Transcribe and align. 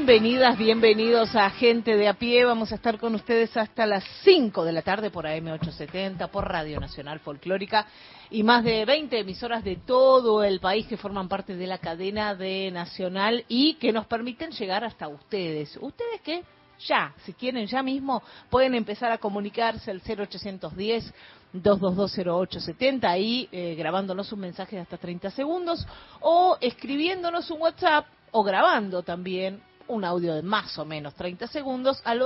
Bienvenidas, 0.00 0.56
bienvenidos 0.56 1.36
a 1.36 1.50
Gente 1.50 1.94
de 1.94 2.08
a 2.08 2.14
pie. 2.14 2.46
Vamos 2.46 2.72
a 2.72 2.76
estar 2.76 2.98
con 2.98 3.14
ustedes 3.14 3.54
hasta 3.58 3.84
las 3.84 4.02
5 4.24 4.64
de 4.64 4.72
la 4.72 4.80
tarde 4.80 5.10
por 5.10 5.26
AM870, 5.26 6.30
por 6.30 6.48
Radio 6.48 6.80
Nacional 6.80 7.20
Folclórica 7.20 7.86
y 8.30 8.42
más 8.42 8.64
de 8.64 8.86
20 8.86 9.18
emisoras 9.18 9.62
de 9.62 9.76
todo 9.76 10.42
el 10.42 10.58
país 10.58 10.86
que 10.86 10.96
forman 10.96 11.28
parte 11.28 11.54
de 11.54 11.66
la 11.66 11.76
cadena 11.76 12.34
de 12.34 12.70
Nacional 12.70 13.44
y 13.46 13.74
que 13.74 13.92
nos 13.92 14.06
permiten 14.06 14.52
llegar 14.52 14.84
hasta 14.84 15.06
ustedes. 15.06 15.78
¿Ustedes 15.78 16.22
qué? 16.24 16.44
Ya, 16.88 17.12
si 17.26 17.34
quieren 17.34 17.66
ya 17.66 17.82
mismo, 17.82 18.22
pueden 18.48 18.74
empezar 18.74 19.12
a 19.12 19.18
comunicarse 19.18 19.90
al 19.90 20.00
0810 20.00 21.12
2220870 21.52 23.04
ahí 23.04 23.50
eh, 23.52 23.74
grabándonos 23.74 24.32
un 24.32 24.40
mensaje 24.40 24.76
de 24.76 24.82
hasta 24.82 24.96
30 24.96 25.30
segundos 25.32 25.86
o 26.20 26.56
escribiéndonos 26.58 27.50
un 27.50 27.60
WhatsApp 27.60 28.06
o 28.30 28.42
grabando 28.42 29.02
también 29.02 29.60
un 29.90 30.04
audio 30.04 30.34
de 30.34 30.42
más 30.42 30.76
o 30.78 30.84
menos 30.84 31.14
30 31.14 31.46
segundos 31.48 32.00
al 32.04 32.20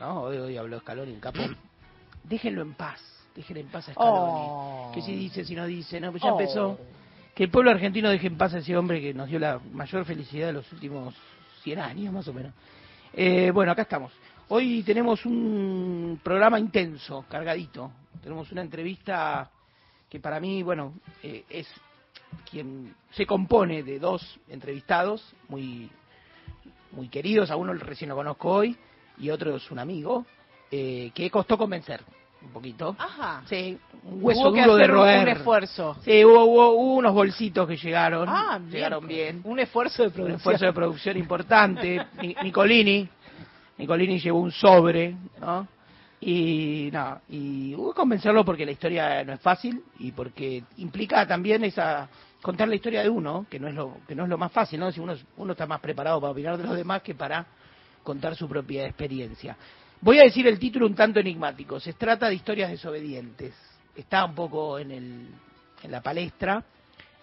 ¿no? 0.00 0.22
Hoy, 0.22 0.38
hoy 0.38 0.56
habló 0.56 0.78
Escalón 0.78 1.10
y 1.10 1.16
Capón. 1.16 1.54
Déjenlo 2.24 2.62
en 2.62 2.72
paz 2.72 3.17
dejen 3.38 3.56
en 3.56 3.68
paz 3.68 3.88
a 3.88 3.92
Scaloni. 3.92 4.46
Oh. 4.50 4.90
Que 4.92 5.00
si 5.00 5.14
dice, 5.14 5.44
si 5.44 5.54
no 5.54 5.64
dice, 5.64 6.00
no, 6.00 6.10
pues 6.10 6.22
ya 6.22 6.30
empezó. 6.30 6.70
Oh. 6.70 6.78
Que 7.34 7.44
el 7.44 7.50
pueblo 7.50 7.70
argentino 7.70 8.10
deje 8.10 8.26
en 8.26 8.36
paz 8.36 8.52
a 8.54 8.58
ese 8.58 8.76
hombre 8.76 9.00
que 9.00 9.14
nos 9.14 9.28
dio 9.28 9.38
la 9.38 9.60
mayor 9.72 10.04
felicidad 10.04 10.48
de 10.48 10.54
los 10.54 10.72
últimos 10.72 11.14
100 11.62 11.78
años, 11.78 12.12
más 12.12 12.26
o 12.26 12.32
menos. 12.32 12.52
Eh, 13.12 13.52
bueno, 13.52 13.70
acá 13.70 13.82
estamos. 13.82 14.12
Hoy 14.48 14.82
tenemos 14.82 15.24
un 15.24 16.20
programa 16.22 16.58
intenso, 16.58 17.24
cargadito. 17.28 17.92
Tenemos 18.20 18.50
una 18.50 18.62
entrevista 18.62 19.48
que 20.10 20.18
para 20.18 20.40
mí, 20.40 20.64
bueno, 20.64 20.94
eh, 21.22 21.44
es 21.48 21.68
quien 22.50 22.92
se 23.12 23.24
compone 23.24 23.84
de 23.84 24.00
dos 24.00 24.40
entrevistados 24.48 25.22
muy, 25.48 25.88
muy 26.90 27.08
queridos. 27.08 27.52
A 27.52 27.56
uno 27.56 27.72
recién 27.74 28.08
lo 28.08 28.16
conozco 28.16 28.50
hoy 28.50 28.76
y 29.16 29.30
otro 29.30 29.54
es 29.54 29.70
un 29.70 29.78
amigo 29.78 30.26
eh, 30.72 31.12
que 31.14 31.30
costó 31.30 31.56
convencer 31.56 32.02
un 32.42 32.50
poquito. 32.50 32.94
Ajá. 32.98 33.42
Sí, 33.46 33.78
un 34.04 34.22
hueso 34.22 34.50
duro 34.50 34.76
de 34.76 34.86
roer. 34.86 35.22
Un 35.22 35.28
esfuerzo. 35.28 35.96
Sí, 36.02 36.24
hubo, 36.24 36.72
unos 36.72 37.12
bolsitos 37.12 37.66
que 37.66 37.76
llegaron. 37.76 38.28
Ah, 38.28 38.60
llegaron 38.70 39.06
bien. 39.06 39.40
Un 39.44 39.58
esfuerzo 39.58 40.04
de 40.04 40.10
producción. 40.10 40.32
Un 40.32 40.36
esfuerzo 40.36 40.66
de 40.66 40.72
producción 40.72 41.16
importante. 41.16 42.06
Nicolini, 42.42 43.08
Nicolini 43.76 44.18
llevó 44.18 44.40
un 44.40 44.52
sobre, 44.52 45.16
¿no? 45.40 45.66
Y 46.20 46.90
no, 46.92 47.20
y 47.28 47.74
hubo 47.76 47.92
que 47.92 47.96
convencerlo 48.00 48.44
porque 48.44 48.66
la 48.66 48.72
historia 48.72 49.22
no 49.22 49.34
es 49.34 49.40
fácil 49.40 49.84
y 50.00 50.10
porque 50.10 50.64
implica 50.78 51.24
también 51.26 51.62
esa 51.62 52.08
contar 52.42 52.68
la 52.68 52.74
historia 52.74 53.02
de 53.02 53.08
uno, 53.08 53.46
que 53.48 53.60
no 53.60 53.68
es 53.68 53.74
lo 53.74 53.98
que 54.06 54.16
no 54.16 54.24
es 54.24 54.28
lo 54.28 54.36
más 54.36 54.50
fácil, 54.50 54.80
¿no? 54.80 54.90
Si 54.90 54.98
uno 54.98 55.14
uno 55.36 55.52
está 55.52 55.66
más 55.66 55.80
preparado 55.80 56.20
para 56.20 56.32
opinar 56.32 56.56
de 56.56 56.64
los 56.64 56.76
demás 56.76 57.02
que 57.02 57.14
para 57.14 57.46
contar 58.02 58.34
su 58.34 58.48
propia 58.48 58.86
experiencia. 58.86 59.56
Voy 60.00 60.20
a 60.20 60.22
decir 60.22 60.46
el 60.46 60.58
título 60.58 60.86
un 60.86 60.94
tanto 60.94 61.18
enigmático. 61.18 61.80
Se 61.80 61.92
trata 61.94 62.28
de 62.28 62.36
historias 62.36 62.70
desobedientes. 62.70 63.52
Está 63.96 64.24
un 64.24 64.34
poco 64.34 64.78
en, 64.78 64.92
el, 64.92 65.28
en 65.82 65.90
la 65.90 66.00
palestra 66.00 66.62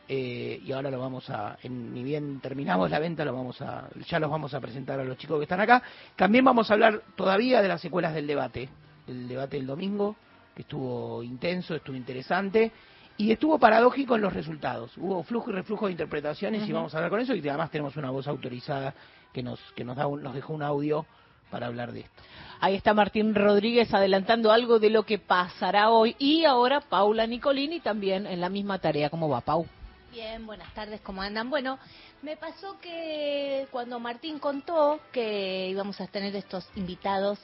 eh, 0.10 0.62
y 0.62 0.72
ahora 0.74 0.92
lo 0.92 1.00
vamos 1.00 1.30
a, 1.30 1.58
ni 1.64 2.04
bien 2.04 2.42
terminamos 2.42 2.92
la 2.92 3.00
venta, 3.00 3.24
lo 3.24 3.34
vamos 3.34 3.62
a, 3.62 3.88
ya 4.06 4.20
los 4.20 4.30
vamos 4.30 4.54
a 4.54 4.60
presentar 4.60 5.00
a 5.00 5.06
los 5.06 5.18
chicos 5.18 5.40
que 5.40 5.44
están 5.44 5.62
acá. 5.62 5.82
También 6.18 6.44
vamos 6.44 6.70
a 6.70 6.74
hablar 6.74 7.02
todavía 7.16 7.62
de 7.62 7.70
las 7.70 7.80
secuelas 7.80 8.14
del 8.14 8.28
debate, 8.28 8.68
el 9.08 9.30
debate 9.30 9.56
del 9.56 9.68
domingo, 9.68 10.18
que 10.54 10.64
estuvo 10.64 11.24
intenso, 11.24 11.76
estuvo 11.76 11.96
interesante 11.96 12.74
y 13.16 13.32
estuvo 13.32 13.58
paradójico 13.58 14.16
en 14.16 14.22
los 14.22 14.34
resultados. 14.34 14.98
Hubo 14.98 15.24
flujo 15.24 15.50
y 15.50 15.54
reflujo 15.54 15.86
de 15.86 15.94
interpretaciones 15.94 16.68
y 16.68 16.74
vamos 16.74 16.94
a 16.94 16.98
hablar 16.98 17.10
con 17.10 17.22
eso 17.22 17.34
y 17.34 17.40
además 17.48 17.72
tenemos 17.72 17.96
una 17.96 18.10
voz 18.10 18.28
autorizada 18.28 18.94
que 19.32 19.42
nos 19.42 19.62
que 19.76 19.86
nos 19.86 19.96
da 19.96 20.04
nos 20.04 20.34
dejó 20.34 20.54
un 20.54 20.62
audio 20.62 21.06
para 21.50 21.68
hablar 21.68 21.92
de 21.92 22.02
esto. 22.02 22.24
Ahí 22.60 22.76
está 22.76 22.94
Martín 22.94 23.36
Rodríguez 23.36 23.94
adelantando 23.94 24.52
algo 24.52 24.80
de 24.80 24.90
lo 24.90 25.04
que 25.04 25.20
pasará 25.20 25.90
hoy. 25.90 26.16
Y 26.20 26.46
ahora 26.46 26.82
Paula 26.82 27.28
Nicolini 27.28 27.80
también 27.80 28.26
en 28.26 28.42
la 28.42 28.50
misma 28.50 28.80
tarea. 28.80 29.10
¿Cómo 29.10 29.30
va, 29.30 29.42
Pau? 29.42 29.66
Bien, 30.12 30.46
buenas 30.46 30.74
tardes, 30.74 31.02
¿cómo 31.02 31.22
andan? 31.22 31.50
Bueno, 31.50 31.78
me 32.22 32.38
pasó 32.38 32.80
que 32.80 33.68
cuando 33.70 34.00
Martín 34.00 34.40
contó 34.40 35.02
que 35.12 35.68
íbamos 35.70 36.00
a 36.00 36.08
tener 36.08 36.34
estos 36.36 36.66
invitados 36.76 37.38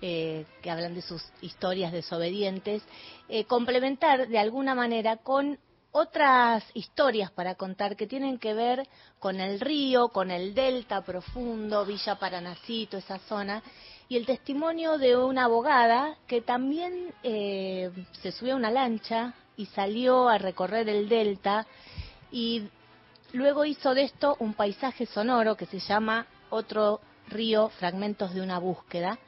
eh, 0.00 0.46
que 0.62 0.70
hablan 0.70 0.94
de 0.94 1.02
sus 1.02 1.22
historias 1.42 1.92
desobedientes, 1.92 2.82
eh, 3.28 3.44
complementar 3.44 4.28
de 4.28 4.38
alguna 4.38 4.74
manera 4.74 5.18
con 5.18 5.58
otras 5.92 6.64
historias 6.74 7.30
para 7.30 7.54
contar 7.54 7.96
que 7.96 8.06
tienen 8.06 8.38
que 8.38 8.54
ver 8.54 8.86
con 9.18 9.40
el 9.40 9.60
río, 9.60 10.08
con 10.08 10.30
el 10.30 10.54
delta 10.54 11.02
profundo, 11.02 11.84
Villa 11.84 12.16
Paranacito, 12.16 12.98
esa 12.98 13.18
zona, 13.20 13.62
y 14.08 14.16
el 14.16 14.26
testimonio 14.26 14.98
de 14.98 15.16
una 15.16 15.44
abogada 15.44 16.16
que 16.26 16.40
también 16.40 17.12
eh, 17.22 17.90
se 18.22 18.32
subió 18.32 18.54
a 18.54 18.56
una 18.56 18.70
lancha 18.70 19.34
y 19.56 19.66
salió 19.66 20.28
a 20.28 20.38
recorrer 20.38 20.88
el 20.88 21.08
delta 21.08 21.66
y 22.30 22.68
luego 23.32 23.64
hizo 23.64 23.94
de 23.94 24.04
esto 24.04 24.36
un 24.38 24.54
paisaje 24.54 25.06
sonoro 25.06 25.56
que 25.56 25.66
se 25.66 25.80
llama 25.80 26.26
Otro 26.50 27.00
río, 27.28 27.68
fragmentos 27.78 28.32
de 28.32 28.40
una 28.40 28.58
búsqueda, 28.58 29.18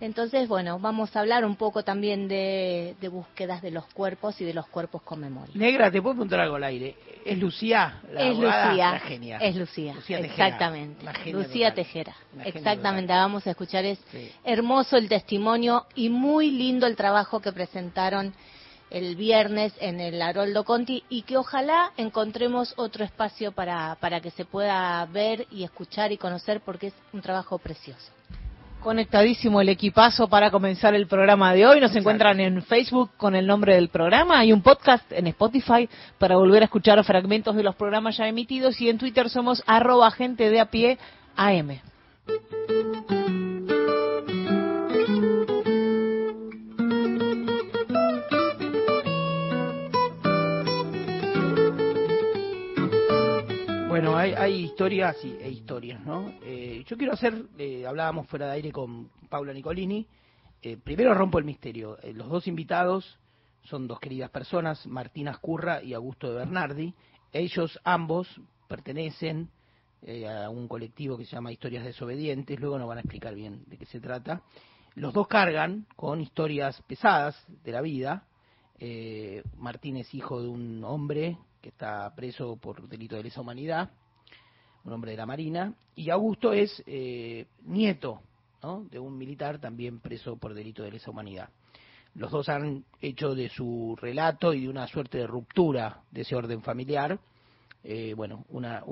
entonces, 0.00 0.48
bueno, 0.48 0.78
vamos 0.78 1.14
a 1.14 1.20
hablar 1.20 1.44
un 1.44 1.56
poco 1.56 1.84
también 1.84 2.26
de, 2.28 2.96
búsquedas 3.10 3.62
de 3.62 3.70
los 3.70 3.86
cuerpos 3.86 4.40
y 4.40 4.44
de 4.44 4.52
los 4.52 4.66
cuerpos 4.66 5.02
con 5.02 5.20
memoria. 5.20 5.54
Negra, 5.54 5.90
¿te 5.90 6.02
puedo 6.02 6.14
preguntar 6.14 6.40
algo 6.40 6.56
al 6.56 6.64
aire? 6.64 6.96
¿Es 7.24 7.38
Lucía 7.38 8.00
la 8.12 8.22
Es 8.22 8.36
Lucía. 8.36 9.00
genia. 9.00 9.38
Es 9.38 9.56
Lucía, 9.56 9.94
exactamente. 10.08 11.06
Lucía 11.32 11.72
Tejera. 11.72 12.14
Exactamente, 12.44 13.12
vamos 13.12 13.46
a 13.46 13.50
escuchar. 13.50 13.84
Es 13.84 13.98
hermoso 14.44 14.96
el 14.96 15.08
testimonio 15.08 15.86
y 15.94 16.08
muy 16.08 16.50
lindo 16.50 16.86
el 16.86 16.96
trabajo 16.96 17.40
que 17.40 17.52
presentaron 17.52 18.34
el 18.90 19.16
viernes 19.16 19.72
en 19.80 20.00
el 20.00 20.20
Haroldo 20.20 20.64
Conti 20.64 21.02
y 21.08 21.22
que 21.22 21.36
ojalá 21.36 21.92
encontremos 21.96 22.74
otro 22.76 23.04
espacio 23.04 23.52
para, 23.52 23.96
para 24.00 24.20
que 24.20 24.30
se 24.30 24.44
pueda 24.44 25.04
ver 25.06 25.46
y 25.50 25.64
escuchar 25.64 26.12
y 26.12 26.18
conocer 26.18 26.60
porque 26.60 26.88
es 26.88 26.94
un 27.12 27.22
trabajo 27.22 27.58
precioso. 27.58 28.12
Conectadísimo 28.84 29.62
el 29.62 29.70
equipazo 29.70 30.28
para 30.28 30.50
comenzar 30.50 30.94
el 30.94 31.06
programa 31.06 31.54
de 31.54 31.66
hoy. 31.66 31.80
Nos 31.80 31.96
encuentran 31.96 32.38
en 32.38 32.60
Facebook 32.60 33.12
con 33.16 33.34
el 33.34 33.46
nombre 33.46 33.76
del 33.76 33.88
programa. 33.88 34.38
Hay 34.38 34.52
un 34.52 34.60
podcast 34.60 35.10
en 35.10 35.26
Spotify 35.28 35.88
para 36.18 36.36
volver 36.36 36.60
a 36.60 36.66
escuchar 36.66 37.02
fragmentos 37.02 37.56
de 37.56 37.62
los 37.62 37.74
programas 37.76 38.18
ya 38.18 38.28
emitidos. 38.28 38.78
Y 38.82 38.90
en 38.90 38.98
Twitter 38.98 39.30
somos 39.30 39.62
arroba 39.66 40.10
gente 40.10 40.50
de 40.50 40.60
a 40.60 40.66
pie 40.66 40.98
AM. 41.34 41.80
Bueno, 53.94 54.16
hay, 54.16 54.64
historias 54.64 55.24
y, 55.24 55.36
e 55.40 55.48
historias, 55.48 56.04
¿no? 56.04 56.28
Eh, 56.42 56.82
yo 56.84 56.96
quiero 56.96 57.12
hacer, 57.12 57.44
eh, 57.56 57.86
hablábamos 57.86 58.26
fuera 58.26 58.46
de 58.46 58.52
aire 58.54 58.72
con 58.72 59.08
Paula 59.28 59.52
Nicolini, 59.52 60.04
eh, 60.60 60.76
primero 60.76 61.14
rompo 61.14 61.38
el 61.38 61.44
misterio. 61.44 61.96
los 62.12 62.28
dos 62.28 62.48
invitados 62.48 63.20
son 63.62 63.86
dos 63.86 64.00
queridas 64.00 64.30
personas, 64.30 64.84
Martina 64.88 65.30
Ascurra 65.30 65.80
y 65.80 65.94
Augusto 65.94 66.28
de 66.28 66.38
Bernardi. 66.38 66.92
Ellos 67.32 67.78
ambos 67.84 68.26
pertenecen 68.66 69.48
a 70.28 70.50
un 70.50 70.66
colectivo 70.66 71.16
que 71.16 71.24
se 71.24 71.36
llama 71.36 71.52
Historias 71.52 71.84
Desobedientes, 71.84 72.58
luego 72.58 72.80
nos 72.80 72.88
van 72.88 72.98
a 72.98 73.02
explicar 73.02 73.32
bien 73.36 73.62
de 73.68 73.78
qué 73.78 73.86
se 73.86 74.00
trata. 74.00 74.42
Los 74.96 75.14
dos 75.14 75.28
cargan 75.28 75.86
con 75.94 76.20
historias 76.20 76.82
pesadas 76.88 77.40
de 77.62 77.70
la 77.70 77.80
vida, 77.80 78.26
Eh, 78.80 79.44
Martín 79.56 79.96
es 79.96 80.12
hijo 80.14 80.42
de 80.42 80.48
un 80.48 80.82
hombre 80.82 81.38
que 81.64 81.70
está 81.70 82.14
preso 82.14 82.56
por 82.56 82.86
delito 82.86 83.16
de 83.16 83.22
lesa 83.22 83.40
humanidad, 83.40 83.90
un 84.84 84.92
hombre 84.92 85.12
de 85.12 85.16
la 85.16 85.24
Marina, 85.24 85.72
y 85.96 86.10
Augusto 86.10 86.52
es 86.52 86.82
eh, 86.84 87.46
nieto 87.62 88.20
de 88.90 88.98
un 88.98 89.16
militar 89.16 89.58
también 89.58 89.98
preso 89.98 90.36
por 90.36 90.52
delito 90.52 90.82
de 90.82 90.90
lesa 90.90 91.10
humanidad. 91.10 91.48
Los 92.16 92.30
dos 92.30 92.50
han 92.50 92.84
hecho 93.00 93.34
de 93.34 93.48
su 93.48 93.96
relato 93.98 94.52
y 94.52 94.60
de 94.60 94.68
una 94.68 94.86
suerte 94.86 95.16
de 95.16 95.26
ruptura 95.26 96.02
de 96.10 96.20
ese 96.20 96.36
orden 96.36 96.60
familiar, 96.60 97.18
eh, 97.82 98.12
bueno, 98.14 98.44
una, 98.50 98.84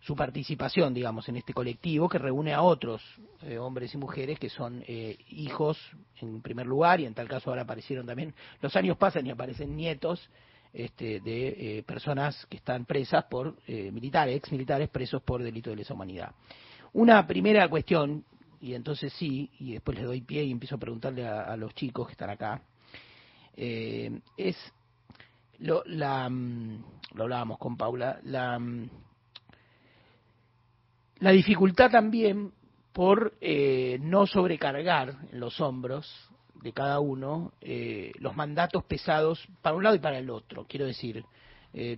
su 0.00 0.16
participación, 0.16 0.94
digamos, 0.94 1.28
en 1.28 1.36
este 1.36 1.52
colectivo 1.52 2.08
que 2.08 2.18
reúne 2.18 2.54
a 2.54 2.62
otros 2.62 3.02
eh, 3.42 3.58
hombres 3.58 3.92
y 3.92 3.98
mujeres 3.98 4.38
que 4.38 4.48
son 4.48 4.82
eh, 4.86 5.18
hijos 5.28 5.78
en 6.22 6.40
primer 6.40 6.66
lugar 6.66 6.98
y 7.00 7.04
en 7.04 7.12
tal 7.12 7.28
caso 7.28 7.50
ahora 7.50 7.62
aparecieron 7.62 8.06
también, 8.06 8.34
los 8.62 8.74
años 8.74 8.96
pasan 8.96 9.26
y 9.26 9.30
aparecen 9.30 9.76
nietos 9.76 10.30
este, 10.72 11.20
de 11.20 11.84
personas 11.86 12.46
que 12.46 12.56
están 12.56 12.84
presas 12.84 13.24
por 13.24 13.56
militares, 13.68 14.36
ex 14.36 14.52
militares 14.52 14.88
presos 14.88 15.22
por 15.22 15.42
delito 15.42 15.70
de 15.70 15.76
lesa 15.76 15.94
humanidad. 15.94 16.32
Una 16.92 17.26
primera 17.26 17.68
cuestión 17.68 18.24
y 18.62 18.74
entonces 18.74 19.12
sí, 19.14 19.50
y 19.58 19.72
después 19.72 19.98
le 19.98 20.04
doy 20.04 20.20
pie 20.20 20.44
y 20.44 20.52
empiezo 20.52 20.76
a 20.76 20.78
preguntarle 20.78 21.26
a, 21.26 21.56
los 21.56 21.74
chicos 21.74 22.06
que 22.06 22.12
están 22.12 22.30
acá, 22.30 22.62
eh, 23.56 24.20
es 24.36 24.56
lo, 25.58 25.82
la, 25.84 26.28
mm, 26.28 26.84
lo 27.14 27.24
hablábamos 27.24 27.58
con 27.58 27.76
Paula, 27.76 28.20
la, 28.22 28.56
mm, 28.60 28.88
la 31.18 31.30
dificultad 31.32 31.90
también 31.90 32.52
por 32.92 33.34
eh, 33.40 33.98
no 34.00 34.26
sobrecargar 34.28 35.16
los 35.32 35.60
hombros 35.60 36.30
de 36.62 36.72
cada 36.72 37.00
uno 37.00 37.52
eh, 37.60 38.12
los 38.18 38.36
mandatos 38.36 38.84
pesados 38.84 39.46
para 39.60 39.76
un 39.76 39.82
lado 39.82 39.96
y 39.96 40.00
para 40.00 40.18
el 40.18 40.30
otro. 40.30 40.66
Quiero 40.68 40.86
decir, 40.86 41.24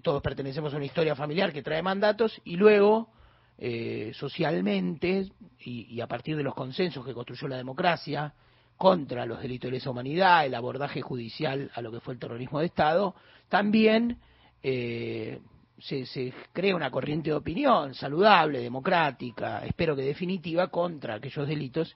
todos 0.03 0.23
pertenecemos 0.23 0.73
a 0.73 0.77
una 0.77 0.87
historia 0.87 1.17
familiar 1.17 1.53
que 1.53 1.61
trae 1.61 1.83
mandatos 1.83 2.41
y 2.45 2.55
luego 2.55 3.09
eh, 3.57 4.11
socialmente 4.15 5.31
y, 5.61 6.01
a 6.01 6.09
partir 6.09 6.37
de 6.37 6.43
los 6.43 6.55
consensos 6.55 7.07
que 7.07 7.15
construyó 7.15 7.47
la 7.47 7.57
democracia 7.57 8.35
contra 8.77 9.25
los 9.27 9.41
delitos 9.41 9.71
de 9.71 9.77
lesa 9.77 9.91
humanidad, 9.91 10.45
el 10.45 10.57
abordaje 10.57 11.01
judicial 11.03 11.71
a 11.73 11.81
lo 11.81 11.93
que 11.93 12.01
fue 12.01 12.15
el 12.15 12.21
terrorismo 12.21 12.59
de 12.59 12.67
Estado, 12.67 13.15
también 13.49 14.19
eh, 14.61 15.39
se, 15.79 16.05
se, 16.07 16.33
crea 16.53 16.75
una 16.75 16.91
corriente 16.91 17.31
de 17.31 17.37
opinión 17.37 17.95
saludable, 17.95 18.59
democrática, 18.59 19.65
espero 19.65 19.95
que 19.95 20.03
definitiva, 20.03 20.67
contra 20.67 21.15
aquellos 21.15 21.47
delitos. 21.47 21.95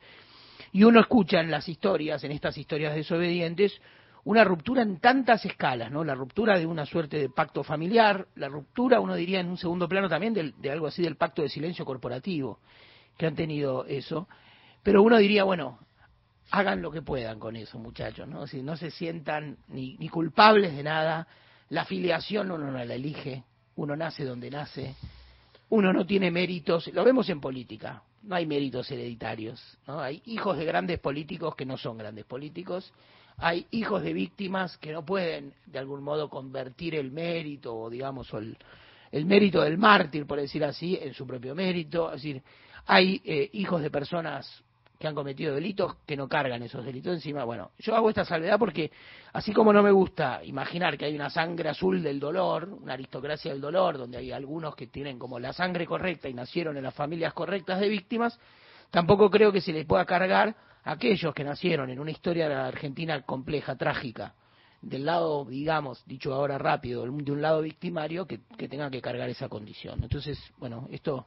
Y 0.72 0.84
uno 0.84 1.00
escucha 1.00 1.40
en 1.40 1.50
las 1.50 1.68
historias, 1.68 2.22
en 2.24 2.32
estas 2.32 2.56
historias 2.58 2.94
desobedientes, 2.94 3.80
una 4.24 4.44
ruptura 4.44 4.82
en 4.82 4.98
tantas 4.98 5.44
escalas, 5.44 5.90
¿no? 5.90 6.04
La 6.04 6.14
ruptura 6.14 6.58
de 6.58 6.66
una 6.66 6.84
suerte 6.84 7.18
de 7.18 7.30
pacto 7.30 7.62
familiar, 7.62 8.26
la 8.36 8.48
ruptura, 8.48 9.00
uno 9.00 9.14
diría 9.14 9.40
en 9.40 9.48
un 9.48 9.56
segundo 9.56 9.88
plano 9.88 10.08
también, 10.08 10.34
de, 10.34 10.70
algo 10.70 10.86
así 10.86 11.02
del 11.02 11.16
pacto 11.16 11.42
de 11.42 11.48
silencio 11.48 11.84
corporativo, 11.84 12.60
que 13.16 13.26
han 13.26 13.34
tenido 13.34 13.86
eso. 13.86 14.28
Pero 14.82 15.02
uno 15.02 15.16
diría, 15.16 15.44
bueno, 15.44 15.78
hagan 16.50 16.82
lo 16.82 16.90
que 16.90 17.02
puedan 17.02 17.38
con 17.38 17.56
eso, 17.56 17.78
muchachos, 17.78 18.28
¿no? 18.28 18.46
Si 18.46 18.62
no 18.62 18.76
se 18.76 18.90
sientan 18.90 19.58
ni, 19.68 19.96
ni 19.96 20.08
culpables 20.08 20.76
de 20.76 20.82
nada, 20.82 21.26
la 21.70 21.82
afiliación 21.82 22.50
uno 22.50 22.70
no 22.70 22.84
la 22.84 22.94
elige, 22.94 23.44
uno 23.76 23.96
nace 23.96 24.24
donde 24.24 24.50
nace, 24.50 24.94
uno 25.70 25.92
no 25.92 26.06
tiene 26.06 26.30
méritos, 26.30 26.88
lo 26.88 27.04
vemos 27.04 27.28
en 27.28 27.40
política, 27.40 28.02
no 28.28 28.36
hay 28.36 28.44
méritos 28.44 28.90
hereditarios, 28.90 29.58
¿no? 29.86 30.00
Hay 30.00 30.20
hijos 30.26 30.58
de 30.58 30.66
grandes 30.66 30.98
políticos 30.98 31.56
que 31.56 31.64
no 31.64 31.78
son 31.78 31.96
grandes 31.96 32.26
políticos, 32.26 32.92
hay 33.38 33.66
hijos 33.70 34.02
de 34.02 34.12
víctimas 34.12 34.76
que 34.76 34.92
no 34.92 35.02
pueden 35.02 35.54
de 35.64 35.78
algún 35.78 36.02
modo 36.02 36.28
convertir 36.28 36.94
el 36.94 37.10
mérito 37.10 37.74
o 37.74 37.88
digamos 37.88 38.30
el, 38.34 38.58
el 39.10 39.24
mérito 39.24 39.62
del 39.62 39.78
mártir, 39.78 40.26
por 40.26 40.38
decir 40.38 40.62
así, 40.62 40.98
en 41.00 41.14
su 41.14 41.26
propio 41.26 41.54
mérito. 41.54 42.08
Es 42.08 42.22
decir, 42.22 42.42
hay 42.84 43.22
eh, 43.24 43.48
hijos 43.54 43.80
de 43.80 43.90
personas 43.90 44.62
que 44.98 45.06
han 45.06 45.14
cometido 45.14 45.54
delitos 45.54 45.94
que 46.04 46.16
no 46.16 46.28
cargan 46.28 46.62
esos 46.62 46.84
delitos 46.84 47.14
encima. 47.14 47.44
Bueno, 47.44 47.70
yo 47.78 47.94
hago 47.94 48.08
esta 48.08 48.24
salvedad 48.24 48.58
porque 48.58 48.90
así 49.32 49.52
como 49.52 49.72
no 49.72 49.82
me 49.82 49.92
gusta 49.92 50.44
imaginar 50.44 50.98
que 50.98 51.04
hay 51.04 51.14
una 51.14 51.30
sangre 51.30 51.68
azul 51.68 52.02
del 52.02 52.18
dolor, 52.18 52.68
una 52.68 52.94
aristocracia 52.94 53.52
del 53.52 53.60
dolor, 53.60 53.96
donde 53.96 54.18
hay 54.18 54.32
algunos 54.32 54.74
que 54.74 54.88
tienen 54.88 55.18
como 55.18 55.38
la 55.38 55.52
sangre 55.52 55.86
correcta 55.86 56.28
y 56.28 56.34
nacieron 56.34 56.76
en 56.76 56.82
las 56.82 56.94
familias 56.94 57.32
correctas 57.32 57.78
de 57.78 57.88
víctimas, 57.88 58.40
tampoco 58.90 59.30
creo 59.30 59.52
que 59.52 59.60
se 59.60 59.72
les 59.72 59.86
pueda 59.86 60.04
cargar 60.04 60.56
aquellos 60.82 61.32
que 61.32 61.44
nacieron 61.44 61.90
en 61.90 62.00
una 62.00 62.10
historia 62.10 62.48
de 62.48 62.54
la 62.56 62.66
argentina 62.66 63.22
compleja, 63.22 63.76
trágica, 63.76 64.34
del 64.80 65.04
lado, 65.04 65.44
digamos, 65.44 66.04
dicho 66.06 66.32
ahora 66.32 66.58
rápido, 66.58 67.02
de 67.02 67.32
un 67.32 67.42
lado 67.42 67.62
victimario, 67.62 68.26
que, 68.26 68.40
que 68.56 68.68
tenga 68.68 68.90
que 68.90 69.00
cargar 69.00 69.28
esa 69.28 69.48
condición. 69.48 70.02
Entonces, 70.02 70.38
bueno, 70.58 70.88
esto 70.90 71.26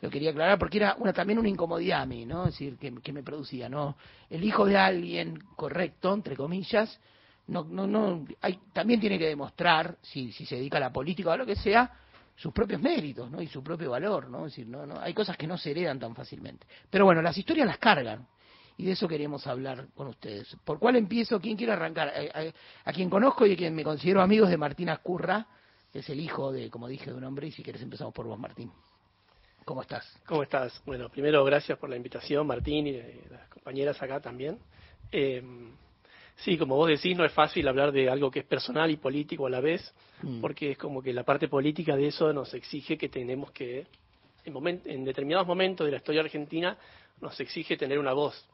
lo 0.00 0.10
quería 0.10 0.30
aclarar 0.30 0.58
porque 0.58 0.78
era 0.78 0.96
una, 0.98 1.12
también 1.12 1.38
una 1.38 1.48
incomodidad 1.48 2.02
a 2.02 2.06
mí, 2.06 2.24
¿no? 2.24 2.46
Es 2.46 2.54
decir, 2.54 2.76
que, 2.76 3.12
me 3.12 3.22
producía, 3.22 3.68
¿no? 3.68 3.96
El 4.28 4.42
hijo 4.44 4.66
de 4.66 4.76
alguien 4.76 5.38
correcto, 5.56 6.12
entre 6.12 6.36
comillas, 6.36 7.00
no, 7.46 7.64
no, 7.64 7.86
no, 7.86 8.26
hay, 8.40 8.58
también 8.72 9.00
tiene 9.00 9.18
que 9.18 9.26
demostrar, 9.26 9.96
si, 10.02 10.32
si 10.32 10.44
se 10.44 10.56
dedica 10.56 10.78
a 10.78 10.80
la 10.80 10.92
política 10.92 11.30
o 11.30 11.32
a 11.32 11.36
lo 11.36 11.46
que 11.46 11.56
sea, 11.56 11.90
sus 12.36 12.52
propios 12.52 12.80
méritos, 12.80 13.30
¿no? 13.30 13.42
Y 13.42 13.48
su 13.48 13.62
propio 13.62 13.90
valor, 13.90 14.28
¿no? 14.28 14.46
Es 14.46 14.52
decir, 14.52 14.66
no, 14.68 14.86
no, 14.86 15.00
hay 15.00 15.12
cosas 15.12 15.36
que 15.36 15.46
no 15.46 15.58
se 15.58 15.70
heredan 15.70 15.98
tan 15.98 16.14
fácilmente. 16.14 16.66
Pero 16.90 17.04
bueno, 17.04 17.22
las 17.22 17.36
historias 17.36 17.66
las 17.66 17.78
cargan 17.78 18.26
y 18.78 18.84
de 18.84 18.92
eso 18.92 19.08
queremos 19.08 19.44
hablar 19.48 19.88
con 19.94 20.06
ustedes. 20.06 20.56
¿Por 20.64 20.78
cuál 20.78 20.94
empiezo? 20.94 21.40
¿Quién 21.40 21.56
quiere 21.56 21.72
arrancar? 21.72 22.12
A, 22.84 22.92
quien 22.92 23.10
conozco 23.10 23.44
y 23.44 23.52
a 23.52 23.56
quien 23.56 23.74
me 23.74 23.82
considero 23.82 24.22
amigos 24.22 24.48
de 24.48 24.56
Martín 24.56 24.88
Ascurra, 24.88 25.46
que 25.92 25.98
es 25.98 26.08
el 26.08 26.20
hijo 26.20 26.52
de, 26.52 26.70
como 26.70 26.86
dije, 26.86 27.10
de 27.10 27.16
un 27.16 27.24
hombre, 27.24 27.48
y 27.48 27.50
si 27.50 27.64
quieres 27.64 27.82
empezamos 27.82 28.14
por 28.14 28.26
vos, 28.26 28.38
Martín. 28.38 28.70
¿Cómo 29.64 29.82
estás? 29.82 30.08
¿Cómo 30.26 30.44
estás? 30.44 30.80
Bueno, 30.86 31.08
primero 31.08 31.44
gracias 31.44 31.76
por 31.76 31.90
la 31.90 31.96
invitación, 31.96 32.46
Martín, 32.46 32.86
y 32.86 32.92
las 33.28 33.48
compañeras 33.48 34.00
acá 34.00 34.20
también. 34.20 34.60
Eh, 35.10 35.42
sí, 36.36 36.56
como 36.56 36.76
vos 36.76 36.88
decís, 36.88 37.16
no 37.16 37.24
es 37.24 37.32
fácil 37.32 37.66
hablar 37.66 37.90
de 37.90 38.08
algo 38.08 38.30
que 38.30 38.38
es 38.38 38.46
personal 38.46 38.92
y 38.92 38.96
político 38.96 39.48
a 39.48 39.50
la 39.50 39.60
vez, 39.60 39.92
mm. 40.22 40.40
porque 40.40 40.70
es 40.70 40.78
como 40.78 41.02
que 41.02 41.12
la 41.12 41.24
parte 41.24 41.48
política 41.48 41.96
de 41.96 42.06
eso 42.06 42.32
nos 42.32 42.54
exige 42.54 42.96
que 42.96 43.08
tenemos 43.08 43.50
que, 43.50 43.88
en, 44.44 44.82
en 44.84 45.04
determinados 45.04 45.48
momentos 45.48 45.84
de 45.84 45.90
la 45.90 45.96
historia 45.96 46.20
argentina, 46.20 46.78
nos 47.20 47.38
exige 47.40 47.76
tener 47.76 47.98
una 47.98 48.12
voz 48.12 48.48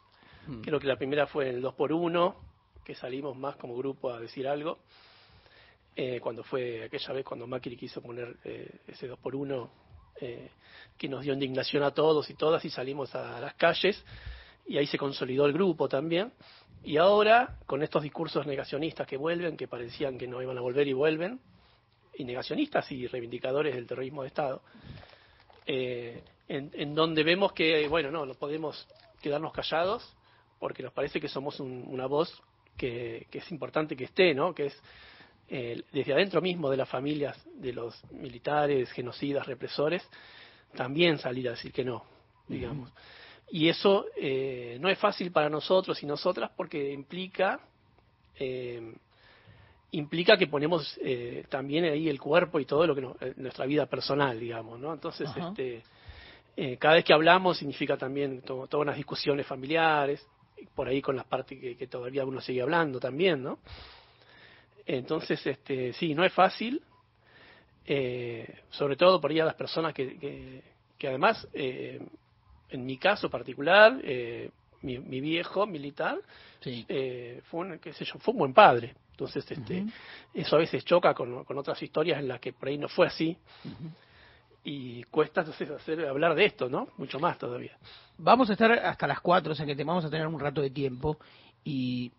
Creo 0.62 0.78
que 0.78 0.86
la 0.86 0.96
primera 0.96 1.26
fue 1.26 1.48
el 1.48 1.60
2 1.60 1.74
por 1.74 1.92
1 1.92 2.54
que 2.84 2.94
salimos 2.94 3.36
más 3.36 3.56
como 3.56 3.76
grupo 3.76 4.12
a 4.12 4.20
decir 4.20 4.46
algo. 4.46 4.78
Eh, 5.96 6.20
cuando 6.20 6.42
fue 6.42 6.84
aquella 6.84 7.12
vez 7.12 7.24
cuando 7.24 7.46
Macri 7.46 7.76
quiso 7.76 8.02
poner 8.02 8.36
eh, 8.44 8.80
ese 8.88 9.06
2 9.06 9.18
por 9.20 9.34
1 9.34 9.70
eh, 10.20 10.50
que 10.98 11.08
nos 11.08 11.22
dio 11.22 11.32
indignación 11.32 11.82
a 11.84 11.92
todos 11.92 12.28
y 12.30 12.34
todas 12.34 12.64
y 12.64 12.70
salimos 12.70 13.14
a 13.14 13.40
las 13.40 13.54
calles 13.54 14.04
y 14.66 14.76
ahí 14.76 14.86
se 14.86 14.98
consolidó 14.98 15.46
el 15.46 15.52
grupo 15.52 15.88
también. 15.88 16.32
Y 16.82 16.98
ahora, 16.98 17.58
con 17.66 17.82
estos 17.82 18.02
discursos 18.02 18.46
negacionistas 18.46 19.06
que 19.06 19.16
vuelven, 19.16 19.56
que 19.56 19.66
parecían 19.66 20.18
que 20.18 20.26
no 20.26 20.42
iban 20.42 20.58
a 20.58 20.60
volver 20.60 20.86
y 20.86 20.92
vuelven, 20.92 21.40
y 22.16 22.24
negacionistas 22.24 22.90
y 22.92 23.06
reivindicadores 23.06 23.74
del 23.74 23.86
terrorismo 23.86 24.22
de 24.22 24.28
Estado, 24.28 24.62
en, 25.66 26.22
en, 26.48 26.94
donde 26.94 27.22
vemos 27.22 27.52
que, 27.52 27.88
bueno, 27.88 28.10
no, 28.10 28.26
no 28.26 28.34
podemos 28.34 28.86
quedarnos 29.22 29.52
callados, 29.52 30.14
porque 30.64 30.82
nos 30.82 30.94
parece 30.94 31.20
que 31.20 31.28
somos 31.28 31.60
una 31.60 32.06
voz 32.06 32.42
que, 32.74 33.26
es 33.30 33.52
importante 33.52 33.94
que 33.94 34.04
esté, 34.04 34.32
¿no? 34.32 34.54
Que 34.54 34.68
es 34.68 34.82
eh, 35.46 35.82
desde 35.92 36.14
adentro 36.14 36.40
mismo 36.40 36.70
de 36.70 36.78
las 36.78 36.88
familias 36.88 37.38
de 37.56 37.74
los 37.74 38.02
militares, 38.12 38.90
genocidas, 38.92 39.46
represores, 39.46 40.08
también 40.74 41.18
salir 41.18 41.48
a 41.48 41.50
decir 41.50 41.70
que 41.70 41.84
no, 41.84 42.02
digamos. 42.48 42.90
Y 43.50 43.68
eso 43.68 44.06
eh, 44.16 44.78
no 44.80 44.88
es 44.88 44.98
fácil 44.98 45.30
para 45.32 45.50
nosotros 45.50 46.02
y 46.02 46.06
nosotras 46.06 46.50
porque 46.56 46.94
implica 46.94 47.60
eh, 48.38 48.94
implica 49.90 50.38
que 50.38 50.46
ponemos 50.46 50.98
también 51.50 51.84
ahí 51.84 52.08
el 52.08 52.18
cuerpo 52.18 52.58
y 52.58 52.64
todo 52.64 52.86
lo 52.86 52.94
que 52.94 53.34
nuestra 53.36 53.66
vida 53.66 53.84
personal, 53.84 54.40
digamos, 54.40 54.80
¿no? 54.80 54.94
Entonces, 54.94 55.28
este, 55.36 56.78
cada 56.78 56.94
vez 56.94 57.04
que 57.04 57.12
hablamos 57.12 57.58
significa 57.58 57.98
también 57.98 58.40
todas 58.40 58.72
unas 58.72 58.96
discusiones 58.96 59.46
familiares, 59.46 60.26
por 60.74 60.88
ahí 60.88 61.00
con 61.00 61.16
las 61.16 61.26
partes 61.26 61.58
que, 61.58 61.86
todavía 61.86 62.24
uno 62.24 62.40
sigue 62.40 62.62
hablando 62.62 63.00
también, 63.00 63.42
¿no? 63.42 63.58
Entonces, 64.86 65.44
este, 65.46 65.92
sí, 65.94 66.14
no 66.14 66.24
es 66.24 66.32
fácil, 66.32 66.82
eh, 67.86 68.60
sobre 68.70 68.96
todo 68.96 69.20
por 69.20 69.30
ahí 69.30 69.40
a 69.40 69.44
las 69.44 69.54
personas 69.54 69.94
que, 69.94 70.62
que, 70.98 71.08
además, 71.08 71.46
eh, 71.52 72.00
en 72.70 72.84
mi 72.84 72.98
caso 72.98 73.30
particular, 73.30 73.98
eh, 74.02 74.50
mi, 74.82 74.98
viejo 75.20 75.66
militar 75.66 76.18
fue, 76.60 77.60
un, 77.60 77.78
qué 77.78 77.92
sé 77.92 78.04
yo, 78.04 78.18
fue 78.18 78.32
un 78.32 78.38
buen 78.38 78.54
padre. 78.54 78.94
Entonces, 79.12 79.48
este, 79.48 79.84
eso 80.34 80.56
a 80.56 80.58
veces 80.58 80.84
choca 80.84 81.14
con, 81.14 81.44
con, 81.44 81.56
otras 81.56 81.80
historias 81.82 82.18
en 82.18 82.28
las 82.28 82.40
que 82.40 82.52
por 82.52 82.68
ahí 82.68 82.76
no 82.76 82.88
fue 82.88 83.06
así 83.06 83.36
y 84.64 85.02
cuesta 85.04 85.40
entonces 85.42 85.70
hacer, 85.70 86.06
hablar 86.06 86.34
de 86.34 86.46
esto, 86.46 86.68
¿no? 86.68 86.88
Mucho 86.96 87.18
más 87.20 87.36
todavía. 87.38 87.76
Vamos 88.18 88.48
a 88.48 88.54
estar 88.54 88.72
hasta 88.72 89.06
las 89.06 89.20
4, 89.20 89.52
o 89.52 89.54
sea 89.54 89.66
que 89.66 89.76
te 89.76 89.84
vamos 89.84 90.04
a 90.04 90.10
tener 90.10 90.26
un 90.26 90.40
rato 90.40 90.62
de 90.62 90.70
tiempo 90.70 91.18
y 91.64 92.10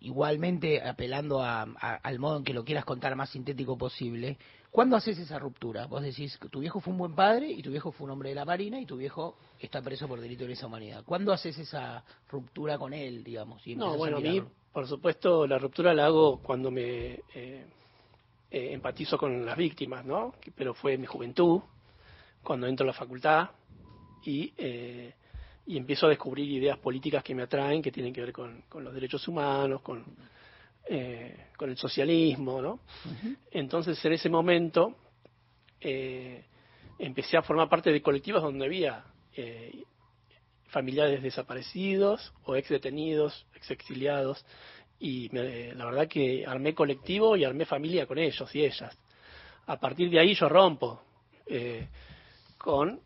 igualmente 0.00 0.80
apelando 0.80 1.42
a, 1.42 1.62
a- 1.62 1.96
al 2.02 2.18
modo 2.18 2.36
en 2.38 2.44
que 2.44 2.54
lo 2.54 2.64
quieras 2.64 2.84
contar 2.84 3.16
más 3.16 3.30
sintético 3.30 3.76
posible, 3.76 4.38
¿cuándo 4.70 4.96
haces 4.96 5.18
esa 5.18 5.38
ruptura? 5.38 5.86
Vos 5.86 6.02
decís 6.02 6.38
que 6.38 6.48
tu 6.48 6.60
viejo 6.60 6.80
fue 6.80 6.92
un 6.92 6.98
buen 6.98 7.14
padre 7.14 7.50
y 7.50 7.62
tu 7.62 7.70
viejo 7.70 7.90
fue 7.90 8.04
un 8.04 8.12
hombre 8.12 8.28
de 8.28 8.36
la 8.36 8.44
Marina 8.44 8.78
y 8.80 8.86
tu 8.86 8.96
viejo 8.96 9.36
está 9.58 9.82
preso 9.82 10.06
por 10.06 10.20
delito 10.20 10.44
de 10.44 10.50
lesa 10.50 10.66
humanidad. 10.66 11.02
¿Cuándo 11.04 11.32
haces 11.32 11.58
esa 11.58 12.04
ruptura 12.30 12.78
con 12.78 12.92
él, 12.92 13.24
digamos? 13.24 13.66
y 13.66 13.74
No, 13.74 13.96
bueno, 13.96 14.18
a 14.18 14.20
mí, 14.20 14.40
por 14.72 14.86
supuesto, 14.86 15.46
la 15.46 15.58
ruptura 15.58 15.92
la 15.94 16.06
hago 16.06 16.38
cuando 16.40 16.70
me 16.70 17.18
eh, 17.34 17.66
eh, 18.50 18.70
empatizo 18.72 19.18
con 19.18 19.44
las 19.44 19.56
víctimas, 19.56 20.04
¿no? 20.04 20.34
Pero 20.54 20.74
fue 20.74 20.96
mi 20.96 21.06
juventud, 21.06 21.60
cuando 22.42 22.66
entro 22.66 22.84
a 22.84 22.88
la 22.88 22.92
facultad 22.92 23.50
y, 24.24 24.52
eh, 24.56 25.14
y 25.66 25.76
empiezo 25.76 26.06
a 26.06 26.08
descubrir 26.08 26.50
ideas 26.50 26.78
políticas 26.78 27.22
que 27.22 27.34
me 27.34 27.42
atraen, 27.42 27.82
que 27.82 27.92
tienen 27.92 28.12
que 28.12 28.22
ver 28.22 28.32
con, 28.32 28.62
con 28.68 28.82
los 28.84 28.94
derechos 28.94 29.26
humanos, 29.28 29.82
con, 29.82 30.04
eh, 30.90 31.48
con 31.58 31.68
el 31.68 31.76
socialismo, 31.76 32.62
¿no? 32.62 32.80
Entonces, 33.50 34.02
en 34.06 34.12
ese 34.14 34.30
momento, 34.30 34.96
eh, 35.78 36.44
empecé 36.98 37.36
a 37.36 37.42
formar 37.42 37.68
parte 37.68 37.92
de 37.92 38.00
colectivos 38.00 38.42
donde 38.42 38.64
había 38.64 39.04
eh, 39.34 39.82
familiares 40.68 41.22
desaparecidos 41.22 42.32
o 42.44 42.56
ex 42.56 42.70
detenidos, 42.70 43.46
ex 43.54 43.70
exiliados, 43.70 44.42
y 45.00 45.28
me- 45.32 45.74
la 45.74 45.84
verdad 45.86 46.08
que 46.08 46.44
armé 46.46 46.74
colectivo 46.74 47.36
y 47.36 47.44
armé 47.44 47.64
familia 47.64 48.06
con 48.06 48.18
ellos 48.18 48.54
y 48.54 48.64
ellas. 48.64 48.96
A 49.66 49.78
partir 49.78 50.10
de 50.10 50.18
ahí 50.18 50.34
yo 50.34 50.48
rompo 50.48 51.02
eh, 51.46 51.86
con, 52.56 53.00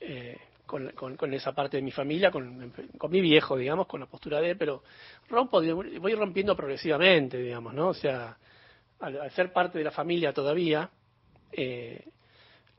eh, 0.00 0.36
con, 0.66 0.90
con- 0.90 1.16
con 1.16 1.32
esa 1.34 1.52
parte 1.52 1.76
de 1.78 1.82
mi 1.82 1.90
familia, 1.90 2.30
con, 2.30 2.72
con 2.98 3.10
mi 3.10 3.20
viejo, 3.20 3.56
digamos, 3.56 3.86
con 3.86 4.00
la 4.00 4.06
postura 4.06 4.40
de 4.40 4.50
él, 4.50 4.56
pero 4.58 4.82
rompo, 5.30 5.60
voy 5.62 6.14
rompiendo 6.14 6.54
progresivamente, 6.56 7.38
digamos, 7.38 7.72
¿no? 7.74 7.88
O 7.88 7.94
sea, 7.94 8.36
al, 9.00 9.20
al 9.20 9.30
ser 9.30 9.52
parte 9.52 9.78
de 9.78 9.84
la 9.84 9.90
familia 9.90 10.32
todavía, 10.32 10.88
eh, 11.52 12.04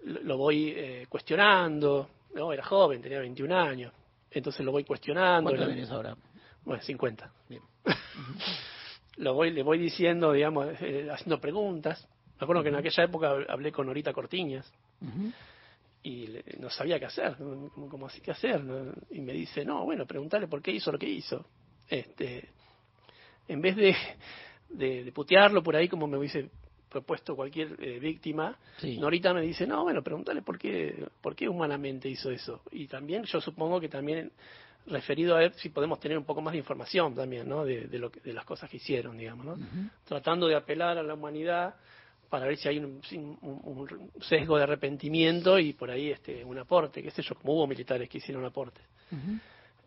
lo 0.03 0.37
voy 0.37 0.73
eh, 0.75 1.05
cuestionando, 1.09 2.09
¿no? 2.35 2.53
Era 2.53 2.63
joven, 2.63 3.01
tenía 3.01 3.19
21 3.19 3.51
años, 3.51 3.91
entonces 4.31 4.65
lo 4.65 4.71
voy 4.71 4.83
cuestionando. 4.83 5.49
¿Cuánto 5.49 5.67
tenés 5.75 5.91
ahora? 5.91 6.15
Bueno, 6.65 6.81
50. 6.83 7.31
Bien. 7.49 7.61
Lo 9.17 9.33
voy, 9.33 9.51
le 9.51 9.63
voy 9.63 9.77
diciendo, 9.77 10.31
digamos, 10.31 10.67
eh, 10.81 11.07
haciendo 11.11 11.39
preguntas. 11.41 12.07
Me 12.39 12.45
acuerdo 12.45 12.63
que 12.63 12.69
en 12.69 12.75
aquella 12.75 13.03
época 13.03 13.35
hablé 13.49 13.71
con 13.71 13.87
Norita 13.87 14.13
Cortiñas 14.13 14.71
y 16.03 16.27
le- 16.27 16.43
no 16.59 16.69
sabía 16.69 16.97
qué 16.99 17.05
hacer, 17.05 17.35
como, 17.37 17.89
como 17.89 18.05
así 18.07 18.21
qué 18.21 18.31
hacer. 18.31 18.63
¿no? 18.63 18.93
Y 19.11 19.19
me 19.19 19.33
dice, 19.33 19.65
no, 19.65 19.83
bueno, 19.83 20.05
preguntarle 20.05 20.47
por 20.47 20.61
qué 20.61 20.71
hizo 20.71 20.91
lo 20.91 20.97
que 20.97 21.09
hizo. 21.09 21.45
Este, 21.89 22.47
en 23.47 23.61
vez 23.61 23.75
de, 23.75 23.95
de, 24.69 25.03
de 25.03 25.11
putearlo 25.11 25.61
por 25.63 25.75
ahí 25.75 25.89
como 25.89 26.07
me 26.07 26.17
hubiese 26.17 26.49
propuesto 26.89 27.35
cualquier 27.35 27.75
eh, 27.83 27.99
víctima, 27.99 28.57
Sí. 28.77 28.97
Norita 28.97 29.33
me 29.33 29.41
dice, 29.41 29.67
no, 29.67 29.83
bueno, 29.83 30.01
preguntarle 30.01 30.41
por 30.41 30.57
qué, 30.57 31.05
por 31.21 31.35
qué 31.35 31.49
humanamente 31.49 32.07
hizo 32.07 32.31
eso. 32.31 32.61
Y 32.71 32.87
también 32.87 33.23
yo 33.25 33.41
supongo 33.41 33.81
que 33.81 33.89
también 33.89 34.31
referido 34.87 35.35
a 35.35 35.39
ver 35.39 35.53
si 35.53 35.69
podemos 35.69 35.99
tener 35.99 36.17
un 36.17 36.25
poco 36.25 36.41
más 36.41 36.53
de 36.53 36.57
información 36.59 37.13
también, 37.15 37.47
¿no? 37.47 37.63
De, 37.65 37.87
de 37.87 37.99
lo 37.99 38.09
que- 38.11 38.19
de 38.21 38.33
las 38.33 38.45
cosas 38.45 38.69
que 38.69 38.77
hicieron, 38.77 39.17
digamos, 39.17 39.45
¿no? 39.45 39.55
Tratando 40.05 40.47
de 40.47 40.55
apelar 40.55 40.97
a 40.97 41.03
la 41.03 41.13
humanidad 41.13 41.75
para 42.29 42.45
ver 42.45 42.57
si 42.57 42.67
hay 42.69 42.77
un, 42.79 43.01
un- 43.13 43.37
un 43.41 44.11
sesgo 44.21 44.57
de 44.57 44.63
arrepentimiento 44.63 45.57
y 45.59 45.73
por 45.73 45.89
ahí 45.91 46.11
este 46.11 46.43
un 46.43 46.57
aporte, 46.57 47.01
qué 47.03 47.11
sé 47.11 47.21
yo, 47.21 47.35
como 47.35 47.53
hubo 47.53 47.67
militares 47.67 48.07
que 48.09 48.17
hicieron 48.19 48.43
aportes. 48.45 48.83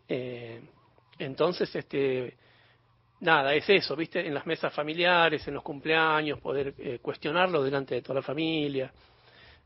Eh, 0.07 0.61
entonces, 1.19 1.73
este, 1.75 2.35
nada, 3.21 3.53
es 3.53 3.69
eso, 3.69 3.95
¿viste? 3.95 4.25
En 4.25 4.33
las 4.33 4.45
mesas 4.45 4.73
familiares, 4.73 5.47
en 5.47 5.53
los 5.53 5.63
cumpleaños, 5.63 6.39
poder 6.39 6.73
eh, 6.77 6.99
cuestionarlo 7.01 7.63
delante 7.63 7.95
de 7.95 8.01
toda 8.01 8.15
la 8.15 8.21
familia. 8.21 8.91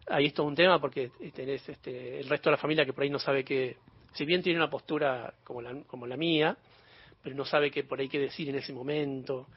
Ahí 0.10 0.28
es 0.28 0.34
todo 0.34 0.46
un 0.48 0.56
tema 0.56 0.80
porque 0.80 1.12
tenés 1.34 1.68
este, 1.68 2.20
el 2.20 2.30
resto 2.30 2.50
de 2.50 2.56
la 2.56 2.62
familia 2.62 2.86
que 2.86 2.94
por 2.94 3.04
ahí 3.04 3.10
no 3.10 3.20
sabe 3.20 3.44
que, 3.44 3.78
si 4.18 4.26
bien 4.26 4.42
tiene 4.42 4.58
una 4.58 4.70
postura 4.70 5.32
como 5.44 5.62
la, 5.62 5.84
como 5.84 6.08
la 6.08 6.18
mía, 6.18 6.58
pero 7.22 7.36
no 7.36 7.46
sabe 7.46 7.70
qué 7.70 7.84
por 7.84 8.00
ahí 8.00 8.10
qué 8.10 8.20
decir 8.20 8.50
en 8.50 8.56
ese 8.56 8.74
momento. 8.74 9.48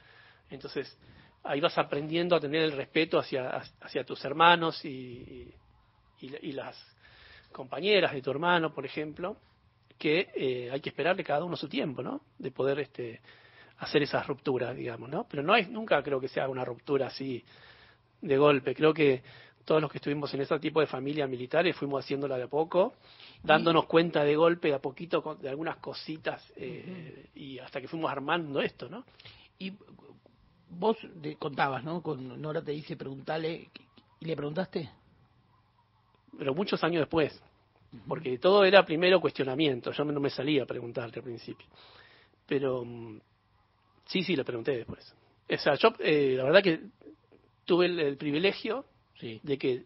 Entonces, 0.51 0.99
ahí 1.45 1.61
vas 1.61 1.79
aprendiendo 1.79 2.37
a 2.37 2.41
tener 2.41 2.63
el 2.63 2.73
respeto 2.73 3.19
hacia, 3.19 4.05
tus 4.05 4.23
hermanos 4.25 4.85
y, 4.85 5.51
y, 6.21 6.49
y 6.49 6.53
las 6.53 6.77
compañeras 7.53 8.13
de 8.13 8.21
tu 8.21 8.31
hermano, 8.31 8.75
por 8.75 8.85
ejemplo, 8.85 9.39
que 9.99 10.29
eh, 10.35 10.71
hay 10.71 10.81
que 10.81 10.91
esperarle 10.91 11.25
cada 11.25 11.43
uno 11.43 11.57
su 11.57 11.69
tiempo, 11.69 12.03
¿no? 12.03 12.21
De 12.39 12.51
poder 12.51 12.81
este, 12.81 13.21
hacer 13.79 14.03
esas 14.03 14.27
rupturas, 14.27 14.77
digamos, 14.77 15.09
¿no? 15.09 15.27
Pero 15.29 15.43
no 15.43 15.57
es, 15.57 15.71
nunca 15.71 16.03
creo 16.03 16.21
que 16.21 16.29
sea 16.29 16.49
una 16.49 16.67
ruptura 16.67 17.07
así 17.07 17.43
de 18.21 18.37
golpe. 18.37 18.75
Creo 18.75 18.93
que 18.93 19.23
todos 19.71 19.81
los 19.81 19.93
que 19.93 19.99
estuvimos 19.99 20.35
en 20.35 20.41
ese 20.41 20.59
tipo 20.59 20.81
de 20.81 20.89
familias 20.89 21.31
militares 21.31 21.77
fuimos 21.77 22.05
haciéndola 22.05 22.37
de 22.37 22.43
a 22.43 22.49
poco, 22.49 22.95
dándonos 23.41 23.87
cuenta 23.87 24.25
de 24.25 24.35
golpe, 24.35 24.67
de 24.67 24.75
a 24.75 24.81
poquito, 24.81 25.39
de 25.41 25.49
algunas 25.49 25.77
cositas, 25.77 26.45
eh, 26.57 27.29
y 27.37 27.57
hasta 27.61 27.81
que 27.81 27.87
fuimos 27.87 28.11
armando 28.11 28.61
esto, 28.61 28.89
¿no? 28.89 29.05
Y 29.61 29.73
vos 30.71 30.97
contabas, 31.39 31.85
¿no? 31.85 32.03
Con 32.03 32.43
Nora 32.43 32.63
te 32.63 32.73
dice, 32.73 32.97
preguntale, 32.97 33.71
¿y 34.19 34.25
le 34.25 34.35
preguntaste? 34.35 34.91
Pero 36.37 36.53
muchos 36.53 36.83
años 36.83 37.03
después, 37.03 37.41
porque 38.09 38.39
todo 38.39 38.65
era 38.65 38.85
primero 38.85 39.21
cuestionamiento, 39.21 39.93
yo 39.93 40.05
no 40.05 40.19
me 40.19 40.31
salía 40.31 40.65
a 40.65 40.67
preguntarte 40.67 41.21
al 41.21 41.25
principio. 41.25 41.69
Pero 42.45 42.85
mm, 42.85 43.21
sí, 44.07 44.25
sí, 44.25 44.35
le 44.35 44.43
pregunté 44.43 44.79
después. 44.79 45.15
O 45.49 45.59
sea, 45.59 45.77
yo 45.77 45.93
eh, 46.01 46.35
la 46.37 46.43
verdad 46.43 46.61
que 46.61 46.81
tuve 47.65 47.87
el, 47.87 48.01
el 48.01 48.17
privilegio 48.17 48.85
Sí. 49.21 49.41
de 49.43 49.59
que 49.59 49.85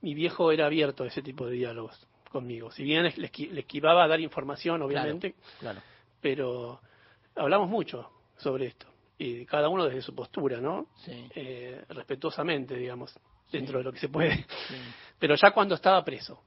mi 0.00 0.14
viejo 0.14 0.50
era 0.52 0.66
abierto 0.66 1.04
a 1.04 1.06
ese 1.06 1.22
tipo 1.22 1.46
de 1.46 1.52
diálogos 1.52 2.06
conmigo. 2.30 2.70
Si 2.72 2.82
bien 2.82 3.04
le, 3.04 3.10
esqui- 3.14 3.50
le 3.50 3.60
esquivaba 3.60 4.04
a 4.04 4.08
dar 4.08 4.20
información, 4.20 4.82
obviamente, 4.82 5.34
Claro. 5.60 5.80
pero 6.20 6.80
hablamos 7.36 7.68
mucho 7.68 8.10
sobre 8.36 8.66
esto. 8.66 8.86
Y 9.18 9.44
cada 9.46 9.68
uno 9.68 9.84
desde 9.84 10.02
su 10.02 10.14
postura, 10.14 10.60
¿no? 10.60 10.88
Sí. 11.04 11.28
Eh, 11.36 11.84
respetuosamente, 11.90 12.74
digamos, 12.74 13.16
dentro 13.52 13.78
de 13.78 13.84
lo 13.84 13.92
que 13.92 14.00
se 14.00 14.08
puede. 14.08 14.46
Pero 15.18 15.36
ya 15.36 15.52
cuando 15.52 15.74
estaba 15.76 16.02
preso. 16.02 16.42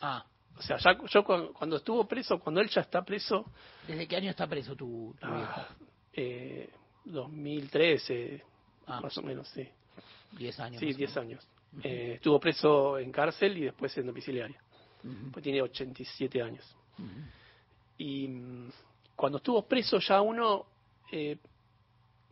Ah, 0.00 0.24
O 0.56 0.62
sea, 0.62 0.78
ya, 0.78 0.98
yo 1.06 1.22
cuando, 1.22 1.52
cuando 1.52 1.76
estuvo 1.76 2.08
preso, 2.08 2.40
cuando 2.40 2.60
él 2.60 2.68
ya 2.70 2.80
está 2.80 3.04
preso, 3.04 3.44
¿desde 3.86 4.08
qué 4.08 4.16
año 4.16 4.30
está 4.30 4.48
preso 4.48 4.74
tu, 4.74 5.14
tu 5.20 5.26
ah, 5.26 5.68
eh, 6.14 6.70
2013, 7.04 8.42
Ah. 8.86 9.00
más 9.02 9.16
o 9.18 9.22
menos, 9.22 9.46
sí. 9.50 9.68
Diez 10.32 10.58
años. 10.58 10.80
Sí, 10.80 10.86
más 10.86 10.96
o 10.96 11.20
10 11.72 11.84
menos. 11.84 11.84
años. 11.84 11.84
Eh, 11.84 12.12
estuvo 12.14 12.40
preso 12.40 12.98
en 12.98 13.12
cárcel 13.12 13.56
y 13.58 13.62
después 13.64 13.96
en 13.98 14.06
domiciliaria. 14.06 14.60
Ujú, 15.04 15.30
Pues 15.32 15.42
tiene 15.42 15.62
87 15.62 16.42
años. 16.42 16.76
Y 17.98 18.28
mm, 18.28 18.70
cuando 19.16 19.38
estuvo 19.38 19.62
preso 19.66 19.98
ya 19.98 20.20
uno 20.20 20.66
eh, 21.12 21.36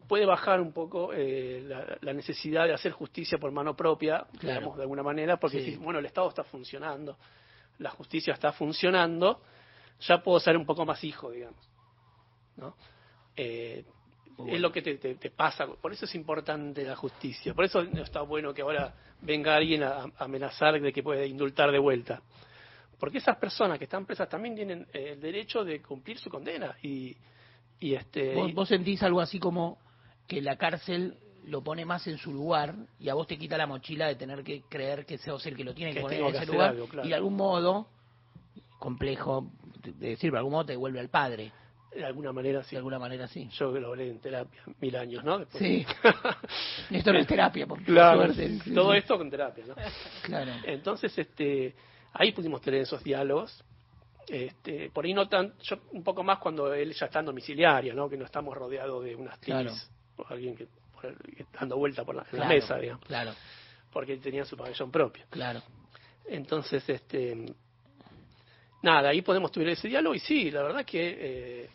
puede 0.08 0.24
bajar 0.26 0.60
un 0.60 0.72
poco 0.72 1.12
eh, 1.12 1.62
la, 1.66 1.98
la 2.00 2.12
necesidad 2.12 2.66
de 2.66 2.74
hacer 2.74 2.92
justicia 2.92 3.38
por 3.38 3.50
mano 3.52 3.74
propia, 3.76 4.24
Claro. 4.38 4.54
digamos, 4.60 4.76
de 4.76 4.82
alguna 4.82 5.02
manera, 5.02 5.36
porque 5.38 5.60
Sí. 5.60 5.72
si, 5.72 5.76
bueno, 5.76 5.98
el 5.98 6.06
Estado 6.06 6.28
está 6.28 6.44
funcionando, 6.44 7.16
la 7.78 7.90
justicia 7.90 8.32
está 8.34 8.52
funcionando, 8.52 9.40
ya 10.00 10.22
puedo 10.22 10.38
ser 10.40 10.56
un 10.56 10.64
poco 10.66 10.84
más 10.84 11.02
hijo, 11.04 11.30
digamos. 11.30 11.68
¿no? 12.56 12.76
Eh, 13.36 13.84
Es 14.48 14.60
lo 14.60 14.70
que 14.70 14.82
te, 14.82 14.96
te- 14.98 15.14
te 15.14 15.30
pasa, 15.30 15.66
por 15.66 15.92
eso 15.92 16.04
es 16.04 16.14
importante 16.14 16.84
la 16.84 16.94
justicia, 16.96 17.54
por 17.54 17.64
eso 17.64 17.82
no 17.84 18.02
está 18.02 18.20
bueno 18.20 18.52
que 18.52 18.62
ahora 18.62 18.94
venga 19.22 19.56
alguien 19.56 19.82
a, 19.82 20.02
a 20.02 20.10
amenazar 20.18 20.80
de 20.80 20.92
que 20.92 21.02
puede 21.02 21.26
indultar 21.26 21.72
de 21.72 21.78
vuelta. 21.78 22.20
Porque 22.98 23.18
esas 23.18 23.36
personas 23.38 23.78
que 23.78 23.84
están 23.84 24.04
presas 24.06 24.28
también 24.28 24.54
tienen 24.54 24.86
eh, 24.92 25.12
el 25.12 25.20
derecho 25.20 25.64
de 25.64 25.80
cumplir 25.82 26.18
su 26.18 26.28
condena 26.30 26.76
y, 26.82 27.16
y 27.80 27.94
este 27.94 28.34
¿Vos, 28.52 28.68
sentís 28.68 29.02
algo 29.02 29.20
así 29.20 29.38
como 29.38 29.78
que 30.26 30.40
la 30.42 30.56
cárcel 30.56 31.16
lo 31.44 31.62
pone 31.62 31.84
más 31.84 32.06
en 32.06 32.18
su 32.18 32.32
lugar 32.32 32.74
y 32.98 33.08
a 33.08 33.14
vos 33.14 33.26
te 33.26 33.38
quita 33.38 33.56
la 33.56 33.66
mochila 33.66 34.06
de 34.08 34.16
tener 34.16 34.42
que 34.42 34.62
creer 34.68 35.06
que 35.06 35.16
sos 35.18 35.46
el 35.46 35.56
que 35.56 35.62
lo 35.64 35.72
tiene 35.74 35.92
que, 35.92 35.98
Que 35.98 36.02
poner 36.02 36.20
en 36.20 36.34
ese 36.34 36.46
lugar 36.46 36.70
algo, 36.70 36.88
claro. 36.88 37.06
y 37.06 37.10
de 37.10 37.14
algún 37.14 37.36
modo 37.36 37.86
complejo 38.78 39.50
de 39.82 39.92
decir, 40.10 40.32
de 40.32 40.38
algún 40.38 40.52
modo 40.52 40.66
te 40.66 40.72
devuelve 40.72 41.00
al 41.00 41.08
padre, 41.08 41.52
de 41.96 42.04
alguna 42.06 42.32
manera 42.32 42.62
sí. 42.62 42.70
de 42.72 42.76
alguna 42.78 42.98
manera 42.98 43.26
sí. 43.28 43.48
Yo 43.52 43.70
lo 43.72 43.88
hablé 43.88 44.10
en 44.10 44.20
terapia 44.20 44.62
mil 44.80 44.96
años, 44.96 45.24
¿no? 45.24 45.38
Después- 45.38 45.58
Sí. 45.58 45.86
Esto 46.90 47.12
no 47.12 47.18
es 47.18 47.26
terapia, 47.26 47.66
por, 47.66 47.82
claro, 47.82 48.32
suerte. 48.32 48.58
Todo 48.74 48.94
esto 48.94 49.16
con 49.18 49.30
terapia, 49.30 49.64
¿no? 49.66 49.74
Claro. 50.22 50.52
Entonces, 50.64 51.16
este, 51.18 51.74
ahí 52.12 52.32
pudimos 52.32 52.60
tener 52.60 52.80
esos 52.82 53.02
diálogos. 53.02 53.62
Este, 54.28 54.90
por 54.90 55.04
ahí 55.04 55.14
no 55.14 55.28
tan, 55.28 55.54
yo 55.62 55.76
un 55.92 56.02
poco 56.02 56.22
más 56.24 56.38
cuando 56.38 56.74
él 56.74 56.92
ya 56.94 57.06
está 57.06 57.20
en 57.20 57.26
domiciliaria, 57.26 57.94
¿no? 57.94 58.08
Que 58.08 58.16
no 58.16 58.24
estamos 58.24 58.56
rodeados 58.56 59.04
de 59.04 59.14
unas 59.14 59.38
Claro. 59.38 59.70
tilis 59.70 59.90
o 60.16 60.24
alguien 60.28 60.56
que, 60.56 60.66
por- 60.92 61.16
que 61.22 61.46
dando 61.58 61.76
vuelta 61.76 62.04
por 62.04 62.16
la, 62.16 62.24
mesa, 62.48 62.76
digamos, 62.78 63.04
Claro, 63.04 63.32
porque 63.92 64.14
él 64.14 64.20
tenía 64.20 64.44
su 64.44 64.56
pabellón 64.56 64.90
propio. 64.90 65.24
claro. 65.30 65.62
Entonces, 66.28 66.82
este, 66.88 67.54
nada, 68.82 69.10
ahí 69.10 69.22
podemos 69.22 69.52
tener 69.52 69.68
ese 69.68 69.86
diálogo 69.86 70.14
y 70.14 70.18
sí, 70.18 70.50
la 70.50 70.62
verdad 70.64 70.84
que 70.84 71.16
eh, 71.64 71.70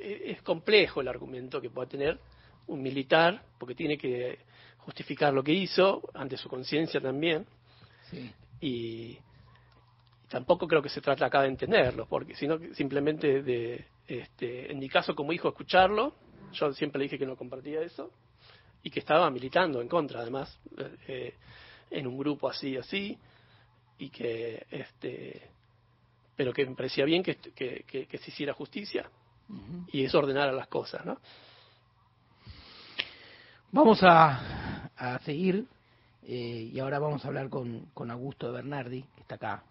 es 0.00 0.42
complejo 0.42 1.00
el 1.00 1.08
argumento 1.08 1.60
que 1.60 1.70
pueda 1.70 1.88
tener, 1.88 2.18
un 2.66 2.82
militar, 2.82 3.42
porque 3.58 3.74
tiene 3.74 3.96
que 3.96 4.38
justificar 4.78 5.32
lo 5.32 5.42
que 5.42 5.52
hizo, 5.52 6.02
ante 6.14 6.36
su 6.36 6.48
conciencia 6.48 7.00
también. 7.00 7.46
Sí. 8.10 8.32
Y 8.60 9.18
tampoco 10.28 10.66
creo 10.66 10.82
que 10.82 10.88
se 10.88 11.00
trata 11.00 11.26
acá 11.26 11.42
de 11.42 11.48
entenderlo, 11.48 12.06
porque 12.06 12.34
sino 12.34 12.58
simplemente 12.74 13.42
de, 13.42 13.84
este, 14.06 14.70
en 14.70 14.78
mi 14.78 14.88
caso 14.88 15.14
como 15.14 15.32
hijo, 15.32 15.48
escucharlo. 15.48 16.14
Yo 16.52 16.72
siempre 16.72 16.98
le 16.98 17.04
dije 17.04 17.18
que 17.18 17.26
no 17.26 17.36
compartía 17.36 17.80
eso 17.80 18.10
y 18.82 18.90
que 18.90 19.00
estaba 19.00 19.28
militando 19.30 19.80
en 19.80 19.88
contra, 19.88 20.20
además, 20.20 20.58
eh, 21.08 21.34
en 21.90 22.06
un 22.06 22.16
grupo 22.16 22.48
así, 22.48 22.76
así, 22.76 23.18
y 23.98 24.10
que, 24.10 24.64
este, 24.70 25.42
pero 26.36 26.52
que 26.52 26.66
me 26.66 26.76
parecía 26.76 27.04
bien 27.04 27.22
que, 27.22 27.36
que, 27.36 27.84
que, 27.84 28.18
se 28.18 28.30
hiciera 28.30 28.52
justicia 28.52 29.10
y 29.92 30.04
eso 30.04 30.18
ordenara 30.18 30.52
las 30.52 30.68
cosas, 30.68 31.04
¿no? 31.04 31.18
Vamos 33.72 34.02
a, 34.02 34.90
a 34.96 35.18
seguir 35.20 35.66
eh, 36.22 36.70
y 36.72 36.78
ahora 36.80 36.98
vamos 36.98 37.24
a 37.24 37.28
hablar 37.28 37.48
con, 37.48 37.86
con 37.94 38.10
Augusto 38.10 38.46
de 38.46 38.52
Bernardi, 38.54 39.02
que 39.14 39.20
está 39.20 39.36
acá. 39.36 39.62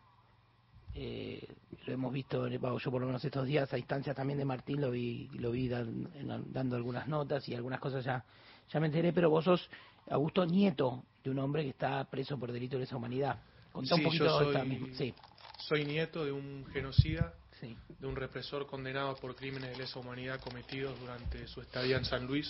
Eh, 0.93 1.45
lo 1.85 1.93
hemos 1.93 2.13
visto, 2.13 2.47
yo 2.47 2.91
por 2.91 3.01
lo 3.01 3.07
menos 3.07 3.23
estos 3.25 3.45
días 3.45 3.71
a 3.73 3.75
distancia 3.75 4.13
también 4.13 4.39
de 4.39 4.45
Martín 4.45 4.79
lo 4.79 4.91
vi, 4.91 5.27
lo 5.33 5.51
vi 5.51 5.67
dando 5.67 6.75
algunas 6.75 7.07
notas 7.07 7.47
y 7.49 7.55
algunas 7.55 7.81
cosas 7.81 8.05
ya, 8.05 8.23
ya 8.71 8.79
me 8.79 8.87
enteré, 8.87 9.11
pero 9.11 9.29
vos 9.29 9.43
sos 9.43 9.69
Augusto 10.09 10.45
nieto 10.45 11.03
de 11.23 11.31
un 11.31 11.39
hombre 11.39 11.63
que 11.63 11.69
está 11.69 12.03
preso 12.05 12.37
por 12.37 12.51
delito 12.51 12.77
de 12.77 12.81
lesa 12.81 12.95
humanidad. 12.95 13.39
Contá 13.71 13.95
un 13.95 14.03
poquito 14.03 14.25
yo 14.25 14.53
soy, 14.53 14.93
Sí. 14.93 15.13
Soy 15.57 15.83
nieto 15.83 16.23
de 16.23 16.31
un 16.31 16.65
genocida, 16.71 17.33
de 17.61 18.07
un 18.07 18.15
represor 18.15 18.67
condenado 18.67 19.15
por 19.15 19.35
crímenes 19.35 19.71
de 19.71 19.77
lesa 19.77 19.99
humanidad 19.99 20.39
cometidos 20.39 20.99
durante 20.99 21.47
su 21.47 21.61
estadía 21.61 21.97
en 21.97 22.05
San 22.05 22.27
Luis. 22.27 22.49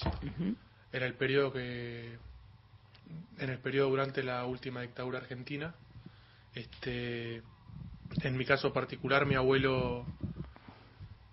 En 0.92 1.04
el 1.04 1.14
periodo 1.16 1.52
que 1.52 2.18
en 3.38 3.50
el 3.50 3.60
periodo 3.60 3.90
durante 3.90 4.24
la 4.24 4.46
última 4.46 4.82
dictadura 4.82 5.20
argentina. 5.20 5.76
Este, 6.54 7.42
en 8.22 8.38
mi 8.38 8.46
caso 8.46 8.72
particular, 8.72 9.26
mi 9.26 9.36
abuelo 9.36 10.06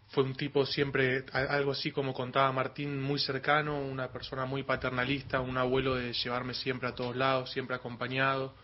fue 0.09 0.25
un 0.25 0.35
tipo 0.35 0.67
siempre, 0.67 1.25
algo 1.33 1.73
así 1.73 1.91
como 1.91 2.12
contaba 2.12 2.52
Martín, 2.52 3.00
muy 3.00 3.19
cercano, 3.19 3.81
una 3.81 4.09
persona 4.09 4.45
muy 4.45 4.62
paternalista, 4.62 5.41
un 5.41 5.57
abuelo 5.57 5.95
de 5.95 6.12
llevarme 6.12 6.55
siempre 6.55 6.88
a 6.88 6.95
todos 6.95 7.17
lados, 7.17 7.50
siempre 7.50 7.76
acompañado. 7.76 8.55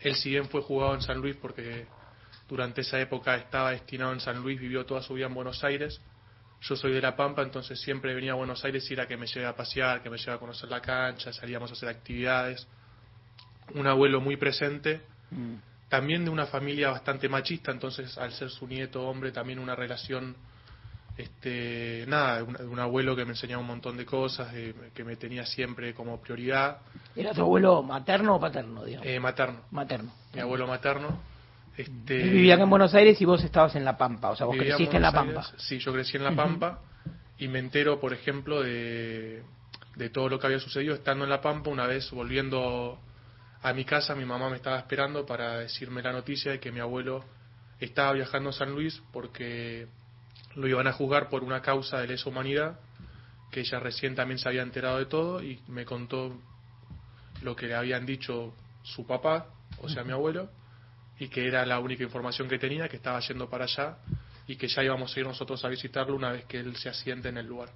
Él 0.00 0.14
si 0.16 0.30
bien 0.30 0.48
fue 0.48 0.62
jugado 0.62 0.94
en 0.94 1.02
San 1.02 1.18
Luis 1.18 1.36
porque 1.36 1.86
durante 2.48 2.82
esa 2.82 3.00
época 3.00 3.36
estaba 3.36 3.70
destinado 3.70 4.12
en 4.12 4.20
San 4.20 4.40
Luis, 4.40 4.60
vivió 4.60 4.84
toda 4.84 5.02
su 5.02 5.14
vida 5.14 5.26
en 5.26 5.34
Buenos 5.34 5.62
Aires. 5.64 6.00
Yo 6.60 6.76
soy 6.76 6.92
de 6.92 7.00
La 7.00 7.14
Pampa, 7.14 7.42
entonces 7.42 7.80
siempre 7.80 8.14
venía 8.14 8.32
a 8.32 8.36
Buenos 8.36 8.64
Aires 8.64 8.90
y 8.90 8.94
era 8.94 9.06
que 9.06 9.16
me 9.16 9.26
lleve 9.26 9.46
a 9.46 9.54
pasear, 9.54 10.02
que 10.02 10.10
me 10.10 10.18
lleve 10.18 10.32
a 10.32 10.38
conocer 10.38 10.70
la 10.70 10.80
cancha, 10.80 11.32
salíamos 11.32 11.70
a 11.70 11.74
hacer 11.74 11.88
actividades. 11.88 12.66
Un 13.74 13.86
abuelo 13.86 14.20
muy 14.20 14.36
presente. 14.36 15.02
Mm 15.30 15.54
también 15.94 16.24
de 16.24 16.30
una 16.30 16.46
familia 16.46 16.90
bastante 16.90 17.28
machista, 17.28 17.70
entonces 17.70 18.18
al 18.18 18.32
ser 18.32 18.50
su 18.50 18.66
nieto 18.66 19.06
hombre 19.06 19.30
también 19.30 19.60
una 19.60 19.76
relación, 19.76 20.34
este, 21.16 22.04
nada, 22.08 22.42
de 22.42 22.42
un, 22.42 22.80
abuelo 22.80 23.14
que 23.14 23.24
me 23.24 23.30
enseñaba 23.30 23.60
un 23.60 23.68
montón 23.68 23.96
de 23.96 24.04
cosas, 24.04 24.52
que 24.92 25.04
me 25.04 25.14
tenía 25.14 25.46
siempre 25.46 25.94
como 25.94 26.20
prioridad. 26.20 26.78
¿Era 27.14 27.32
tu 27.32 27.42
abuelo 27.42 27.80
materno 27.84 28.34
o 28.34 28.40
paterno? 28.40 28.84
Eh, 28.86 29.20
materno. 29.20 29.60
Materno. 29.70 30.12
Mi 30.32 30.40
abuelo 30.40 30.66
materno. 30.66 31.16
Este, 31.76 32.22
vivían 32.22 32.60
en 32.60 32.70
Buenos 32.70 32.94
Aires 32.94 33.20
y 33.20 33.24
vos 33.24 33.42
estabas 33.42 33.74
en 33.74 33.84
La 33.84 33.96
Pampa, 33.96 34.30
o 34.30 34.36
sea, 34.36 34.46
vos 34.46 34.56
creciste 34.56 34.96
en, 34.96 35.02
La 35.02 35.12
Pampa. 35.12 35.44
sí, 35.56 35.78
yo 35.78 35.92
crecí 35.92 36.16
en 36.16 36.24
La 36.24 36.34
Pampa 36.34 36.80
y 37.36 37.48
me 37.48 37.58
entero, 37.58 37.98
por 37.98 38.12
ejemplo, 38.12 38.62
de, 38.62 39.42
de 39.96 40.10
todo 40.10 40.28
lo 40.28 40.38
que 40.38 40.46
había 40.46 40.60
sucedido 40.60 40.94
estando 40.94 41.24
en 41.24 41.30
La 41.30 41.40
Pampa, 41.40 41.70
una 41.70 41.86
vez 41.86 42.10
volviendo 42.12 42.98
a 43.62 43.72
mi 43.72 43.84
casa, 43.84 44.14
mi 44.14 44.24
mamá 44.24 44.50
me 44.50 44.56
estaba 44.56 44.78
esperando 44.78 45.26
para 45.26 45.58
decirme 45.58 46.02
la 46.02 46.12
noticia 46.12 46.52
de 46.52 46.60
que 46.60 46.70
mi 46.70 46.80
abuelo 46.80 47.24
estaba 47.80 48.12
viajando 48.12 48.50
a 48.50 48.52
San 48.52 48.70
Luis 48.70 49.02
porque 49.12 49.88
lo 50.54 50.68
iban 50.68 50.86
a 50.86 50.92
juzgar 50.92 51.28
por 51.28 51.42
una 51.42 51.60
causa 51.60 51.98
de 51.98 52.08
lesa 52.08 52.28
humanidad, 52.28 52.78
que 53.50 53.60
ella 53.60 53.80
recién 53.80 54.14
también 54.14 54.38
se 54.38 54.48
había 54.48 54.62
enterado 54.62 54.98
de 54.98 55.06
todo 55.06 55.42
y 55.42 55.60
me 55.68 55.84
contó 55.84 56.36
lo 57.42 57.56
que 57.56 57.66
le 57.66 57.74
habían 57.74 58.06
dicho 58.06 58.54
su 58.82 59.06
papá, 59.06 59.46
o 59.80 59.88
sea, 59.88 60.04
mi 60.04 60.12
abuelo, 60.12 60.50
y 61.18 61.28
que 61.28 61.46
era 61.46 61.64
la 61.64 61.78
única 61.78 62.02
información 62.02 62.48
que 62.48 62.58
tenía, 62.58 62.88
que 62.88 62.96
estaba 62.96 63.20
yendo 63.20 63.48
para 63.48 63.64
allá 63.64 63.98
y 64.46 64.56
que 64.56 64.68
ya 64.68 64.82
íbamos 64.82 65.16
a 65.16 65.20
ir 65.20 65.26
nosotros 65.26 65.64
a 65.64 65.68
visitarlo 65.68 66.14
una 66.14 66.32
vez 66.32 66.44
que 66.46 66.58
él 66.58 66.76
se 66.76 66.88
asiente 66.88 67.28
en 67.28 67.38
el 67.38 67.46
lugar. 67.46 67.70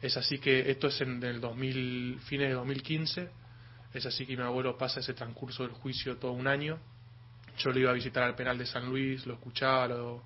Es 0.00 0.16
así 0.16 0.38
que 0.38 0.70
esto 0.70 0.88
es 0.88 1.00
en 1.00 1.22
el 1.22 1.40
2000, 1.40 2.20
fines 2.20 2.48
de 2.48 2.54
2015 2.54 3.30
es 3.92 4.04
así 4.04 4.26
que 4.26 4.36
mi 4.36 4.42
abuelo 4.42 4.76
pasa 4.76 5.00
ese 5.00 5.14
transcurso 5.14 5.62
del 5.62 5.72
juicio 5.72 6.16
todo 6.18 6.32
un 6.32 6.46
año. 6.46 6.78
Yo 7.58 7.70
lo 7.70 7.80
iba 7.80 7.90
a 7.90 7.94
visitar 7.94 8.22
al 8.22 8.34
penal 8.34 8.58
de 8.58 8.66
San 8.66 8.86
Luis, 8.86 9.26
lo 9.26 9.34
escuchaba, 9.34 9.88
lo, 9.88 10.22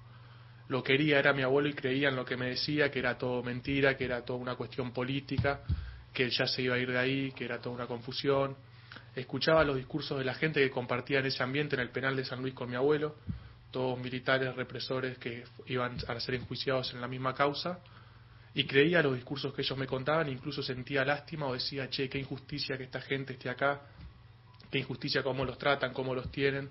lo 0.68 0.82
quería, 0.82 1.18
era 1.18 1.32
mi 1.32 1.42
abuelo 1.42 1.68
y 1.68 1.74
creía 1.74 2.08
en 2.08 2.16
lo 2.16 2.24
que 2.24 2.37
me 2.37 2.46
decía, 2.46 2.90
que 2.90 2.98
era 2.98 3.16
todo 3.16 3.42
mentira, 3.42 3.96
que 3.96 4.04
era 4.04 4.24
toda 4.24 4.38
una 4.38 4.56
cuestión 4.56 4.92
política, 4.92 5.61
que 6.12 6.28
ya 6.28 6.46
se 6.46 6.62
iba 6.62 6.74
a 6.74 6.78
ir 6.78 6.90
de 6.90 6.98
ahí, 6.98 7.32
que 7.32 7.44
era 7.44 7.61
toda 7.61 7.76
una 7.76 7.87
confusión. 7.87 8.56
Escuchaba 9.14 9.64
los 9.64 9.77
discursos 9.77 10.18
de 10.18 10.25
la 10.25 10.35
gente 10.35 10.61
que 10.61 10.70
compartía 10.70 11.18
en 11.18 11.27
ese 11.27 11.42
ambiente 11.42 11.77
en 11.77 11.83
el 11.83 11.90
penal 11.90 12.16
de 12.16 12.25
San 12.25 12.40
Luis 12.40 12.55
con 12.55 12.70
mi 12.70 12.77
abuelo, 12.77 13.16
todos 13.70 13.98
militares, 13.98 14.55
represores 14.55 15.18
que 15.18 15.44
iban 15.66 15.96
a 16.07 16.20
ser 16.20 16.35
enjuiciados 16.35 16.92
en 16.94 17.01
la 17.01 17.09
misma 17.09 17.35
causa 17.35 17.81
y 18.55 18.64
creía 18.64 19.03
los 19.03 19.14
discursos 19.14 19.55
que 19.55 19.62
ellos 19.62 19.79
me 19.79 19.87
contaban, 19.87 20.29
incluso 20.29 20.62
sentía 20.62 21.05
lástima 21.05 21.46
o 21.46 21.55
decía, 21.55 21.88
che, 21.88 22.09
qué 22.09 22.18
injusticia 22.18 22.77
que 22.77 22.85
esta 22.85 23.01
gente 23.01 23.33
esté 23.35 23.48
acá, 23.48 23.83
qué 24.70 24.79
injusticia 24.79 25.22
cómo 25.22 25.44
los 25.44 25.59
tratan, 25.59 25.92
cómo 25.92 26.14
los 26.14 26.31
tienen, 26.31 26.68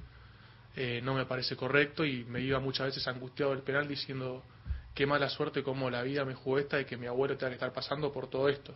eh, 0.75 1.01
no 1.03 1.15
me 1.15 1.25
parece 1.25 1.55
correcto 1.55 2.05
y 2.05 2.23
me 2.25 2.39
iba 2.39 2.59
muchas 2.59 2.87
veces 2.87 3.07
angustiado 3.07 3.51
del 3.51 3.63
penal 3.63 3.87
diciendo, 3.87 4.43
qué 4.93 5.05
mala 5.05 5.29
suerte 5.29 5.63
cómo 5.63 5.89
la 5.89 6.03
vida 6.03 6.23
me 6.23 6.35
jugó 6.35 6.59
esta 6.59 6.77
de 6.77 6.85
que 6.85 6.97
mi 6.97 7.07
abuelo 7.07 7.35
tenga 7.35 7.49
que 7.49 7.55
estar 7.55 7.73
pasando 7.73 8.11
por 8.11 8.29
todo 8.29 8.47
esto. 8.47 8.73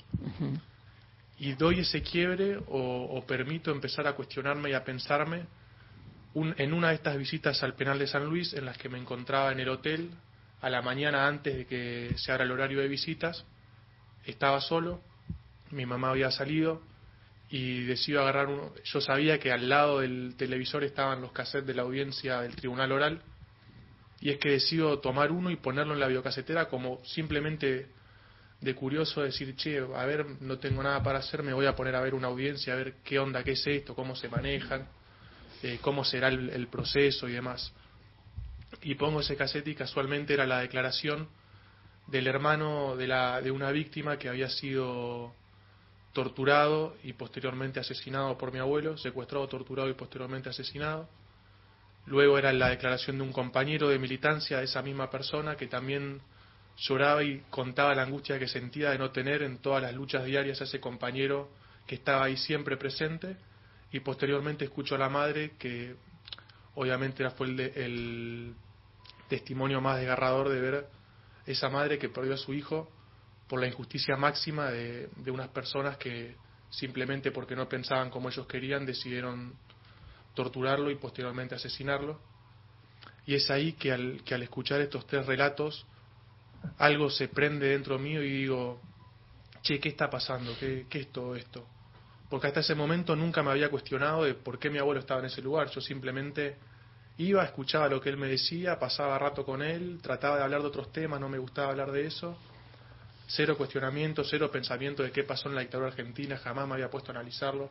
Y 1.38 1.54
doy 1.54 1.80
ese 1.80 2.02
quiebre 2.02 2.58
o, 2.68 3.24
permito 3.28 3.72
empezar 3.72 4.08
a 4.08 4.14
cuestionarme 4.14 4.70
y 4.70 4.74
a 4.74 4.84
pensarme 4.84 5.46
en 6.34 6.74
una 6.74 6.90
de 6.90 6.96
estas 6.96 7.18
visitas 7.18 7.62
al 7.64 7.76
penal 7.76 8.00
de 8.00 8.08
San 8.08 8.26
Luis 8.26 8.54
en 8.54 8.66
las 8.66 8.78
que 8.78 8.90
me 8.90 8.98
encontraba 8.98 9.52
en 9.52 9.60
el 9.60 9.70
hotel 9.70 10.12
a 10.62 10.70
la 10.70 10.82
mañana 10.82 11.28
antes 11.28 11.56
de 11.56 11.66
que 11.66 12.14
se 12.18 12.32
abra 12.32 12.44
el 12.44 12.52
horario 12.52 12.80
de 12.80 12.88
visitas, 12.88 13.46
estaba 14.26 14.60
solo, 14.62 15.02
mi 15.72 15.86
mamá 15.86 16.10
había 16.10 16.32
salido 16.32 16.82
y 17.50 17.84
decido 17.84 18.22
agarrar 18.22 18.48
uno. 18.48 18.74
Yo 18.84 19.02
sabía 19.02 19.40
que 19.40 19.52
al 19.52 19.70
lado 19.70 20.00
del 20.00 20.36
televisor 20.38 20.84
estaban 20.84 21.22
los 21.22 21.32
cassettes 21.32 21.68
de 21.68 21.74
la 21.74 21.84
audiencia 21.84 22.42
del 22.42 22.56
tribunal 22.56 22.92
oral 22.92 23.22
y 24.20 24.32
es 24.32 24.40
que 24.40 24.50
decido 24.50 25.00
tomar 25.00 25.32
uno 25.32 25.52
y 25.52 25.58
ponerlo 25.58 25.94
en 25.94 26.00
la 26.00 26.08
biocasetera 26.08 26.68
como 26.68 27.04
simplemente 27.06 27.88
de 28.62 28.76
curioso 28.76 29.22
decir, 29.22 29.56
che, 29.56 29.80
a 29.80 30.06
ver, 30.06 30.26
no 30.42 30.58
tengo 30.58 30.82
nada 30.82 31.04
para 31.04 31.20
hacer, 31.20 31.44
me 31.44 31.54
voy 31.54 31.66
a 31.66 31.76
poner 31.76 31.96
a 31.96 32.02
ver 32.02 32.16
una 32.16 32.28
audiencia, 32.28 32.74
a 32.74 32.78
ver 32.78 32.96
qué 33.04 33.20
onda, 33.20 33.44
qué 33.44 33.52
es 33.52 33.68
esto, 33.68 33.94
cómo 33.94 34.16
se 34.16 34.30
manejan, 34.30 34.88
eh, 35.62 35.80
cómo 35.82 36.04
será 36.04 36.30
el 36.30 36.68
proceso 36.68 37.28
y 37.28 37.34
demás 37.34 37.74
y 38.82 38.96
pongo 38.96 39.22
ese 39.22 39.36
cassette 39.36 39.68
y 39.68 39.76
casualmente 39.76 40.34
era 40.34 40.46
la 40.46 40.60
declaración 40.60 41.28
del 42.08 42.28
hermano 42.28 42.96
de, 42.96 43.08
la, 43.08 43.42
de 43.42 43.52
una 43.52 43.72
víctima 43.72 44.18
que 44.18 44.30
había 44.30 44.50
sido 44.50 45.34
torturado 46.14 46.96
y 47.04 47.14
posteriormente 47.14 47.80
asesinado 47.80 48.38
por 48.38 48.52
mi 48.52 48.60
abuelo, 48.60 48.98
secuestrado, 48.98 49.48
torturado 49.48 49.90
y 49.90 49.94
posteriormente 49.94 50.50
asesinado. 50.50 51.10
Luego 52.06 52.38
era 52.38 52.54
la 52.54 52.70
declaración 52.70 53.18
de 53.18 53.24
un 53.24 53.34
compañero 53.34 53.90
de 53.90 53.98
militancia 53.98 54.60
de 54.60 54.66
esa 54.66 54.82
misma 54.82 55.10
persona 55.10 55.56
que 55.56 55.68
también 55.68 56.22
lloraba 56.78 57.24
y 57.24 57.42
contaba 57.50 57.96
la 57.96 58.04
angustia 58.04 58.40
que 58.40 58.48
sentía 58.48 58.92
de 58.92 58.98
no 58.98 59.12
tener 59.12 59.42
en 59.42 59.60
todas 59.60 59.82
las 59.82 59.94
luchas 59.94 60.26
diarias 60.26 60.62
a 60.62 60.66
ese 60.66 60.80
compañero 60.80 61.50
que 61.88 61.96
estaba 61.96 62.26
ahí 62.26 62.38
siempre 62.38 62.78
presente. 62.78 63.38
Y 63.92 64.02
posteriormente 64.02 64.66
escucho 64.66 64.96
a 64.96 64.98
la 64.98 65.10
madre 65.10 65.52
que 65.58 65.96
obviamente 66.76 67.30
fue 67.32 67.48
el, 67.48 67.60
el 67.60 68.56
testimonio 69.30 69.82
más 69.82 69.98
desgarrador 69.98 70.50
de 70.50 70.60
ver 70.60 70.88
esa 71.46 71.70
madre 71.70 71.98
que 71.98 72.10
perdió 72.10 72.34
a 72.34 72.38
su 72.38 72.54
hijo 72.54 72.90
por 73.48 73.60
la 73.60 73.68
injusticia 73.68 74.18
máxima 74.18 74.72
de, 74.72 75.10
unas 75.28 75.50
personas 75.50 75.98
que 75.98 76.36
simplemente 76.70 77.32
porque 77.32 77.56
no 77.56 77.70
pensaban 77.70 78.10
como 78.10 78.30
ellos 78.30 78.48
querían 78.48 78.86
decidieron 78.86 79.54
torturarlo 80.34 80.90
y 80.92 80.96
posteriormente 80.96 81.56
asesinarlo. 81.56 82.20
Y 83.26 83.36
es 83.36 83.50
ahí 83.50 83.74
que 83.74 83.92
al, 83.92 84.22
que 84.24 84.34
al 84.36 84.44
escuchar 84.44 84.82
estos 84.82 85.08
tres 85.08 85.26
relatos 85.26 85.86
algo 86.78 87.10
se 87.10 87.28
prende 87.28 87.68
dentro 87.68 87.98
mío 88.00 88.24
y 88.24 88.30
digo, 88.30 88.82
che, 89.62 89.80
¿qué 89.80 89.90
está 89.90 90.10
pasando? 90.10 90.56
¿Qué, 90.60 90.86
¿Qué 90.90 91.02
es 91.02 91.12
todo 91.12 91.36
esto? 91.36 91.68
Porque 92.30 92.48
hasta 92.48 92.60
ese 92.60 92.76
momento 92.76 93.16
nunca 93.16 93.44
me 93.44 93.52
había 93.52 93.70
cuestionado 93.70 94.24
de 94.24 94.34
por 94.34 94.60
qué 94.60 94.70
mi 94.70 94.78
abuelo 94.78 95.00
estaba 95.00 95.20
en 95.20 95.28
ese 95.28 95.42
lugar. 95.42 95.70
Yo 95.70 95.82
simplemente 95.82 96.58
Iba, 97.18 97.46
escuchaba 97.46 97.88
lo 97.88 98.02
que 98.02 98.10
él 98.10 98.18
me 98.18 98.28
decía, 98.28 98.78
pasaba 98.78 99.18
rato 99.18 99.46
con 99.46 99.62
él, 99.62 100.00
trataba 100.02 100.36
de 100.38 100.44
hablar 100.44 100.62
de 100.62 100.68
otros 100.68 100.92
temas, 100.92 101.20
no 101.20 101.30
me 101.30 101.38
gustaba 101.38 101.70
hablar 101.70 101.92
de 101.92 102.08
eso. 102.08 102.38
cero 103.28 103.58
cuestionamiento, 103.58 104.24
cero 104.24 104.52
pensamiento 104.52 105.02
de 105.02 105.12
qué 105.12 105.24
pasó 105.24 105.50
en 105.50 105.56
la 105.56 105.62
dictadura 105.62 105.90
argentina, 105.90 106.38
jamás 106.38 106.68
me 106.68 106.74
había 106.74 106.90
puesto 106.90 107.12
a 107.12 107.16
analizarlo. 107.16 107.70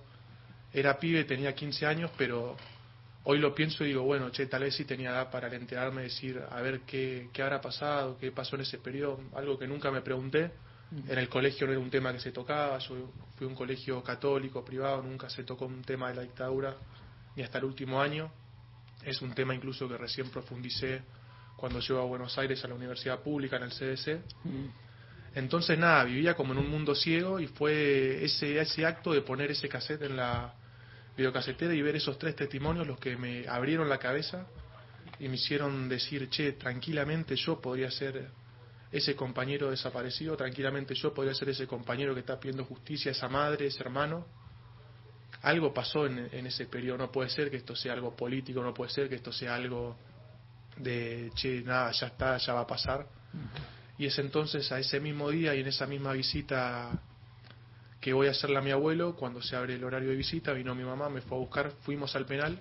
Era 0.72 0.98
pibe, 0.98 1.24
tenía 1.24 1.54
15 1.54 1.86
años, 1.86 2.10
pero 2.16 2.56
hoy 3.24 3.38
lo 3.38 3.54
pienso 3.54 3.84
y 3.84 3.88
digo, 3.88 4.02
bueno, 4.02 4.30
che, 4.30 4.46
tal 4.46 4.62
vez 4.62 4.74
sí 4.74 4.84
tenía 4.84 5.10
edad 5.10 5.30
para 5.30 5.54
enterarme, 5.54 6.02
decir, 6.02 6.40
a 6.48 6.60
ver 6.60 6.80
qué, 6.80 7.28
qué 7.32 7.42
habrá 7.42 7.60
pasado, 7.60 8.16
qué 8.18 8.30
pasó 8.32 8.56
en 8.56 8.62
ese 8.62 8.78
periodo, 8.78 9.20
algo 9.34 9.58
que 9.58 9.66
nunca 9.66 9.90
me 9.90 10.00
pregunté. 10.02 10.52
En 11.08 11.18
el 11.18 11.28
colegio 11.28 11.66
no 11.66 11.72
era 11.72 11.80
un 11.80 11.90
tema 11.90 12.12
que 12.12 12.20
se 12.20 12.30
tocaba, 12.30 12.78
yo 12.78 13.10
fui 13.36 13.46
a 13.46 13.50
un 13.50 13.56
colegio 13.56 14.00
católico, 14.02 14.64
privado, 14.64 15.02
nunca 15.02 15.28
se 15.28 15.42
tocó 15.42 15.66
un 15.66 15.82
tema 15.82 16.08
de 16.10 16.14
la 16.14 16.22
dictadura, 16.22 16.76
ni 17.34 17.42
hasta 17.42 17.58
el 17.58 17.64
último 17.64 18.00
año. 18.00 18.30
Es 19.02 19.20
un 19.20 19.34
tema 19.34 19.54
incluso 19.54 19.88
que 19.88 19.96
recién 19.98 20.30
profundicé 20.30 21.02
cuando 21.56 21.80
llego 21.80 22.00
a 22.00 22.04
Buenos 22.04 22.38
Aires 22.38 22.64
a 22.64 22.68
la 22.68 22.74
universidad 22.74 23.20
pública 23.20 23.56
en 23.56 23.64
el 23.64 23.70
CDC. 23.70 24.20
Entonces 25.34 25.76
nada, 25.76 26.04
vivía 26.04 26.34
como 26.34 26.52
en 26.52 26.60
un 26.60 26.70
mundo 26.70 26.94
ciego 26.94 27.40
y 27.40 27.48
fue 27.48 28.24
ese, 28.24 28.60
ese 28.60 28.86
acto 28.86 29.12
de 29.12 29.22
poner 29.22 29.50
ese 29.50 29.68
cassette 29.68 30.02
en 30.02 30.16
la 30.16 30.54
videocasetera 31.16 31.74
y 31.74 31.82
ver 31.82 31.96
esos 31.96 32.18
tres 32.18 32.34
testimonios 32.36 32.86
los 32.86 32.98
que 32.98 33.16
me 33.16 33.46
abrieron 33.48 33.88
la 33.88 33.98
cabeza 33.98 34.46
y 35.18 35.28
me 35.28 35.36
hicieron 35.36 35.88
decir, 35.88 36.28
che, 36.28 36.52
tranquilamente 36.52 37.36
yo 37.36 37.60
podría 37.60 37.90
ser 37.90 38.30
ese 38.90 39.14
compañero 39.14 39.70
desaparecido, 39.70 40.36
tranquilamente 40.36 40.94
yo 40.94 41.12
podría 41.12 41.34
ser 41.34 41.48
ese 41.48 41.66
compañero 41.66 42.14
que 42.14 42.20
está 42.20 42.38
pidiendo 42.38 42.64
justicia, 42.64 43.12
esa 43.12 43.28
madre, 43.28 43.66
ese 43.66 43.80
hermano. 43.80 44.26
Algo 45.42 45.74
pasó 45.74 46.06
en, 46.06 46.28
en 46.32 46.46
ese 46.46 46.66
periodo, 46.66 46.98
no 46.98 47.12
puede 47.12 47.28
ser 47.28 47.50
que 47.50 47.58
esto 47.58 47.76
sea 47.76 47.92
algo 47.92 48.16
político, 48.16 48.62
no 48.62 48.72
puede 48.72 48.90
ser 48.90 49.08
que 49.08 49.16
esto 49.16 49.32
sea 49.32 49.54
algo 49.54 49.96
de, 50.76 51.30
che, 51.34 51.62
nada, 51.62 51.90
ya 51.92 52.06
está, 52.06 52.36
ya 52.38 52.54
va 52.54 52.60
a 52.60 52.66
pasar. 52.66 53.06
Y 53.98 54.06
es 54.06 54.18
entonces 54.18 54.70
a 54.72 54.78
ese 54.78 55.00
mismo 55.00 55.30
día 55.30 55.54
y 55.54 55.60
en 55.60 55.68
esa 55.68 55.86
misma 55.86 56.12
visita 56.12 56.90
que 58.04 58.12
voy 58.12 58.26
a 58.26 58.32
hacerle 58.32 58.58
a 58.58 58.60
mi 58.60 58.70
abuelo, 58.70 59.16
cuando 59.16 59.40
se 59.40 59.56
abre 59.56 59.76
el 59.76 59.82
horario 59.82 60.10
de 60.10 60.16
visita, 60.16 60.52
vino 60.52 60.74
mi 60.74 60.84
mamá, 60.84 61.08
me 61.08 61.22
fue 61.22 61.38
a 61.38 61.40
buscar, 61.40 61.70
fuimos 61.84 62.14
al 62.14 62.26
penal 62.26 62.58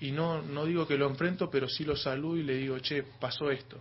y 0.00 0.10
no, 0.10 0.42
no 0.42 0.64
digo 0.64 0.88
que 0.88 0.98
lo 0.98 1.06
enfrento, 1.06 1.48
pero 1.48 1.68
sí 1.68 1.84
lo 1.84 1.94
saludo 1.94 2.36
y 2.36 2.42
le 2.42 2.56
digo, 2.56 2.76
che, 2.80 3.04
pasó 3.20 3.48
esto. 3.48 3.80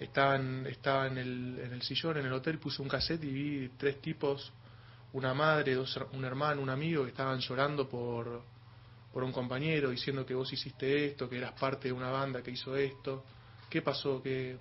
Estaba 0.00 0.34
en, 0.34 0.66
estaba 0.66 1.06
en, 1.06 1.18
el, 1.18 1.60
en 1.62 1.72
el 1.72 1.82
sillón, 1.82 2.16
en 2.16 2.26
el 2.26 2.32
hotel, 2.32 2.58
puse 2.58 2.82
un 2.82 2.88
cassette 2.88 3.22
y 3.22 3.30
vi 3.30 3.68
tres 3.76 4.00
tipos, 4.00 4.52
una 5.12 5.32
madre, 5.34 5.76
dos, 5.76 5.96
un 6.14 6.24
hermano, 6.24 6.60
un 6.60 6.70
amigo, 6.70 7.04
que 7.04 7.10
estaban 7.10 7.38
llorando 7.38 7.88
por, 7.88 8.42
por 9.12 9.22
un 9.22 9.30
compañero, 9.30 9.90
diciendo 9.90 10.26
que 10.26 10.34
vos 10.34 10.52
hiciste 10.52 11.06
esto, 11.06 11.28
que 11.28 11.38
eras 11.38 11.52
parte 11.52 11.86
de 11.86 11.92
una 11.92 12.10
banda 12.10 12.42
que 12.42 12.50
hizo 12.50 12.74
esto. 12.74 13.24
¿Qué 13.70 13.82
pasó? 13.82 14.20
Que 14.20 14.58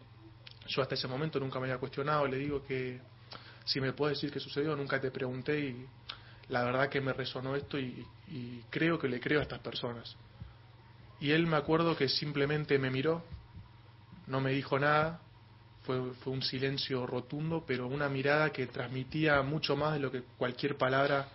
yo 0.67 0.83
hasta 0.83 0.93
ese 0.93 1.07
momento 1.07 1.39
nunca 1.39 1.59
me 1.59 1.65
había 1.65 1.79
cuestionado, 1.79 2.27
le 2.27 2.37
digo 2.37 2.63
que 2.63 3.16
si 3.67 3.79
me 3.81 3.93
puedes 3.93 4.17
decir 4.17 4.31
qué 4.31 4.39
sucedió, 4.39 4.75
nunca 4.75 4.99
te 4.99 5.11
pregunté 5.11 5.59
y 5.59 5.85
la 6.49 6.63
verdad 6.63 6.89
que 6.89 7.01
me 7.01 7.13
resonó 7.13 7.55
esto 7.55 7.77
y, 7.77 8.05
y 8.29 8.63
creo 8.69 8.97
que 8.97 9.07
le 9.07 9.19
creo 9.19 9.39
a 9.39 9.43
estas 9.43 9.59
personas. 9.59 10.15
Y 11.19 11.31
él 11.31 11.45
me 11.47 11.57
acuerdo 11.57 11.95
que 11.95 12.07
simplemente 12.07 12.79
me 12.79 12.89
miró, 12.89 13.23
no 14.27 14.39
me 14.39 14.51
dijo 14.51 14.79
nada, 14.79 15.19
fue, 15.83 16.13
fue 16.23 16.33
un 16.33 16.41
silencio 16.41 17.05
rotundo, 17.05 17.63
pero 17.67 17.87
una 17.87 18.07
mirada 18.07 18.51
que 18.51 18.67
transmitía 18.67 19.41
mucho 19.41 19.75
más 19.75 19.93
de 19.93 19.99
lo 19.99 20.11
que 20.11 20.23
cualquier 20.37 20.77
palabra 20.77 21.27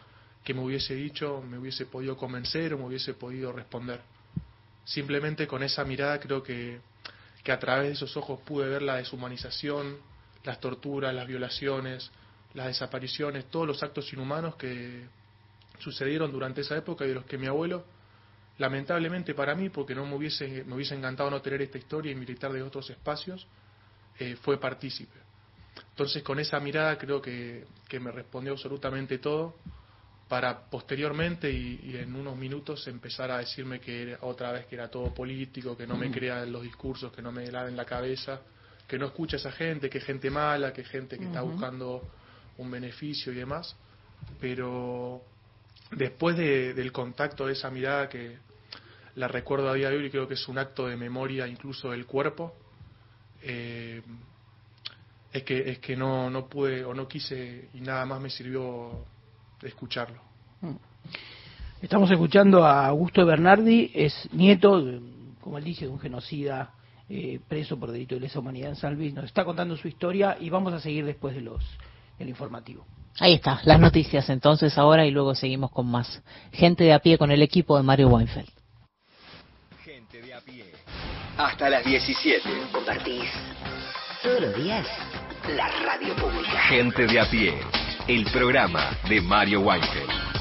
que 0.43 0.55
me 0.55 0.61
hubiese 0.61 0.95
dicho 0.95 1.43
me 1.43 1.59
hubiese 1.59 1.87
podido 1.87 2.17
convencer 2.17 2.75
o 2.75 2.79
me 2.79 2.87
hubiese 2.87 3.15
podido 3.15 3.53
responder. 3.53 4.01
Simplemente 4.85 5.47
con 5.47 5.63
esa 5.63 5.85
mirada 5.85 6.19
creo 6.19 6.43
que, 6.43 6.81
que 7.45 7.53
a 7.53 7.59
través 7.59 7.89
de 7.89 7.93
esos 7.93 8.17
ojos 8.17 8.41
pude 8.41 8.69
ver 8.69 8.83
la 8.83 8.97
deshumanización, 8.97 9.99
las 10.45 10.61
torturas, 10.61 11.15
las 11.15 11.27
violaciones, 11.27 12.11
las 12.55 12.67
desapariciones, 12.67 13.47
todos 13.47 13.67
los 13.67 13.83
actos 13.83 14.13
inhumanos 14.13 14.57
que 14.57 15.07
sucedieron 15.79 16.31
durante 16.31 16.61
esa 16.61 16.77
época 16.77 17.05
y 17.05 17.09
de 17.09 17.15
los 17.15 17.25
que 17.25 17.39
mi 17.39 17.47
abuelo, 17.47 17.85
lamentablemente 18.59 19.35
para 19.35 19.55
mí, 19.55 19.69
porque 19.69 19.95
no 19.95 20.07
me 20.07 20.15
hubiese, 20.15 20.65
me 20.65 20.75
hubiese 20.75 20.95
encantado 20.95 21.31
no 21.31 21.41
tener 21.41 21.63
esta 21.63 21.79
historia 21.79 22.13
y 22.13 22.15
militar 22.15 22.53
de 22.53 22.63
otros 22.63 22.89
espacios, 22.91 23.47
eh, 24.19 24.37
fue 24.37 24.59
partícipe. 24.61 25.19
Entonces 25.91 26.23
con 26.23 26.39
esa 26.39 26.61
mirada 26.61 26.97
creo 26.99 27.21
que, 27.21 27.65
que 27.89 27.99
me 27.99 28.11
respondió 28.11 28.53
absolutamente 28.53 29.19
todo 29.19 29.57
para 30.29 30.65
posteriormente 30.71 31.51
y, 31.51 31.81
y, 31.83 31.97
en 31.97 32.15
unos 32.15 32.37
minutos 32.37 32.87
empezar 32.89 33.31
a 33.31 33.39
decirme 33.39 33.81
que 33.81 34.03
era, 34.03 34.19
otra 34.23 34.53
vez 34.53 34.67
que 34.67 34.77
era 34.77 34.89
todo 34.89 35.13
político, 35.13 35.77
que 35.77 35.87
no 35.87 35.97
me 35.97 36.11
crea 36.11 36.43
en 36.43 36.53
los 36.53 36.63
discursos, 36.63 37.13
que 37.13 37.21
no 37.21 37.33
me 37.33 37.51
laven 37.51 37.77
la 37.77 37.85
cabeza, 37.85 38.41
que 38.87 38.99
no 38.99 39.07
escucha 39.07 39.37
a 39.37 39.41
esa 39.41 39.53
gente, 39.53 39.91
que 39.91 40.01
gente 40.01 40.31
mala, 40.31 40.73
que 40.73 40.85
gente 40.85 41.19
que 41.19 41.25
uh 41.25 41.27
-huh. 41.27 41.31
está 41.31 41.43
buscando 41.43 42.03
un 42.59 42.71
beneficio 42.71 43.33
y 43.33 43.37
demás. 43.37 43.77
Pero 44.41 45.23
después 45.91 46.37
de, 46.37 46.75
del 46.75 46.93
contacto 46.93 47.47
de 47.47 47.53
esa 47.53 47.71
mirada 47.71 48.09
que 48.09 48.39
la 49.15 49.29
recuerdo 49.29 49.69
a 49.69 49.75
día 49.75 49.91
de 49.91 49.97
hoy 49.97 50.11
creo 50.11 50.27
que 50.27 50.35
es 50.35 50.49
un 50.49 50.59
acto 50.59 50.87
de 50.87 50.97
memoria 50.97 51.47
incluso 51.47 51.91
del 51.91 52.07
cuerpo, 52.07 52.55
eh, 53.43 54.03
es 55.33 55.43
que, 55.43 55.71
es 55.71 55.79
que 55.79 55.97
no, 55.97 56.31
no 56.31 56.47
pude 56.47 56.85
o 56.85 56.95
no 56.95 57.09
quise 57.09 57.69
y 57.75 57.81
nada 57.81 58.05
más 58.07 58.21
me 58.21 58.31
sirvió 58.31 59.05
escucharlo. 59.63 60.21
Estamos 61.81 62.11
escuchando 62.11 62.65
a 62.65 62.87
Augusto 62.87 63.25
Bernardi, 63.27 63.91
es 63.95 64.29
nieto, 64.33 65.01
como 65.41 65.59
él 65.59 65.65
dice, 65.65 65.87
de 65.87 65.91
un 65.91 65.99
genocida 65.99 66.75
eh, 67.09 67.41
preso 67.49 67.79
por 67.79 67.91
delito 67.91 68.15
de 68.15 68.21
lesa 68.21 68.39
humanidad 68.39 68.71
en 68.71 68.77
San 68.77 68.95
Luis. 68.95 69.13
Nos 69.13 69.25
está 69.25 69.45
contando 69.45 69.77
su 69.77 69.89
historia 69.89 70.37
y 70.39 70.49
vamos 70.51 70.73
a 70.73 70.81
seguir 70.81 71.05
después 71.05 71.35
de 71.35 71.41
los 71.41 71.65
del 72.19 72.29
informativo. 72.29 72.85
Ahí 73.19 73.35
está, 73.35 73.61
las 73.65 73.79
noticias 73.79 74.29
entonces 74.31 74.77
ahora 74.79 75.05
y 75.07 75.11
luego 75.11 75.35
seguimos 75.35 75.71
con 75.71 75.87
más. 75.87 76.23
Gente 76.53 76.85
de 76.85 76.93
a 76.93 76.99
pie 77.01 77.19
con 77.19 77.31
el 77.31 77.43
equipo 77.43 77.77
de 77.77 77.83
Mario 77.83 78.09
Weinfeld. 78.09 78.49
Gente 79.85 80.23
de 80.23 80.35
a 80.35 80.41
pie. 80.41 80.65
Hasta 81.37 81.69
las 81.69 81.85
17. 81.85 82.49
Compartís 82.73 83.31
todos 84.23 84.41
los 84.41 84.57
días 84.57 84.87
la 85.57 85.69
radio 85.69 86.15
pública. 86.17 86.61
Gente 86.69 87.07
de 87.07 87.21
a 87.21 87.29
pie. 87.29 87.55
El 88.07 88.25
programa 88.27 88.91
de 89.09 89.21
Mario 89.21 89.61
Weinfeld. 89.61 90.33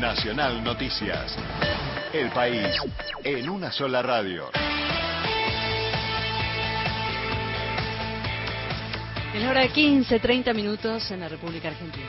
Nacional 0.00 0.62
Noticias. 0.62 1.36
El 2.12 2.30
país 2.30 2.74
en 3.24 3.48
una 3.48 3.72
sola 3.72 4.00
radio. 4.00 4.50
En 9.34 9.42
la 9.42 9.50
hora 9.50 9.60
de 9.62 9.68
15, 9.70 10.20
30 10.20 10.54
minutos 10.54 11.10
en 11.10 11.20
la 11.20 11.28
República 11.28 11.68
Argentina. 11.68 12.06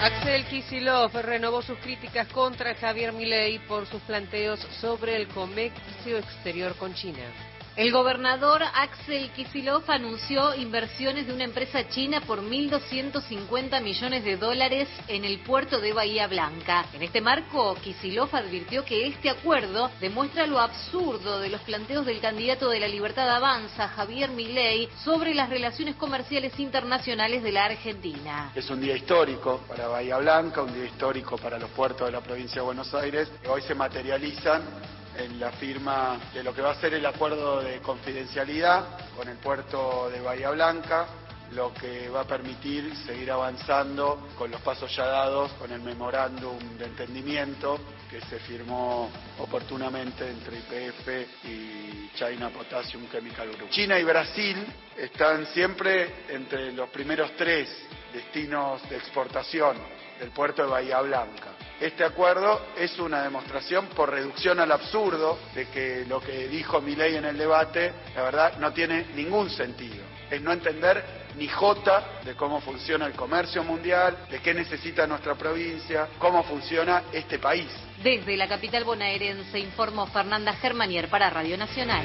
Axel 0.00 0.44
Kisilov 0.44 1.12
renovó 1.22 1.62
sus 1.62 1.78
críticas 1.78 2.28
contra 2.28 2.74
Javier 2.74 3.12
Milei 3.12 3.58
por 3.60 3.86
sus 3.86 4.02
planteos 4.02 4.60
sobre 4.80 5.16
el 5.16 5.28
comercio 5.28 6.18
exterior 6.18 6.74
con 6.76 6.94
China. 6.94 7.53
El 7.76 7.90
gobernador 7.90 8.62
Axel 8.62 9.30
Kisilov 9.30 9.82
anunció 9.90 10.54
inversiones 10.54 11.26
de 11.26 11.32
una 11.32 11.42
empresa 11.42 11.88
china 11.88 12.20
por 12.20 12.40
1.250 12.40 13.82
millones 13.82 14.22
de 14.22 14.36
dólares 14.36 14.88
en 15.08 15.24
el 15.24 15.40
puerto 15.40 15.80
de 15.80 15.92
Bahía 15.92 16.28
Blanca. 16.28 16.86
En 16.92 17.02
este 17.02 17.20
marco, 17.20 17.74
Kisilov 17.82 18.28
advirtió 18.32 18.84
que 18.84 19.08
este 19.08 19.28
acuerdo 19.28 19.90
demuestra 20.00 20.46
lo 20.46 20.60
absurdo 20.60 21.40
de 21.40 21.48
los 21.48 21.62
planteos 21.62 22.06
del 22.06 22.20
candidato 22.20 22.70
de 22.70 22.78
la 22.78 22.86
Libertad 22.86 23.28
Avanza, 23.28 23.88
Javier 23.88 24.30
Milei, 24.30 24.88
sobre 25.02 25.34
las 25.34 25.50
relaciones 25.50 25.96
comerciales 25.96 26.56
internacionales 26.60 27.42
de 27.42 27.50
la 27.50 27.64
Argentina. 27.64 28.52
Es 28.54 28.70
un 28.70 28.80
día 28.80 28.94
histórico 28.94 29.62
para 29.66 29.88
Bahía 29.88 30.18
Blanca, 30.18 30.62
un 30.62 30.72
día 30.72 30.84
histórico 30.84 31.36
para 31.38 31.58
los 31.58 31.70
puertos 31.70 32.06
de 32.06 32.12
la 32.12 32.20
provincia 32.20 32.62
de 32.62 32.66
Buenos 32.66 32.94
Aires, 32.94 33.32
hoy 33.48 33.62
se 33.62 33.74
materializan 33.74 34.62
en 35.16 35.38
la 35.38 35.52
firma 35.52 36.18
de 36.32 36.42
lo 36.42 36.54
que 36.54 36.62
va 36.62 36.72
a 36.72 36.80
ser 36.80 36.94
el 36.94 37.06
acuerdo 37.06 37.62
de 37.62 37.80
confidencialidad 37.80 38.98
con 39.16 39.28
el 39.28 39.36
puerto 39.36 40.10
de 40.10 40.20
Bahía 40.20 40.50
Blanca, 40.50 41.06
lo 41.52 41.72
que 41.74 42.08
va 42.08 42.22
a 42.22 42.24
permitir 42.24 42.96
seguir 43.06 43.30
avanzando 43.30 44.28
con 44.36 44.50
los 44.50 44.60
pasos 44.62 44.94
ya 44.94 45.06
dados 45.06 45.52
con 45.52 45.70
el 45.70 45.80
memorándum 45.80 46.58
de 46.78 46.86
entendimiento 46.86 47.78
que 48.10 48.20
se 48.22 48.38
firmó 48.40 49.10
oportunamente 49.38 50.28
entre 50.28 50.58
IPF 50.58 51.44
y 51.44 52.10
China 52.14 52.50
Potassium 52.50 53.08
Chemical 53.10 53.50
Group. 53.52 53.70
China 53.70 53.98
y 53.98 54.04
Brasil 54.04 54.66
están 54.96 55.46
siempre 55.46 56.24
entre 56.28 56.72
los 56.72 56.88
primeros 56.90 57.32
tres 57.36 57.68
destinos 58.12 58.88
de 58.88 58.96
exportación 58.96 59.76
del 60.18 60.30
puerto 60.30 60.62
de 60.62 60.68
Bahía 60.68 61.00
Blanca. 61.00 61.52
Este 61.80 62.04
acuerdo 62.04 62.68
es 62.76 62.98
una 62.98 63.22
demostración 63.22 63.86
por 63.88 64.10
reducción 64.10 64.60
al 64.60 64.70
absurdo 64.70 65.38
de 65.54 65.66
que 65.66 66.04
lo 66.08 66.20
que 66.20 66.48
dijo 66.48 66.80
Milei 66.80 67.16
en 67.16 67.24
el 67.24 67.36
debate, 67.36 67.92
la 68.14 68.22
verdad, 68.22 68.58
no 68.58 68.72
tiene 68.72 69.06
ningún 69.14 69.50
sentido. 69.50 70.02
es 70.30 70.40
no 70.40 70.52
entender 70.52 71.04
ni 71.36 71.48
jota 71.48 72.20
de 72.24 72.34
cómo 72.34 72.60
funciona 72.60 73.06
el 73.06 73.12
comercio 73.12 73.62
mundial, 73.64 74.26
de 74.30 74.40
qué 74.40 74.54
necesita 74.54 75.06
nuestra 75.06 75.34
provincia, 75.34 76.08
cómo 76.18 76.42
funciona 76.44 77.04
este 77.12 77.38
país. 77.38 77.68
Desde 78.02 78.36
la 78.36 78.48
capital 78.48 78.84
bonaerense 78.84 79.58
informó 79.58 80.06
Fernanda 80.06 80.54
Germanier 80.54 81.08
para 81.08 81.30
Radio 81.30 81.56
Nacional. 81.58 82.04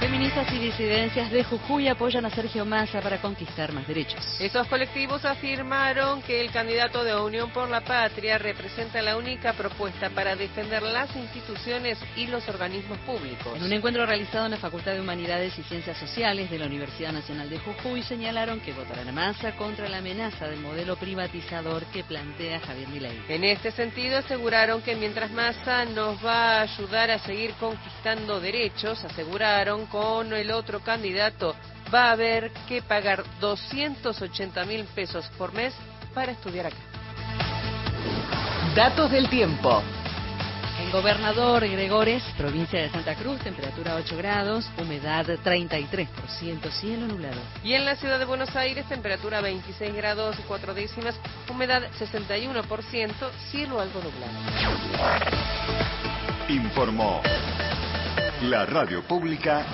Feministas 0.00 0.50
y 0.54 0.58
disidencias 0.58 1.30
de 1.30 1.44
Jujuy 1.44 1.86
apoyan 1.88 2.24
a 2.24 2.30
Sergio 2.30 2.64
Massa 2.64 3.02
para 3.02 3.20
conquistar 3.20 3.70
más 3.74 3.86
derechos. 3.86 4.40
Esos 4.40 4.66
colectivos 4.66 5.26
afirmaron 5.26 6.22
que 6.22 6.40
el 6.40 6.50
candidato 6.50 7.04
de 7.04 7.14
Unión 7.14 7.50
por 7.50 7.68
la 7.68 7.82
Patria 7.82 8.38
representa 8.38 9.02
la 9.02 9.18
única 9.18 9.52
propuesta 9.52 10.08
para 10.08 10.36
defender 10.36 10.82
las 10.82 11.14
instituciones 11.14 11.98
y 12.16 12.28
los 12.28 12.48
organismos 12.48 12.96
públicos. 13.00 13.54
En 13.54 13.62
un 13.62 13.72
encuentro 13.74 14.06
realizado 14.06 14.46
en 14.46 14.52
la 14.52 14.56
Facultad 14.56 14.92
de 14.92 15.02
Humanidades 15.02 15.58
y 15.58 15.62
Ciencias 15.64 15.98
Sociales 15.98 16.50
de 16.50 16.58
la 16.58 16.64
Universidad 16.64 17.12
Nacional 17.12 17.50
de 17.50 17.58
Jujuy 17.58 18.02
señalaron 18.02 18.60
que 18.60 18.72
votarán 18.72 19.10
a 19.10 19.12
Massa 19.12 19.54
contra 19.56 19.86
la 19.86 19.98
amenaza 19.98 20.48
del 20.48 20.60
modelo 20.60 20.96
privatizador 20.96 21.84
que 21.92 22.04
plantea 22.04 22.58
Javier 22.60 22.88
Milei. 22.88 23.20
En 23.28 23.44
este 23.44 23.70
sentido 23.70 24.16
aseguraron 24.16 24.80
que 24.80 24.96
mientras 24.96 25.30
Massa 25.30 25.84
nos 25.84 26.24
va 26.24 26.56
a 26.56 26.62
ayudar 26.62 27.10
a 27.10 27.18
seguir 27.18 27.52
conquistando 27.60 28.40
derechos, 28.40 29.04
aseguraron 29.04 29.89
con 29.90 30.32
el 30.32 30.50
otro 30.50 30.80
candidato 30.80 31.54
va 31.92 32.08
a 32.08 32.12
haber 32.12 32.50
que 32.68 32.82
pagar 32.82 33.24
280 33.40 34.64
mil 34.64 34.84
pesos 34.86 35.26
por 35.36 35.52
mes 35.52 35.74
para 36.14 36.32
estudiar 36.32 36.66
acá. 36.66 36.76
Datos 38.74 39.10
del 39.10 39.28
tiempo. 39.28 39.82
En 40.80 40.92
Gobernador 40.92 41.68
Gregores, 41.68 42.22
provincia 42.38 42.80
de 42.80 42.88
Santa 42.88 43.14
Cruz, 43.14 43.38
temperatura 43.40 43.96
8 43.96 44.16
grados, 44.16 44.70
humedad 44.78 45.26
33%, 45.26 46.08
cielo 46.70 47.06
nublado. 47.06 47.38
Y 47.62 47.74
en 47.74 47.84
la 47.84 47.96
ciudad 47.96 48.18
de 48.18 48.24
Buenos 48.24 48.56
Aires, 48.56 48.86
temperatura 48.88 49.42
26 49.42 49.94
grados 49.94 50.38
y 50.38 50.42
4 50.42 50.72
décimas, 50.72 51.14
humedad 51.50 51.82
61%, 51.98 53.12
cielo 53.50 53.80
algo 53.80 54.00
nublado. 54.00 54.32
Informó 56.48 57.20
la 58.42 58.64
radio 58.64 59.02
pública 59.02 59.66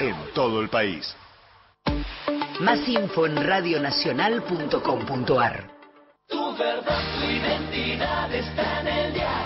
en 0.00 0.14
todo 0.34 0.62
el 0.62 0.70
país. 0.70 1.14
Más 2.60 2.88
info 2.88 3.26
en 3.26 3.36
radionacional.com.ar. 3.36 5.70
Tu 6.26 6.56
verdad, 6.56 7.02
tu 7.20 7.26
identidad 7.26 8.34
está 8.34 8.80
en 8.80 8.88
el 8.88 9.12
día. 9.12 9.44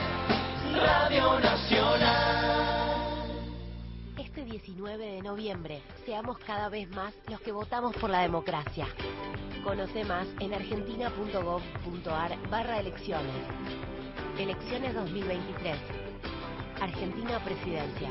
Radio 0.74 1.40
Nacional. 1.40 3.26
Este 4.16 4.44
19 4.44 5.04
de 5.04 5.20
noviembre, 5.22 5.82
seamos 6.06 6.38
cada 6.38 6.68
vez 6.68 6.88
más 6.90 7.12
los 7.28 7.40
que 7.40 7.50
votamos 7.50 7.96
por 7.96 8.10
la 8.10 8.20
democracia. 8.20 8.86
Conoce 9.64 10.04
más 10.04 10.28
en 10.38 10.54
argentina.gov.ar 10.54 12.38
barra 12.48 12.78
elecciones. 12.78 13.34
Elecciones 14.38 14.94
2023. 14.94 15.99
Argentina 16.80 17.38
Presidencia. 17.44 18.08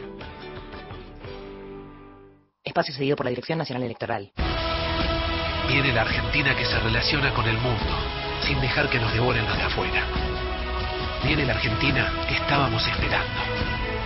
Espacio 2.64 2.94
cedido 2.94 3.16
por 3.16 3.26
la 3.26 3.32
Dirección 3.32 3.58
Nacional 3.58 3.84
Electoral. 3.84 4.32
Viene 5.68 5.92
la 5.92 6.02
Argentina 6.02 6.56
que 6.56 6.66
se 6.66 6.80
relaciona 6.80 7.34
con 7.34 7.48
el 7.48 7.58
mundo, 7.58 7.98
sin 8.42 8.62
dejar 8.62 8.88
que 8.90 9.00
nos 9.00 9.12
devoren 9.12 9.44
los 9.46 9.58
de 9.58 9.64
afuera. 9.64 10.04
Viene 11.24 11.46
la 11.46 11.54
Argentina 11.54 12.14
que 12.28 12.36
estábamos 12.36 12.88
esperando. 12.88 13.42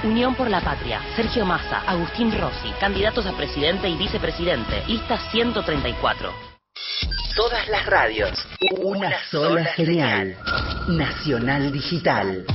Unión 0.04 0.34
por 0.36 0.50
la 0.50 0.62
Patria, 0.62 1.02
Sergio 1.16 1.46
Massa, 1.46 1.82
Agustín 1.86 2.32
Rossi, 2.38 2.72
candidatos 2.80 3.26
a 3.26 3.34
presidente 3.34 3.90
y 3.90 3.98
vicepresidente, 3.98 4.84
lista 4.88 5.18
134. 5.30 6.34
Todas 7.36 7.68
las 7.68 7.86
radios. 7.86 8.48
Una 8.78 9.12
sola 9.30 9.76
señal. 9.76 10.38
Nacional 10.88 11.72
Digital. 11.72 12.46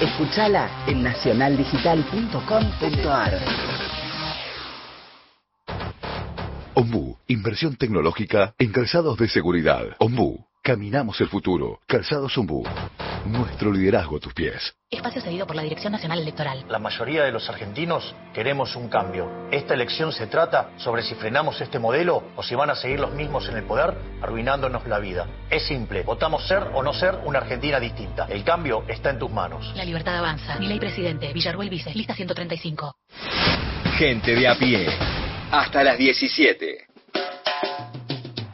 Escúchala 0.00 0.70
en 0.86 1.02
nacionaldigital.com.ar. 1.02 3.40
Ombu, 6.74 7.18
inversión 7.28 7.76
tecnológica 7.76 8.54
en 8.58 8.72
de 9.18 9.28
seguridad. 9.28 9.82
Ombu, 9.98 10.46
caminamos 10.62 11.20
el 11.20 11.28
futuro. 11.28 11.80
Calzados 11.86 12.38
Ombu, 12.38 12.62
nuestro 13.26 13.72
liderazgo 13.72 14.16
a 14.16 14.20
tus 14.20 14.32
pies. 14.32 14.72
Espacio 14.88 15.20
cedido 15.20 15.46
por 15.46 15.56
la 15.56 15.62
Dirección 15.62 15.92
Nacional 15.92 16.20
Electoral. 16.20 16.64
La 16.68 16.78
mayoría 16.78 17.24
de 17.24 17.32
los 17.32 17.48
argentinos 17.48 18.14
queremos 18.32 18.76
un 18.76 18.88
cambio. 18.88 19.48
Esta 19.50 19.74
elección 19.74 20.12
se 20.12 20.28
trata 20.28 20.70
sobre 20.76 21.02
si 21.02 21.14
frenamos 21.16 21.60
este 21.60 21.78
modelo 21.78 22.22
o 22.36 22.42
si 22.42 22.54
van 22.54 22.70
a 22.70 22.76
seguir 22.76 23.00
los 23.00 23.12
mismos 23.12 23.48
en 23.48 23.56
el 23.56 23.64
poder, 23.64 23.94
arruinándonos 24.22 24.86
la 24.86 25.00
vida. 25.00 25.26
Es 25.50 25.66
simple, 25.66 26.02
votamos 26.02 26.46
ser 26.46 26.62
o 26.74 26.82
no 26.82 26.92
ser 26.92 27.18
una 27.24 27.40
Argentina 27.40 27.80
distinta. 27.80 28.26
El 28.28 28.44
cambio 28.44 28.84
está 28.86 29.10
en 29.10 29.18
tus 29.18 29.30
manos. 29.30 29.72
La 29.74 29.84
libertad 29.84 30.16
avanza. 30.16 30.58
ley 30.60 30.78
presidente, 30.78 31.32
Villarruel 31.32 31.70
vice, 31.70 31.92
lista 31.94 32.14
135. 32.14 32.94
Gente 33.96 34.34
de 34.34 34.48
a 34.48 34.54
pie. 34.56 34.86
Hasta 35.50 35.82
las 35.82 35.98
17. 35.98 36.91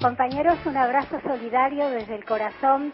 Compañeros, 0.01 0.59
un 0.65 0.77
abrazo 0.77 1.21
solidario 1.23 1.91
desde 1.91 2.15
el 2.15 2.25
corazón 2.25 2.93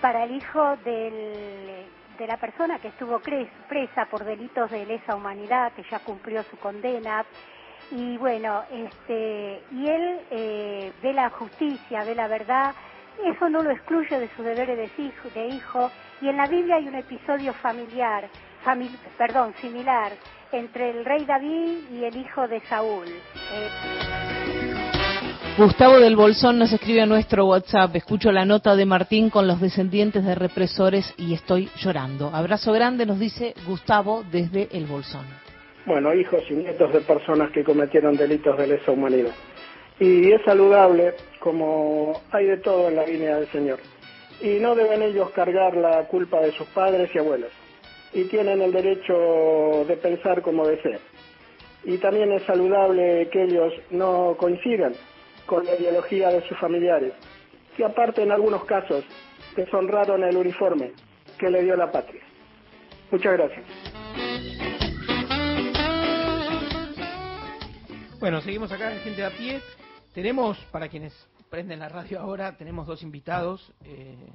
para 0.00 0.24
el 0.24 0.34
hijo 0.34 0.76
del, 0.78 1.84
de 2.18 2.26
la 2.26 2.38
persona 2.38 2.78
que 2.78 2.88
estuvo 2.88 3.20
presa 3.20 4.06
por 4.10 4.24
delitos 4.24 4.70
de 4.70 4.86
lesa 4.86 5.14
humanidad, 5.14 5.72
que 5.72 5.84
ya 5.90 5.98
cumplió 5.98 6.42
su 6.44 6.56
condena. 6.56 7.26
Y 7.90 8.16
bueno, 8.16 8.62
este, 8.72 9.62
y 9.72 9.90
él 9.90 10.20
eh, 10.30 10.92
ve 11.02 11.12
la 11.12 11.28
justicia, 11.28 12.04
ve 12.04 12.14
la 12.14 12.28
verdad, 12.28 12.74
eso 13.26 13.50
no 13.50 13.62
lo 13.62 13.70
excluye 13.70 14.18
de 14.18 14.30
sus 14.34 14.44
deberes 14.44 14.78
de 14.78 15.02
hijo, 15.02 15.28
de 15.34 15.48
hijo. 15.48 15.90
Y 16.22 16.28
en 16.28 16.38
la 16.38 16.46
Biblia 16.46 16.76
hay 16.76 16.88
un 16.88 16.94
episodio 16.94 17.52
familiar, 17.52 18.26
perdón, 19.18 19.52
similar, 19.60 20.12
entre 20.50 20.90
el 20.90 21.04
rey 21.04 21.26
David 21.26 21.90
y 21.92 22.04
el 22.04 22.16
hijo 22.16 22.48
de 22.48 22.60
Saúl. 22.60 23.06
Eh, 23.06 24.17
Gustavo 25.58 25.98
del 25.98 26.14
Bolsón 26.14 26.56
nos 26.56 26.72
escribe 26.72 27.00
a 27.00 27.06
nuestro 27.06 27.46
WhatsApp. 27.46 27.96
Escucho 27.96 28.30
la 28.30 28.44
nota 28.44 28.76
de 28.76 28.86
Martín 28.86 29.28
con 29.28 29.48
los 29.48 29.60
descendientes 29.60 30.24
de 30.24 30.36
represores 30.36 31.12
y 31.18 31.34
estoy 31.34 31.68
llorando. 31.80 32.30
Abrazo 32.32 32.72
grande, 32.72 33.04
nos 33.04 33.18
dice 33.18 33.54
Gustavo 33.66 34.22
desde 34.30 34.68
el 34.70 34.86
Bolsón. 34.86 35.26
Bueno, 35.84 36.14
hijos 36.14 36.44
y 36.48 36.54
nietos 36.54 36.92
de 36.92 37.00
personas 37.00 37.50
que 37.50 37.64
cometieron 37.64 38.16
delitos 38.16 38.56
de 38.56 38.68
lesa 38.68 38.92
humanidad. 38.92 39.32
Y 39.98 40.30
es 40.30 40.40
saludable, 40.44 41.14
como 41.40 42.22
hay 42.30 42.46
de 42.46 42.58
todo 42.58 42.86
en 42.88 42.94
la 42.94 43.04
línea 43.04 43.38
del 43.38 43.48
Señor. 43.48 43.80
Y 44.40 44.60
no 44.60 44.76
deben 44.76 45.02
ellos 45.02 45.30
cargar 45.30 45.76
la 45.76 46.04
culpa 46.04 46.38
de 46.38 46.52
sus 46.52 46.68
padres 46.68 47.10
y 47.12 47.18
abuelos 47.18 47.50
y 48.14 48.24
tienen 48.26 48.62
el 48.62 48.70
derecho 48.70 49.84
de 49.88 49.96
pensar 49.96 50.40
como 50.40 50.68
desean. 50.68 51.00
Y 51.82 51.98
también 51.98 52.30
es 52.30 52.44
saludable 52.44 53.28
que 53.32 53.42
ellos 53.42 53.72
no 53.90 54.36
coincidan 54.38 54.92
con 55.48 55.64
la 55.64 55.74
ideología 55.74 56.28
de 56.28 56.46
sus 56.46 56.58
familiares, 56.58 57.14
que 57.74 57.82
aparte 57.82 58.22
en 58.22 58.30
algunos 58.30 58.64
casos 58.66 59.02
deshonraron 59.56 60.22
el 60.22 60.36
uniforme 60.36 60.92
que 61.38 61.48
le 61.48 61.62
dio 61.64 61.74
la 61.74 61.90
patria. 61.90 62.22
Muchas 63.10 63.32
gracias. 63.32 63.64
Bueno, 68.20 68.42
seguimos 68.42 68.70
acá 68.70 68.92
en 68.92 69.00
Gente 69.00 69.22
de 69.22 69.26
a 69.26 69.30
Pie. 69.30 69.62
Tenemos, 70.12 70.58
para 70.70 70.88
quienes 70.88 71.14
prenden 71.48 71.78
la 71.78 71.88
radio 71.88 72.20
ahora, 72.20 72.58
tenemos 72.58 72.86
dos 72.86 73.02
invitados 73.02 73.72
eh, 73.84 74.28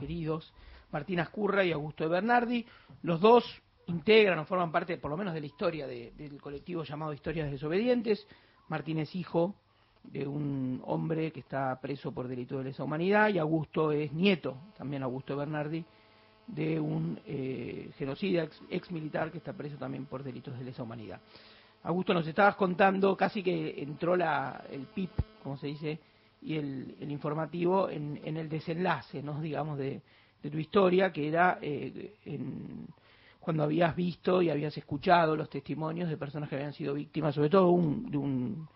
queridos. 0.00 0.52
Martín 0.90 1.20
Ascurra 1.20 1.62
y 1.64 1.70
Augusto 1.70 2.02
de 2.02 2.10
Bernardi. 2.10 2.66
Los 3.02 3.20
dos 3.20 3.44
integran 3.86 4.40
o 4.40 4.46
forman 4.46 4.72
parte, 4.72 4.98
por 4.98 5.12
lo 5.12 5.16
menos, 5.16 5.32
de 5.32 5.40
la 5.40 5.46
historia 5.46 5.86
del 5.86 6.40
colectivo 6.40 6.82
llamado 6.82 7.12
Historias 7.12 7.52
Desobedientes. 7.52 8.26
Martín 8.68 8.98
es 8.98 9.14
hijo 9.14 9.54
de 10.04 10.26
un 10.26 10.82
hombre 10.86 11.30
que 11.32 11.40
está 11.40 11.78
preso 11.80 12.12
por 12.12 12.28
delito 12.28 12.58
de 12.58 12.64
lesa 12.64 12.84
humanidad 12.84 13.28
y 13.28 13.38
Augusto 13.38 13.92
es 13.92 14.12
nieto, 14.12 14.56
también 14.76 15.02
Augusto 15.02 15.36
Bernardi, 15.36 15.84
de 16.46 16.80
un 16.80 17.20
eh, 17.26 17.90
genocida 17.98 18.48
ex, 18.70 18.90
militar 18.90 19.30
que 19.30 19.38
está 19.38 19.52
preso 19.52 19.76
también 19.76 20.06
por 20.06 20.22
delitos 20.22 20.58
de 20.58 20.64
lesa 20.64 20.82
humanidad. 20.82 21.20
Augusto, 21.82 22.14
nos 22.14 22.26
estabas 22.26 22.56
contando, 22.56 23.16
casi 23.16 23.42
que 23.42 23.82
entró 23.82 24.16
la, 24.16 24.64
el 24.70 24.86
PIP, 24.86 25.10
como 25.42 25.56
se 25.56 25.68
dice, 25.68 26.00
y 26.42 26.56
el, 26.56 26.96
informativo 27.08 27.88
en, 27.90 28.20
en, 28.24 28.36
el 28.36 28.48
desenlace, 28.48 29.22
¿no? 29.22 29.40
digamos, 29.40 29.78
de, 29.78 30.00
de 30.42 30.50
tu 30.50 30.58
historia, 30.58 31.12
que 31.12 31.28
era 31.28 31.58
eh, 31.60 32.12
cuando 33.40 33.62
habías 33.62 33.94
visto 33.96 34.42
y 34.42 34.50
habías 34.50 34.76
escuchado 34.76 35.36
los 35.36 35.48
testimonios 35.48 36.08
de 36.08 36.16
personas 36.16 36.48
que 36.48 36.56
habían 36.56 36.72
sido 36.72 36.94
víctimas, 36.94 37.34
sobre 37.34 37.50
todo 37.50 37.70
un, 37.70 38.10
de, 38.10 38.16
un, 38.18 38.68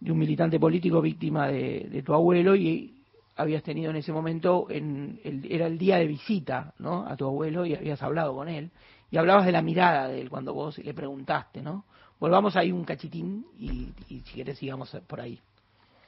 de 0.00 0.10
un 0.10 0.18
militante 0.18 0.58
político 0.58 1.00
víctima 1.00 1.48
de, 1.48 2.02
tu 2.04 2.14
abuelo 2.14 2.56
y 2.56 2.96
habías 3.36 3.62
tenido 3.62 3.90
en 3.90 3.96
ese 3.96 4.12
momento, 4.12 4.66
en 4.70 5.20
el, 5.24 5.46
era 5.50 5.66
el 5.66 5.78
día 5.78 5.98
de 5.98 6.06
visita 6.06 6.74
¿no? 6.78 7.06
a 7.06 7.16
tu 7.16 7.26
abuelo 7.26 7.64
y 7.64 7.74
habías 7.74 8.02
hablado 8.02 8.34
con 8.34 8.48
él 8.48 8.70
y 9.10 9.16
hablabas 9.16 9.46
de 9.46 9.52
la 9.52 9.62
mirada 9.62 10.08
de 10.08 10.20
él 10.20 10.30
cuando 10.30 10.54
vos 10.54 10.78
le 10.78 10.94
preguntaste, 10.94 11.62
¿no? 11.62 11.84
Volvamos 12.18 12.54
ahí 12.54 12.70
un 12.70 12.84
cachitín 12.84 13.46
y, 13.58 13.88
si 14.06 14.20
querés 14.20 14.58
sigamos 14.58 14.90
por 15.06 15.20
ahí. 15.20 15.40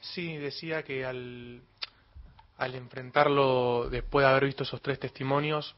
Sí, 0.01 0.37
decía 0.37 0.83
que 0.83 1.05
al, 1.05 1.63
al 2.59 2.75
enfrentarlo, 2.75 3.89
después 3.89 4.25
de 4.25 4.31
haber 4.31 4.45
visto 4.45 4.63
esos 4.63 4.83
tres 4.83 5.01
testimonios, 5.01 5.75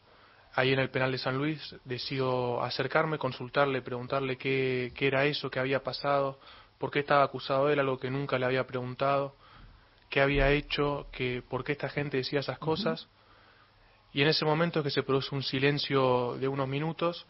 ahí 0.54 0.72
en 0.72 0.80
el 0.80 0.90
penal 0.90 1.12
de 1.12 1.18
San 1.18 1.38
Luis, 1.38 1.76
decido 1.84 2.62
acercarme, 2.62 3.16
consultarle, 3.16 3.80
preguntarle 3.80 4.36
qué, 4.36 4.92
qué 4.94 5.06
era 5.06 5.24
eso, 5.24 5.50
qué 5.50 5.60
había 5.60 5.82
pasado, 5.82 6.40
por 6.84 6.90
qué 6.90 6.98
estaba 6.98 7.22
acusado 7.22 7.70
él, 7.70 7.78
algo 7.78 7.98
que 7.98 8.10
nunca 8.10 8.38
le 8.38 8.44
había 8.44 8.66
preguntado, 8.66 9.34
qué 10.10 10.20
había 10.20 10.50
hecho, 10.50 11.06
que, 11.12 11.42
por 11.48 11.64
qué 11.64 11.72
esta 11.72 11.88
gente 11.88 12.18
decía 12.18 12.40
esas 12.40 12.58
cosas. 12.58 13.08
Y 14.12 14.20
en 14.20 14.28
ese 14.28 14.44
momento 14.44 14.80
es 14.80 14.84
que 14.84 14.90
se 14.90 15.02
produce 15.02 15.34
un 15.34 15.42
silencio 15.42 16.36
de 16.36 16.46
unos 16.46 16.68
minutos 16.68 17.26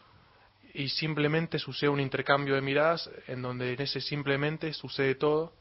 y 0.73 0.89
simplemente 0.89 1.57
sucede 1.57 1.89
un 1.89 2.01
intercambio 2.01 2.55
de 2.55 2.59
miradas 2.59 3.09
en 3.27 3.41
donde 3.41 3.71
en 3.71 3.81
ese 3.81 4.01
simplemente 4.01 4.73
sucede 4.73 5.15
todo. 5.15 5.53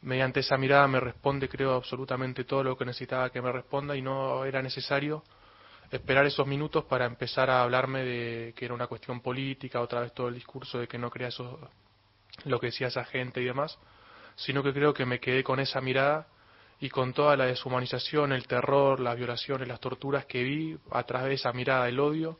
Mediante 0.00 0.40
esa 0.40 0.56
mirada 0.56 0.88
me 0.88 0.98
responde, 0.98 1.48
creo, 1.48 1.74
absolutamente 1.74 2.42
todo 2.42 2.64
lo 2.64 2.76
que 2.76 2.84
necesitaba 2.84 3.30
que 3.30 3.40
me 3.40 3.52
responda 3.52 3.96
y 3.96 4.02
no 4.02 4.44
era 4.44 4.60
necesario 4.62 5.22
esperar 5.92 6.26
esos 6.26 6.44
minutos 6.48 6.86
para 6.86 7.06
empezar 7.06 7.50
a 7.50 7.62
hablarme 7.62 8.02
de 8.02 8.52
que 8.56 8.64
era 8.64 8.74
una 8.74 8.88
cuestión 8.88 9.20
política, 9.20 9.80
otra 9.80 10.00
vez 10.00 10.12
todo 10.12 10.26
el 10.26 10.34
discurso 10.34 10.80
de 10.80 10.88
que 10.88 10.98
no 10.98 11.08
crea 11.08 11.28
eso, 11.28 11.70
lo 12.44 12.58
que 12.60 12.66
decía 12.66 12.88
esa 12.88 13.04
gente 13.04 13.40
y 13.40 13.44
demás, 13.44 13.78
sino 14.36 14.62
que 14.62 14.72
creo 14.72 14.94
que 14.94 15.06
me 15.06 15.20
quedé 15.20 15.44
con 15.44 15.60
esa 15.60 15.80
mirada 15.80 16.26
y 16.80 16.88
con 16.90 17.12
toda 17.12 17.36
la 17.36 17.46
deshumanización, 17.46 18.32
el 18.32 18.46
terror, 18.46 18.98
las 18.98 19.16
violaciones, 19.16 19.68
las 19.68 19.78
torturas 19.80 20.26
que 20.26 20.42
vi 20.42 20.76
a 20.90 21.02
través 21.04 21.28
de 21.28 21.34
esa 21.34 21.52
mirada, 21.52 21.88
el 21.88 22.00
odio 22.00 22.38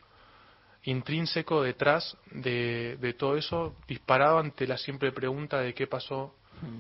intrínseco 0.85 1.63
detrás 1.63 2.17
de, 2.33 2.97
de 3.01 3.15
todo 3.15 3.37
eso, 3.37 3.75
disparado 3.87 4.39
ante 4.39 4.67
la 4.67 4.77
simple 4.79 5.13
pregunta 5.13 5.61
de 5.61 5.75
qué 5.75 5.87
pasó, 5.87 6.35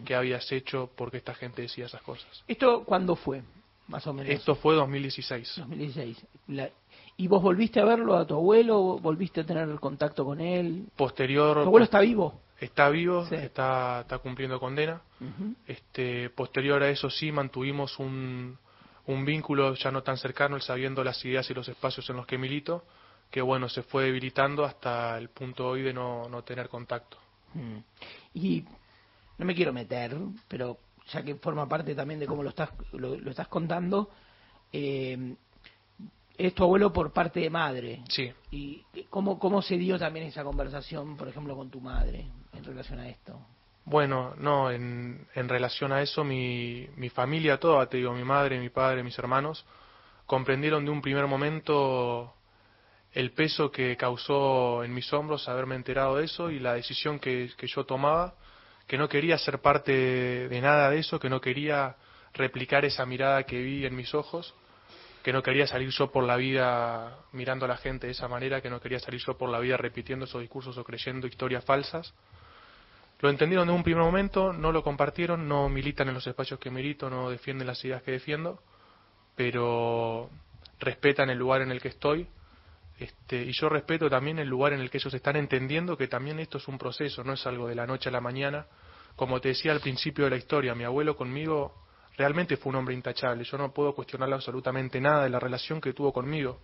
qué 0.04 0.14
habías 0.14 0.50
hecho, 0.52 0.90
por 0.96 1.10
qué 1.10 1.18
esta 1.18 1.34
gente 1.34 1.62
decía 1.62 1.86
esas 1.86 2.02
cosas. 2.02 2.44
¿Esto 2.48 2.84
cuándo 2.84 3.14
fue, 3.14 3.42
más 3.88 4.06
o 4.08 4.12
menos? 4.12 4.32
Esto 4.32 4.54
fue 4.56 4.74
2016. 4.74 5.54
2016. 5.58 6.26
La- 6.48 6.70
¿Y 7.16 7.28
vos 7.28 7.42
volviste 7.42 7.78
a 7.78 7.84
verlo 7.84 8.16
a 8.16 8.26
tu 8.26 8.34
abuelo? 8.34 8.98
¿Volviste 8.98 9.42
a 9.42 9.44
tener 9.44 9.68
contacto 9.78 10.24
con 10.24 10.40
él? 10.40 10.86
Posterior. 10.96 11.54
¿Tu 11.62 11.68
abuelo 11.68 11.84
está 11.84 12.00
vivo? 12.00 12.40
Está 12.62 12.88
vivo, 12.90 13.26
Sí. 13.26 13.34
está, 13.34 14.02
está 14.02 14.18
cumpliendo 14.18 14.60
condena. 14.60 15.02
Este, 15.66 16.30
posterior 16.30 16.80
a 16.82 16.90
eso 16.90 17.10
sí 17.10 17.32
mantuvimos 17.32 17.98
un, 17.98 18.56
un 19.06 19.24
vínculo 19.24 19.74
ya 19.74 19.90
no 19.90 20.04
tan 20.04 20.16
cercano, 20.16 20.54
él 20.54 20.62
sabiendo 20.62 21.02
las 21.02 21.24
ideas 21.24 21.50
y 21.50 21.54
los 21.54 21.66
espacios 21.68 22.08
en 22.08 22.16
los 22.16 22.26
que 22.26 22.38
milito, 22.38 22.84
que 23.32 23.42
bueno, 23.42 23.68
se 23.68 23.82
fue 23.82 24.04
debilitando 24.04 24.64
hasta 24.64 25.18
el 25.18 25.28
punto 25.30 25.66
hoy 25.70 25.82
de 25.82 25.92
no, 25.92 26.28
no 26.28 26.44
tener 26.44 26.68
contacto. 26.68 27.16
Mm. 27.54 27.78
Y 28.34 28.64
no 29.38 29.44
me 29.44 29.56
quiero 29.56 29.72
meter, 29.72 30.16
pero 30.46 30.78
ya 31.12 31.20
que 31.24 31.34
forma 31.34 31.68
parte 31.68 31.96
también 31.96 32.20
de 32.20 32.26
cómo 32.26 32.44
lo 32.44 32.50
estás, 32.50 32.70
lo, 32.92 33.16
lo 33.16 33.30
estás 33.30 33.48
contando, 33.48 34.10
eh, 34.72 35.34
es 36.38 36.54
tu 36.54 36.62
abuelo 36.62 36.92
por 36.92 37.12
parte 37.12 37.40
de 37.40 37.50
madre. 37.50 38.04
Sí. 38.08 38.32
¿Y 38.52 38.84
cómo, 39.10 39.40
cómo 39.40 39.62
se 39.62 39.76
dio 39.78 39.98
también 39.98 40.26
esa 40.26 40.44
conversación, 40.44 41.16
por 41.16 41.26
ejemplo, 41.26 41.56
con 41.56 41.68
tu 41.68 41.80
madre 41.80 42.26
en 42.52 42.64
relación 42.64 42.98
a 42.98 43.08
esto? 43.08 43.38
Bueno, 43.84 44.34
no, 44.38 44.70
en, 44.70 45.26
en 45.34 45.48
relación 45.48 45.92
a 45.92 46.02
eso, 46.02 46.22
mi, 46.22 46.88
mi 46.96 47.08
familia 47.10 47.58
toda, 47.58 47.86
te 47.86 47.96
digo, 47.96 48.12
mi 48.12 48.24
madre, 48.24 48.60
mi 48.60 48.68
padre, 48.68 49.02
mis 49.02 49.18
hermanos, 49.18 49.66
comprendieron 50.26 50.84
de 50.84 50.90
un 50.90 51.02
primer 51.02 51.26
momento 51.26 52.34
el 53.12 53.32
peso 53.32 53.70
que 53.70 53.96
causó 53.96 54.84
en 54.84 54.94
mis 54.94 55.12
hombros 55.12 55.48
haberme 55.48 55.74
enterado 55.74 56.16
de 56.16 56.24
eso 56.24 56.50
y 56.50 56.58
la 56.58 56.74
decisión 56.74 57.18
que, 57.18 57.50
que 57.56 57.66
yo 57.66 57.84
tomaba, 57.84 58.34
que 58.86 58.96
no 58.96 59.08
quería 59.08 59.38
ser 59.38 59.60
parte 59.60 59.92
de, 60.48 60.60
nada 60.60 60.90
de 60.90 60.98
eso, 60.98 61.20
que 61.20 61.28
no 61.28 61.40
quería 61.40 61.96
replicar 62.34 62.84
esa 62.84 63.04
mirada 63.04 63.42
que 63.44 63.60
vi 63.60 63.84
en 63.84 63.94
mis 63.94 64.14
ojos, 64.14 64.54
que 65.22 65.32
no 65.32 65.42
quería 65.42 65.66
salir 65.66 65.90
yo 65.90 66.10
por 66.10 66.24
la 66.24 66.36
vida 66.36 67.18
mirando 67.32 67.66
a 67.66 67.68
la 67.68 67.76
gente 67.76 68.06
de 68.06 68.12
esa 68.12 68.28
manera, 68.28 68.60
que 68.60 68.70
no 68.70 68.80
quería 68.80 68.98
salir 68.98 69.20
yo 69.24 69.36
por 69.36 69.50
la 69.50 69.60
vida 69.60 69.76
repitiendo 69.76 70.24
esos 70.24 70.40
discursos 70.40 70.76
o 70.78 70.84
creyendo 70.84 71.26
historias 71.26 71.64
falsas. 71.64 72.14
Lo 73.22 73.30
entendieron 73.30 73.68
de 73.68 73.72
un 73.72 73.84
primer 73.84 74.02
momento, 74.02 74.52
no 74.52 74.72
lo 74.72 74.82
compartieron, 74.82 75.46
no 75.46 75.68
militan 75.68 76.08
en 76.08 76.14
los 76.14 76.26
espacios 76.26 76.58
que 76.58 76.70
milito, 76.70 77.08
no 77.08 77.30
defienden 77.30 77.68
las 77.68 77.82
ideas 77.84 78.02
que 78.02 78.10
defiendo, 78.10 78.60
pero 79.36 80.28
respetan 80.80 81.30
el 81.30 81.38
lugar 81.38 81.62
en 81.62 81.70
el 81.70 81.80
que 81.80 81.86
estoy. 81.86 82.26
Este, 82.98 83.42
y 83.44 83.52
yo 83.52 83.68
respeto 83.68 84.10
también 84.10 84.40
el 84.40 84.48
lugar 84.48 84.72
en 84.72 84.80
el 84.80 84.90
que 84.90 84.98
ellos 84.98 85.14
están 85.14 85.36
entendiendo 85.36 85.96
que 85.96 86.08
también 86.08 86.40
esto 86.40 86.58
es 86.58 86.66
un 86.66 86.78
proceso, 86.78 87.22
no 87.22 87.34
es 87.34 87.46
algo 87.46 87.68
de 87.68 87.76
la 87.76 87.86
noche 87.86 88.08
a 88.08 88.12
la 88.12 88.20
mañana. 88.20 88.66
Como 89.14 89.40
te 89.40 89.50
decía 89.50 89.70
al 89.70 89.80
principio 89.80 90.24
de 90.24 90.30
la 90.30 90.36
historia, 90.36 90.74
mi 90.74 90.82
abuelo 90.82 91.16
conmigo 91.16 91.76
realmente 92.16 92.56
fue 92.56 92.70
un 92.70 92.76
hombre 92.76 92.94
intachable. 92.94 93.44
Yo 93.44 93.56
no 93.56 93.72
puedo 93.72 93.94
cuestionarle 93.94 94.34
absolutamente 94.34 95.00
nada 95.00 95.22
de 95.22 95.30
la 95.30 95.38
relación 95.38 95.80
que 95.80 95.92
tuvo 95.92 96.12
conmigo. 96.12 96.58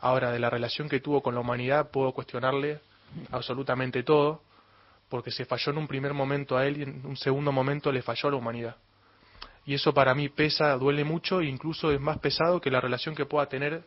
Ahora, 0.00 0.30
de 0.30 0.38
la 0.38 0.48
relación 0.48 0.88
que 0.88 1.00
tuvo 1.00 1.22
con 1.22 1.34
la 1.34 1.40
humanidad, 1.40 1.90
puedo 1.90 2.12
cuestionarle 2.12 2.80
absolutamente 3.32 4.04
todo, 4.04 4.42
porque 5.08 5.30
se 5.30 5.44
falló 5.44 5.72
en 5.72 5.78
un 5.78 5.86
primer 5.88 6.12
momento 6.14 6.56
a 6.56 6.66
él 6.66 6.76
y 6.78 6.82
en 6.82 7.04
un 7.06 7.16
segundo 7.16 7.52
momento 7.52 7.90
le 7.92 8.02
falló 8.02 8.28
a 8.28 8.32
la 8.32 8.36
humanidad. 8.38 8.76
Y 9.64 9.74
eso 9.74 9.92
para 9.92 10.14
mí 10.14 10.28
pesa, 10.28 10.76
duele 10.76 11.04
mucho 11.04 11.40
e 11.40 11.46
incluso 11.46 11.90
es 11.92 12.00
más 12.00 12.18
pesado 12.18 12.60
que 12.60 12.70
la 12.70 12.80
relación 12.80 13.14
que 13.14 13.26
pueda 13.26 13.46
tener 13.46 13.82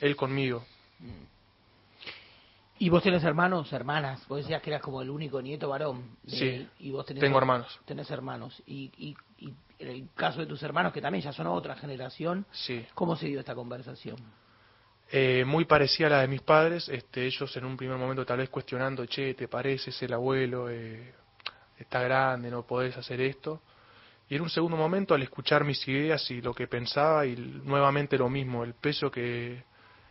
él 0.00 0.14
conmigo. 0.16 0.64
¿Y 2.78 2.88
vos 2.88 3.02
tenés 3.02 3.22
hermanos, 3.22 3.72
hermanas? 3.72 4.26
Vos 4.26 4.38
decías 4.38 4.60
que 4.60 4.70
eras 4.70 4.82
como 4.82 5.00
el 5.00 5.10
único 5.10 5.40
nieto 5.40 5.68
varón. 5.68 6.16
de 6.24 6.36
Sí, 6.36 6.48
él, 6.48 6.70
y 6.80 6.90
vos 6.90 7.06
tenés 7.06 7.20
tengo 7.20 7.38
hermanos. 7.38 7.80
Tenés 7.84 8.10
hermanos. 8.10 8.62
Y, 8.66 8.90
y, 8.98 9.16
y 9.38 9.54
en 9.78 9.88
el 9.88 10.08
caso 10.14 10.40
de 10.40 10.46
tus 10.46 10.62
hermanos, 10.62 10.92
que 10.92 11.00
también 11.00 11.22
ya 11.22 11.32
son 11.32 11.46
otra 11.46 11.76
generación, 11.76 12.44
Sí. 12.50 12.84
¿cómo 12.94 13.14
se 13.16 13.26
dio 13.26 13.40
esta 13.40 13.54
conversación? 13.54 14.16
Eh, 15.16 15.44
muy 15.44 15.64
parecida 15.64 16.08
a 16.08 16.10
la 16.10 16.20
de 16.22 16.26
mis 16.26 16.42
padres, 16.42 16.88
este, 16.88 17.24
ellos 17.24 17.56
en 17.56 17.64
un 17.64 17.76
primer 17.76 17.96
momento 17.96 18.26
tal 18.26 18.38
vez 18.38 18.48
cuestionando, 18.48 19.06
che, 19.06 19.34
¿te 19.34 19.46
pareces 19.46 20.02
el 20.02 20.12
abuelo? 20.12 20.68
Eh, 20.68 21.14
está 21.78 22.02
grande, 22.02 22.50
no 22.50 22.66
podés 22.66 22.96
hacer 22.96 23.20
esto. 23.20 23.62
Y 24.28 24.34
en 24.34 24.42
un 24.42 24.50
segundo 24.50 24.76
momento, 24.76 25.14
al 25.14 25.22
escuchar 25.22 25.62
mis 25.62 25.86
ideas 25.86 26.28
y 26.32 26.42
lo 26.42 26.52
que 26.52 26.66
pensaba, 26.66 27.24
y 27.26 27.36
nuevamente 27.36 28.18
lo 28.18 28.28
mismo, 28.28 28.64
el 28.64 28.74
peso 28.74 29.08
que, 29.08 29.62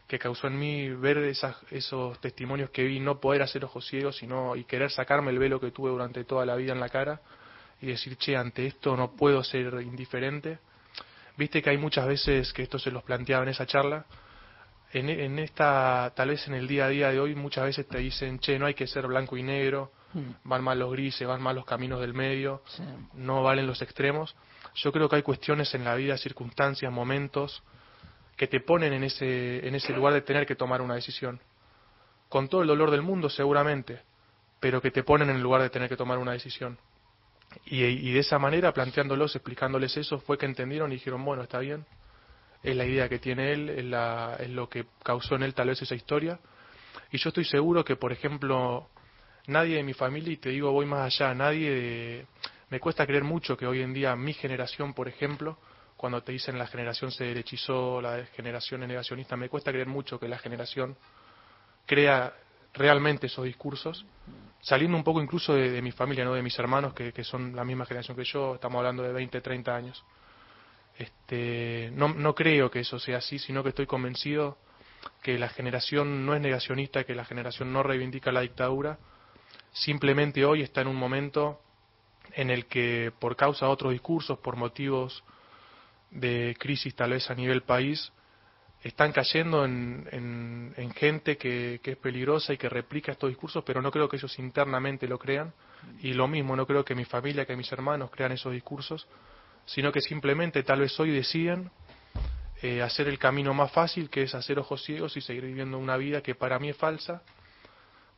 que 0.08 0.18
causó 0.18 0.48
en 0.48 0.58
mí 0.58 0.88
ver 0.92 1.18
esas, 1.18 1.58
esos 1.70 2.18
testimonios 2.22 2.70
que 2.70 2.86
vi, 2.86 3.02
no 3.02 3.20
poder 3.20 3.42
hacer 3.42 3.66
ojos 3.66 3.86
ciegos 3.86 4.16
sino, 4.16 4.56
y 4.56 4.64
querer 4.64 4.90
sacarme 4.90 5.32
el 5.32 5.38
velo 5.38 5.60
que 5.60 5.72
tuve 5.72 5.92
durante 5.92 6.24
toda 6.24 6.46
la 6.46 6.56
vida 6.56 6.72
en 6.72 6.80
la 6.80 6.88
cara 6.88 7.20
y 7.82 7.88
decir, 7.88 8.16
che, 8.16 8.38
ante 8.38 8.68
esto 8.68 8.96
no 8.96 9.18
puedo 9.18 9.44
ser 9.44 9.82
indiferente. 9.82 10.60
Viste 11.36 11.62
que 11.62 11.72
hay 11.72 11.78
muchas 11.78 12.08
veces 12.08 12.54
que 12.54 12.64
esto 12.64 12.80
se 12.80 12.90
los 12.90 13.04
planteaba 13.04 13.44
en 13.44 13.50
esa 13.50 13.66
charla. 13.66 14.06
En, 14.94 15.10
en 15.10 15.40
esta, 15.40 16.14
tal 16.16 16.30
vez 16.30 16.48
en 16.48 16.54
el 16.54 16.68
día 16.68 16.86
a 16.86 16.90
día 16.90 17.10
de 17.10 17.20
hoy, 17.20 17.34
muchas 17.34 17.66
veces 17.66 17.88
te 17.88 17.98
dicen, 17.98 18.38
che, 18.40 18.60
no 18.60 18.68
hay 18.68 18.76
que 18.76 18.86
ser 18.86 19.08
blanco 19.08 19.36
y 19.36 19.42
negro, 19.42 19.92
van 20.44 20.64
mal 20.64 20.78
los 20.78 20.92
grises, 20.92 21.28
van 21.28 21.42
mal 21.42 21.56
los 21.56 21.66
caminos 21.66 22.00
del 22.00 22.14
medio, 22.14 22.62
no 23.16 23.42
valen 23.42 23.66
los 23.66 23.82
extremos. 23.82 24.36
Yo 24.76 24.92
creo 24.92 25.10
que 25.10 25.16
hay 25.16 25.24
cuestiones 25.24 25.74
en 25.74 25.84
la 25.84 25.96
vida, 25.96 26.16
circunstancias, 26.18 26.92
momentos 26.92 27.64
que 28.38 28.48
te 28.48 28.60
ponen 28.60 28.94
en 28.94 29.04
ese, 29.04 29.68
en 29.68 29.74
ese 29.74 29.94
lugar 29.94 30.14
de 30.14 30.22
tener 30.22 30.46
que 30.46 30.56
tomar 30.56 30.82
una 30.82 30.94
decisión. 30.94 31.40
Con 32.30 32.48
todo 32.48 32.62
el 32.62 32.68
dolor 32.68 32.92
del 32.92 33.02
mundo, 33.02 33.30
seguramente, 33.30 34.02
pero 34.60 34.80
que 34.80 34.92
te 34.92 35.04
ponen 35.04 35.30
en 35.32 35.38
el 35.38 35.42
lugar 35.42 35.62
de 35.64 35.72
tener 35.72 35.90
que 35.90 35.98
tomar 35.98 36.20
una 36.20 36.34
decisión. 36.34 36.78
Y, 37.66 37.84
y 37.84 38.12
de 38.12 38.20
esa 38.20 38.38
manera, 38.38 38.72
planteándolos, 38.74 39.36
explicándoles 39.36 39.98
eso, 39.98 40.20
fue 40.20 40.38
que 40.38 40.46
entendieron 40.46 40.92
y 40.92 40.96
dijeron, 40.96 41.24
bueno, 41.26 41.44
está 41.44 41.60
bien, 41.60 41.86
es 42.64 42.76
la 42.76 42.86
idea 42.86 43.10
que 43.10 43.20
tiene 43.20 43.52
él, 43.52 43.70
es, 43.70 43.84
la, 43.84 44.38
es 44.40 44.50
lo 44.50 44.70
que 44.70 44.86
causó 45.04 45.36
en 45.36 45.44
él 45.44 45.54
tal 45.54 45.68
vez 45.68 45.82
esa 45.82 45.96
historia. 45.96 46.40
Y 47.12 47.18
yo 47.18 47.28
estoy 47.28 47.44
seguro 47.44 47.84
que, 47.84 47.98
por 47.98 48.14
ejemplo, 48.14 48.90
nadie 49.48 49.76
de 49.76 49.84
mi 49.84 49.94
familia, 49.94 50.34
y 50.34 50.38
te 50.38 50.50
digo, 50.50 50.72
voy 50.72 50.86
más 50.86 51.14
allá, 51.14 51.34
nadie 51.34 51.70
de... 51.70 52.26
Me 52.70 52.80
cuesta 52.80 53.06
creer 53.06 53.24
mucho 53.24 53.56
que 53.58 53.68
hoy 53.68 53.82
en 53.82 53.94
día 53.94 54.16
mi 54.16 54.34
generación, 54.34 54.94
por 54.94 55.08
ejemplo, 55.08 55.60
cuando 55.98 56.24
te 56.24 56.32
dicen 56.32 56.58
la 56.58 56.66
generación 56.66 57.12
se 57.12 57.26
derechizó, 57.26 58.02
la 58.02 58.26
generación 58.36 58.82
es 58.82 58.90
negacionista, 58.90 59.38
me 59.38 59.50
cuesta 59.50 59.72
creer 59.72 59.88
mucho 59.88 60.20
que 60.20 60.28
la 60.28 60.40
generación 60.40 60.98
crea 61.86 62.34
realmente 62.74 63.28
esos 63.28 63.46
discursos, 63.46 64.06
saliendo 64.62 64.98
un 64.98 65.04
poco 65.04 65.22
incluso 65.22 65.54
de, 65.54 65.82
mi 65.82 65.92
familia, 65.92 66.26
no 66.26 66.34
de 66.34 66.42
mis 66.42 66.58
hermanos, 66.58 66.94
que, 66.94 67.14
que 67.14 67.24
son 67.24 67.56
la 67.56 67.64
misma 67.64 67.86
generación 67.86 68.18
que 68.18 68.24
yo, 68.24 68.56
estamos 68.56 68.80
hablando 68.80 69.04
de 69.04 69.14
20, 69.14 69.40
30 69.42 69.76
años. 69.76 70.04
Este, 70.98 71.92
no, 71.94 72.14
no 72.14 72.36
creo 72.36 72.70
que 72.70 72.82
eso 72.82 73.00
sea 73.00 73.18
así, 73.18 73.40
sino 73.40 73.64
que 73.64 73.70
estoy 73.70 73.86
convencido 73.86 74.58
que 75.22 75.38
la 75.38 75.50
generación 75.50 76.26
no 76.26 76.36
es 76.36 76.42
negacionista, 76.42 77.04
que 77.04 77.16
la 77.16 77.26
generación 77.26 77.74
no 77.74 77.84
reivindica 77.84 78.32
la 78.32 78.42
dictadura, 78.42 79.00
simplemente 79.72 80.46
hoy 80.46 80.62
está 80.62 80.82
en 80.82 80.88
un 80.88 80.96
momento 80.96 81.60
en 82.34 82.50
el 82.50 82.68
que 82.68 83.12
por 83.20 83.36
causa 83.36 83.66
de 83.66 83.72
otros 83.72 83.92
discursos, 83.92 84.40
por 84.40 84.56
motivos 84.56 85.24
de 86.12 86.56
crisis 86.60 86.96
tal 86.96 87.12
vez 87.12 87.30
a 87.30 87.36
nivel 87.36 87.64
país, 87.64 88.12
están 88.82 89.12
cayendo 89.14 89.64
en, 89.66 90.08
en, 90.12 90.74
en 90.76 90.92
gente 90.92 91.38
que 91.38 91.80
es 91.82 91.98
peligrosa 91.98 92.54
y 92.54 92.58
que 92.58 92.70
replica 92.70 93.14
estos 93.14 93.30
discursos, 93.30 93.64
pero 93.66 93.82
no 93.82 93.92
creo 93.92 94.10
que 94.10 94.18
ellos 94.18 94.38
internamente 94.40 95.08
lo 95.08 95.18
crean. 95.18 95.54
Y 96.02 96.14
lo 96.14 96.28
mismo, 96.28 96.56
no 96.56 96.68
creo 96.68 96.84
que 96.84 96.96
mi 96.96 97.06
familia, 97.06 97.46
que 97.46 97.56
mis 97.56 97.72
hermanos 97.72 98.10
crean 98.12 98.34
esos 98.34 98.52
discursos, 98.52 99.08
sino 99.66 99.92
que 99.92 100.02
simplemente 100.02 100.64
tal 100.64 100.82
vez 100.82 101.00
hoy 101.00 101.12
deciden 101.12 101.72
eh, 102.62 102.82
hacer 102.82 103.08
el 103.08 103.20
camino 103.20 103.54
más 103.54 103.72
fácil, 103.72 104.10
que 104.10 104.24
es 104.24 104.36
hacer 104.36 104.60
ojos 104.60 104.84
ciegos 104.84 105.18
y 105.18 105.22
seguir 105.22 105.46
viviendo 105.46 105.78
una 105.78 105.98
vida 105.98 106.22
que 106.22 106.36
para 106.36 106.60
mí 106.60 106.70
es 106.70 106.78
falsa, 106.78 107.22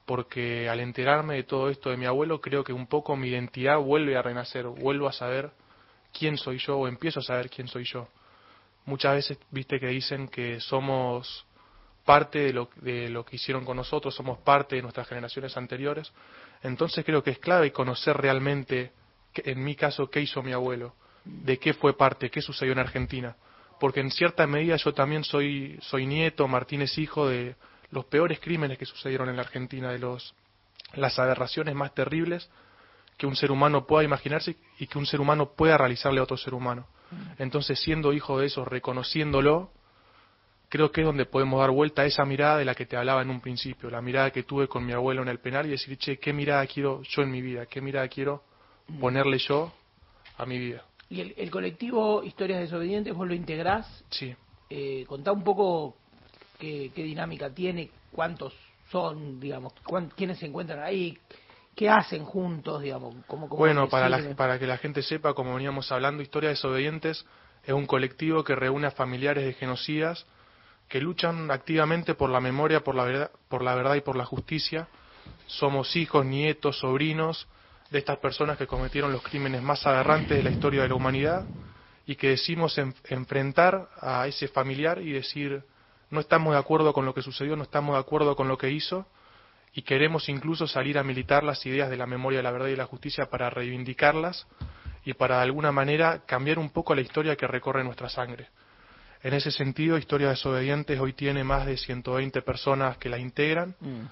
porque 0.05 0.69
al 0.69 0.79
enterarme 0.79 1.35
de 1.35 1.43
todo 1.43 1.69
esto 1.69 1.89
de 1.89 1.97
mi 1.97 2.05
abuelo, 2.05 2.41
creo 2.41 2.63
que 2.63 2.73
un 2.73 2.87
poco 2.87 3.15
mi 3.15 3.29
identidad 3.29 3.79
vuelve 3.79 4.15
a 4.15 4.21
renacer, 4.21 4.67
vuelvo 4.67 5.07
a 5.07 5.13
saber 5.13 5.51
quién 6.13 6.37
soy 6.37 6.59
yo 6.59 6.77
o 6.77 6.87
empiezo 6.87 7.21
a 7.21 7.23
saber 7.23 7.49
quién 7.49 7.67
soy 7.67 7.85
yo. 7.85 8.07
Muchas 8.85 9.15
veces, 9.15 9.39
viste, 9.49 9.79
que 9.79 9.87
dicen 9.87 10.27
que 10.27 10.59
somos 10.59 11.45
parte 12.05 12.37
de 12.37 12.53
lo, 12.53 12.69
de 12.75 13.09
lo 13.09 13.25
que 13.25 13.37
hicieron 13.37 13.65
con 13.65 13.77
nosotros, 13.77 14.13
somos 14.13 14.37
parte 14.39 14.75
de 14.75 14.83
nuestras 14.83 15.07
generaciones 15.07 15.57
anteriores. 15.57 16.13
Entonces 16.61 17.03
creo 17.03 17.23
que 17.23 17.31
es 17.31 17.39
clave 17.39 17.71
conocer 17.71 18.15
realmente, 18.15 18.91
en 19.33 19.63
mi 19.63 19.75
caso, 19.75 20.07
qué 20.09 20.21
hizo 20.21 20.43
mi 20.43 20.53
abuelo, 20.53 20.93
de 21.25 21.57
qué 21.57 21.73
fue 21.73 21.97
parte, 21.97 22.29
qué 22.29 22.41
sucedió 22.41 22.73
en 22.73 22.79
Argentina. 22.79 23.35
Porque 23.79 23.99
en 23.99 24.11
cierta 24.11 24.47
medida 24.47 24.77
yo 24.77 24.93
también 24.93 25.23
soy, 25.23 25.77
soy 25.81 26.05
nieto, 26.05 26.47
Martínez 26.47 26.97
hijo 26.97 27.27
de 27.27 27.55
los 27.91 28.05
peores 28.05 28.39
crímenes 28.39 28.77
que 28.77 28.85
sucedieron 28.85 29.29
en 29.29 29.35
la 29.35 29.41
Argentina, 29.41 29.91
de 29.91 29.99
los, 29.99 30.33
las 30.93 31.19
aberraciones 31.19 31.75
más 31.75 31.93
terribles 31.93 32.49
que 33.17 33.27
un 33.27 33.35
ser 33.35 33.51
humano 33.51 33.85
pueda 33.85 34.03
imaginarse 34.03 34.55
y 34.79 34.87
que 34.87 34.97
un 34.97 35.05
ser 35.05 35.21
humano 35.21 35.51
pueda 35.51 35.77
realizarle 35.77 36.19
a 36.19 36.23
otro 36.23 36.37
ser 36.37 36.53
humano. 36.53 36.87
Entonces, 37.37 37.79
siendo 37.79 38.11
hijo 38.13 38.39
de 38.39 38.47
eso, 38.47 38.65
reconociéndolo, 38.65 39.71
creo 40.69 40.91
que 40.91 41.01
es 41.01 41.07
donde 41.07 41.25
podemos 41.25 41.61
dar 41.61 41.71
vuelta 41.71 42.01
a 42.01 42.05
esa 42.05 42.25
mirada 42.25 42.57
de 42.57 42.65
la 42.65 42.75
que 42.75 42.85
te 42.85 42.97
hablaba 42.97 43.21
en 43.21 43.29
un 43.29 43.39
principio, 43.39 43.89
la 43.89 44.01
mirada 44.01 44.31
que 44.31 44.43
tuve 44.43 44.67
con 44.67 44.85
mi 44.85 44.91
abuelo 44.91 45.21
en 45.21 45.29
el 45.29 45.39
penal 45.39 45.65
y 45.65 45.69
decir, 45.69 45.97
che, 45.97 46.17
¿qué 46.17 46.33
mirada 46.33 46.65
quiero 46.67 47.01
yo 47.03 47.21
en 47.21 47.31
mi 47.31 47.41
vida? 47.41 47.65
¿Qué 47.67 47.79
mirada 47.79 48.07
quiero 48.07 48.43
ponerle 48.99 49.37
yo 49.37 49.71
a 50.37 50.45
mi 50.45 50.57
vida? 50.59 50.83
Y 51.09 51.21
el, 51.21 51.33
el 51.37 51.51
colectivo 51.51 52.23
Historias 52.23 52.59
Desobedientes, 52.61 53.13
vos 53.13 53.27
lo 53.27 53.33
integrás. 53.33 54.03
Sí. 54.09 54.35
Eh, 54.69 55.05
contá 55.07 55.31
un 55.31 55.43
poco 55.43 55.95
qué, 56.59 56.91
qué 56.95 57.03
dinámica 57.03 57.49
tiene, 57.49 57.89
cuántos 58.11 58.53
son, 58.91 59.39
digamos, 59.39 59.73
cuán- 59.85 60.09
quiénes 60.15 60.39
se 60.39 60.47
encuentran 60.47 60.81
ahí, 60.81 61.17
qué 61.75 61.89
hacen 61.89 62.25
juntos, 62.25 62.81
digamos, 62.81 63.13
cómo, 63.27 63.47
cómo 63.47 63.59
Bueno, 63.59 63.87
para, 63.89 64.09
la- 64.09 64.35
para 64.35 64.57
que 64.57 64.65
la 64.65 64.77
gente 64.77 65.01
sepa, 65.03 65.33
como 65.33 65.53
veníamos 65.55 65.91
hablando, 65.91 66.23
Historia 66.23 66.49
Desobedientes 66.49 67.25
es 67.63 67.73
un 67.73 67.85
colectivo 67.85 68.43
que 68.43 68.55
reúne 68.55 68.87
a 68.87 68.91
familiares 68.91 69.45
de 69.45 69.53
genocidas 69.53 70.25
que 70.87 71.01
luchan 71.01 71.49
activamente 71.49 72.13
por 72.13 72.29
la 72.29 72.39
memoria, 72.39 72.81
por 72.83 72.93
la 72.95 73.03
verdad, 73.05 73.31
por 73.49 73.63
la 73.63 73.73
verdad 73.75 73.95
y 73.95 74.01
por 74.01 74.15
la 74.15 74.25
justicia. 74.25 74.87
Somos 75.47 75.95
hijos, 75.95 76.25
nietos, 76.25 76.77
sobrinos 76.79 77.47
de 77.89 77.99
estas 77.99 78.17
personas 78.17 78.57
que 78.57 78.67
cometieron 78.67 79.11
los 79.11 79.21
crímenes 79.21 79.61
más 79.61 79.85
aberrantes 79.85 80.37
de 80.37 80.43
la 80.43 80.49
historia 80.49 80.81
de 80.81 80.89
la 80.89 80.95
humanidad 80.95 81.47
y 82.05 82.15
que 82.15 82.29
decimos 82.29 82.77
en- 82.77 82.93
enfrentar 83.05 83.89
a 83.99 84.27
ese 84.27 84.47
familiar 84.47 85.01
y 85.01 85.11
decir 85.11 85.63
no 86.09 86.19
estamos 86.19 86.53
de 86.53 86.59
acuerdo 86.59 86.93
con 86.93 87.05
lo 87.05 87.13
que 87.13 87.21
sucedió, 87.21 87.55
no 87.55 87.63
estamos 87.63 87.95
de 87.95 87.99
acuerdo 87.99 88.35
con 88.35 88.47
lo 88.47 88.57
que 88.57 88.69
hizo 88.69 89.07
y 89.73 89.81
queremos 89.81 90.29
incluso 90.29 90.67
salir 90.67 90.97
a 90.97 91.03
militar 91.03 91.43
las 91.43 91.65
ideas 91.65 91.89
de 91.89 91.97
la 91.97 92.05
memoria, 92.05 92.41
la 92.41 92.51
verdad 92.51 92.67
y 92.67 92.75
la 92.75 92.85
justicia 92.85 93.25
para 93.29 93.49
reivindicarlas 93.49 94.47
y 95.03 95.13
para 95.13 95.37
de 95.37 95.43
alguna 95.43 95.71
manera 95.71 96.21
cambiar 96.25 96.59
un 96.59 96.69
poco 96.69 96.95
la 96.95 97.01
historia 97.01 97.35
que 97.35 97.47
recorre 97.47 97.83
nuestra 97.83 98.09
sangre. 98.09 98.47
En 99.21 99.33
ese 99.33 99.51
sentido, 99.51 99.97
Historia 99.97 100.29
Desobedientes 100.29 100.99
hoy 100.99 101.13
tiene 101.13 101.43
más 101.43 101.65
de 101.65 101.77
120 101.77 102.41
personas 102.43 102.97
que 102.97 103.09
la 103.09 103.17
integran 103.17 103.75
Mm. 103.79 104.05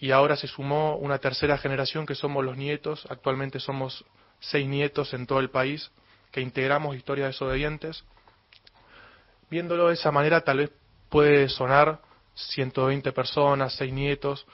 Y 0.00 0.12
ahora 0.12 0.36
se 0.36 0.46
sumó 0.46 0.96
una 0.96 1.18
tercera 1.18 1.58
generación 1.58 2.06
que 2.06 2.14
somos 2.14 2.44
los 2.44 2.56
nietos. 2.56 3.06
Actualmente 3.10 3.58
somos 3.58 4.04
seis 4.38 4.66
nietos 4.66 5.12
en 5.12 5.26
todo 5.26 5.40
el 5.40 5.50
país 5.50 5.90
que 6.30 6.40
integramos 6.40 6.96
Historia 6.96 7.26
Desobedientes. 7.26 8.04
Viéndolo 9.50 9.88
de 9.88 9.94
esa 9.94 10.12
manera, 10.12 10.42
tal 10.42 10.58
vez 10.58 10.70
puede 11.08 11.48
sonar 11.48 12.00
120 12.34 13.10
personas, 13.12 13.74
seis 13.74 13.92
nietos, 13.92 14.46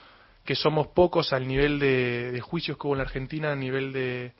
que 0.45 0.55
somos 0.55 0.87
pocos 0.87 1.33
al 1.33 1.47
nivel 1.47 1.79
de, 1.79 2.39
juicios 2.41 2.77
que 2.77 2.87
hubo 2.87 2.93
en 2.93 2.99
la 2.99 3.03
Argentina, 3.03 3.51
a 3.51 3.55
nivel 3.55 3.93
de, 3.93 4.33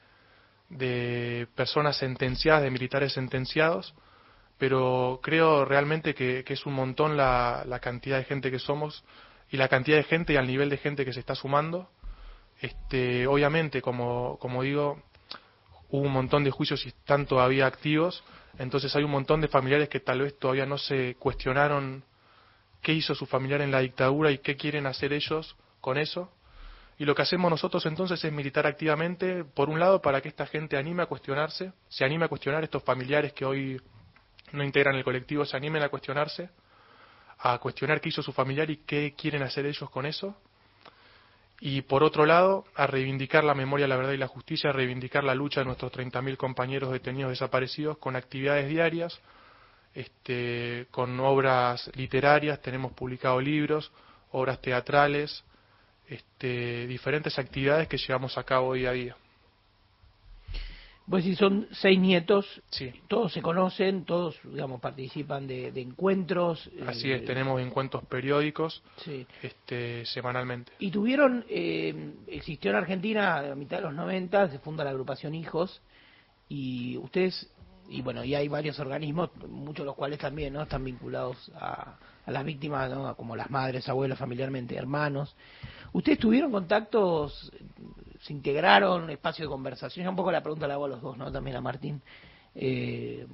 de 0.70 1.48
personas 1.56 1.98
sentenciadas, 1.98 2.64
de 2.64 2.72
militares 2.72 3.14
sentenciados, 3.14 3.94
pero 4.58 5.20
creo 5.22 5.66
realmente 5.66 6.16
que, 6.16 6.44
que 6.44 6.54
es 6.54 6.66
un 6.66 6.74
montón 6.74 7.18
la, 7.18 7.64
la 7.68 7.80
cantidad 7.80 8.18
de 8.18 8.24
gente 8.24 8.50
que 8.50 8.60
somos 8.60 9.04
y 9.50 9.58
la 9.58 9.68
cantidad 9.68 9.98
de 9.98 10.04
gente 10.04 10.34
y 10.34 10.38
al 10.38 10.48
nivel 10.48 10.70
de 10.70 10.78
gente 10.78 11.06
que 11.06 11.14
se 11.14 11.20
está 11.20 11.36
sumando. 11.36 11.90
Este, 12.62 13.28
obviamente, 13.28 13.82
como, 13.82 14.38
como 14.40 14.64
digo, 14.64 15.02
hubo 15.90 16.02
un 16.02 16.12
montón 16.12 16.44
de 16.44 16.52
juicios 16.52 16.86
y 16.86 16.90
están 16.90 17.26
todavía 17.26 17.68
activos, 17.68 18.24
entonces 18.58 18.96
hay 18.96 19.04
un 19.04 19.12
montón 19.12 19.42
de 19.42 19.48
familiares 19.48 19.90
que 19.90 20.00
tal 20.00 20.22
vez 20.22 20.38
todavía 20.40 20.66
no 20.66 20.78
se 20.78 21.16
cuestionaron 21.16 22.04
qué 22.82 22.94
hizo 22.94 23.16
su 23.16 23.26
familiar 23.26 23.62
en 23.62 23.72
la 23.72 23.80
dictadura 23.80 24.32
y 24.32 24.38
qué 24.38 24.56
quieren 24.56 24.86
hacer 24.86 25.12
ellos 25.14 25.56
con 25.82 25.98
eso. 25.98 26.32
Y 26.98 27.04
lo 27.04 27.14
que 27.14 27.24
hacemos 27.24 27.52
nosotros 27.52 27.86
entonces 27.86 28.24
es 28.24 28.32
militar 28.32 28.66
activamente, 28.66 29.44
por 29.44 29.70
un 29.70 29.80
lado, 29.80 30.02
para 30.02 30.22
que 30.22 30.30
esta 30.30 30.46
gente 30.46 30.78
anime 30.78 31.04
a 31.04 31.08
cuestionarse, 31.08 31.74
se 31.90 32.06
anime 32.06 32.26
a 32.26 32.28
cuestionar 32.30 32.64
estos 32.64 32.84
familiares 32.84 33.34
que 33.34 33.44
hoy 33.44 33.82
no 34.54 34.64
integran 34.64 34.96
el 34.96 35.04
colectivo, 35.04 35.44
se 35.46 35.58
animen 35.58 35.84
a 35.84 35.90
cuestionarse, 35.90 36.50
a 37.40 37.58
cuestionar 37.60 38.02
qué 38.02 38.10
hizo 38.10 38.22
su 38.22 38.32
familiar 38.32 38.70
y 38.70 38.78
qué 38.78 39.14
quieren 39.18 39.44
hacer 39.44 39.66
ellos 39.66 39.90
con 39.90 40.06
eso. 40.06 40.36
Y 41.60 41.82
por 41.84 42.04
otro 42.04 42.26
lado, 42.26 42.66
a 42.76 42.86
reivindicar 42.86 43.44
la 43.44 43.54
memoria, 43.54 43.88
la 43.88 43.96
verdad 43.96 44.12
y 44.12 44.18
la 44.18 44.28
justicia, 44.28 44.70
a 44.70 44.74
reivindicar 44.74 45.24
la 45.24 45.36
lucha 45.36 45.62
de 45.62 45.66
nuestros 45.66 45.92
30.000 45.94 46.38
compañeros 46.38 46.92
detenidos 46.92 47.32
desaparecidos 47.32 47.98
con 47.98 48.16
actividades 48.16 48.68
diarias, 48.68 49.20
este, 49.94 50.88
con 50.92 51.18
obras 51.22 51.90
literarias, 51.96 52.62
tenemos 52.62 52.92
publicado 52.92 53.40
libros, 53.40 53.92
obras 54.32 54.62
teatrales, 54.62 55.44
este, 56.10 56.86
diferentes 56.88 57.40
actividades 57.40 57.88
que 57.88 57.98
llevamos 57.98 58.38
a 58.38 58.44
cabo 58.44 58.74
día 58.74 58.90
a 58.90 58.94
día. 58.94 59.16
Pues 61.08 61.24
si 61.24 61.36
son 61.36 61.68
seis 61.72 62.00
nietos, 62.00 62.46
Sí. 62.70 62.92
todos 63.08 63.32
se 63.32 63.42
conocen, 63.44 64.06
todos, 64.06 64.40
digamos, 64.44 64.82
participan 64.82 65.46
de, 65.46 65.72
de 65.72 65.82
encuentros. 65.82 66.68
Así 66.88 67.12
eh, 67.12 67.18
es, 67.18 67.26
tenemos 67.26 67.62
encuentros 67.62 68.04
periódicos 68.06 68.82
Sí. 68.98 69.26
este, 69.44 70.04
semanalmente. 70.08 70.72
Y 70.80 70.90
tuvieron, 70.90 71.46
eh, 71.48 72.14
existió 72.28 72.72
en 72.72 72.78
Argentina 72.78 73.38
a 73.52 73.56
mitad 73.56 73.78
de 73.78 73.84
los 73.84 73.94
90, 73.94 74.50
se 74.50 74.60
funda 74.60 74.84
la 74.84 74.90
agrupación 74.90 75.36
Hijos, 75.36 75.80
y 76.50 76.98
ustedes, 76.98 77.52
y 77.88 78.02
bueno, 78.02 78.24
y 78.24 78.34
hay 78.34 78.48
varios 78.48 78.80
organismos, 78.80 79.30
muchos 79.48 79.84
de 79.84 79.86
los 79.86 79.96
cuales 79.96 80.18
también 80.18 80.54
no 80.54 80.64
están 80.64 80.84
vinculados 80.84 81.52
a, 81.56 81.98
a 82.26 82.32
las 82.32 82.44
víctimas, 82.44 82.90
¿no? 82.90 83.16
como 83.16 83.36
las 83.36 83.52
madres, 83.52 83.88
abuelos, 83.90 84.18
familiarmente, 84.18 84.76
hermanos. 84.76 85.36
¿Ustedes 85.94 86.18
tuvieron 86.18 86.52
contactos, 86.52 87.52
se 88.26 88.34
integraron, 88.34 89.10
espacio 89.12 89.46
de 89.46 89.50
conversación? 89.50 90.04
Ya 90.04 90.10
un 90.10 90.16
poco 90.16 90.32
la 90.32 90.42
pregunta 90.42 90.68
la 90.68 90.74
hago 90.74 90.86
a 90.86 90.90
los 90.90 91.02
dos, 91.02 91.16
¿no? 91.18 91.32
También 91.32 91.56
a 91.58 91.62
Martín. 91.62 92.02
Eh, 92.56 93.28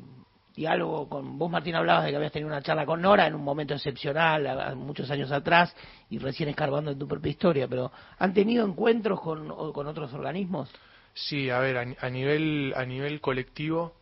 diálogo 0.53 1.07
con 1.07 1.37
vos 1.37 1.49
Martín 1.49 1.75
hablabas 1.75 2.03
de 2.03 2.09
que 2.09 2.17
habías 2.17 2.31
tenido 2.33 2.49
una 2.49 2.61
charla 2.61 2.85
con 2.85 3.01
Nora 3.01 3.25
en 3.25 3.35
un 3.35 3.43
momento 3.43 3.73
excepcional 3.73 4.75
muchos 4.75 5.09
años 5.09 5.31
atrás 5.31 5.73
y 6.09 6.17
recién 6.17 6.49
escarbando 6.49 6.91
en 6.91 6.99
tu 6.99 7.07
propia 7.07 7.29
historia 7.29 7.67
pero 7.69 7.89
han 8.19 8.33
tenido 8.33 8.65
encuentros 8.67 9.21
con, 9.21 9.49
o- 9.49 9.71
con 9.71 9.87
otros 9.87 10.13
organismos 10.13 10.69
Sí, 11.13 11.49
a 11.49 11.59
ver, 11.59 11.77
a, 11.77 12.05
a 12.05 12.09
nivel 12.09 12.73
a 12.75 12.83
nivel 12.85 13.21
colectivo 13.21 13.93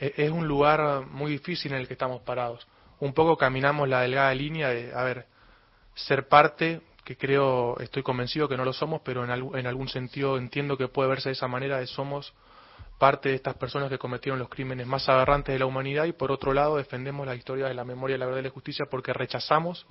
e- 0.00 0.12
es 0.16 0.30
un 0.30 0.48
lugar 0.48 1.06
muy 1.06 1.30
difícil 1.30 1.72
en 1.72 1.78
el 1.78 1.86
que 1.86 1.92
estamos 1.94 2.20
parados. 2.22 2.66
Un 2.98 3.12
poco 3.12 3.36
caminamos 3.36 3.88
la 3.88 4.00
delgada 4.00 4.34
línea 4.34 4.68
de, 4.70 4.92
a 4.92 5.04
ver, 5.04 5.26
ser 5.94 6.26
parte, 6.28 6.80
que 7.06 7.16
creo, 7.16 7.78
estoy 7.78 8.02
convencido 8.02 8.48
que 8.48 8.56
no 8.56 8.64
lo 8.64 8.72
somos, 8.72 9.00
pero 9.04 9.24
en, 9.24 9.30
en 9.30 9.66
algún 9.68 9.88
sentido 9.88 10.38
entiendo 10.38 10.76
que 10.76 10.88
puede 10.88 11.08
verse 11.08 11.28
de 11.28 11.34
esa 11.34 11.46
manera, 11.46 11.78
de 11.78 11.86
somos 11.86 12.34
parte 12.98 13.28
de 13.28 13.36
estas 13.36 13.54
personas 13.54 13.88
que 13.90 13.96
cometieron 13.96 14.40
los 14.40 14.48
crímenes 14.48 14.88
más 14.88 15.08
aberrantes 15.08 15.52
de 15.52 15.60
la 15.60 15.66
humanidad 15.66 16.06
y 16.06 16.12
por 16.12 16.32
otro 16.32 16.52
lado 16.52 16.78
defendemos 16.78 17.24
la 17.24 17.36
historia 17.36 17.66
de 17.66 17.74
la 17.74 17.84
memoria, 17.84 18.18
la 18.18 18.26
verdad 18.26 18.40
y 18.40 18.44
la 18.44 18.50
justicia 18.50 18.86
porque 18.90 19.12
rechazamos 19.12 19.86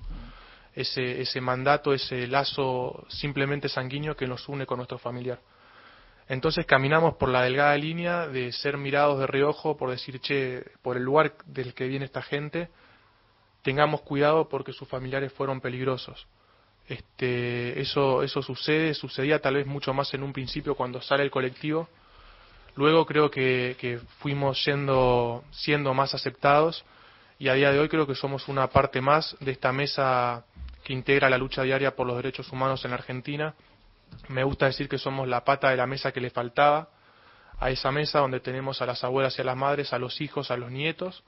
ese, 0.74 1.22
ese 1.22 1.39
mandato, 1.39 1.93
ese 1.93 2.28
lazo 2.28 3.05
simplemente 3.07 3.70
sanguíneo 3.70 4.18
que 4.18 4.28
nos 4.28 4.49
une 4.49 4.66
con 4.66 4.78
nuestro 4.78 4.97
familiar. 4.97 5.39
Entonces 6.28 6.66
caminamos 6.66 7.16
por 7.16 7.30
la 7.30 7.43
delgada 7.43 7.78
línea 7.78 8.28
de 8.28 8.51
ser 8.51 8.78
mirados 8.78 9.20
de 9.20 9.28
reojo 9.28 9.78
por 9.78 9.89
decir, 9.89 10.20
che, 10.20 10.66
por 10.82 10.97
el 10.97 11.03
lugar 11.03 11.36
del 11.45 11.74
que 11.74 11.88
viene 11.88 12.03
esta 12.03 12.22
gente, 12.22 12.68
tengamos 13.61 14.01
cuidado 14.01 14.49
porque 14.49 14.74
sus 14.74 14.89
familiares 14.89 15.32
fueron 15.32 15.61
peligrosos. 15.61 16.28
Este, 16.88 17.79
eso, 17.79 18.21
eso 18.21 18.41
sucede, 18.41 18.93
sucedía 18.93 19.39
tal 19.39 19.55
vez 19.55 19.65
mucho 19.65 19.93
más 19.93 20.13
en 20.13 20.23
un 20.23 20.33
principio 20.33 20.75
cuando 20.75 21.01
sale 21.01 21.23
el 21.23 21.31
colectivo. 21.31 21.89
Luego 22.75 23.05
creo 23.05 23.31
que, 23.31 23.75
que 23.79 23.99
fuimos 24.19 24.63
yendo, 24.65 25.43
siendo 25.51 25.93
más 25.93 26.13
aceptados 26.13 26.83
y 27.39 27.47
a 27.47 27.53
día 27.53 27.71
de 27.71 27.79
hoy 27.79 27.89
creo 27.89 28.05
que 28.05 28.15
somos 28.15 28.47
una 28.47 28.67
parte 28.67 29.01
más 29.01 29.36
de 29.39 29.51
esta 29.51 29.71
mesa 29.71 30.45
que 30.83 30.93
integra 30.93 31.29
la 31.29 31.38
lucha 31.38 31.63
diaria 31.63 31.95
por 31.95 32.05
los 32.05 32.17
derechos 32.17 32.51
humanos 32.51 32.83
en 32.86 32.91
la 32.91 32.97
Argentina. 32.97 33.55
Me 34.27 34.43
gusta 34.43 34.67
decir 34.67 34.88
que 34.88 34.97
somos 34.97 35.27
la 35.27 35.43
pata 35.43 35.69
de 35.69 35.77
la 35.77 35.88
mesa 35.88 36.11
que 36.11 36.21
le 36.21 36.29
faltaba 36.29 36.89
a 37.59 37.71
esa 37.71 37.91
mesa 37.91 38.19
donde 38.19 38.39
tenemos 38.41 38.81
a 38.81 38.86
las 38.86 39.03
abuelas 39.03 39.38
y 39.38 39.41
a 39.41 39.45
las 39.45 39.57
madres, 39.57 39.93
a 39.93 39.99
los 39.99 40.21
hijos, 40.21 40.51
a 40.51 40.57
los 40.57 40.69
nietos 40.71 41.23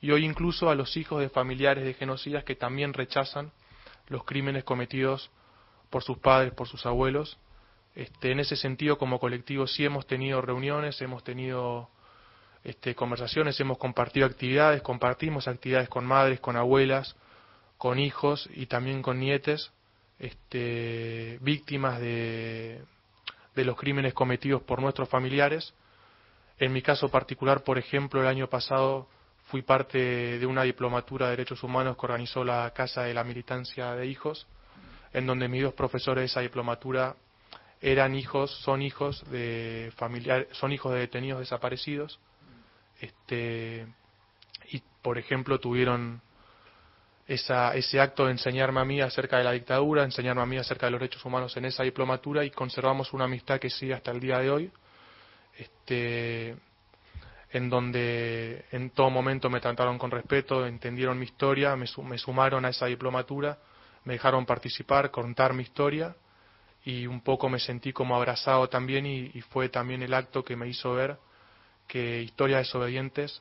y 0.00 0.10
hoy 0.10 0.24
incluso 0.24 0.70
a 0.70 0.74
los 0.74 0.96
hijos 0.96 1.20
de 1.20 1.28
familiares 1.28 1.84
de 1.84 1.94
genocidas 1.94 2.44
que 2.44 2.54
también 2.54 2.92
rechazan 2.92 3.52
los 4.08 4.24
crímenes 4.24 4.64
cometidos 4.64 5.30
por 5.90 6.02
sus 6.02 6.18
padres, 6.18 6.52
por 6.52 6.68
sus 6.68 6.86
abuelos. 6.86 7.38
Este, 7.94 8.32
en 8.32 8.40
ese 8.40 8.56
sentido, 8.56 8.98
como 8.98 9.20
colectivo, 9.20 9.66
sí 9.66 9.84
hemos 9.84 10.06
tenido 10.06 10.40
reuniones, 10.40 11.00
hemos 11.00 11.22
tenido 11.22 11.88
este, 12.64 12.94
conversaciones, 12.94 13.58
hemos 13.60 13.78
compartido 13.78 14.26
actividades, 14.26 14.82
compartimos 14.82 15.46
actividades 15.46 15.88
con 15.88 16.04
madres, 16.04 16.40
con 16.40 16.56
abuelas, 16.56 17.14
con 17.78 17.98
hijos 17.98 18.48
y 18.54 18.66
también 18.66 19.02
con 19.02 19.20
nietes, 19.20 19.70
este, 20.18 21.38
víctimas 21.42 22.00
de, 22.00 22.82
de 23.54 23.64
los 23.64 23.76
crímenes 23.76 24.14
cometidos 24.14 24.62
por 24.62 24.80
nuestros 24.80 25.08
familiares. 25.08 25.74
En 26.58 26.72
mi 26.72 26.82
caso 26.82 27.08
particular, 27.08 27.62
por 27.62 27.78
ejemplo, 27.78 28.20
el 28.20 28.26
año 28.26 28.48
pasado 28.48 29.08
fui 29.54 29.62
parte 29.62 30.36
de 30.40 30.46
una 30.46 30.64
diplomatura 30.64 31.26
de 31.26 31.36
derechos 31.36 31.62
humanos 31.62 31.96
que 31.96 32.06
organizó 32.06 32.42
la 32.42 32.72
Casa 32.74 33.02
de 33.02 33.14
la 33.14 33.22
Militancia 33.22 33.94
de 33.94 34.04
Hijos, 34.04 34.48
en 35.12 35.28
donde 35.28 35.46
mis 35.46 35.62
dos 35.62 35.74
profesores 35.74 36.22
de 36.22 36.26
esa 36.26 36.40
diplomatura 36.40 37.14
eran 37.80 38.16
hijos, 38.16 38.50
son 38.64 38.82
hijos 38.82 39.24
de 39.30 39.92
familiares, 39.94 40.48
son 40.50 40.72
hijos 40.72 40.92
de 40.92 40.98
detenidos 40.98 41.38
desaparecidos, 41.38 42.18
este, 42.98 43.86
y 44.72 44.82
por 45.00 45.18
ejemplo 45.18 45.60
tuvieron 45.60 46.20
esa, 47.28 47.76
ese 47.76 48.00
acto 48.00 48.24
de 48.24 48.32
enseñarme 48.32 48.80
a 48.80 48.84
mí 48.84 49.00
acerca 49.00 49.38
de 49.38 49.44
la 49.44 49.52
dictadura, 49.52 50.02
enseñarme 50.02 50.42
a 50.42 50.46
mí 50.46 50.56
acerca 50.56 50.86
de 50.86 50.90
los 50.90 51.00
derechos 51.00 51.24
humanos 51.24 51.56
en 51.56 51.66
esa 51.66 51.84
diplomatura 51.84 52.44
y 52.44 52.50
conservamos 52.50 53.12
una 53.12 53.26
amistad 53.26 53.60
que 53.60 53.70
sigue 53.70 53.94
hasta 53.94 54.10
el 54.10 54.18
día 54.18 54.40
de 54.40 54.50
hoy. 54.50 54.72
Este, 55.56 56.56
en 57.54 57.70
donde 57.70 58.64
en 58.72 58.90
todo 58.90 59.10
momento 59.10 59.48
me 59.48 59.60
trataron 59.60 59.96
con 59.96 60.10
respeto, 60.10 60.66
entendieron 60.66 61.16
mi 61.16 61.26
historia, 61.26 61.76
me, 61.76 61.86
me 62.02 62.18
sumaron 62.18 62.64
a 62.64 62.70
esa 62.70 62.86
diplomatura, 62.86 63.58
me 64.02 64.14
dejaron 64.14 64.44
participar, 64.44 65.12
contar 65.12 65.54
mi 65.54 65.62
historia 65.62 66.16
y 66.84 67.06
un 67.06 67.20
poco 67.20 67.48
me 67.48 67.60
sentí 67.60 67.92
como 67.92 68.16
abrazado 68.16 68.68
también 68.68 69.06
y, 69.06 69.30
y 69.32 69.40
fue 69.40 69.68
también 69.68 70.02
el 70.02 70.14
acto 70.14 70.44
que 70.44 70.56
me 70.56 70.66
hizo 70.66 70.94
ver 70.94 71.16
que 71.86 72.22
Historia 72.22 72.58
Desobedientes 72.58 73.40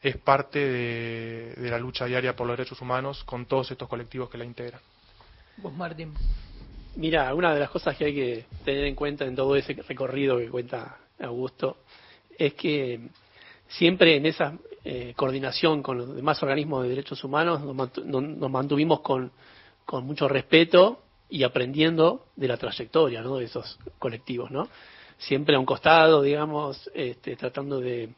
es 0.00 0.16
parte 0.16 0.58
de, 0.58 1.54
de, 1.54 1.70
la 1.70 1.78
lucha 1.78 2.06
diaria 2.06 2.34
por 2.34 2.46
los 2.46 2.56
derechos 2.56 2.80
humanos 2.80 3.22
con 3.24 3.44
todos 3.44 3.70
estos 3.70 3.88
colectivos 3.90 4.30
que 4.30 4.38
la 4.38 4.46
integran. 4.46 4.80
Vos, 5.58 5.74
Martín. 5.74 6.14
Mira, 6.96 7.34
una 7.34 7.52
de 7.52 7.60
las 7.60 7.68
cosas 7.68 7.94
que 7.94 8.06
hay 8.06 8.14
que 8.14 8.44
tener 8.64 8.86
en 8.86 8.94
cuenta 8.94 9.26
en 9.26 9.36
todo 9.36 9.54
ese 9.54 9.74
recorrido 9.74 10.38
que 10.38 10.48
cuenta 10.48 10.96
Augusto 11.20 11.76
es 12.38 12.54
que 12.54 13.10
siempre 13.70 14.16
en 14.16 14.26
esa 14.26 14.58
eh, 14.84 15.14
coordinación 15.16 15.82
con 15.82 15.98
los 15.98 16.14
demás 16.14 16.42
organismos 16.42 16.82
de 16.82 16.90
derechos 16.90 17.22
humanos 17.22 17.62
nos, 17.62 18.50
mantuvimos 18.50 19.00
con, 19.00 19.30
con, 19.84 20.04
mucho 20.04 20.28
respeto 20.28 21.02
y 21.28 21.44
aprendiendo 21.44 22.26
de 22.36 22.48
la 22.48 22.56
trayectoria 22.56 23.22
¿no? 23.22 23.36
de 23.36 23.44
esos 23.44 23.78
colectivos. 23.98 24.50
¿no? 24.50 24.68
Siempre 25.18 25.54
a 25.54 25.58
un 25.58 25.66
costado, 25.66 26.22
digamos, 26.22 26.90
este, 26.94 27.36
tratando 27.36 27.80
de, 27.80 28.10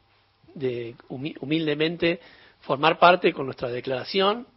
de 0.55 0.95
humildemente 1.09 2.19
formar 2.61 2.97
parte 2.97 3.33
con 3.33 3.45
nuestra 3.45 3.69
declaración, 3.69 4.47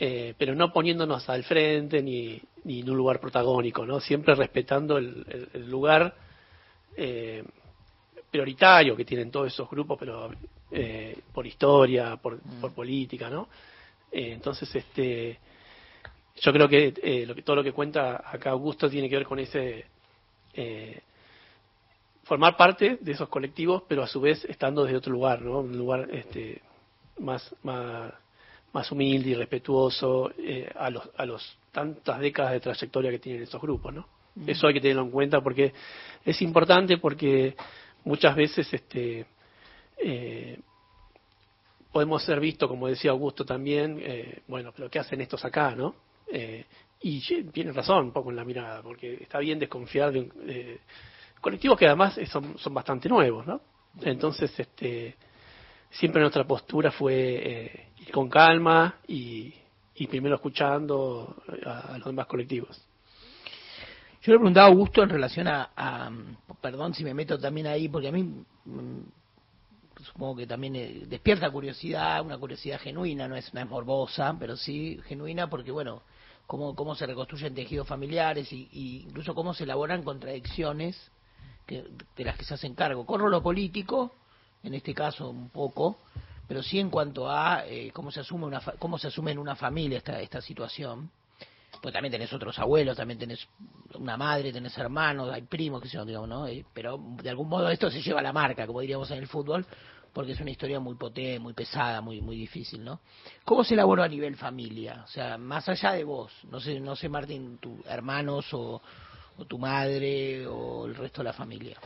eh, 0.00 0.34
pero 0.38 0.54
no 0.54 0.72
poniéndonos 0.72 1.28
al 1.28 1.44
frente 1.44 2.02
ni, 2.02 2.40
ni, 2.64 2.80
en 2.80 2.90
un 2.90 2.96
lugar 2.96 3.20
protagónico, 3.20 3.86
¿no? 3.86 4.00
siempre 4.00 4.34
respetando 4.34 4.98
el, 4.98 5.24
el, 5.28 5.48
el 5.52 5.70
lugar. 5.70 6.16
Eh, 6.96 7.44
prioritario 8.30 8.96
que 8.96 9.04
tienen 9.04 9.30
todos 9.30 9.48
esos 9.48 9.68
grupos, 9.68 9.98
pero 9.98 10.30
eh, 10.70 11.18
por 11.32 11.46
historia, 11.46 12.16
por, 12.16 12.38
por 12.60 12.72
política, 12.72 13.30
¿no? 13.30 13.48
Eh, 14.10 14.32
entonces, 14.32 14.74
este, 14.74 15.38
yo 16.40 16.52
creo 16.52 16.68
que, 16.68 16.94
eh, 17.02 17.24
lo 17.26 17.34
que 17.34 17.42
todo 17.42 17.56
lo 17.56 17.64
que 17.64 17.72
cuenta 17.72 18.22
acá 18.24 18.50
Augusto 18.50 18.88
tiene 18.88 19.08
que 19.08 19.16
ver 19.16 19.26
con 19.26 19.38
ese 19.38 19.84
eh, 20.54 21.00
formar 22.24 22.56
parte 22.56 22.98
de 23.00 23.12
esos 23.12 23.28
colectivos, 23.28 23.82
pero 23.88 24.02
a 24.02 24.06
su 24.06 24.20
vez 24.20 24.44
estando 24.44 24.84
desde 24.84 24.98
otro 24.98 25.12
lugar, 25.12 25.40
¿no? 25.40 25.60
Un 25.60 25.76
lugar 25.76 26.08
este, 26.12 26.60
más, 27.18 27.54
más, 27.62 28.12
más 28.72 28.92
humilde 28.92 29.30
y 29.30 29.34
respetuoso 29.34 30.30
eh, 30.38 30.70
a 30.76 30.90
los 30.90 31.08
a 31.16 31.24
los 31.24 31.56
tantas 31.72 32.20
décadas 32.20 32.52
de 32.52 32.60
trayectoria 32.60 33.10
que 33.10 33.18
tienen 33.18 33.42
esos 33.42 33.60
grupos, 33.60 33.94
¿no? 33.94 34.06
Mm. 34.34 34.50
Eso 34.50 34.66
hay 34.66 34.74
que 34.74 34.80
tenerlo 34.80 35.02
en 35.02 35.10
cuenta 35.10 35.40
porque 35.40 35.72
es 36.24 36.42
importante 36.42 36.98
porque 36.98 37.56
muchas 38.04 38.34
veces 38.36 38.72
este 38.72 39.26
eh, 39.98 40.58
podemos 41.92 42.22
ser 42.22 42.40
vistos, 42.40 42.68
como 42.68 42.88
decía 42.88 43.10
Augusto 43.10 43.44
también, 43.44 43.98
eh, 44.00 44.42
bueno, 44.46 44.72
pero 44.74 44.90
¿qué 44.90 44.98
hacen 44.98 45.20
estos 45.20 45.44
acá, 45.44 45.74
no? 45.74 45.94
Eh, 46.30 46.64
y 47.00 47.20
tiene 47.50 47.72
razón 47.72 48.06
un 48.06 48.12
poco 48.12 48.30
en 48.30 48.36
la 48.36 48.44
mirada, 48.44 48.82
porque 48.82 49.14
está 49.22 49.38
bien 49.38 49.58
desconfiar 49.58 50.12
de, 50.12 50.24
de 50.24 50.80
colectivos 51.40 51.78
que 51.78 51.86
además 51.86 52.18
son, 52.30 52.58
son 52.58 52.74
bastante 52.74 53.08
nuevos, 53.08 53.46
¿no? 53.46 53.60
Entonces, 54.02 54.58
este, 54.58 55.16
siempre 55.90 56.20
nuestra 56.20 56.44
postura 56.44 56.90
fue 56.90 57.14
eh, 57.14 57.86
ir 58.00 58.10
con 58.10 58.28
calma 58.28 58.96
y, 59.06 59.52
y 59.94 60.06
primero 60.06 60.36
escuchando 60.36 61.36
a, 61.64 61.94
a 61.94 61.98
los 61.98 62.06
demás 62.06 62.26
colectivos. 62.26 62.87
Yo 64.22 64.32
le 64.32 64.38
preguntaba 64.38 64.66
a 64.66 64.70
Augusto 64.70 65.02
en 65.02 65.08
relación 65.10 65.46
a, 65.48 66.10
perdón 66.60 66.94
si 66.94 67.04
me 67.04 67.14
meto 67.14 67.38
también 67.38 67.68
ahí, 67.68 67.88
porque 67.88 68.08
a 68.08 68.12
mí 68.12 68.22
mm, 68.64 69.00
supongo 70.04 70.36
que 70.36 70.46
también 70.46 70.76
eh, 70.76 71.02
despierta 71.06 71.50
curiosidad, 71.50 72.22
una 72.22 72.38
curiosidad 72.38 72.80
genuina, 72.80 73.28
no 73.28 73.36
es, 73.36 73.52
morbosa, 73.54 74.36
pero 74.38 74.56
sí 74.56 75.00
genuina 75.06 75.48
porque, 75.48 75.70
bueno, 75.70 76.02
cómo, 76.46 76.74
cómo 76.74 76.94
se 76.94 77.06
reconstruyen 77.06 77.54
tejidos 77.54 77.86
familiares 77.86 78.52
y 78.52 79.04
incluso 79.06 79.34
cómo 79.34 79.54
se 79.54 79.64
elaboran 79.64 80.02
contradicciones 80.02 81.10
que, 81.68 81.84
de 82.16 82.24
las 82.24 82.36
que 82.36 82.44
se 82.44 82.54
hacen 82.54 82.74
cargo. 82.74 83.06
Corro 83.06 83.28
lo 83.28 83.42
político, 83.42 84.12
en 84.64 84.74
este 84.74 84.94
caso 84.94 85.30
un 85.30 85.50
poco, 85.50 85.98
pero 86.48 86.62
sí 86.62 86.80
en 86.80 86.90
cuanto 86.90 87.30
a 87.30 87.64
eh, 87.66 87.92
cómo 87.92 88.10
se 88.10 88.20
asume 88.20 88.46
una 88.46 88.60
cómo 88.78 88.98
se 88.98 89.08
asume 89.08 89.32
en 89.32 89.38
una 89.38 89.54
familia 89.54 89.98
esta 89.98 90.20
esta 90.20 90.40
situación 90.40 91.10
pues 91.80 91.92
también 91.92 92.12
tenés 92.12 92.32
otros 92.32 92.58
abuelos, 92.58 92.96
también 92.96 93.18
tenés 93.18 93.46
una 93.94 94.16
madre, 94.16 94.52
tenés 94.52 94.76
hermanos, 94.78 95.32
hay 95.32 95.42
primos, 95.42 95.82
que 95.82 95.88
son, 95.88 96.06
digamos, 96.06 96.28
¿no? 96.28 96.46
Eh, 96.46 96.64
pero 96.72 96.98
de 97.22 97.30
algún 97.30 97.48
modo 97.48 97.68
esto 97.70 97.90
se 97.90 98.02
lleva 98.02 98.20
a 98.20 98.22
la 98.22 98.32
marca, 98.32 98.66
como 98.66 98.80
diríamos 98.80 99.10
en 99.10 99.18
el 99.18 99.26
fútbol, 99.26 99.64
porque 100.12 100.32
es 100.32 100.40
una 100.40 100.50
historia 100.50 100.80
muy 100.80 100.94
potente, 100.96 101.38
muy 101.38 101.52
pesada, 101.52 102.00
muy 102.00 102.20
muy 102.20 102.36
difícil, 102.36 102.84
¿no? 102.84 103.00
¿Cómo 103.44 103.64
se 103.64 103.74
elaboró 103.74 104.02
a 104.02 104.08
nivel 104.08 104.36
familia? 104.36 105.02
O 105.04 105.08
sea, 105.08 105.38
más 105.38 105.68
allá 105.68 105.92
de 105.92 106.04
vos, 106.04 106.32
no 106.50 106.60
sé, 106.60 106.80
no 106.80 106.96
sé 106.96 107.08
Martín, 107.08 107.58
tus 107.58 107.84
hermanos 107.86 108.52
o, 108.52 108.80
o 109.36 109.44
tu 109.44 109.58
madre 109.58 110.46
o 110.46 110.86
el 110.86 110.94
resto 110.94 111.22
de 111.22 111.24
la 111.24 111.32
familia. 111.32 111.78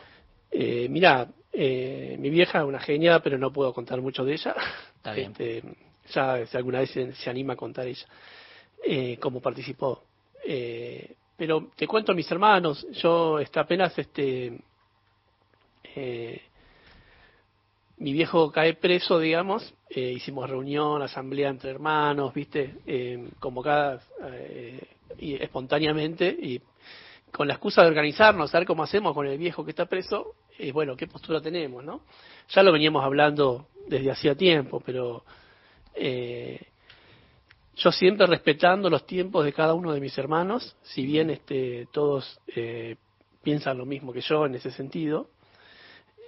Eh, 0.50 0.86
mira, 0.88 1.28
eh, 1.52 2.16
mi 2.18 2.30
vieja 2.30 2.60
es 2.60 2.64
una 2.64 2.80
genia, 2.80 3.20
pero 3.20 3.38
no 3.38 3.52
puedo 3.52 3.72
contar 3.72 4.00
mucho 4.00 4.24
de 4.24 4.34
ella. 4.34 4.54
Está 4.96 5.12
bien. 5.12 5.32
Este, 5.32 5.62
ya 6.12 6.46
si 6.46 6.56
alguna 6.56 6.80
vez 6.80 6.90
se, 6.90 7.12
se 7.12 7.30
anima 7.30 7.54
a 7.54 7.56
contar 7.56 7.86
ella 7.86 8.06
eh, 8.84 9.18
cómo 9.18 9.40
participó. 9.40 10.04
Eh, 10.44 11.14
pero 11.36 11.70
te 11.76 11.86
cuento 11.86 12.12
a 12.12 12.14
mis 12.14 12.30
hermanos, 12.30 12.86
yo 12.92 13.38
está 13.38 13.60
apenas 13.60 13.96
este 13.98 14.58
eh, 15.94 16.42
mi 18.02 18.12
viejo 18.12 18.50
cae 18.50 18.74
preso, 18.74 19.20
digamos, 19.20 19.74
eh, 19.88 20.12
hicimos 20.16 20.50
reunión, 20.50 21.02
asamblea 21.02 21.48
entre 21.50 21.70
hermanos, 21.70 22.34
viste, 22.34 22.78
eh, 22.84 23.28
convocadas 23.38 24.02
eh, 24.24 24.88
y 25.18 25.34
espontáneamente 25.34 26.26
y 26.28 26.60
con 27.30 27.46
la 27.46 27.54
excusa 27.54 27.82
de 27.82 27.88
organizarnos, 27.88 28.52
a 28.54 28.58
ver 28.58 28.66
cómo 28.66 28.82
hacemos 28.82 29.14
con 29.14 29.26
el 29.26 29.38
viejo 29.38 29.64
que 29.64 29.70
está 29.70 29.86
preso, 29.86 30.34
eh, 30.58 30.72
bueno, 30.72 30.96
qué 30.96 31.06
postura 31.06 31.40
tenemos, 31.40 31.84
¿no? 31.84 32.02
Ya 32.48 32.62
lo 32.62 32.72
veníamos 32.72 33.04
hablando 33.04 33.68
desde 33.86 34.10
hacía 34.10 34.34
tiempo, 34.34 34.82
pero 34.84 35.24
eh, 35.94 36.71
yo 37.76 37.90
siempre 37.90 38.26
respetando 38.26 38.90
los 38.90 39.06
tiempos 39.06 39.44
de 39.44 39.52
cada 39.52 39.74
uno 39.74 39.92
de 39.92 40.00
mis 40.00 40.16
hermanos, 40.18 40.76
si 40.82 41.06
bien 41.06 41.30
este, 41.30 41.86
todos 41.92 42.40
eh, 42.54 42.96
piensan 43.42 43.78
lo 43.78 43.86
mismo 43.86 44.12
que 44.12 44.20
yo 44.20 44.46
en 44.46 44.54
ese 44.54 44.70
sentido, 44.70 45.30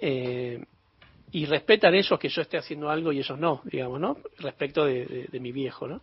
eh, 0.01 0.63
y 1.31 1.45
respetan 1.45 1.93
ellos 1.95 2.19
que 2.19 2.29
yo 2.29 2.41
esté 2.41 2.57
haciendo 2.57 2.89
algo 2.89 3.11
y 3.11 3.19
ellos 3.19 3.37
no, 3.37 3.61
digamos, 3.65 3.99
¿no? 3.99 4.17
Respecto 4.37 4.85
de, 4.85 5.27
mi 5.33 5.51
viejo, 5.51 5.87
¿no? 5.87 6.01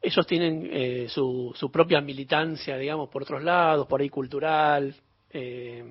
Ellos 0.00 0.26
tienen 0.26 0.68
eh, 0.72 1.06
su, 1.08 1.52
su 1.54 1.70
propia 1.70 2.00
militancia, 2.00 2.76
digamos, 2.76 3.08
por 3.08 3.22
otros 3.22 3.42
lados, 3.42 3.86
por 3.86 4.00
ahí 4.00 4.08
cultural, 4.08 4.94
eh, 5.30 5.84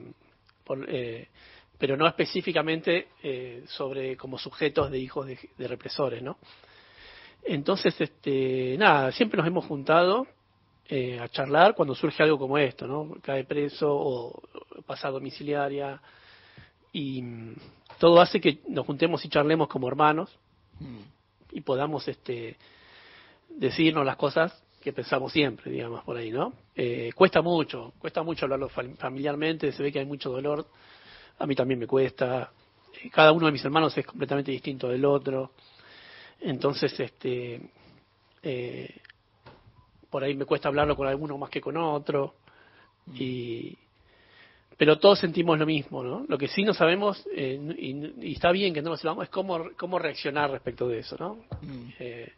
por, 0.63 0.85
eh, 0.89 1.27
pero 1.77 1.95
no 1.95 2.07
específicamente 2.07 3.09
eh, 3.21 3.63
sobre 3.67 4.17
como 4.17 4.37
sujetos 4.37 4.89
de 4.89 4.99
hijos 4.99 5.27
de 5.27 5.67
represores, 5.67 6.23
¿no? 6.23 6.37
Entonces, 7.47 7.99
este, 7.99 8.75
nada, 8.77 9.11
siempre 9.11 9.37
nos 9.37 9.47
hemos 9.47 9.65
juntado 9.65 10.27
eh, 10.89 11.19
a 11.19 11.27
charlar 11.29 11.75
cuando 11.75 11.95
surge 11.95 12.23
algo 12.23 12.37
como 12.37 12.57
esto, 12.57 12.87
¿no? 12.87 13.15
Cae 13.21 13.43
preso 13.45 13.87
o 13.89 14.41
pasa 14.85 15.09
domiciliaria 15.09 16.01
y 16.91 17.21
mm, 17.21 17.55
todo 17.99 18.19
hace 18.21 18.39
que 18.41 18.59
nos 18.67 18.85
juntemos 18.85 19.23
y 19.25 19.29
charlemos 19.29 19.67
como 19.67 19.87
hermanos 19.87 20.29
y 21.51 21.61
podamos 21.61 22.07
este 22.07 22.57
decirnos 23.49 24.05
las 24.05 24.17
cosas 24.17 24.63
que 24.81 24.93
pensamos 24.93 25.31
siempre, 25.33 25.71
digamos, 25.71 26.03
por 26.03 26.15
ahí, 26.17 26.31
¿no? 26.31 26.53
Eh, 26.75 27.11
cuesta 27.15 27.41
mucho, 27.41 27.93
cuesta 27.99 28.23
mucho 28.23 28.45
hablarlo 28.45 28.69
fam- 28.69 28.95
familiarmente, 28.97 29.71
se 29.71 29.81
ve 29.83 29.91
que 29.91 29.99
hay 29.99 30.05
mucho 30.05 30.29
dolor, 30.29 30.67
a 31.39 31.45
mí 31.47 31.55
también 31.55 31.79
me 31.79 31.87
cuesta, 31.87 32.51
Eh, 33.03 33.09
cada 33.11 33.31
uno 33.31 33.45
de 33.47 33.51
mis 33.51 33.63
hermanos 33.65 33.97
es 33.97 34.05
completamente 34.05 34.51
distinto 34.51 34.87
del 34.87 35.03
otro, 35.05 35.51
entonces, 36.41 36.99
este, 36.99 37.61
eh, 38.43 38.95
por 40.09 40.23
ahí 40.23 40.35
me 40.35 40.45
cuesta 40.45 40.67
hablarlo 40.69 40.95
con 40.95 41.07
alguno 41.07 41.37
más 41.37 41.49
que 41.49 41.61
con 41.61 41.77
otro, 41.77 42.35
y, 43.13 43.77
pero 44.77 44.99
todos 44.99 45.19
sentimos 45.19 45.57
lo 45.57 45.65
mismo, 45.65 46.03
¿no? 46.03 46.25
Lo 46.27 46.37
que 46.37 46.47
sí 46.47 46.63
no 46.63 46.73
sabemos, 46.73 47.25
eh, 47.35 47.59
y, 47.77 48.27
y 48.29 48.33
está 48.33 48.51
bien 48.51 48.73
que 48.73 48.81
no 48.81 48.91
lo 48.91 48.97
sepamos, 48.97 49.23
es 49.23 49.29
cómo, 49.29 49.71
cómo 49.75 49.97
reaccionar 49.97 50.51
respecto 50.51 50.87
de 50.87 50.99
eso, 50.99 51.15
¿no? 51.19 51.39
Eh, 51.99 52.31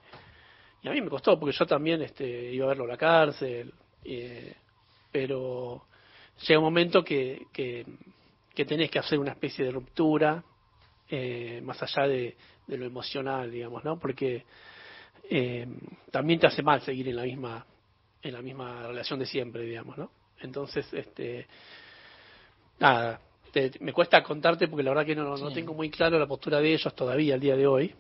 y 0.82 0.88
a 0.88 0.92
mí 0.92 1.02
me 1.02 1.10
costó, 1.10 1.38
porque 1.38 1.56
yo 1.58 1.66
también 1.66 2.02
este, 2.02 2.54
iba 2.54 2.66
a 2.66 2.70
verlo 2.70 2.86
a 2.86 2.88
la 2.88 2.98
cárcel, 2.98 3.74
eh, 4.06 4.56
pero 5.12 5.84
llega 6.48 6.60
un 6.60 6.66
momento 6.66 7.04
que, 7.04 7.48
que, 7.52 7.86
que 8.56 8.66
tenés 8.66 8.90
que 8.90 9.00
hacer 9.00 9.20
una 9.20 9.32
especie 9.32 9.66
de 9.66 9.72
ruptura, 9.72 10.42
eh, 11.10 11.62
más 11.64 11.82
allá 11.82 12.08
de, 12.08 12.36
de 12.68 12.78
lo 12.78 12.86
emocional, 12.86 13.50
digamos, 13.52 13.84
¿no? 13.84 13.98
Porque 14.00 14.46
eh, 15.30 15.68
también 16.12 16.40
te 16.40 16.48
hace 16.48 16.62
mal 16.64 16.82
seguir 16.82 17.08
en 17.10 17.16
la 17.16 17.24
misma 17.24 17.66
en 18.22 18.34
la 18.34 18.42
misma 18.42 18.86
relación 18.88 19.18
de 19.20 19.26
siempre, 19.26 19.64
digamos, 19.64 19.98
¿no? 19.98 20.12
Entonces, 20.42 20.86
este, 20.94 21.48
nada, 22.80 23.20
te- 23.52 23.72
me 23.80 23.94
cuesta 23.94 24.22
contarte 24.24 24.68
porque 24.68 24.84
la 24.84 24.92
verdad 24.92 25.06
que 25.06 25.16
no, 25.16 25.38
no 25.38 25.48
Sí. 25.50 25.54
tengo 25.54 25.74
muy 25.74 25.90
claro 25.90 26.20
la 26.20 26.28
postura 26.28 26.60
de 26.60 26.74
ellos 26.74 26.94
todavía 26.96 27.36
al 27.36 27.40
día 27.40 27.56
de 27.56 27.68
hoy. 27.68 27.96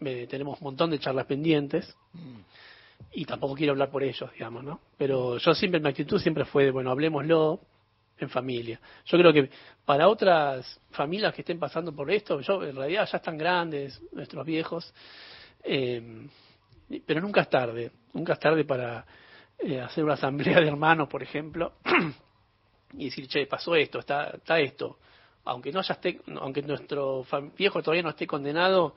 Me- 0.00 0.26
tenemos 0.26 0.58
un 0.60 0.64
montón 0.64 0.90
de 0.90 0.98
charlas 0.98 1.26
pendientes 1.26 1.96
y 3.12 3.24
tampoco 3.24 3.54
quiero 3.54 3.72
hablar 3.72 3.90
por 3.90 4.02
ellos, 4.02 4.30
digamos, 4.32 4.64
¿no? 4.64 4.80
Pero 4.96 5.38
yo 5.38 5.54
siempre, 5.54 5.80
mi 5.80 5.88
actitud 5.88 6.18
siempre 6.20 6.44
fue 6.44 6.64
de, 6.64 6.70
bueno, 6.70 6.90
hablemoslo 6.90 7.60
en 8.20 8.30
familia. 8.30 8.80
Yo 9.06 9.18
creo 9.18 9.32
que 9.32 9.50
para 9.84 10.08
otras 10.08 10.80
familias 10.90 11.34
que 11.34 11.42
estén 11.42 11.58
pasando 11.58 11.94
por 11.94 12.10
esto, 12.10 12.40
yo 12.40 12.62
en 12.62 12.76
realidad 12.76 13.08
ya 13.10 13.16
están 13.16 13.36
grandes, 13.36 14.00
nuestros 14.12 14.44
viejos, 14.46 14.92
eh, 15.62 16.26
pero 17.06 17.20
nunca 17.20 17.42
es 17.42 17.50
tarde, 17.50 17.92
nunca 18.12 18.34
es 18.34 18.40
tarde 18.40 18.64
para 18.64 19.04
eh, 19.58 19.80
hacer 19.80 20.04
una 20.04 20.14
asamblea 20.14 20.60
de 20.60 20.68
hermanos, 20.68 21.08
por 21.08 21.22
ejemplo, 21.22 21.74
y 22.94 23.04
decir, 23.06 23.28
che, 23.28 23.46
pasó 23.46 23.74
esto, 23.74 23.98
está, 23.98 24.30
está 24.30 24.58
esto. 24.58 24.98
Aunque 25.44 25.72
no 25.72 25.82
ya 25.82 25.94
esté, 25.94 26.20
aunque 26.40 26.62
nuestro 26.62 27.24
viejo 27.56 27.82
todavía 27.82 28.02
no 28.02 28.10
esté 28.10 28.26
condenado, 28.26 28.94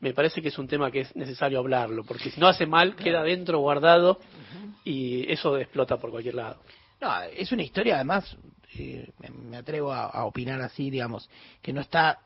me 0.00 0.12
parece 0.12 0.42
que 0.42 0.48
es 0.48 0.58
un 0.58 0.66
tema 0.66 0.90
que 0.90 1.00
es 1.00 1.14
necesario 1.14 1.60
hablarlo, 1.60 2.04
porque 2.04 2.30
si 2.30 2.40
no 2.40 2.48
hace 2.48 2.66
mal, 2.66 2.96
queda 2.96 3.22
dentro 3.22 3.58
guardado 3.60 4.18
y 4.84 5.30
eso 5.30 5.56
explota 5.56 5.96
por 5.96 6.10
cualquier 6.10 6.34
lado. 6.34 6.60
No, 7.02 7.20
es 7.20 7.50
una 7.50 7.64
historia 7.64 7.96
además, 7.96 8.36
eh, 8.78 9.10
me, 9.28 9.56
atrevo 9.56 9.92
a, 9.92 10.24
opinar 10.24 10.60
así, 10.62 10.88
digamos, 10.88 11.28
que 11.60 11.72
no 11.72 11.80
está 11.80 12.20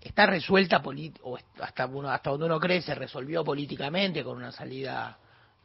está 0.00 0.26
resuelta 0.26 0.80
o 1.22 1.36
hasta 1.60 1.86
uno 1.86 2.08
hasta 2.08 2.30
donde 2.30 2.46
uno 2.46 2.60
cree 2.60 2.80
se 2.82 2.94
resolvió 2.94 3.42
políticamente 3.42 4.22
con 4.22 4.36
una 4.36 4.52
salida 4.52 5.18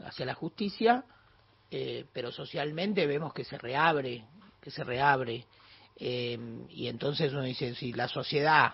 hacia 0.04 0.26
la 0.26 0.34
justicia, 0.34 1.06
eh, 1.70 2.08
pero 2.12 2.32
socialmente 2.32 3.06
vemos 3.06 3.32
que 3.32 3.44
se 3.44 3.60
reabre, 3.60 4.26
que 4.60 4.72
se 4.72 4.84
reabre 4.84 5.46
eh, 5.96 6.66
y 6.70 6.88
entonces 6.88 7.32
uno 7.32 7.44
dice 7.44 7.76
si 7.76 7.94
la 7.94 8.08
sociedad 8.08 8.74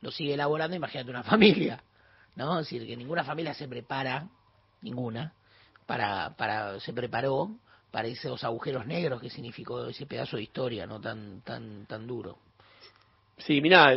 lo 0.00 0.12
sigue 0.12 0.34
elaborando, 0.34 0.76
imagínate 0.76 1.10
una 1.10 1.24
familia, 1.24 1.82
¿no? 2.36 2.60
Es 2.60 2.66
decir, 2.66 2.86
que 2.86 2.96
ninguna 2.96 3.24
familia 3.24 3.52
se 3.52 3.66
prepara, 3.66 4.28
ninguna, 4.80 5.34
para, 5.86 6.36
para 6.36 6.78
se 6.78 6.92
preparó 6.92 7.50
para 7.90 8.08
esos 8.08 8.42
agujeros 8.44 8.86
negros 8.86 9.20
que 9.20 9.30
significó 9.30 9.86
ese 9.86 10.06
pedazo 10.06 10.36
de 10.36 10.42
historia, 10.44 10.86
no 10.86 11.00
tan 11.00 11.40
tan 11.42 11.86
tan 11.86 12.06
duro. 12.06 12.38
Sí, 13.38 13.60
mira, 13.60 13.94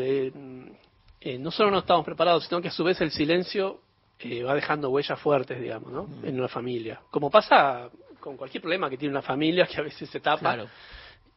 no 1.40 1.52
solo 1.52 1.72
no 1.72 1.80
estamos 1.80 2.06
preparados, 2.06 2.46
sino 2.46 2.62
que 2.62 2.70
a 2.70 2.72
su 2.72 2.84
vez 2.84 3.00
el 3.02 3.12
silencio 3.12 3.82
eh, 4.20 4.42
va 4.44 4.56
dejando 4.56 4.90
huellas 4.90 5.20
fuertes, 5.20 5.60
digamos, 5.62 5.92
¿no? 5.92 6.08
En 6.24 6.38
una 6.40 6.48
familia. 6.48 7.02
Como 7.12 7.30
pasa 7.30 7.90
con 8.20 8.38
cualquier 8.38 8.62
problema 8.62 8.90
que 8.90 8.98
tiene 8.98 9.12
una 9.12 9.22
familia, 9.22 9.66
que 9.72 9.80
a 9.80 9.84
veces 9.84 10.10
se 10.10 10.20
tapa. 10.20 10.40
Claro. 10.40 10.70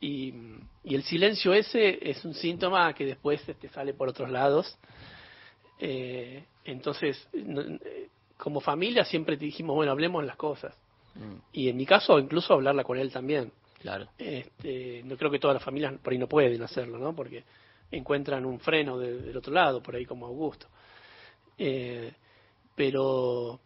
Y, 0.00 0.32
y 0.84 0.94
el 0.94 1.02
silencio 1.02 1.52
ese 1.54 1.98
es 2.10 2.24
un 2.24 2.34
síntoma 2.34 2.92
que 2.94 3.04
después 3.06 3.46
este, 3.48 3.68
sale 3.70 3.92
por 3.94 4.08
otros 4.08 4.30
lados. 4.30 4.78
Eh, 5.78 6.44
entonces, 6.64 7.28
no- 7.32 7.62
eh, 7.62 8.08
como 8.36 8.60
familia 8.60 9.04
siempre 9.04 9.36
te 9.36 9.46
dijimos, 9.46 9.74
bueno, 9.74 9.92
hablemos 9.92 10.24
las 10.24 10.36
cosas. 10.36 10.74
Y 11.52 11.68
en 11.68 11.76
mi 11.76 11.86
caso, 11.86 12.18
incluso 12.18 12.54
hablarla 12.54 12.84
con 12.84 12.98
él 12.98 13.10
también. 13.12 13.52
Claro. 13.80 14.08
Este, 14.18 15.02
no 15.04 15.16
creo 15.16 15.30
que 15.30 15.38
todas 15.38 15.54
las 15.54 15.62
familias 15.62 15.94
por 16.02 16.12
ahí 16.12 16.18
no 16.18 16.28
pueden 16.28 16.62
hacerlo, 16.62 16.98
¿no? 16.98 17.14
Porque 17.14 17.44
encuentran 17.90 18.44
un 18.44 18.58
freno 18.60 18.98
de- 18.98 19.20
del 19.20 19.36
otro 19.36 19.52
lado, 19.52 19.82
por 19.82 19.94
ahí 19.94 20.04
como 20.04 20.26
Augusto. 20.26 20.66
Eh, 21.58 22.12
pero 22.74 23.60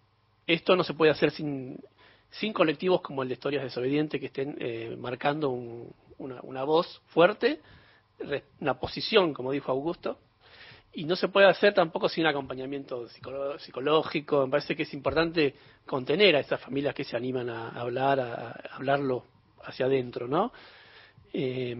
esto 0.46 0.76
no 0.76 0.84
se 0.84 0.94
puede 0.94 1.10
hacer 1.12 1.30
sin, 1.30 1.78
sin 2.30 2.52
colectivos 2.52 3.00
como 3.00 3.22
el 3.22 3.28
de 3.28 3.34
Historias 3.34 3.64
Desobedientes 3.64 4.20
que 4.20 4.26
estén 4.26 4.56
eh, 4.60 4.96
marcando 4.98 5.50
un- 5.50 5.92
una, 6.18 6.40
una 6.42 6.64
voz 6.64 7.00
fuerte, 7.06 7.60
una 8.60 8.78
posición, 8.78 9.32
como 9.32 9.52
dijo 9.52 9.72
Augusto, 9.72 10.18
y 10.92 11.04
no 11.04 11.14
se 11.16 11.28
puede 11.28 11.46
hacer 11.46 11.72
tampoco 11.74 12.08
sin 12.08 12.26
acompañamiento 12.26 13.08
psicolo- 13.08 13.58
psicológico. 13.58 14.44
Me 14.46 14.50
parece 14.52 14.74
que 14.74 14.82
es 14.82 14.92
importante 14.94 15.54
contener 15.86 16.36
a 16.36 16.40
esas 16.40 16.60
familias 16.60 16.94
que 16.94 17.04
se 17.04 17.16
animan 17.16 17.48
a 17.48 17.68
hablar, 17.70 18.18
a, 18.20 18.50
hablarlo 18.72 19.24
hacia 19.64 19.86
adentro, 19.86 20.26
¿no? 20.26 20.52
Eh, 21.32 21.76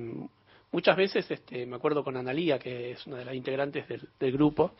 muchas 0.70 0.96
veces, 0.96 1.28
este, 1.30 1.66
me 1.66 1.76
acuerdo 1.76 2.04
con 2.04 2.16
Analía, 2.16 2.58
que 2.58 2.92
es 2.92 3.06
una 3.06 3.18
de 3.18 3.24
las 3.24 3.34
integrantes 3.34 3.86
del, 3.88 4.32
grupo, 4.32 4.72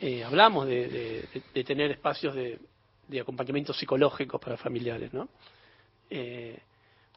eh, 0.00 0.22
hablamos 0.24 0.66
de- 0.66 1.26
de 1.54 1.64
tener 1.64 1.90
espacios 1.92 2.34
de, 2.34 2.58
de 3.08 3.20
acompañamiento 3.20 3.72
psicológico 3.72 4.38
para 4.38 4.56
familiares, 4.56 5.12
¿no? 5.12 5.28
Eh, 6.10 6.58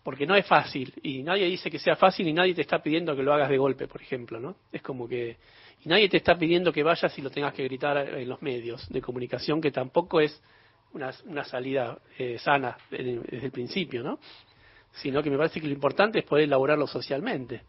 porque 0.04 0.26
no 0.26 0.36
es 0.36 0.46
fácil 0.48 0.94
y 1.04 1.22
nadie 1.22 1.46
dice 1.46 1.70
que 1.70 1.78
sea 1.78 1.96
fácil 1.96 2.28
y 2.28 2.34
nadie 2.34 2.56
te 2.56 2.62
está 2.62 2.82
pidiendo 2.82 3.16
que 3.16 3.22
lo 3.22 3.34
hagas 3.34 3.50
de 3.50 3.58
golpe, 3.58 3.88
por 3.88 4.02
ejemplo, 4.02 4.40
¿no? 4.40 4.56
Es 4.72 4.82
como 4.82 5.08
que 5.08 5.38
y 5.84 5.90
nadie 5.90 6.10
te 6.10 6.18
está 6.18 6.38
pidiendo 6.38 6.72
que 6.72 6.84
vayas 6.84 7.18
y 7.18 7.22
lo 7.22 7.30
tengas 7.30 7.54
que 7.54 7.64
gritar 7.64 7.98
en 7.98 8.30
los 8.30 8.42
medios 8.42 8.88
de 8.90 9.02
comunicación, 9.02 9.62
que 9.62 9.72
tampoco 9.72 10.20
es 10.20 10.42
una, 10.94 11.44
salida 11.44 11.98
eh, 12.18 12.38
sana 12.40 12.78
desde, 12.90 13.46
el 13.46 13.52
principio, 13.52 14.04
¿no? 14.04 14.20
Sino 14.94 15.24
que 15.24 15.30
me 15.30 15.38
parece 15.38 15.62
que 15.62 15.68
lo 15.68 15.74
importante 15.74 16.20
es 16.20 16.26
poder 16.26 16.46
elaborarlo 16.46 16.86
socialmente, 16.86 17.62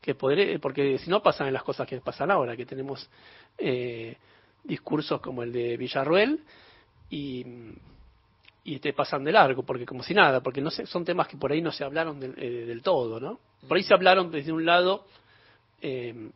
que 0.00 0.14
poder, 0.14 0.60
porque 0.60 0.98
si 0.98 1.10
no 1.10 1.22
pasan 1.22 1.52
las 1.52 1.62
cosas 1.62 1.88
que 1.88 2.00
pasan 2.00 2.30
ahora, 2.30 2.56
que 2.56 2.66
tenemos 2.66 3.08
eh, 3.56 4.16
discursos 4.62 5.20
como 5.20 5.42
el 5.42 5.52
de 5.52 5.76
Villarruel 5.76 6.40
y 7.10 7.44
y 8.64 8.78
te 8.78 8.94
pasan 8.94 9.22
de 9.24 9.30
largo, 9.30 9.62
porque 9.62 9.84
como 9.84 10.02
si 10.02 10.14
nada, 10.14 10.42
porque 10.42 10.62
no 10.62 10.70
sé, 10.70 10.86
son 10.86 11.04
temas 11.04 11.28
que 11.28 11.36
por 11.36 11.52
ahí 11.52 11.60
no 11.60 11.70
se 11.70 11.84
hablaron 11.84 12.18
del, 12.18 12.34
eh, 12.38 12.64
del 12.64 12.82
todo, 12.82 13.20
¿no? 13.20 13.38
Por 13.68 13.76
ahí 13.76 13.82
se 13.82 13.92
hablaron 13.92 14.30
desde 14.30 14.52
un 14.52 14.64
lado, 14.64 15.06
eh, 15.82 16.30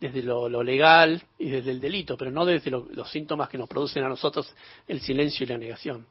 desde 0.00 0.22
lo, 0.22 0.48
legal 0.62 1.22
y 1.38 1.48
desde 1.48 1.70
el 1.70 1.80
delito, 1.80 2.16
pero 2.16 2.30
no 2.30 2.44
desde 2.44 2.70
lo- 2.70 2.86
los 2.92 3.10
síntomas 3.10 3.48
que 3.48 3.58
nos 3.58 3.68
producen 3.68 4.04
a 4.04 4.08
nosotros 4.08 4.52
el 4.86 5.00
silencio 5.00 5.44
y 5.44 5.48
la 5.48 5.58
negación. 5.58 6.06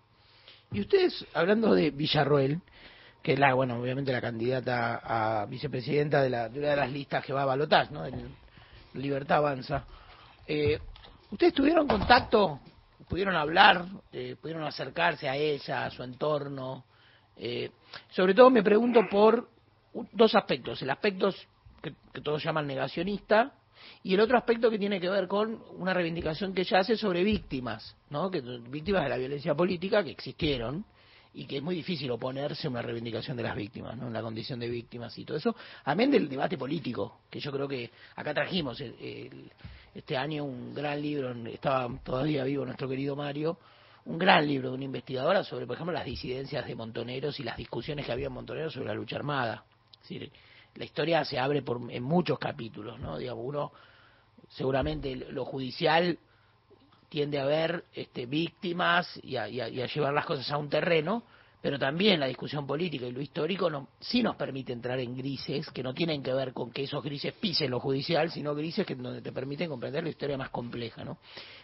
Y 0.72 0.82
ustedes, 0.82 1.26
hablando 1.34 1.74
de 1.74 1.92
Villarroel, 1.92 2.60
que 3.22 3.34
es 3.34 3.40
la, 3.40 3.54
bueno, 3.54 3.80
obviamente 3.80 4.12
la 4.12 4.22
candidata 4.22 5.42
a 5.42 5.46
vicepresidenta 5.46 6.22
de, 6.22 6.30
la, 6.30 6.50
de 6.50 6.60
una 6.60 6.70
de 6.70 6.76
las 6.76 6.92
listas 6.92 7.24
que 7.26 7.34
va 7.34 7.44
a 7.44 7.46
balotar, 7.46 7.92
¿no? 7.92 8.04
Libertad 8.94 9.38
Avanza. 9.38 9.86
Eh, 10.48 10.80
¿Ustedes 11.32 11.54
tuvieron 11.54 11.88
contacto, 11.88 12.60
pudieron 13.08 13.36
hablar, 13.36 13.86
eh, 14.12 14.36
pudieron 14.40 14.64
acercarse 14.64 15.28
a 15.28 15.36
ella, 15.36 15.86
a 15.86 15.92
su 15.92 16.04
entorno? 16.04 16.86
Eh, 17.38 17.72
sobre 18.12 18.34
todo 18.34 18.50
me 18.50 18.64
pregunto 18.64 19.02
por 19.10 19.50
dos 20.12 20.36
aspectos. 20.36 20.82
El 20.82 20.90
aspecto 20.92 21.34
que, 21.82 21.94
que 22.14 22.22
todos 22.22 22.44
llaman 22.44 22.68
negacionista 22.68 23.54
y 24.04 24.14
el 24.14 24.20
otro 24.20 24.38
aspecto 24.38 24.70
que 24.70 24.80
tiene 24.80 25.00
que 25.00 25.10
ver 25.10 25.28
con 25.28 25.62
una 25.78 25.94
reivindicación 25.94 26.54
que 26.54 26.62
ella 26.62 26.80
hace 26.80 26.98
sobre 26.98 27.24
víctimas, 27.24 27.96
¿no? 28.10 28.30
Que 28.30 28.42
víctimas 28.42 29.04
de 29.04 29.10
la 29.10 29.18
violencia 29.18 29.56
política 29.56 30.04
que 30.04 30.12
existieron 30.12 30.86
y 31.34 31.46
que 31.46 31.58
es 31.58 31.64
muy 31.64 31.76
difícil 31.76 32.10
oponerse 32.12 32.68
a 32.68 32.70
una 32.70 32.82
reivindicación 32.82 33.36
de 33.36 33.44
las 33.44 33.56
víctimas, 33.56 33.98
¿no? 33.98 34.08
En 34.08 34.14
la 34.14 34.22
condición 34.22 34.60
de 34.60 34.70
víctimas 34.70 35.18
y 35.18 35.26
todo 35.26 35.38
eso. 35.38 35.56
Amén 35.84 36.10
del 36.10 36.30
debate 36.30 36.58
político, 36.58 37.20
que 37.30 37.40
yo 37.40 37.52
creo 37.52 37.68
que 37.68 37.92
acá 38.16 38.34
trajimos 38.34 38.80
el- 38.80 39.52
este 39.94 40.18
año 40.18 40.44
un 40.44 40.74
gran 40.74 41.02
libro, 41.02 41.34
estaba 41.48 41.90
todavía 42.04 42.44
vivo 42.44 42.66
nuestro 42.66 42.88
querido 42.88 43.16
Mario, 43.16 43.58
un 44.06 44.18
gran 44.18 44.48
libro 44.48 44.70
de 44.70 44.76
una 44.76 44.86
investigadora 44.86 45.44
sobre, 45.44 45.66
por 45.66 45.76
ejemplo, 45.76 45.94
las 45.94 46.06
disidencias 46.06 46.66
de 46.66 46.76
Montoneros 46.76 47.40
y 47.40 47.44
las 47.44 47.58
discusiones 47.58 48.06
que 48.06 48.12
había 48.12 48.28
en 48.28 48.34
Montoneros 48.34 48.74
sobre 48.74 48.88
la 48.88 48.94
lucha 48.94 49.16
armada. 49.16 49.66
Es 49.94 50.10
decir, 50.10 50.32
la 50.76 50.86
historia 50.86 51.24
se 51.26 51.40
abre 51.40 51.62
por, 51.62 51.80
en 51.90 52.04
muchos 52.04 52.38
capítulos, 52.38 53.00
¿no? 53.00 53.18
Digamos, 53.18 53.44
uno, 53.46 53.72
seguramente 54.50 55.16
lo 55.16 55.46
judicial 55.46 56.18
tiende 57.10 57.40
a 57.40 57.46
ver 57.46 57.86
este, 57.94 58.26
víctimas 58.26 59.20
y 59.24 59.38
a, 59.38 59.48
y 59.48 59.62
a- 59.62 59.70
llevar 59.70 60.14
las 60.14 60.26
cosas 60.26 60.52
a 60.52 60.58
un 60.58 60.70
terreno, 60.70 61.24
pero 61.62 61.80
también 61.80 62.20
la 62.20 62.26
discusión 62.28 62.68
política 62.68 63.06
y 63.06 63.12
lo 63.12 63.22
histórico 63.22 63.70
no, 63.70 63.88
sí 64.00 64.22
nos 64.22 64.36
permite 64.36 64.74
entrar 64.74 65.00
en 65.00 65.16
grises 65.16 65.70
que 65.72 65.82
no 65.82 65.94
tienen 65.94 66.22
que 66.22 66.34
ver 66.34 66.54
con 66.54 66.72
que 66.72 66.84
esos 66.84 67.04
grises 67.04 67.34
pisen 67.34 67.72
lo 67.72 67.80
judicial, 67.80 68.30
sino 68.32 68.54
grises 68.54 68.86
que 68.86 68.96
donde 68.96 69.22
te 69.22 69.32
permiten 69.32 69.70
comprender 69.70 70.04
la 70.04 70.10
historia 70.10 70.38
más 70.38 70.50
compleja, 70.50 71.04
¿no? 71.04 71.18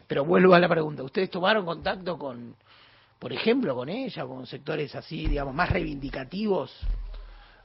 Pero 0.08 0.26
vuelvo 0.26 0.54
a 0.54 0.60
la 0.60 0.70
pregunta, 0.70 1.04
¿ustedes 1.04 1.30
tomaron 1.30 1.66
contacto 1.66 2.18
con, 2.18 2.56
por 3.20 3.34
ejemplo, 3.34 3.76
con 3.76 3.90
ella, 3.90 4.26
con 4.26 4.48
sectores 4.48 4.96
así, 4.96 5.28
digamos, 5.28 5.54
más 5.54 5.70
reivindicativos? 5.70 6.72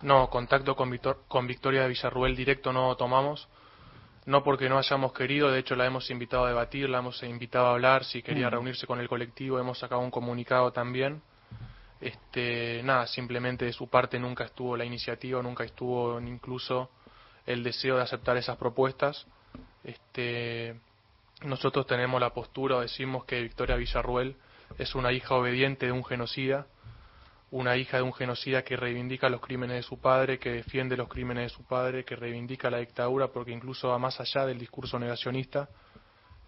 No, 0.03 0.29
contacto 0.29 0.77
con, 0.77 0.91
Victor- 0.91 1.23
con 1.29 1.47
Victoria 1.47 1.83
de 1.83 1.89
Villarruel 1.89 2.37
directo 2.37 2.73
no 2.73 2.95
tomamos. 2.97 3.49
No 4.27 4.43
porque 4.43 4.69
no 4.69 4.77
hayamos 4.79 5.13
querido, 5.13 5.51
de 5.51 5.61
hecho 5.61 5.77
la 5.77 5.87
hemos 5.87 6.11
invitado 6.11 6.45
a 6.47 6.49
debatir, 6.49 6.89
la 6.91 6.99
hemos 6.99 7.23
invitado 7.23 7.67
a 7.67 7.71
hablar, 7.71 8.05
si 8.05 8.23
quería 8.23 8.49
Mm. 8.49 8.51
reunirse 8.53 8.87
con 8.87 8.99
el 9.01 9.09
colectivo, 9.09 9.59
hemos 9.61 9.79
sacado 9.79 10.01
un 10.01 10.11
comunicado 10.11 10.73
también. 10.73 11.23
Este, 12.01 12.83
nada, 12.85 13.07
simplemente 13.07 13.65
de 13.65 13.73
su 13.73 13.89
parte 13.89 14.19
nunca 14.19 14.45
estuvo 14.45 14.77
la 14.77 14.85
iniciativa, 14.85 15.41
nunca 15.43 15.65
estuvo 15.65 16.21
incluso 16.21 16.91
el 17.47 17.63
deseo 17.63 17.97
de 17.97 18.03
aceptar 18.03 18.37
esas 18.37 18.57
propuestas. 18.59 19.27
Este, 19.85 20.79
nosotros 21.43 21.87
tenemos 21.87 22.21
la 22.21 22.31
postura, 22.31 22.77
o 22.77 22.81
decimos 22.81 23.25
que 23.25 23.41
Victoria 23.41 23.77
Villarruel 23.77 24.37
es 24.79 24.95
una 24.97 25.13
hija 25.13 25.37
obediente 25.37 25.87
de 25.87 25.93
un 25.93 26.05
genocida, 26.05 26.67
una 27.51 27.77
hija 27.77 27.99
de 27.99 28.03
un 28.03 28.13
genocida 28.13 28.63
que 28.63 28.77
reivindica 28.77 29.29
los 29.29 29.41
crímenes 29.41 29.77
de 29.77 29.83
su 29.83 30.01
padre, 30.01 30.39
que 30.39 30.51
defiende 30.51 30.97
los 30.97 31.09
crímenes 31.09 31.53
de 31.53 31.57
su 31.57 31.65
padre, 31.65 32.05
que 32.05 32.17
reivindica 32.17 32.71
la 32.71 32.79
dictadura, 32.79 33.29
porque 33.29 33.53
incluso 33.53 33.89
va 33.89 33.99
más 33.99 34.21
allá 34.21 34.47
del 34.47 34.59
discurso 34.59 34.99
negacionista, 34.99 35.69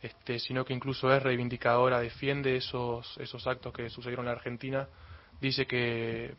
este, 0.03 0.39
sino 0.39 0.65
que 0.65 0.75
incluso 0.75 1.13
es 1.13 1.23
reivindicadora, 1.23 2.01
defiende 2.01 2.57
esos, 2.57 3.17
esos 3.19 3.47
actos 3.47 3.73
que 3.73 3.89
sucedieron 3.91 4.25
en 4.27 4.33
la 4.33 4.39
Argentina, 4.39 4.89
dice 5.41 5.67
que, 5.67 6.35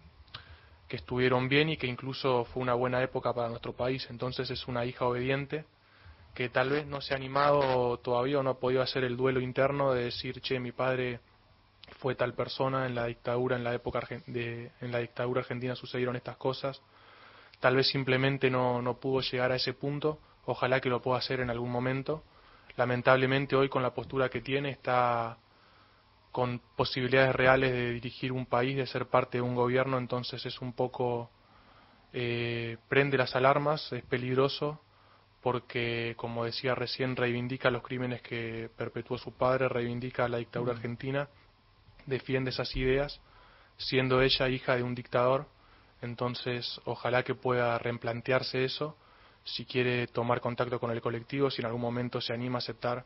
que 0.88 0.97
estuvieron 0.97 1.47
bien 1.47 1.70
y 1.70 1.78
que 1.78 1.88
incluso 1.88 2.45
fue 2.45 2.62
una 2.62 2.74
buena 2.74 3.01
época 3.01 3.34
para 3.34 3.49
nuestro 3.49 3.74
país, 3.74 4.07
entonces 4.10 4.49
es 4.49 4.68
una 4.68 4.86
hija 4.86 5.05
obediente 5.05 5.66
que 6.34 6.49
tal 6.49 6.70
vez 6.70 6.86
no 6.86 7.01
se 7.01 7.14
ha 7.14 7.18
animado 7.18 7.97
todavía 7.99 8.39
o 8.39 8.43
no 8.43 8.51
ha 8.51 8.60
podido 8.60 8.82
hacer 8.82 9.03
el 9.03 9.18
duelo 9.18 9.41
interno 9.41 9.93
de 9.93 10.05
decir, 10.05 10.41
che, 10.41 10.60
mi 10.60 10.72
padre 10.72 11.20
fue 11.99 12.15
tal 12.15 12.33
persona 12.33 12.85
en 12.85 12.95
la 12.95 13.05
dictadura 13.05 13.55
en 13.55 13.63
la 13.63 13.73
época 13.73 14.01
de 14.27 14.71
en 14.81 14.91
la 14.91 14.99
dictadura 14.99 15.41
argentina 15.41 15.75
sucedieron 15.75 16.15
estas 16.15 16.37
cosas. 16.37 16.81
Tal 17.59 17.75
vez 17.75 17.87
simplemente 17.87 18.49
no 18.49 18.81
no 18.81 18.99
pudo 18.99 19.21
llegar 19.21 19.51
a 19.51 19.55
ese 19.55 19.73
punto. 19.73 20.19
Ojalá 20.45 20.79
que 20.79 20.89
lo 20.89 21.01
pueda 21.01 21.19
hacer 21.19 21.39
en 21.41 21.49
algún 21.49 21.71
momento. 21.71 22.23
Lamentablemente 22.77 23.55
hoy 23.55 23.69
con 23.69 23.83
la 23.83 23.93
postura 23.93 24.29
que 24.29 24.41
tiene 24.41 24.69
está 24.69 25.37
con 26.31 26.61
posibilidades 26.75 27.35
reales 27.35 27.71
de 27.71 27.93
dirigir 27.93 28.31
un 28.31 28.45
país 28.45 28.77
de 28.77 28.87
ser 28.87 29.07
parte 29.07 29.39
de 29.39 29.41
un 29.41 29.55
gobierno. 29.55 29.97
Entonces 29.97 30.45
es 30.45 30.61
un 30.61 30.73
poco 30.73 31.29
eh, 32.13 32.77
prende 32.87 33.17
las 33.17 33.35
alarmas 33.35 33.91
es 33.93 34.03
peligroso 34.03 34.81
porque 35.41 36.15
como 36.17 36.43
decía 36.43 36.73
recién 36.73 37.15
reivindica 37.15 37.69
los 37.69 37.83
crímenes 37.83 38.21
que 38.21 38.69
perpetuó 38.75 39.17
su 39.17 39.31
padre 39.33 39.69
reivindica 39.69 40.27
la 40.27 40.37
dictadura 40.37 40.73
argentina 40.73 41.29
defiende 42.06 42.52
esas 42.52 42.76
ideas, 42.76 43.20
siendo 43.78 44.22
ella 44.22 44.50
hija 44.50 44.76
de 44.76 44.84
un 44.84 44.95
dictador, 44.95 45.47
entonces 46.02 46.80
ojalá 46.86 47.24
que 47.24 47.36
pueda 47.36 47.78
replantearse 47.78 48.64
eso, 48.64 48.97
si 49.43 49.66
quiere 49.66 50.08
tomar 50.08 50.41
contacto 50.41 50.80
con 50.80 50.91
el 50.91 51.02
colectivo, 51.02 51.50
si 51.50 51.62
en 51.62 51.68
algún 51.68 51.82
momento 51.82 52.22
se 52.22 52.34
anima 52.34 52.58
a 52.58 52.60
aceptar 52.60 53.06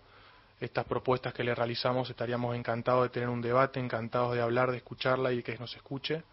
estas 0.59 0.85
propuestas 0.85 1.33
que 1.33 1.43
le 1.43 1.53
realizamos, 1.53 2.09
estaríamos 2.09 2.55
encantados 2.55 3.03
de 3.03 3.09
tener 3.09 3.29
un 3.29 3.41
debate, 3.41 3.79
encantados 3.79 4.35
de 4.35 4.41
hablar, 4.41 4.71
de 4.71 4.77
escucharla 4.77 5.31
y 5.31 5.43
que 5.43 5.57
nos 5.57 5.75
escuche, 5.75 6.23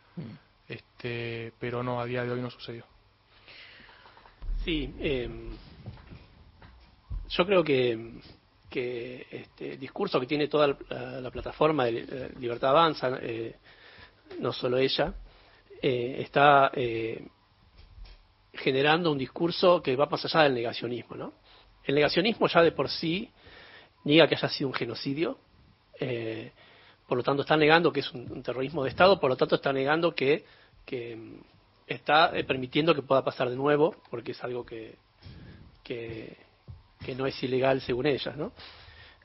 este, 0.69 1.53
pero 1.59 1.83
no, 1.83 2.01
a 2.01 2.05
día 2.05 2.25
de 2.25 2.31
hoy 2.31 2.41
no 2.41 2.51
sucedió. 2.51 2.85
Sí, 4.65 4.95
eh, 4.99 5.29
yo 7.29 7.47
creo 7.47 7.65
que, 7.65 8.21
que 8.71 9.27
este 9.31 9.73
el 9.73 9.81
discurso 9.81 10.21
que 10.21 10.27
tiene 10.27 10.47
toda 10.47 10.68
la, 10.68 11.21
la 11.21 11.31
plataforma 11.31 11.85
de 11.87 12.07
eh, 12.09 12.31
Libertad 12.39 12.71
Avanza, 12.71 13.18
eh, 13.21 13.57
no 14.39 14.53
solo 14.53 14.79
ella, 14.79 15.12
eh, 15.83 16.16
está 16.21 16.71
eh, 16.75 17.27
generando 18.55 19.11
un 19.11 19.18
discurso 19.18 19.83
que 19.83 19.97
va 19.97 20.07
más 20.07 20.25
allá 20.25 20.45
del 20.45 20.55
negacionismo. 20.55 21.16
¿no? 21.16 21.33
El 21.85 21.97
negacionismo 21.97 22.47
ya 22.47 22.62
de 22.62 22.73
por 22.73 22.89
sí 22.89 23.29
niega 24.05 24.29
que 24.29 24.37
haya 24.37 24.49
sido 24.49 24.68
un 24.68 24.75
genocidio, 24.75 25.39
por 27.07 27.18
lo 27.18 27.23
tanto 27.23 27.43
está 27.43 27.57
negando 27.57 27.93
que 27.93 28.01
es 28.01 28.11
un, 28.12 28.31
un 28.33 28.43
terrorismo 28.43 28.85
de 28.85 28.91
Estado, 28.91 29.21
por 29.21 29.29
lo 29.29 29.37
tanto 29.37 29.57
está 29.57 29.71
negando 29.73 30.14
que, 30.14 30.45
que 30.87 31.14
mm, 31.16 31.41
está 31.87 32.33
permitiendo 32.47 32.95
que 32.95 33.03
pueda 33.03 33.23
pasar 33.23 33.51
de 33.51 33.57
nuevo, 33.57 33.97
porque 34.09 34.31
es 34.31 34.43
algo 34.43 34.64
que, 34.64 34.95
que, 35.85 36.39
que 37.03 37.14
no 37.14 37.26
es 37.26 37.42
ilegal 37.42 37.80
según 37.80 38.07
ellas, 38.07 38.36
¿no? 38.36 38.53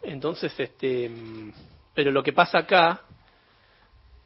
Entonces, 0.04 0.54
este, 0.60 1.10
pero 1.94 2.12
lo 2.12 2.22
que 2.24 2.34
pasa 2.34 2.60
acá, 2.60 3.02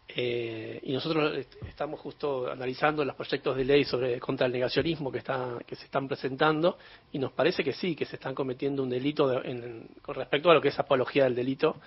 eh, 0.08 0.80
y 0.84 0.92
nosotros 0.92 1.38
est- 1.38 1.56
estamos 1.68 2.00
justo 2.00 2.52
analizando 2.52 3.06
los 3.06 3.16
proyectos 3.16 3.56
de 3.56 3.64
ley 3.64 3.84
sobre 3.86 4.20
contra 4.20 4.48
el 4.48 4.52
negacionismo 4.54 5.12
que 5.12 5.20
está, 5.20 5.58
que 5.68 5.76
se 5.76 5.86
están 5.86 6.08
presentando, 6.08 6.78
y 7.12 7.20
nos 7.20 7.32
parece 7.34 7.64
que 7.64 7.74
sí, 7.74 7.96
que 7.96 8.06
se 8.06 8.16
están 8.16 8.34
cometiendo 8.34 8.82
un 8.84 8.90
delito 8.90 9.28
de- 9.28 9.50
en- 9.50 9.88
con 10.02 10.16
respecto 10.16 10.50
a 10.50 10.54
lo 10.56 10.62
que 10.62 10.70
es 10.70 10.80
apología 10.80 11.26
del 11.26 11.36
delito, 11.36 11.80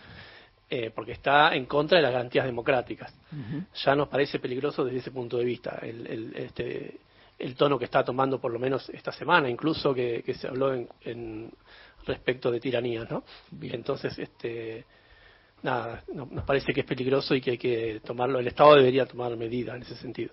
eh, 0.70 0.90
porque 0.94 1.12
está 1.12 1.54
en 1.54 1.66
contra 1.66 1.98
de 1.98 2.02
las 2.02 2.12
garantías 2.12 2.46
democráticas 2.46 3.12
ya 3.84 3.94
nos 3.94 4.08
parece 4.08 4.38
peligroso 4.38 4.84
desde 4.84 4.98
ese 4.98 5.10
punto 5.10 5.36
de 5.38 5.44
vista 5.44 5.78
el, 5.82 6.06
el, 6.06 6.36
este, 6.36 7.00
el 7.42 7.54
tono 7.56 7.78
que 7.78 7.84
está 7.86 8.04
tomando 8.04 8.40
por 8.40 8.52
lo 8.52 8.58
menos 8.58 8.88
esta 8.90 9.12
semana 9.12 9.48
incluso 9.50 9.92
que, 9.92 10.22
que 10.24 10.34
se 10.34 10.46
habló 10.48 10.72
en, 10.72 10.88
en 11.02 11.50
respecto 12.06 12.50
de 12.50 12.60
tiranías 12.60 13.10
no 13.10 13.24
entonces 13.62 14.18
este 14.18 14.84
nada 15.62 16.02
no- 16.14 16.26
nos 16.30 16.44
parece 16.44 16.72
que 16.72 16.80
es 16.80 16.86
peligroso 16.86 17.34
y 17.34 17.40
que 17.40 17.52
hay 17.52 17.58
que 17.58 18.00
tomarlo 18.04 18.38
el 18.38 18.46
Estado 18.48 18.76
debería 18.76 19.06
tomar 19.06 19.36
medidas 19.36 19.76
en 19.76 19.82
ese 19.82 19.96
sentido. 19.96 20.32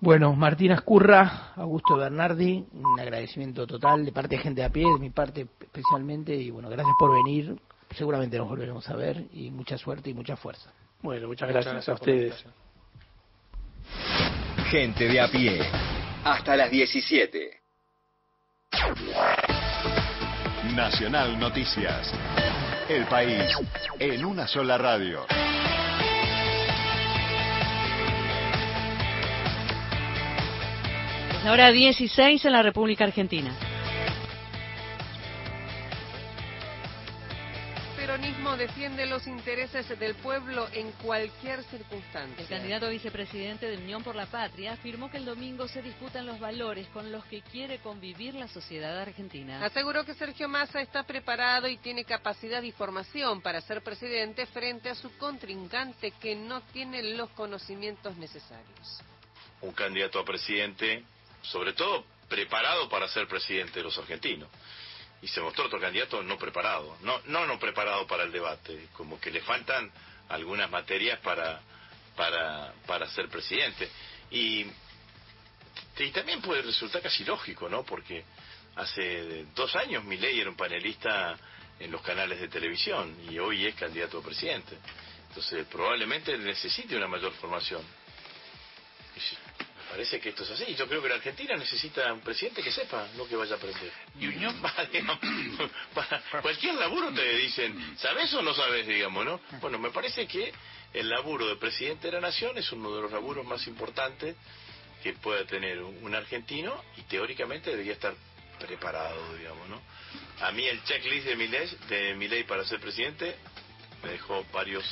Bueno, 0.00 0.32
Martín 0.34 0.70
Ascurra, 0.70 1.54
Augusto 1.56 1.96
Bernardi, 1.96 2.64
un 2.72 3.00
agradecimiento 3.00 3.66
total 3.66 4.04
de 4.04 4.12
parte 4.12 4.36
de 4.36 4.42
gente 4.42 4.60
de 4.60 4.66
a 4.66 4.70
pie, 4.70 4.84
de 4.84 5.00
mi 5.00 5.10
parte 5.10 5.48
especialmente, 5.60 6.36
y 6.36 6.50
bueno, 6.50 6.68
gracias 6.70 6.94
por 7.00 7.10
venir, 7.12 7.56
seguramente 7.96 8.38
nos 8.38 8.48
volveremos 8.48 8.88
a 8.88 8.94
ver, 8.94 9.24
y 9.32 9.50
mucha 9.50 9.76
suerte 9.76 10.10
y 10.10 10.14
mucha 10.14 10.36
fuerza. 10.36 10.70
bueno 11.02 11.26
muchas 11.26 11.48
Muchas 11.48 11.64
gracias, 11.64 11.74
gracias 11.74 11.88
a 11.88 11.94
ustedes 11.94 12.44
Gente 14.70 15.08
de 15.08 15.18
a 15.18 15.28
pie. 15.28 15.60
Hasta 16.24 16.54
las 16.54 16.70
17. 16.70 17.58
Nacional 20.76 21.38
Noticias. 21.38 22.12
El 22.86 23.06
país 23.06 23.50
en 23.98 24.26
una 24.26 24.46
sola 24.46 24.76
radio. 24.76 25.24
Es 31.30 31.44
la 31.44 31.52
hora 31.52 31.72
16 31.72 32.44
en 32.44 32.52
la 32.52 32.62
República 32.62 33.04
Argentina. 33.04 33.67
Peronismo 38.18 38.56
defiende 38.56 39.06
los 39.06 39.26
intereses 39.26 39.88
del 39.98 40.14
pueblo 40.16 40.66
en 40.72 40.90
cualquier 40.92 41.62
circunstancia. 41.64 42.42
El 42.42 42.48
candidato 42.48 42.86
a 42.86 42.88
vicepresidente 42.88 43.66
de 43.70 43.76
Unión 43.76 44.02
por 44.02 44.16
la 44.16 44.26
Patria 44.26 44.72
afirmó 44.72 45.10
que 45.10 45.18
el 45.18 45.24
domingo 45.24 45.68
se 45.68 45.82
disputan 45.82 46.26
los 46.26 46.40
valores 46.40 46.88
con 46.88 47.12
los 47.12 47.24
que 47.26 47.42
quiere 47.42 47.78
convivir 47.78 48.34
la 48.34 48.48
sociedad 48.48 48.98
argentina. 48.98 49.64
Aseguró 49.64 50.04
que 50.04 50.14
Sergio 50.14 50.48
Massa 50.48 50.80
está 50.80 51.04
preparado 51.04 51.68
y 51.68 51.76
tiene 51.76 52.04
capacidad 52.04 52.62
y 52.62 52.72
formación 52.72 53.40
para 53.40 53.60
ser 53.60 53.82
presidente 53.82 54.46
frente 54.46 54.90
a 54.90 54.94
su 54.96 55.16
contrincante 55.16 56.10
que 56.20 56.34
no 56.34 56.62
tiene 56.72 57.02
los 57.16 57.30
conocimientos 57.30 58.16
necesarios. 58.16 59.00
un 59.60 59.72
candidato 59.72 60.20
a 60.20 60.24
presidente, 60.24 61.04
sobre 61.42 61.72
todo 61.72 62.04
preparado 62.28 62.88
para 62.88 63.08
ser 63.08 63.26
presidente 63.26 63.80
de 63.80 63.82
los 63.82 63.98
argentinos. 63.98 64.48
Y 65.20 65.28
se 65.28 65.40
mostró 65.40 65.66
otro 65.66 65.80
candidato 65.80 66.22
no 66.22 66.38
preparado, 66.38 66.96
no, 67.02 67.20
no 67.26 67.46
no 67.46 67.58
preparado 67.58 68.06
para 68.06 68.22
el 68.22 68.32
debate, 68.32 68.88
como 68.92 69.20
que 69.20 69.30
le 69.30 69.40
faltan 69.40 69.90
algunas 70.28 70.70
materias 70.70 71.18
para, 71.20 71.60
para, 72.14 72.72
para 72.86 73.08
ser 73.10 73.28
presidente. 73.28 73.88
Y, 74.30 74.66
y 75.98 76.10
también 76.12 76.40
puede 76.40 76.62
resultar 76.62 77.02
casi 77.02 77.24
lógico, 77.24 77.68
¿no? 77.68 77.84
Porque 77.84 78.24
hace 78.76 79.46
dos 79.54 79.74
años 79.74 80.04
Milei 80.04 80.40
era 80.40 80.50
un 80.50 80.56
panelista 80.56 81.36
en 81.80 81.90
los 81.90 82.02
canales 82.02 82.40
de 82.40 82.48
televisión 82.48 83.16
y 83.28 83.38
hoy 83.38 83.66
es 83.66 83.74
candidato 83.74 84.18
a 84.18 84.22
presidente. 84.22 84.76
Entonces 85.28 85.66
probablemente 85.66 86.36
necesite 86.38 86.96
una 86.96 87.08
mayor 87.08 87.32
formación. 87.34 87.82
Parece 89.88 90.20
que 90.20 90.30
esto 90.30 90.42
es 90.44 90.50
así. 90.50 90.74
Yo 90.74 90.86
creo 90.86 91.02
que 91.02 91.08
la 91.08 91.14
Argentina 91.14 91.56
necesita 91.56 92.12
un 92.12 92.20
presidente 92.20 92.62
que 92.62 92.70
sepa 92.70 93.08
lo 93.16 93.26
que 93.26 93.36
vaya 93.36 93.54
a 93.54 93.56
aprender. 93.56 93.90
Y 94.20 94.26
Unión, 94.26 94.60
para 95.94 96.22
cualquier 96.42 96.74
laburo 96.74 97.12
te 97.12 97.38
dicen, 97.38 97.96
¿sabes 97.98 98.32
o 98.34 98.42
no 98.42 98.54
sabes, 98.54 98.86
digamos, 98.86 99.24
no? 99.24 99.40
Bueno, 99.60 99.78
me 99.78 99.90
parece 99.90 100.26
que 100.26 100.52
el 100.92 101.08
laburo 101.08 101.46
de 101.48 101.56
presidente 101.56 102.08
de 102.08 102.12
la 102.14 102.20
nación 102.20 102.58
es 102.58 102.70
uno 102.72 102.94
de 102.94 103.02
los 103.02 103.12
laburos 103.12 103.46
más 103.46 103.66
importantes 103.66 104.36
que 105.02 105.14
pueda 105.14 105.44
tener 105.46 105.80
un 105.82 106.14
argentino 106.14 106.84
y 106.96 107.02
teóricamente 107.02 107.70
debería 107.70 107.92
estar 107.92 108.14
preparado, 108.58 109.36
digamos, 109.36 109.68
¿no? 109.68 109.80
A 110.40 110.52
mí 110.52 110.66
el 110.66 110.82
checklist 110.84 111.26
de 111.26 111.36
mi 111.36 111.48
ley, 111.48 111.78
de 111.88 112.14
mi 112.14 112.28
ley 112.28 112.44
para 112.44 112.64
ser 112.64 112.80
presidente 112.80 113.36
me 114.02 114.10
dejó 114.10 114.44
varios 114.52 114.84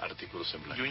artículos 0.00 0.52
en 0.54 0.62
blanco. 0.62 0.82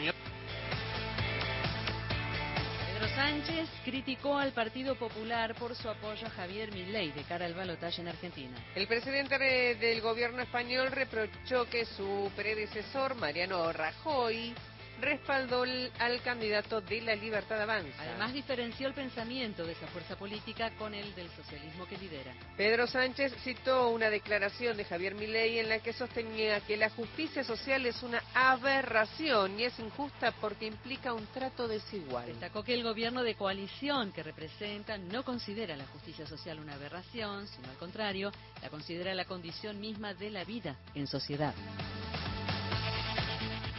Sánchez 3.10 3.70
criticó 3.84 4.38
al 4.38 4.52
Partido 4.54 4.96
Popular 4.96 5.56
por 5.56 5.76
su 5.76 5.90
apoyo 5.90 6.28
a 6.28 6.30
Javier 6.30 6.72
Milei 6.72 7.12
de 7.12 7.24
cara 7.24 7.46
al 7.46 7.54
balotaje 7.54 8.02
en 8.02 8.08
Argentina. 8.08 8.58
El 8.76 8.88
presidente 8.88 9.38
de- 9.38 9.76
del 9.76 10.02
gobierno 10.02 10.42
español 10.42 10.92
reprochó 10.92 11.66
que 11.70 11.86
su 11.86 12.32
predecesor, 12.36 13.16
Mariano 13.16 13.72
Rajoy, 13.72 14.54
respaldó 15.00 15.64
al 15.64 16.22
candidato 16.24 16.82
de 16.82 17.02
la 17.02 17.16
Libertad 17.16 17.62
Avanza. 17.62 18.02
Además 18.02 18.34
diferenció 18.34 18.88
el 18.88 18.94
pensamiento 18.94 19.66
de 19.66 19.74
esa 19.74 19.88
fuerza 19.88 20.16
política 20.16 20.72
con 20.78 20.94
el 20.94 21.14
del 21.16 21.30
socialismo 21.30 21.86
que 21.86 21.98
lidera. 21.98 22.34
Pedro 22.58 22.88
Sánchez 22.88 23.34
citó 23.44 23.90
una 23.90 24.10
declaración 24.10 24.78
de 24.78 24.86
Javier 24.86 25.16
Milei 25.16 25.60
en 25.60 25.70
la 25.70 25.80
que 25.80 25.94
sostenía 25.94 26.60
que 26.62 26.78
la 26.78 26.90
justicia 26.90 27.44
social 27.44 27.86
es 27.86 28.02
una 28.04 28.22
aberración 28.34 29.60
y 29.60 29.64
es 29.64 29.78
injusta 29.80 30.32
porque 30.40 30.66
implica 30.66 31.14
un 31.14 31.26
trato 31.28 31.68
desigual. 31.68 32.28
Destacó 32.28 32.64
que 32.64 32.74
el 32.74 32.84
gobierno 32.84 33.24
de 33.24 33.36
coalición 33.36 34.12
que 34.12 34.24
representa 34.24 34.98
no 34.98 35.24
considera 35.24 35.76
la 35.76 35.86
justicia 35.88 36.26
social 36.26 36.60
una 36.60 36.74
aberración, 36.74 37.48
sino 37.48 37.70
al 37.70 37.78
contrario, 37.78 38.32
la 38.62 38.70
considera 38.70 39.14
la 39.14 39.26
condición 39.26 39.80
misma 39.80 40.14
de 40.14 40.30
la 40.30 40.44
vida 40.44 40.78
en 40.94 41.08
sociedad. 41.08 41.54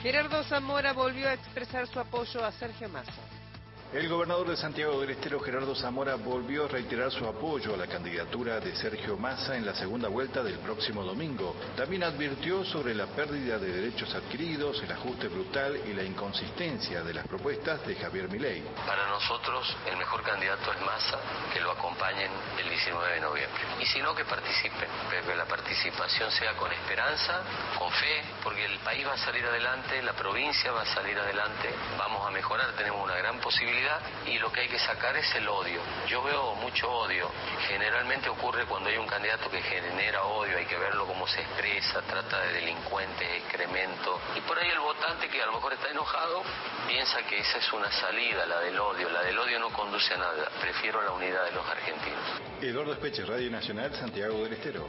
Gerardo 0.07 0.41
Zamora 0.45 0.93
volvió 0.93 1.29
a 1.29 1.33
expresar 1.33 1.89
su 1.89 1.99
apoyo 1.99 2.45
a 2.45 2.53
Sergio 2.53 2.89
Massa. 2.89 3.11
El 3.93 4.09
gobernador 4.09 4.49
de 4.49 4.57
Santiago 4.57 5.01
del 5.01 5.11
Estero, 5.11 5.39
Gerardo 5.39 5.75
Zamora, 5.77 6.17
volvió 6.17 6.65
a 6.65 6.69
reiterar 6.69 7.13
su 7.13 7.25
apoyo 7.25 7.73
a 7.73 7.77
la 7.77 7.87
candidatura 7.87 8.59
de 8.59 8.75
Sergio 8.75 9.17
Massa 9.17 9.57
en 9.57 9.65
la 9.65 9.75
segunda 9.75 10.09
vuelta 10.09 10.43
del 10.43 10.59
próximo 10.59 11.05
domingo. 11.05 11.55
También 11.77 12.03
advirtió 12.03 12.65
sobre 12.65 12.95
la 12.95 13.07
pérdida 13.07 13.59
de 13.59 13.71
derechos 13.71 14.13
adquiridos, 14.13 14.83
el 14.83 14.91
ajuste 14.91 15.29
brutal 15.29 15.81
y 15.87 15.93
la 15.95 16.03
inconsistencia 16.03 17.05
de 17.05 17.15
las 17.15 17.29
propuestas 17.29 17.87
de 17.87 17.95
Javier 17.95 18.29
Milei. 18.29 18.65
Para 18.85 19.07
nosotros 19.07 19.77
el 19.87 19.97
mejor 19.97 20.21
candidato 20.25 20.73
es 20.73 20.81
Massa, 20.81 21.19
que 21.53 21.61
lo 21.61 21.71
acompañen 21.71 22.31
el 22.59 22.69
19 22.69 23.15
de 23.15 23.21
noviembre. 23.21 23.63
Y 23.81 23.87
si 23.87 24.01
no, 24.01 24.17
que 24.17 24.25
participen, 24.25 24.89
pero 25.09 25.27
que 25.29 25.37
la 25.37 25.47
participación 25.47 26.31
sea 26.33 26.55
con 26.57 26.73
esperanza, 26.73 27.41
con 27.79 27.91
fe, 27.93 28.25
porque 28.43 28.65
el 28.65 28.79
país 28.81 29.07
va 29.07 29.13
a 29.13 29.19
salir 29.19 29.47
adelante, 29.47 30.03
la 30.03 30.13
provincia 30.13 30.73
va 30.73 30.83
a 30.83 30.87
salir 30.87 31.17
adelante, 31.17 31.73
vamos 31.97 32.27
a 32.27 32.33
mejorar, 32.33 32.73
tenemos 32.73 33.03
una 33.03 33.15
gran 33.15 33.39
posibilidad 33.39 33.76
y 34.27 34.39
lo 34.39 34.51
que 34.51 34.61
hay 34.61 34.69
que 34.69 34.79
sacar 34.79 35.17
es 35.17 35.35
el 35.35 35.47
odio. 35.49 35.81
Yo 36.09 36.23
veo 36.23 36.55
mucho 36.55 36.91
odio. 36.91 37.31
Generalmente 37.69 38.29
ocurre 38.29 38.65
cuando 38.65 38.89
hay 38.89 38.97
un 38.97 39.07
candidato 39.07 39.51
que 39.51 39.61
genera 39.61 40.25
odio, 40.25 40.57
hay 40.57 40.65
que 40.65 40.77
verlo 40.77 41.07
cómo 41.07 41.27
se 41.27 41.41
expresa, 41.43 42.01
trata 42.03 42.41
de 42.41 42.55
delincuentes, 42.55 43.29
excremento. 43.43 44.21
Y 44.35 44.41
por 44.43 44.59
ahí 44.59 44.69
el 44.71 44.81
votante 44.81 45.29
que 45.29 45.43
a 45.43 45.47
lo 45.47 45.53
mejor 45.53 45.75
está 45.75 45.91
enojado 45.91 46.43
piensa 46.89 47.23
que 47.29 47.39
esa 47.39 47.59
es 47.59 47.73
una 47.73 47.91
salida, 47.93 48.47
la 48.47 48.61
del 48.61 48.79
odio. 48.79 49.11
La 49.11 49.23
del 49.23 49.39
odio 49.39 49.59
no 49.59 49.71
conduce 49.71 50.15
a 50.15 50.19
nada. 50.19 50.49
Prefiero 50.61 51.03
la 51.03 51.13
unidad 51.13 51.45
de 51.45 51.53
los 51.53 51.67
argentinos. 51.67 52.41
Eduardo 52.63 52.93
Espeche, 52.93 53.25
Radio 53.27 53.51
Nacional, 53.51 53.95
Santiago 53.95 54.43
del 54.43 54.55
Estero. 54.55 54.89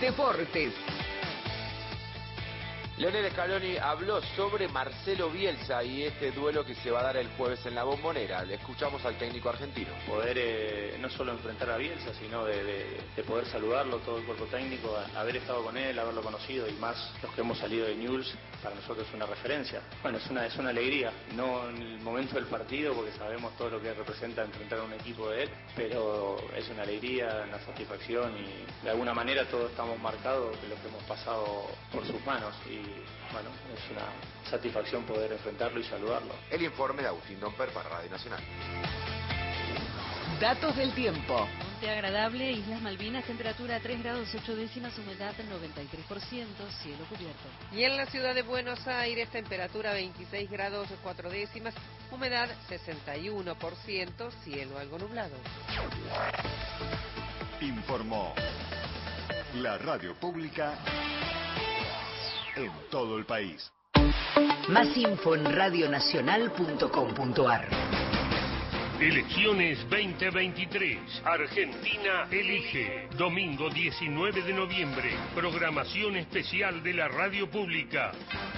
Deportes. 0.00 0.74
Leonel 3.02 3.32
Scaloni 3.32 3.76
habló 3.78 4.22
sobre 4.36 4.68
Marcelo 4.68 5.28
Bielsa 5.28 5.82
y 5.82 6.04
este 6.04 6.30
duelo 6.30 6.64
que 6.64 6.76
se 6.76 6.88
va 6.88 7.00
a 7.00 7.02
dar 7.02 7.16
el 7.16 7.26
jueves 7.36 7.66
en 7.66 7.74
la 7.74 7.82
bombonera. 7.82 8.44
Le 8.44 8.54
escuchamos 8.54 9.04
al 9.04 9.16
técnico 9.18 9.48
argentino. 9.48 9.88
poder 10.06 10.36
eh, 10.38 10.96
no 11.00 11.10
solo 11.10 11.32
enfrentar 11.32 11.68
a 11.70 11.78
Bielsa, 11.78 12.14
sino 12.14 12.44
de, 12.44 12.62
de- 12.62 13.00
de 13.16 13.22
poder 13.24 13.44
saludarlo, 13.46 13.96
todo 13.98 14.18
el 14.18 14.24
cuerpo 14.24 14.44
técnico, 14.44 14.96
haber 15.16 15.36
estado 15.38 15.64
con 15.64 15.76
él, 15.76 15.98
haberlo 15.98 16.22
conocido 16.22 16.68
y 16.68 16.72
más 16.74 17.12
los 17.20 17.34
que 17.34 17.40
hemos 17.40 17.58
salido 17.58 17.86
de 17.88 17.96
News, 17.96 18.32
para 18.62 18.76
nosotros 18.76 19.04
es 19.08 19.14
una 19.14 19.26
referencia. 19.26 19.82
Bueno, 20.00 20.18
es 20.18 20.26
una, 20.30 20.46
es 20.46 20.56
una 20.56 20.70
alegría, 20.70 21.12
no 21.34 21.68
en 21.70 21.78
el 21.82 22.00
momento 22.02 22.36
del 22.36 22.46
partido, 22.46 22.94
porque 22.94 23.10
sabemos 23.18 23.56
todo 23.56 23.68
lo 23.70 23.82
que 23.82 23.92
representa 23.94 24.42
enfrentar 24.44 24.78
a 24.78 24.84
un 24.84 24.92
equipo 24.92 25.28
de 25.28 25.42
él, 25.42 25.50
pero 25.74 26.36
es 26.56 26.68
una 26.68 26.84
alegría, 26.84 27.46
una 27.48 27.58
satisfacción 27.66 28.32
y 28.38 28.84
de 28.84 28.90
alguna 28.90 29.12
manera 29.12 29.44
todos 29.46 29.72
estamos 29.72 29.98
marcados 29.98 30.54
de 30.62 30.68
lo 30.68 30.76
que 30.80 30.86
hemos 30.86 31.02
pasado 31.02 31.66
por 31.90 32.06
sus 32.06 32.24
manos 32.24 32.54
y 32.70 32.91
bueno, 33.32 33.50
es 33.74 33.90
una 33.90 34.50
satisfacción 34.50 35.04
poder 35.04 35.32
enfrentarlo 35.32 35.80
y 35.80 35.84
saludarlo. 35.84 36.34
El 36.50 36.62
informe 36.62 37.02
de 37.02 37.08
Agustín 37.08 37.40
Domper 37.40 37.70
para 37.70 37.88
Radio 37.88 38.10
Nacional. 38.10 38.40
Datos 40.40 40.76
del 40.76 40.92
tiempo. 40.92 41.48
Monte 41.82 41.98
agradable, 41.98 42.52
Islas 42.52 42.80
Malvinas, 42.80 43.24
temperatura 43.24 43.80
3 43.80 44.02
grados 44.04 44.28
8 44.32 44.54
décimas, 44.54 44.96
humedad 44.98 45.34
93%, 45.36 46.70
cielo 46.80 47.04
cubierto. 47.08 47.48
Y 47.72 47.82
en 47.82 47.96
la 47.96 48.06
ciudad 48.06 48.36
de 48.36 48.42
Buenos 48.42 48.86
Aires, 48.86 49.28
temperatura 49.30 49.92
26 49.92 50.48
grados 50.48 50.86
4 51.02 51.28
décimas, 51.28 51.74
humedad 52.12 52.48
61%, 52.68 54.30
cielo 54.44 54.78
algo 54.78 54.98
nublado. 54.98 55.34
Informó 57.60 58.32
la 59.54 59.76
radio 59.78 60.14
pública 60.14 60.78
en 62.56 62.72
todo 62.90 63.18
el 63.18 63.24
país. 63.24 63.70
Más 64.68 64.96
info 64.96 65.34
en 65.34 65.44
radionacional.com.ar. 65.44 68.11
Elecciones 69.02 69.80
2023. 69.90 71.22
Argentina 71.24 72.28
elige. 72.30 73.08
Domingo 73.18 73.68
19 73.68 74.42
de 74.42 74.52
noviembre. 74.52 75.10
Programación 75.34 76.14
especial 76.14 76.84
de 76.84 76.94
la 76.94 77.08
radio 77.08 77.50
pública. 77.50 78.12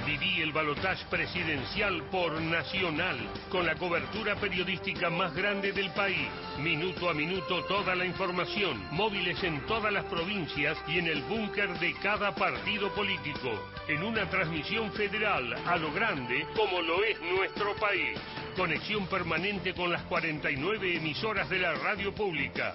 Viví 0.04 0.42
el 0.42 0.52
balotaje 0.52 1.02
presidencial 1.08 2.02
por 2.10 2.42
Nacional, 2.42 3.16
con 3.48 3.64
la 3.64 3.74
cobertura 3.76 4.36
periodística 4.36 5.08
más 5.08 5.34
grande 5.34 5.72
del 5.72 5.90
país. 5.92 6.28
Minuto 6.58 7.08
a 7.08 7.14
minuto 7.14 7.64
toda 7.64 7.94
la 7.94 8.04
información. 8.04 8.82
Móviles 8.90 9.42
en 9.44 9.64
todas 9.64 9.94
las 9.94 10.04
provincias 10.04 10.76
y 10.86 10.98
en 10.98 11.06
el 11.06 11.22
búnker 11.22 11.70
de 11.78 11.94
cada 11.94 12.34
partido 12.34 12.94
político. 12.94 13.50
En 13.88 14.02
una 14.02 14.28
transmisión 14.28 14.92
federal 14.92 15.54
a 15.66 15.78
lo 15.78 15.90
grande 15.90 16.46
como 16.54 16.82
lo 16.82 17.02
es 17.02 17.18
nuestro 17.22 17.74
país. 17.76 18.20
Conexión 18.54 19.06
permanente 19.08 19.74
con 19.74 19.90
las 19.90 20.02
49 20.02 20.96
emisoras 20.96 21.48
de 21.50 21.58
la 21.58 21.74
radio 21.74 22.14
pública. 22.14 22.72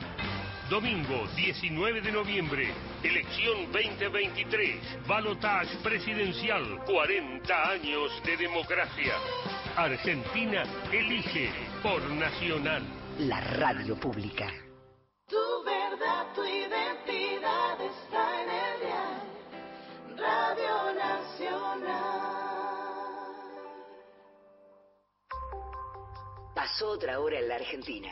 Domingo 0.70 1.26
19 1.36 2.02
de 2.02 2.12
noviembre, 2.12 2.74
elección 3.02 3.72
2023, 3.72 5.08
balotage 5.08 5.78
presidencial, 5.78 6.84
40 6.86 7.70
años 7.72 8.12
de 8.26 8.38
democracia. 8.38 9.14
Argentina 9.78 10.64
elige 10.92 11.50
por 11.82 12.02
Nacional. 12.12 12.84
La 13.20 13.40
radio 13.40 13.96
pública. 13.96 14.52
Tu 15.28 15.64
verdad, 15.64 16.28
tu 16.36 16.44
identidad 16.44 17.82
está 17.82 18.44
en 18.44 18.50
el 18.50 18.80
dial. 18.82 20.18
Radio 20.18 20.94
Nacional. 20.94 22.49
Pasó 26.60 26.90
otra 26.90 27.22
hora 27.22 27.40
en 27.40 27.48
la 27.48 27.56
Argentina. 27.56 28.12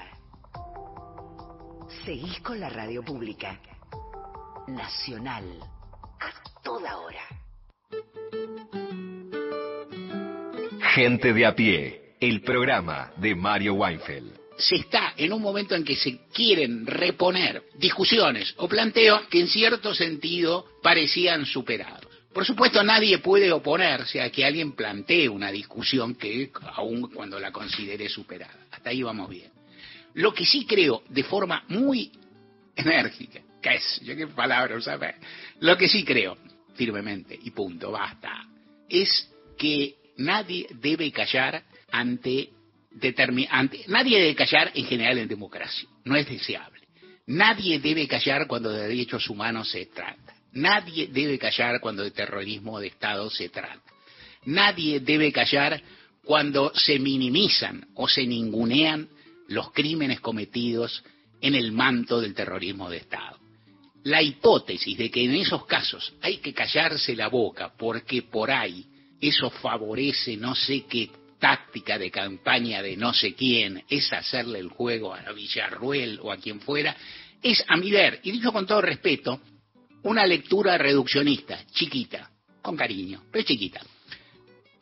Seguís 2.05 2.39
con 2.39 2.57
la 2.61 2.69
radio 2.69 3.03
pública. 3.03 3.59
Nacional. 4.67 5.59
A 6.21 6.61
toda 6.63 6.95
hora. 6.95 7.27
Gente 10.95 11.33
de 11.33 11.45
a 11.45 11.53
pie, 11.53 12.15
el 12.21 12.41
programa 12.41 13.11
de 13.17 13.35
Mario 13.35 13.73
Weinfeld. 13.73 14.39
se 14.57 14.75
está 14.77 15.13
en 15.17 15.33
un 15.33 15.41
momento 15.41 15.75
en 15.75 15.83
que 15.83 15.97
se 15.97 16.29
quieren 16.33 16.87
reponer 16.87 17.63
discusiones 17.75 18.53
o 18.59 18.69
planteos 18.69 19.23
que 19.27 19.41
en 19.41 19.49
cierto 19.49 19.93
sentido 19.93 20.65
parecían 20.81 21.45
superados. 21.45 22.06
Por 22.37 22.45
supuesto, 22.45 22.83
nadie 22.83 23.17
puede 23.17 23.51
oponerse 23.51 24.21
a 24.21 24.29
que 24.29 24.45
alguien 24.45 24.73
plantee 24.73 25.27
una 25.27 25.51
discusión 25.51 26.13
que, 26.13 26.51
aun 26.75 27.09
cuando 27.09 27.39
la 27.39 27.51
considere 27.51 28.07
superada. 28.09 28.67
Hasta 28.69 28.91
ahí 28.91 29.01
vamos 29.01 29.27
bien. 29.27 29.49
Lo 30.13 30.35
que 30.35 30.45
sí 30.45 30.63
creo, 30.67 31.01
de 31.09 31.23
forma 31.23 31.63
muy 31.67 32.11
enérgica, 32.75 33.41
¿qué 33.59 33.77
es? 33.77 34.01
Yo 34.03 34.15
qué 34.15 34.27
palabra 34.27 34.77
usaba. 34.77 35.15
Lo 35.61 35.75
que 35.75 35.87
sí 35.87 36.03
creo, 36.03 36.37
firmemente, 36.75 37.39
y 37.41 37.49
punto, 37.49 37.89
basta, 37.89 38.45
es 38.87 39.31
que 39.57 39.95
nadie 40.17 40.67
debe 40.75 41.11
callar 41.11 41.63
ante, 41.91 42.51
ante 43.49 43.83
nadie 43.87 44.19
debe 44.19 44.35
callar 44.35 44.71
en 44.75 44.85
general 44.85 45.17
en 45.17 45.27
democracia, 45.27 45.89
no 46.05 46.15
es 46.15 46.29
deseable. 46.29 46.81
Nadie 47.25 47.79
debe 47.79 48.07
callar 48.07 48.45
cuando 48.45 48.69
de 48.69 48.89
derechos 48.89 49.27
humanos 49.27 49.71
se 49.71 49.87
trata. 49.87 50.26
Nadie 50.57 51.07
debe 51.07 51.37
callar 51.37 51.79
cuando 51.79 52.03
de 52.03 52.09
terrorismo 52.09 52.79
de 52.79 52.87
Estado 52.87 53.29
se 53.29 53.49
trata. 53.49 53.79
Nadie 54.45 54.99
debe 55.01 55.31
callar 55.31 55.79
cuando 56.23 56.73
se 56.73 56.97
minimizan 56.97 57.87
o 57.93 58.07
se 58.07 58.25
ningunean 58.25 59.07
los 59.49 59.71
crímenes 59.71 60.19
cometidos 60.19 61.03
en 61.41 61.53
el 61.53 61.71
manto 61.71 62.19
del 62.19 62.33
terrorismo 62.33 62.89
de 62.89 62.97
Estado. 62.97 63.37
La 64.05 64.23
hipótesis 64.23 64.97
de 64.97 65.11
que 65.11 65.25
en 65.25 65.35
esos 65.35 65.63
casos 65.67 66.13
hay 66.21 66.37
que 66.37 66.55
callarse 66.55 67.15
la 67.15 67.27
boca 67.27 67.73
porque 67.77 68.23
por 68.23 68.49
ahí 68.49 68.83
eso 69.21 69.51
favorece 69.51 70.37
no 70.37 70.55
sé 70.55 70.85
qué 70.89 71.11
táctica 71.37 71.99
de 71.99 72.09
campaña 72.09 72.81
de 72.81 72.97
no 72.97 73.13
sé 73.13 73.35
quién, 73.35 73.83
es 73.87 74.11
hacerle 74.11 74.57
el 74.57 74.69
juego 74.69 75.13
a 75.13 75.31
Villarruel 75.33 76.19
o 76.23 76.31
a 76.31 76.37
quien 76.37 76.61
fuera, 76.61 76.97
es 77.43 77.63
a 77.67 77.77
mi 77.77 77.91
ver, 77.91 78.21
y 78.23 78.31
dicho 78.31 78.51
con 78.51 78.65
todo 78.65 78.81
respeto, 78.81 79.39
una 80.07 80.25
lectura 80.25 80.77
reduccionista, 80.77 81.65
chiquita, 81.73 82.31
con 82.61 82.77
cariño, 82.77 83.23
pero 83.29 83.43
chiquita. 83.43 83.81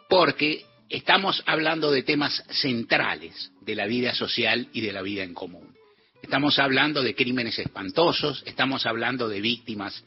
Porque 0.07 0.63
estamos 0.87 1.41
hablando 1.47 1.89
de 1.89 2.03
temas 2.03 2.43
centrales 2.51 3.51
de 3.61 3.73
la 3.73 3.87
vida 3.87 4.13
social 4.13 4.69
y 4.71 4.81
de 4.81 4.93
la 4.93 5.01
vida 5.01 5.23
en 5.23 5.33
común. 5.33 5.75
Estamos 6.21 6.59
hablando 6.59 7.01
de 7.01 7.15
crímenes 7.15 7.57
espantosos, 7.57 8.43
estamos 8.45 8.85
hablando 8.85 9.27
de 9.27 9.41
víctimas 9.41 10.03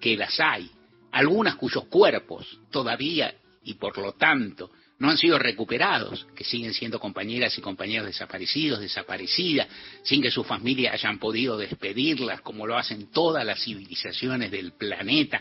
que 0.00 0.16
las 0.16 0.40
hay, 0.40 0.70
algunas 1.12 1.56
cuyos 1.56 1.84
cuerpos 1.88 2.58
todavía 2.70 3.34
y 3.62 3.74
por 3.74 3.98
lo 3.98 4.12
tanto 4.12 4.70
no 4.98 5.10
han 5.10 5.18
sido 5.18 5.38
recuperados, 5.38 6.26
que 6.34 6.44
siguen 6.44 6.72
siendo 6.72 6.98
compañeras 6.98 7.56
y 7.58 7.60
compañeros 7.60 8.06
desaparecidos, 8.06 8.80
desaparecidas, 8.80 9.68
sin 10.02 10.22
que 10.22 10.30
sus 10.30 10.46
familias 10.46 10.94
hayan 10.94 11.18
podido 11.18 11.58
despedirlas, 11.58 12.40
como 12.40 12.66
lo 12.66 12.78
hacen 12.78 13.10
todas 13.12 13.44
las 13.44 13.62
civilizaciones 13.62 14.50
del 14.50 14.72
planeta, 14.72 15.40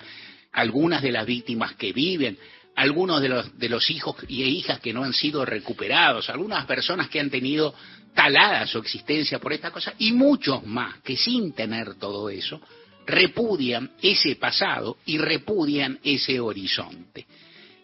algunas 0.52 1.02
de 1.02 1.12
las 1.12 1.26
víctimas 1.26 1.76
que 1.76 1.94
viven, 1.94 2.38
algunos 2.76 3.22
de 3.22 3.70
los, 3.70 3.90
hijos 3.90 4.18
y 4.28 4.44
hijas 4.44 4.82
que 4.82 4.94
no 4.94 5.04
han 5.04 5.14
sido 5.14 5.46
recuperados, 5.46 6.30
algunas 6.30 6.66
personas 6.66 7.10
que 7.10 7.22
han 7.22 7.30
tenido 7.30 7.74
talada 8.14 8.68
su 8.68 8.80
existencia 8.80 9.40
por 9.40 9.54
esta 9.54 9.72
cosa, 9.72 9.94
y 10.00 10.12
muchos 10.12 10.66
más 10.66 11.00
que 11.00 11.16
sin 11.16 11.54
tener 11.54 11.96
todo 11.96 12.30
eso, 12.30 12.62
repudian 13.06 13.92
ese 14.02 14.36
pasado 14.36 14.98
y 15.06 15.18
repudian 15.18 16.00
ese 16.04 16.40
horizonte. 16.40 17.26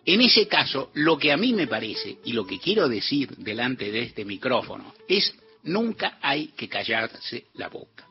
En 0.06 0.22
ese 0.22 0.47
caso, 0.47 0.89
lo 0.95 1.18
que 1.18 1.32
a 1.32 1.38
mí 1.38 1.54
me 1.54 1.68
parece 1.68 2.18
y 2.26 2.34
lo 2.34 2.45
que 2.45 2.60
quiero 2.60 2.89
decir 2.89 3.30
delante 3.38 3.91
de 3.91 4.02
este 4.02 4.26
micrófono 4.26 4.93
es 5.08 5.36
nunca 5.64 6.18
hay 6.22 6.47
que 6.47 6.68
callarse 6.68 7.45
la 7.54 7.70
boca. 7.70 8.08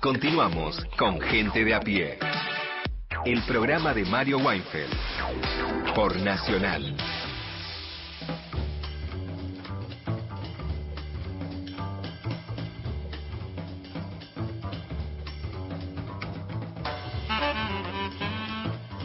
Continuamos 0.00 0.84
con 0.96 1.20
Gente 1.20 1.64
de 1.64 1.74
a 1.74 1.80
pie. 1.80 2.18
El 3.24 3.42
programa 3.42 3.94
de 3.94 4.04
Mario 4.04 4.38
Weinfeld 4.38 4.92
por 5.94 6.16
Nacional. 6.16 6.96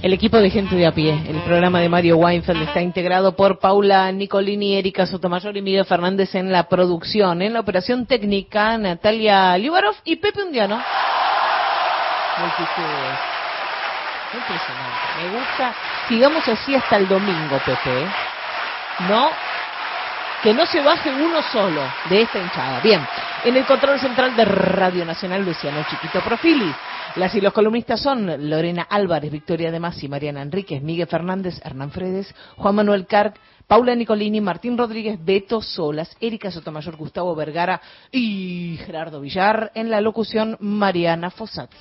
El 0.04 0.12
equipo 0.12 0.36
de 0.36 0.50
gente 0.50 0.76
de 0.76 0.86
a 0.86 0.92
pie, 0.92 1.18
el 1.30 1.40
programa 1.44 1.80
de 1.80 1.88
Mario 1.88 2.18
Weinfeld 2.18 2.64
está 2.64 2.82
integrado 2.82 3.38
por 3.38 3.60
Paula 3.60 4.12
Nicolini, 4.12 4.76
Erika 4.76 5.06
Sotomayor 5.06 5.56
y 5.56 5.62
Miguel 5.62 5.86
Fernández 5.86 6.36
en 6.36 6.52
la 6.52 6.68
producción, 6.68 7.42
en 7.42 7.54
la 7.54 7.62
operación 7.62 8.06
técnica 8.06 8.78
Natalia 8.78 9.58
Liubarov 9.58 9.96
y 10.04 10.18
Pepe 10.18 10.44
Undiano. 10.44 10.76
Multitudes. 12.38 13.18
Impresionante. 14.34 15.08
Me 15.22 15.40
gusta. 15.40 15.74
Sigamos 16.10 16.48
así 16.50 16.76
hasta 16.76 16.98
el 16.98 17.08
domingo, 17.08 17.58
Pepe. 17.66 18.02
¿eh? 18.02 18.08
No, 19.08 19.30
que 20.44 20.54
no 20.54 20.66
se 20.66 20.82
baje 20.82 21.10
uno 21.10 21.42
solo 21.54 21.82
de 22.10 22.22
esta 22.22 22.38
hinchada. 22.38 22.82
Bien, 22.82 23.02
en 23.46 23.56
el 23.56 23.66
control 23.66 23.98
central 23.98 24.36
de 24.36 24.44
Radio 24.44 25.06
Nacional, 25.06 25.46
Luciano 25.46 25.86
Chiquito 25.90 26.20
Profili. 26.20 26.70
Las 27.16 27.34
y 27.36 27.40
los 27.42 27.54
columnistas 27.54 28.02
son 28.02 28.50
Lorena 28.50 28.86
Álvarez, 28.90 29.32
Victoria 29.32 29.72
de 29.72 29.80
Masi, 29.80 30.10
Mariana 30.10 30.42
Enríquez, 30.42 30.82
Miguel 30.82 31.08
Fernández, 31.08 31.62
Hernán 31.64 31.92
Fredes, 31.92 32.36
Juan 32.58 32.76
Manuel 32.76 33.08
Carc, 33.08 33.38
Paula 33.68 33.96
Nicolini, 33.96 34.42
Martín 34.42 34.78
Rodríguez, 34.78 35.18
Beto 35.24 35.62
Solas, 35.62 36.14
Erika 36.20 36.52
Sotomayor, 36.52 36.98
Gustavo 36.98 37.34
Vergara 37.36 37.80
y 38.12 38.78
Gerardo 38.86 39.22
Villar. 39.22 39.72
En 39.76 39.90
la 39.90 40.02
locución, 40.02 40.58
Mariana 40.60 41.30
Fossati. 41.30 41.78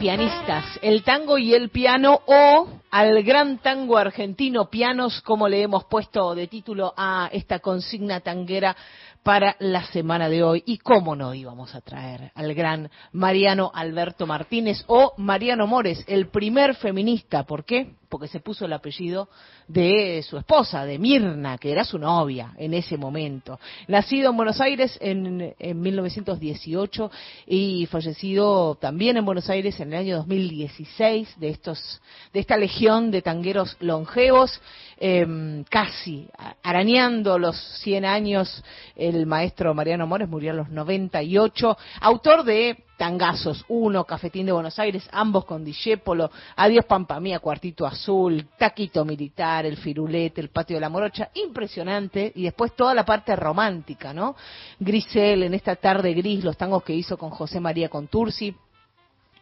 Pianistas, 0.00 0.78
el 0.80 1.02
tango 1.04 1.36
y 1.36 1.52
el 1.52 1.68
piano 1.68 2.20
o 2.24 2.68
al 2.90 3.22
gran 3.22 3.58
tango 3.58 3.98
argentino 3.98 4.70
pianos, 4.70 5.20
como 5.20 5.46
le 5.46 5.60
hemos 5.60 5.84
puesto 5.84 6.34
de 6.34 6.46
título 6.46 6.94
a 6.96 7.28
esta 7.30 7.58
consigna 7.58 8.20
tanguera 8.20 8.74
para 9.22 9.56
la 9.58 9.84
semana 9.88 10.30
de 10.30 10.42
hoy. 10.42 10.62
Y 10.64 10.78
cómo 10.78 11.14
no 11.14 11.34
íbamos 11.34 11.74
a 11.74 11.82
traer 11.82 12.32
al 12.34 12.54
gran 12.54 12.90
Mariano 13.12 13.70
Alberto 13.74 14.26
Martínez 14.26 14.84
o 14.86 15.12
Mariano 15.18 15.66
Mores, 15.66 16.02
el 16.08 16.28
primer 16.28 16.76
feminista. 16.76 17.44
¿Por 17.44 17.66
qué? 17.66 17.99
Porque 18.10 18.28
se 18.28 18.40
puso 18.40 18.66
el 18.66 18.72
apellido 18.72 19.28
de 19.68 20.22
su 20.28 20.36
esposa, 20.36 20.84
de 20.84 20.98
Mirna, 20.98 21.56
que 21.56 21.70
era 21.70 21.84
su 21.84 21.98
novia 21.98 22.52
en 22.58 22.74
ese 22.74 22.98
momento. 22.98 23.58
Nacido 23.88 24.30
en 24.30 24.36
Buenos 24.36 24.60
Aires 24.60 24.98
en, 25.00 25.54
en 25.58 25.80
1918 25.80 27.10
y 27.46 27.86
fallecido 27.86 28.74
también 28.74 29.16
en 29.16 29.24
Buenos 29.24 29.48
Aires 29.48 29.78
en 29.80 29.92
el 29.92 30.00
año 30.00 30.16
2016 30.18 31.38
de 31.38 31.48
estos 31.48 32.00
de 32.32 32.40
esta 32.40 32.56
legión 32.56 33.10
de 33.10 33.22
tangueros 33.22 33.76
longevos 33.80 34.60
eh, 34.98 35.64
casi 35.70 36.28
arañando 36.62 37.38
los 37.38 37.56
100 37.82 38.04
años 38.04 38.64
el 38.96 39.26
maestro 39.26 39.74
Mariano 39.74 40.06
Mores 40.06 40.28
murió 40.28 40.50
a 40.50 40.54
los 40.54 40.68
98 40.68 41.76
autor 42.00 42.44
de 42.44 42.84
Tangazos 43.00 43.64
1, 43.68 44.04
Cafetín 44.04 44.44
de 44.44 44.52
Buenos 44.52 44.78
Aires, 44.78 45.08
ambos 45.10 45.46
con 45.46 45.64
Discépolo, 45.64 46.30
Adiós 46.56 46.84
Pampa 46.84 47.18
Mía, 47.18 47.38
Cuartito 47.38 47.86
Azul, 47.86 48.46
Taquito 48.58 49.06
Militar, 49.06 49.64
El 49.64 49.78
Firulete, 49.78 50.42
El 50.42 50.50
Patio 50.50 50.76
de 50.76 50.82
la 50.82 50.90
Morocha, 50.90 51.30
impresionante, 51.32 52.30
y 52.34 52.42
después 52.42 52.76
toda 52.76 52.92
la 52.92 53.06
parte 53.06 53.34
romántica, 53.36 54.12
¿no? 54.12 54.36
Grisel, 54.78 55.44
en 55.44 55.54
esta 55.54 55.76
tarde 55.76 56.12
gris, 56.12 56.44
los 56.44 56.58
tangos 56.58 56.82
que 56.82 56.92
hizo 56.92 57.16
con 57.16 57.30
José 57.30 57.58
María 57.58 57.88
Contursi. 57.88 58.54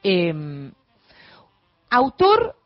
Eh, 0.05 0.71
autor 1.91 2.58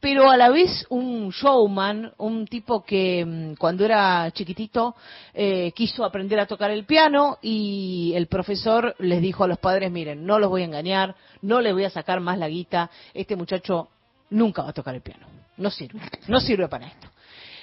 pero 0.00 0.30
a 0.30 0.36
la 0.36 0.50
vez 0.50 0.86
un 0.90 1.30
showman, 1.30 2.12
un 2.18 2.46
tipo 2.46 2.84
que 2.84 3.24
mm, 3.24 3.54
cuando 3.54 3.84
era 3.84 4.30
chiquitito 4.32 4.94
eh, 5.32 5.72
quiso 5.74 6.04
aprender 6.04 6.38
a 6.38 6.46
tocar 6.46 6.70
el 6.70 6.84
piano 6.84 7.38
y 7.40 8.12
el 8.14 8.26
profesor 8.26 8.94
les 8.98 9.20
dijo 9.20 9.44
a 9.44 9.48
los 9.48 9.58
padres, 9.58 9.90
miren, 9.90 10.24
no 10.26 10.38
los 10.38 10.50
voy 10.50 10.62
a 10.62 10.66
engañar, 10.66 11.14
no 11.42 11.60
les 11.60 11.72
voy 11.72 11.84
a 11.84 11.90
sacar 11.90 12.20
más 12.20 12.38
la 12.38 12.48
guita, 12.48 12.90
este 13.14 13.36
muchacho 13.36 13.88
nunca 14.30 14.62
va 14.62 14.70
a 14.70 14.74
tocar 14.74 14.94
el 14.94 15.02
piano, 15.02 15.26
no 15.56 15.70
sirve, 15.70 16.00
no 16.28 16.40
sirve 16.40 16.68
para 16.68 16.86
esto. 16.86 17.08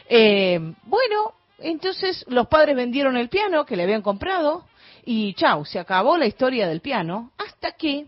Eh, 0.10 0.60
bueno, 0.84 1.34
entonces 1.60 2.26
los 2.28 2.48
padres 2.48 2.76
vendieron 2.76 3.16
el 3.16 3.30
piano 3.30 3.66
que 3.66 3.76
le 3.76 3.84
habían 3.84 4.02
comprado 4.02 4.66
y 5.06 5.34
chau, 5.34 5.66
se 5.66 5.80
acabó 5.80 6.18
la 6.18 6.26
historia 6.26 6.68
del 6.68 6.82
piano 6.82 7.32
hasta 7.38 7.74
que 7.74 8.08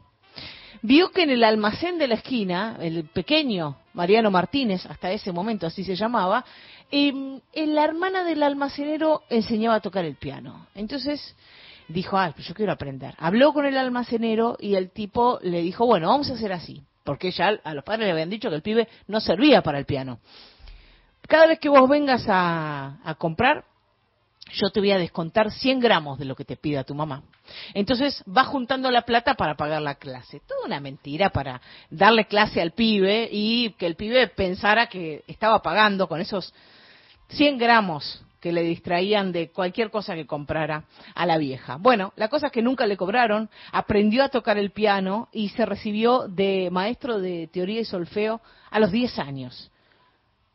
vio 0.81 1.11
que 1.11 1.23
en 1.23 1.29
el 1.29 1.43
almacén 1.43 1.97
de 1.97 2.07
la 2.07 2.15
esquina, 2.15 2.77
el 2.79 3.05
pequeño 3.05 3.77
Mariano 3.93 4.31
Martínez, 4.31 4.85
hasta 4.85 5.11
ese 5.11 5.31
momento 5.31 5.67
así 5.67 5.83
se 5.83 5.95
llamaba, 5.95 6.45
eh, 6.91 7.13
la 7.53 7.83
hermana 7.83 8.23
del 8.23 8.43
almacenero 8.43 9.23
enseñaba 9.29 9.75
a 9.75 9.81
tocar 9.81 10.05
el 10.05 10.15
piano. 10.15 10.67
Entonces 10.75 11.35
dijo, 11.87 12.17
ah, 12.17 12.31
pues 12.33 12.47
yo 12.47 12.53
quiero 12.53 12.71
aprender. 12.71 13.13
Habló 13.17 13.53
con 13.53 13.65
el 13.65 13.77
almacenero 13.77 14.57
y 14.59 14.75
el 14.75 14.91
tipo 14.91 15.39
le 15.41 15.61
dijo, 15.61 15.85
bueno, 15.85 16.09
vamos 16.09 16.29
a 16.29 16.33
hacer 16.33 16.51
así, 16.53 16.83
porque 17.03 17.31
ya 17.31 17.59
a 17.63 17.73
los 17.73 17.83
padres 17.83 18.05
le 18.05 18.11
habían 18.11 18.29
dicho 18.29 18.49
que 18.49 18.55
el 18.55 18.61
pibe 18.61 18.87
no 19.07 19.19
servía 19.19 19.61
para 19.61 19.79
el 19.79 19.85
piano. 19.85 20.19
Cada 21.27 21.47
vez 21.47 21.59
que 21.59 21.69
vos 21.69 21.89
vengas 21.89 22.25
a, 22.27 22.99
a 23.03 23.15
comprar, 23.15 23.65
yo 24.51 24.69
te 24.69 24.79
voy 24.79 24.91
a 24.91 24.97
descontar 24.97 25.51
100 25.51 25.79
gramos 25.79 26.19
de 26.19 26.25
lo 26.25 26.35
que 26.35 26.45
te 26.45 26.55
pida 26.55 26.83
tu 26.83 26.93
mamá. 26.93 27.23
Entonces 27.73 28.23
va 28.25 28.45
juntando 28.45 28.91
la 28.91 29.01
plata 29.01 29.33
para 29.33 29.55
pagar 29.55 29.81
la 29.81 29.95
clase. 29.95 30.41
Toda 30.47 30.65
una 30.65 30.79
mentira 30.79 31.29
para 31.29 31.61
darle 31.89 32.25
clase 32.25 32.61
al 32.61 32.71
pibe 32.71 33.27
y 33.31 33.71
que 33.71 33.87
el 33.87 33.95
pibe 33.95 34.27
pensara 34.27 34.87
que 34.87 35.23
estaba 35.27 35.61
pagando 35.61 36.07
con 36.07 36.21
esos 36.21 36.53
100 37.29 37.57
gramos 37.57 38.21
que 38.39 38.51
le 38.51 38.61
distraían 38.61 39.31
de 39.31 39.49
cualquier 39.49 39.89
cosa 39.89 40.13
que 40.13 40.27
comprara 40.27 40.85
a 41.15 41.25
la 41.25 41.39
vieja. 41.39 41.77
Bueno, 41.77 42.13
la 42.15 42.27
cosa 42.27 42.47
es 42.47 42.51
que 42.51 42.61
nunca 42.61 42.85
le 42.85 42.95
cobraron, 42.95 43.49
aprendió 43.71 44.23
a 44.23 44.29
tocar 44.29 44.59
el 44.59 44.71
piano 44.71 45.29
y 45.31 45.49
se 45.49 45.65
recibió 45.65 46.27
de 46.27 46.69
maestro 46.71 47.19
de 47.19 47.47
teoría 47.47 47.81
y 47.81 47.85
solfeo 47.85 48.41
a 48.69 48.79
los 48.79 48.91
10 48.91 49.17
años 49.17 49.71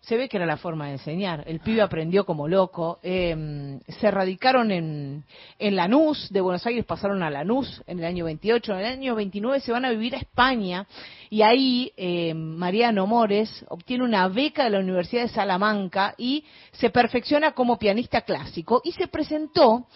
se 0.01 0.17
ve 0.17 0.29
que 0.29 0.39
era 0.39 0.47
la 0.47 0.57
forma 0.57 0.87
de 0.87 0.93
enseñar. 0.93 1.45
El 1.47 1.61
pibe 1.61 1.83
aprendió 1.83 2.25
como 2.25 2.49
loco. 2.49 2.99
Eh, 3.03 3.79
se 4.01 4.11
radicaron 4.11 4.71
en, 4.71 5.25
en 5.59 5.77
Lanús, 5.77 6.29
de 6.31 6.41
Buenos 6.41 6.67
Aires 6.67 6.87
pasaron 6.87 7.23
a 7.23 7.31
Lanús 7.31 7.83
en 7.87 7.99
el 7.99 8.05
año 8.07 8.25
28. 8.25 8.73
En 8.73 8.79
el 8.79 8.87
año 8.87 9.15
29 9.15 9.61
se 9.61 9.73
van 9.73 9.85
a 9.85 9.91
vivir 9.91 10.15
a 10.15 10.19
España 10.19 10.87
y 11.29 11.43
ahí 11.43 11.93
eh, 11.97 12.33
Mariano 12.35 13.07
Mores 13.07 13.65
obtiene 13.69 14.05
una 14.05 14.27
beca 14.29 14.65
de 14.65 14.71
la 14.71 14.81
Universidad 14.81 15.23
de 15.23 15.29
Salamanca 15.29 16.15
y 16.17 16.45
se 16.73 16.91
perfecciona 16.91 17.53
como 17.53 17.79
pianista 17.79 18.23
clásico 18.23 18.81
y 18.83 18.93
se 18.93 19.07
presentó 19.07 19.87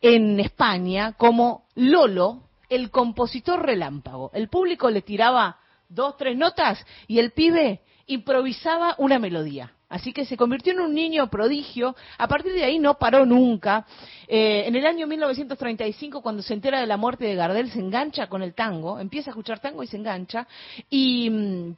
en 0.00 0.40
España 0.40 1.12
como 1.12 1.64
Lolo, 1.74 2.42
el 2.68 2.90
compositor 2.90 3.64
relámpago. 3.64 4.30
El 4.34 4.48
público 4.48 4.90
le 4.90 5.02
tiraba 5.02 5.58
dos, 5.88 6.16
tres 6.16 6.36
notas 6.36 6.84
y 7.06 7.18
el 7.18 7.32
pibe 7.32 7.80
improvisaba 8.06 8.94
una 8.98 9.18
melodía. 9.18 9.72
Así 9.88 10.12
que 10.12 10.24
se 10.24 10.36
convirtió 10.36 10.72
en 10.72 10.80
un 10.80 10.94
niño 10.94 11.28
prodigio. 11.30 11.94
A 12.18 12.26
partir 12.26 12.52
de 12.52 12.64
ahí 12.64 12.78
no 12.78 12.98
paró 12.98 13.24
nunca. 13.24 13.86
Eh, 14.26 14.64
en 14.66 14.74
el 14.74 14.86
año 14.86 15.06
1935, 15.06 16.20
cuando 16.20 16.42
se 16.42 16.54
entera 16.54 16.80
de 16.80 16.86
la 16.86 16.96
muerte 16.96 17.26
de 17.26 17.36
Gardel, 17.36 17.70
se 17.70 17.78
engancha 17.78 18.26
con 18.26 18.42
el 18.42 18.54
tango, 18.54 18.98
empieza 18.98 19.30
a 19.30 19.32
escuchar 19.32 19.60
tango 19.60 19.82
y 19.82 19.86
se 19.86 19.96
engancha. 19.96 20.48
Y 20.90 21.30
mm, 21.30 21.76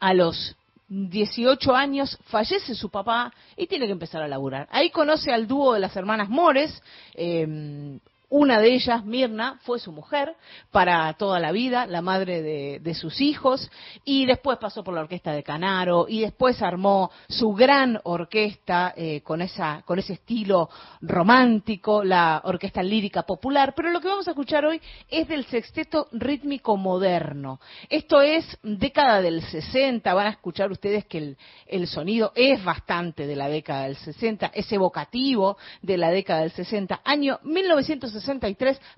a 0.00 0.14
los 0.14 0.56
18 0.88 1.74
años 1.74 2.18
fallece 2.24 2.74
su 2.74 2.90
papá 2.90 3.32
y 3.56 3.66
tiene 3.66 3.86
que 3.86 3.92
empezar 3.92 4.22
a 4.22 4.28
laburar. 4.28 4.66
Ahí 4.70 4.90
conoce 4.90 5.32
al 5.32 5.46
dúo 5.46 5.74
de 5.74 5.80
las 5.80 5.94
hermanas 5.96 6.28
Mores, 6.28 6.82
eh, 7.14 7.98
una 8.30 8.58
de 8.58 8.74
ellas, 8.74 9.04
Mirna, 9.04 9.58
fue 9.62 9.78
su 9.78 9.92
mujer 9.92 10.34
para 10.70 11.12
toda 11.14 11.38
la 11.38 11.52
vida, 11.52 11.86
la 11.86 12.00
madre 12.00 12.42
de, 12.42 12.94
sus 12.94 13.20
hijos, 13.20 13.70
y 14.04 14.24
después 14.26 14.58
pasó 14.58 14.82
por 14.82 14.94
la 14.94 15.00
orquesta 15.00 15.32
de 15.32 15.42
Canaro, 15.42 16.06
y 16.08 16.20
después 16.20 16.62
armó 16.62 17.10
su 17.28 17.52
gran 17.52 18.00
orquesta 18.04 18.94
eh, 18.96 19.20
con, 19.22 19.42
esa, 19.42 19.82
con 19.84 19.98
ese 19.98 20.14
estilo 20.14 20.70
romántico, 21.00 22.02
la 22.04 22.40
orquesta 22.44 22.82
lírica 22.82 23.24
popular. 23.24 23.74
Pero 23.76 23.90
lo 23.90 24.00
que 24.00 24.08
vamos 24.08 24.26
a 24.26 24.30
escuchar 24.30 24.64
hoy 24.64 24.80
es 25.08 25.28
del 25.28 25.44
sexteto 25.46 26.08
rítmico 26.12 26.76
moderno. 26.76 27.60
Esto 27.88 28.20
es 28.20 28.58
década 28.62 29.20
del 29.20 29.42
60, 29.42 30.14
van 30.14 30.28
a 30.28 30.30
escuchar 30.30 30.70
ustedes 30.70 31.04
que 31.04 31.18
el, 31.18 31.36
el 31.66 31.86
sonido 31.86 32.32
es 32.34 32.62
bastante 32.64 33.26
de 33.26 33.36
la 33.36 33.48
década 33.48 33.84
del 33.84 33.96
60, 33.96 34.52
es 34.54 34.70
evocativo 34.72 35.56
de 35.82 35.98
la 35.98 36.10
década 36.10 36.40
del 36.40 36.52
60, 36.52 37.00
año 37.04 37.38
1960 37.42 38.13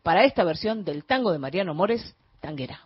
para 0.02 0.24
esta 0.24 0.44
versión 0.44 0.84
del 0.84 1.04
tango 1.04 1.32
de 1.32 1.38
Mariano 1.38 1.74
Mores, 1.74 2.14
Tanguera. 2.40 2.80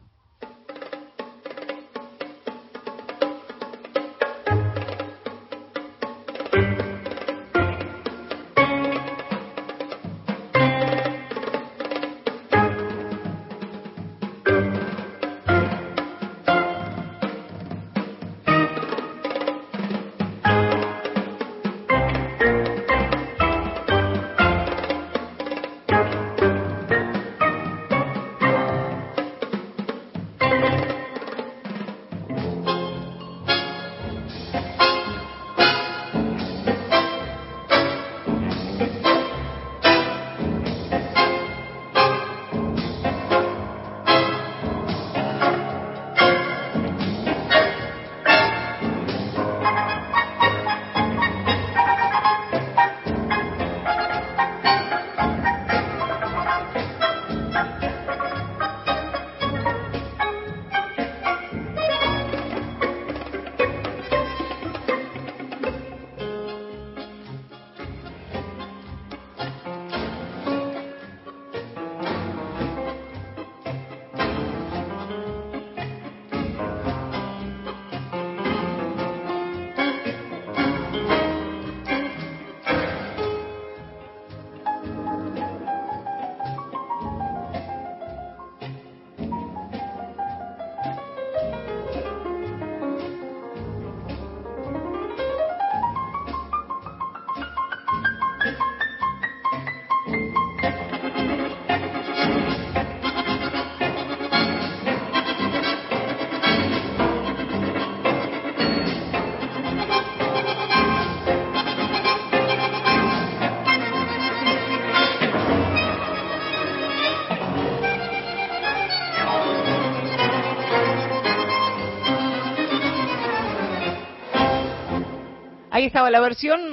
Estaba 125.90 126.08
la 126.08 126.20
versión 126.20 126.69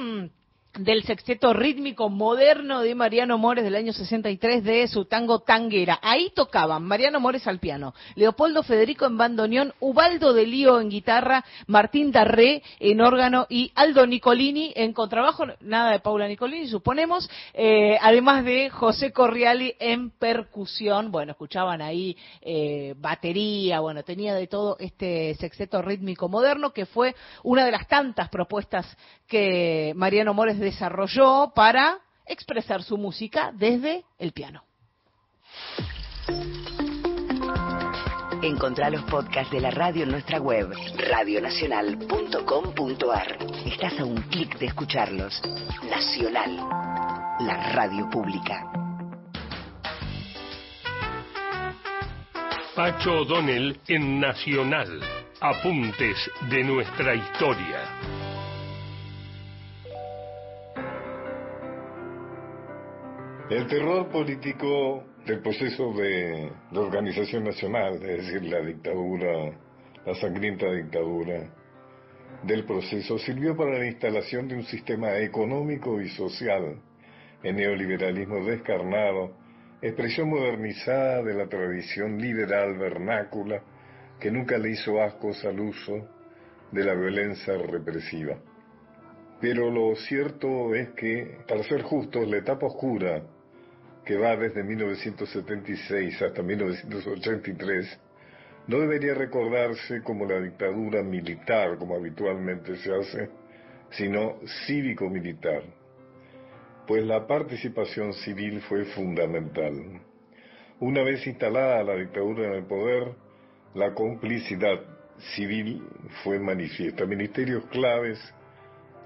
del 0.88 1.04
sexteto 1.04 1.52
rítmico 1.52 2.08
moderno 2.08 2.80
de 2.80 2.94
Mariano 2.94 3.36
Mores 3.36 3.62
del 3.62 3.76
año 3.76 3.92
63 3.92 4.64
de 4.64 4.88
su 4.88 5.04
tango 5.04 5.40
Tanguera. 5.40 5.98
Ahí 6.00 6.32
tocaban 6.34 6.82
Mariano 6.82 7.20
Mores 7.20 7.46
al 7.46 7.58
piano, 7.58 7.92
Leopoldo 8.14 8.62
Federico 8.62 9.04
en 9.04 9.18
bandoneón, 9.18 9.74
Ubaldo 9.80 10.32
de 10.32 10.46
Lío 10.46 10.80
en 10.80 10.88
guitarra, 10.88 11.44
Martín 11.66 12.10
Darré 12.10 12.62
en 12.80 13.02
órgano 13.02 13.46
y 13.50 13.70
Aldo 13.74 14.06
Nicolini 14.06 14.72
en 14.74 14.94
contrabajo, 14.94 15.44
nada 15.60 15.92
de 15.92 16.00
Paula 16.00 16.26
Nicolini 16.26 16.68
suponemos, 16.68 17.28
eh, 17.52 17.98
además 18.00 18.46
de 18.46 18.70
José 18.70 19.12
Corriali 19.12 19.74
en 19.78 20.08
percusión. 20.08 21.12
Bueno, 21.12 21.32
escuchaban 21.32 21.82
ahí 21.82 22.16
eh, 22.40 22.94
batería, 22.96 23.80
bueno, 23.80 24.04
tenía 24.04 24.34
de 24.34 24.46
todo 24.46 24.78
este 24.80 25.34
sexteto 25.34 25.82
rítmico 25.82 26.30
moderno 26.30 26.72
que 26.72 26.86
fue 26.86 27.14
una 27.42 27.66
de 27.66 27.72
las 27.72 27.86
tantas 27.88 28.30
propuestas 28.30 28.86
que 29.26 29.92
Mariano 29.94 30.32
Mores 30.32 30.58
desarrolló 30.78 31.50
para 31.56 31.98
expresar 32.24 32.84
su 32.84 32.96
música 32.96 33.50
desde 33.52 34.04
el 34.16 34.32
piano. 34.32 34.62
Encontrá 38.42 38.88
los 38.88 39.02
podcasts 39.02 39.50
de 39.50 39.60
la 39.60 39.72
radio 39.72 40.04
en 40.04 40.10
nuestra 40.10 40.38
web, 40.38 40.72
radionacional.com.ar. 40.96 43.38
Estás 43.66 43.98
a 43.98 44.04
un 44.04 44.22
clic 44.28 44.56
de 44.58 44.66
escucharlos. 44.66 45.42
Nacional, 45.90 46.56
la 47.40 47.72
radio 47.72 48.08
pública. 48.08 48.70
Pacho 52.76 53.22
O'Donnell 53.22 53.80
en 53.88 54.20
Nacional. 54.20 55.00
Apuntes 55.40 56.16
de 56.48 56.62
nuestra 56.62 57.16
historia. 57.16 58.27
El 63.50 63.66
terror 63.66 64.10
político 64.10 65.04
del 65.24 65.40
proceso 65.40 65.94
de 65.94 66.52
organización 66.74 67.44
nacional, 67.44 67.94
es 67.94 68.26
decir, 68.26 68.42
la 68.44 68.60
dictadura, 68.60 69.58
la 70.04 70.14
sangrienta 70.16 70.70
dictadura 70.70 71.50
del 72.42 72.66
proceso, 72.66 73.16
sirvió 73.16 73.56
para 73.56 73.78
la 73.78 73.86
instalación 73.86 74.48
de 74.48 74.56
un 74.56 74.64
sistema 74.64 75.16
económico 75.16 75.98
y 75.98 76.10
social, 76.10 76.78
el 77.42 77.56
neoliberalismo 77.56 78.44
descarnado, 78.44 79.32
expresión 79.80 80.28
modernizada 80.28 81.22
de 81.22 81.32
la 81.32 81.48
tradición 81.48 82.20
liberal 82.20 82.76
vernácula 82.76 83.62
que 84.20 84.30
nunca 84.30 84.58
le 84.58 84.72
hizo 84.72 85.00
ascos 85.00 85.42
al 85.46 85.58
uso 85.58 86.06
de 86.70 86.84
la 86.84 86.92
violencia 86.92 87.54
represiva. 87.56 88.36
Pero 89.40 89.70
lo 89.70 89.96
cierto 89.96 90.74
es 90.74 90.90
que, 90.90 91.38
para 91.48 91.62
ser 91.62 91.80
justos, 91.80 92.28
la 92.28 92.36
etapa 92.36 92.66
oscura 92.66 93.22
que 94.08 94.16
va 94.16 94.34
desde 94.36 94.64
1976 94.64 96.22
hasta 96.22 96.42
1983, 96.42 98.00
no 98.66 98.80
debería 98.80 99.12
recordarse 99.12 100.02
como 100.02 100.24
la 100.24 100.40
dictadura 100.40 101.02
militar, 101.02 101.76
como 101.76 101.94
habitualmente 101.94 102.74
se 102.78 102.90
hace, 102.90 103.28
sino 103.90 104.38
cívico-militar, 104.66 105.62
pues 106.86 107.04
la 107.04 107.26
participación 107.26 108.14
civil 108.14 108.62
fue 108.62 108.86
fundamental. 108.86 109.74
Una 110.80 111.02
vez 111.02 111.26
instalada 111.26 111.84
la 111.84 111.96
dictadura 111.96 112.46
en 112.46 112.54
el 112.54 112.64
poder, 112.64 113.12
la 113.74 113.92
complicidad 113.92 114.80
civil 115.36 115.82
fue 116.24 116.38
manifiesta. 116.38 117.04
Ministerios 117.04 117.66
claves 117.66 118.18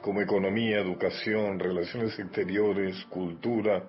como 0.00 0.20
economía, 0.20 0.78
educación, 0.78 1.58
relaciones 1.58 2.16
exteriores, 2.20 3.04
cultura, 3.06 3.82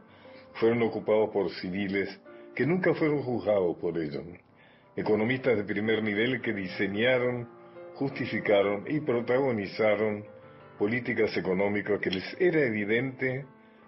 fueron 0.53 0.81
ocupados 0.83 1.29
por 1.31 1.49
civiles 1.51 2.19
que 2.55 2.65
nunca 2.65 2.93
fueron 2.93 3.23
juzgados 3.23 3.77
por 3.77 3.97
ello. 3.97 4.21
Economistas 4.95 5.57
de 5.57 5.63
primer 5.63 6.03
nivel 6.03 6.41
que 6.41 6.53
diseñaron, 6.53 7.47
justificaron 7.95 8.85
y 8.87 8.99
protagonizaron 8.99 10.23
políticas 10.77 11.35
económicas 11.37 11.99
que 11.99 12.11
les 12.11 12.35
era 12.39 12.61
evidente 12.61 13.45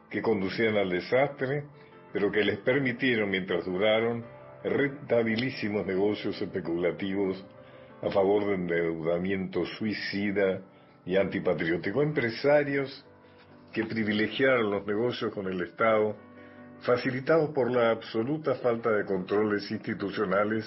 que 0.09 0.21
conducían 0.21 0.77
al 0.77 0.89
desastre, 0.89 1.63
pero 2.13 2.31
que 2.31 2.43
les 2.43 2.57
permitieron, 2.59 3.29
mientras 3.29 3.65
duraron, 3.65 4.23
rentabilísimos 4.63 5.85
negocios 5.85 6.41
especulativos 6.41 7.43
a 8.01 8.09
favor 8.09 8.47
de 8.47 8.55
endeudamiento 8.55 9.65
suicida 9.65 10.61
y 11.05 11.17
antipatriótico. 11.17 12.01
Empresarios 12.01 13.05
que 13.73 13.83
privilegiaron 13.83 14.71
los 14.71 14.85
negocios 14.87 15.33
con 15.33 15.47
el 15.47 15.61
Estado 15.61 16.15
facilitados 16.85 17.49
por 17.49 17.71
la 17.71 17.89
absoluta 17.89 18.55
falta 18.55 18.91
de 18.91 19.05
controles 19.05 19.69
institucionales, 19.71 20.65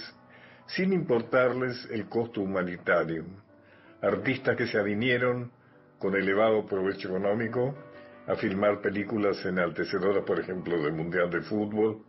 sin 0.66 0.92
importarles 0.92 1.88
el 1.90 2.08
costo 2.08 2.40
humanitario. 2.40 3.24
Artistas 4.02 4.56
que 4.56 4.66
se 4.66 4.78
avinieron 4.78 5.50
con 5.98 6.16
elevado 6.16 6.66
provecho 6.66 7.08
económico 7.08 7.74
a 8.26 8.34
filmar 8.34 8.80
películas 8.80 9.44
enaltecedoras, 9.44 10.24
por 10.24 10.40
ejemplo, 10.40 10.82
del 10.82 10.92
Mundial 10.92 11.30
de 11.30 11.40
Fútbol, 11.40 12.02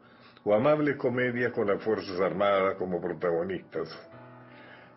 o 0.43 0.53
amables 0.53 0.95
comedias 0.97 1.51
con 1.53 1.67
las 1.67 1.81
Fuerzas 1.83 2.19
Armadas 2.19 2.75
como 2.75 2.99
protagonistas. 2.99 3.89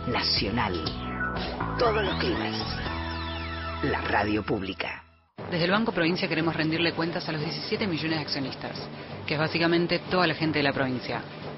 Nacional. 0.09 0.85
Todos 1.79 2.05
los 2.05 2.17
climas. 2.17 2.61
La 3.85 4.01
radio 4.01 4.43
pública. 4.43 5.05
Desde 5.49 5.65
el 5.65 5.71
Banco 5.71 5.93
Provincia 5.93 6.29
queremos 6.29 6.57
rendirle 6.57 6.93
cuentas 6.93 7.29
a 7.29 7.33
los 7.33 7.41
17 7.41 7.87
millones 7.87 8.19
de 8.19 8.25
accionistas, 8.25 8.77
que 9.27 9.35
es 9.35 9.41
básicamente 9.41 10.01
toda 10.11 10.27
la 10.27 10.35
gente 10.35 10.59
de 10.59 10.65
la 10.65 10.73
provincia, 10.73 11.23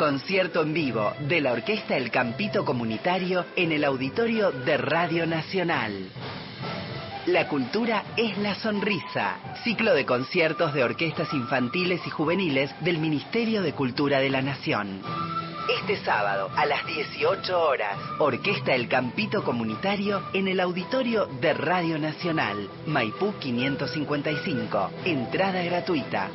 Concierto 0.00 0.62
en 0.62 0.72
vivo 0.72 1.12
de 1.28 1.42
la 1.42 1.52
Orquesta 1.52 1.94
El 1.94 2.10
Campito 2.10 2.64
Comunitario 2.64 3.44
en 3.54 3.70
el 3.70 3.84
auditorio 3.84 4.50
de 4.50 4.78
Radio 4.78 5.26
Nacional. 5.26 6.08
La 7.26 7.46
cultura 7.48 8.04
es 8.16 8.38
la 8.38 8.54
sonrisa. 8.54 9.36
Ciclo 9.62 9.92
de 9.92 10.06
conciertos 10.06 10.72
de 10.72 10.84
orquestas 10.84 11.30
infantiles 11.34 12.00
y 12.06 12.08
juveniles 12.08 12.70
del 12.80 12.96
Ministerio 12.96 13.60
de 13.60 13.74
Cultura 13.74 14.20
de 14.20 14.30
la 14.30 14.40
Nación. 14.40 15.02
Este 15.82 16.02
sábado 16.02 16.50
a 16.56 16.64
las 16.64 16.86
18 16.86 17.60
horas, 17.60 17.98
Orquesta 18.20 18.74
El 18.74 18.88
Campito 18.88 19.44
Comunitario 19.44 20.22
en 20.32 20.48
el 20.48 20.60
auditorio 20.60 21.26
de 21.26 21.52
Radio 21.52 21.98
Nacional, 21.98 22.70
Maipú 22.86 23.34
555. 23.38 24.92
Entrada 25.04 25.62
gratuita. 25.62 26.30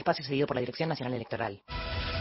Espacio 0.00 0.24
seguido 0.24 0.46
por 0.46 0.56
la 0.56 0.60
Dirección 0.60 0.88
Nacional 0.88 1.14
Electoral. 1.14 1.60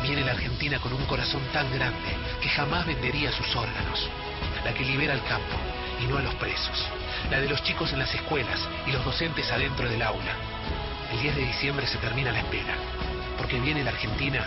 Viene 0.03 0.23
la 0.23 0.31
Argentina 0.31 0.79
con 0.79 0.93
un 0.93 1.05
corazón 1.05 1.41
tan 1.53 1.71
grande 1.73 2.11
que 2.41 2.49
jamás 2.49 2.85
vendería 2.85 3.31
sus 3.31 3.55
órganos. 3.55 4.09
La 4.63 4.73
que 4.73 4.83
libera 4.83 5.13
al 5.13 5.23
campo 5.23 5.55
y 6.01 6.07
no 6.07 6.17
a 6.17 6.21
los 6.21 6.35
presos. 6.35 6.85
La 7.31 7.39
de 7.39 7.47
los 7.47 7.63
chicos 7.63 7.91
en 7.93 7.99
las 7.99 8.13
escuelas 8.13 8.59
y 8.85 8.91
los 8.91 9.03
docentes 9.03 9.49
adentro 9.51 9.89
del 9.89 10.01
aula. 10.01 10.35
El 11.11 11.21
10 11.21 11.35
de 11.37 11.45
diciembre 11.45 11.87
se 11.87 11.97
termina 11.97 12.31
la 12.31 12.39
espera. 12.39 12.75
Porque 13.37 13.59
viene 13.59 13.83
la 13.83 13.91
Argentina. 13.91 14.45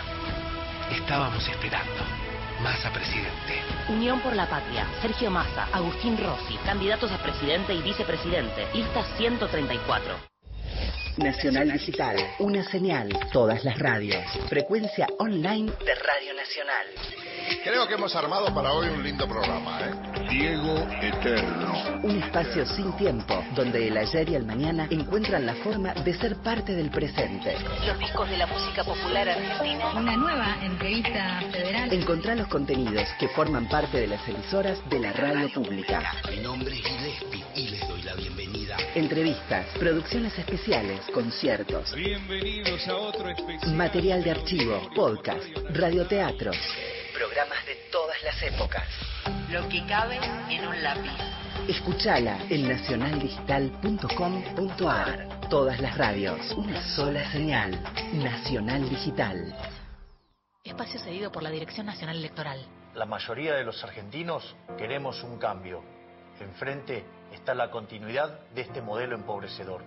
Estábamos 0.91 1.47
esperando. 1.47 2.03
Massa 2.61 2.91
presidente. 2.91 3.61
Unión 3.89 4.21
por 4.21 4.35
la 4.35 4.47
Patria. 4.47 4.87
Sergio 5.01 5.31
Massa, 5.31 5.67
Agustín 5.73 6.17
Rossi, 6.17 6.55
candidatos 6.65 7.11
a 7.11 7.17
presidente 7.17 7.73
y 7.73 7.81
vicepresidente. 7.81 8.67
Lista 8.73 9.03
134. 9.17 10.32
Nacional 11.17 11.71
Digital, 11.71 12.17
una 12.39 12.63
señal, 12.63 13.09
todas 13.31 13.63
las 13.63 13.77
radios. 13.77 14.23
Frecuencia 14.49 15.07
online 15.19 15.71
de 15.85 15.95
Radio 15.95 16.33
Nacional. 16.33 16.87
Creo 17.63 17.87
que 17.87 17.93
hemos 17.93 18.15
armado 18.15 18.53
para 18.53 18.73
hoy 18.73 18.89
un 18.89 19.03
lindo 19.03 19.27
programa, 19.27 19.79
¿eh? 19.81 20.12
Diego 20.33 20.87
Eterno. 20.99 21.99
Un 22.01 22.23
espacio 22.23 22.65
sin 22.65 22.91
tiempo, 22.97 23.43
donde 23.55 23.87
el 23.87 23.95
ayer 23.95 24.29
y 24.29 24.35
el 24.35 24.43
mañana 24.45 24.87
encuentran 24.89 25.45
la 25.45 25.53
forma 25.53 25.93
de 25.93 26.11
ser 26.15 26.37
parte 26.37 26.73
del 26.73 26.89
presente. 26.89 27.55
Los 27.85 27.99
discos 27.99 28.27
de 28.27 28.37
la 28.37 28.47
música 28.47 28.83
popular 28.83 29.29
argentina. 29.29 29.93
Una 29.95 30.17
nueva 30.17 30.57
entrevista 30.63 31.39
federal. 31.51 31.93
Encontrá 31.93 32.33
los 32.33 32.47
contenidos 32.47 33.07
que 33.19 33.27
forman 33.27 33.69
parte 33.69 33.99
de 33.99 34.07
las 34.07 34.27
emisoras 34.27 34.79
de 34.89 34.99
la 35.01 35.13
radio 35.13 35.49
pública. 35.53 36.01
Mi 36.27 36.37
nombre 36.41 36.73
es 36.79 36.83
Gillespie 36.83 37.45
y 37.55 37.69
les 37.69 37.87
doy 37.87 38.01
la 38.01 38.15
bienvenida. 38.15 38.77
Entrevistas, 38.95 39.67
producciones 39.77 40.35
especiales, 40.39 40.99
conciertos, 41.13 41.93
Bienvenidos 41.93 42.87
a 42.87 42.95
otro 42.95 43.29
especial. 43.29 43.75
material 43.75 44.23
de 44.23 44.31
archivo, 44.31 44.81
podcast, 44.95 45.43
radioteatros. 45.75 46.57
Programas 47.13 47.63
de 47.65 47.75
todas 47.91 48.21
las 48.23 48.41
épocas. 48.41 48.87
Lo 49.51 49.67
que 49.69 49.85
cabe 49.85 50.17
en 50.49 50.67
un 50.67 50.81
lápiz. 50.81 51.11
Escuchala 51.67 52.39
en 52.49 52.67
nacionaldigital.com.ar. 52.67 55.47
Todas 55.47 55.79
las 55.79 55.95
radios, 55.95 56.51
una 56.53 56.81
sola 56.95 57.31
señal. 57.31 57.79
Nacional 58.13 58.89
Digital. 58.89 59.55
Espacio 60.63 60.99
cedido 60.99 61.31
por 61.31 61.43
la 61.43 61.51
Dirección 61.51 61.85
Nacional 61.85 62.17
Electoral. 62.17 62.65
La 62.95 63.05
mayoría 63.05 63.53
de 63.53 63.63
los 63.63 63.83
argentinos 63.83 64.55
queremos 64.77 65.21
un 65.23 65.37
cambio. 65.37 65.83
Enfrente 66.39 67.05
está 67.31 67.53
la 67.53 67.69
continuidad 67.69 68.39
de 68.55 68.61
este 68.61 68.81
modelo 68.81 69.15
empobrecedor. 69.15 69.83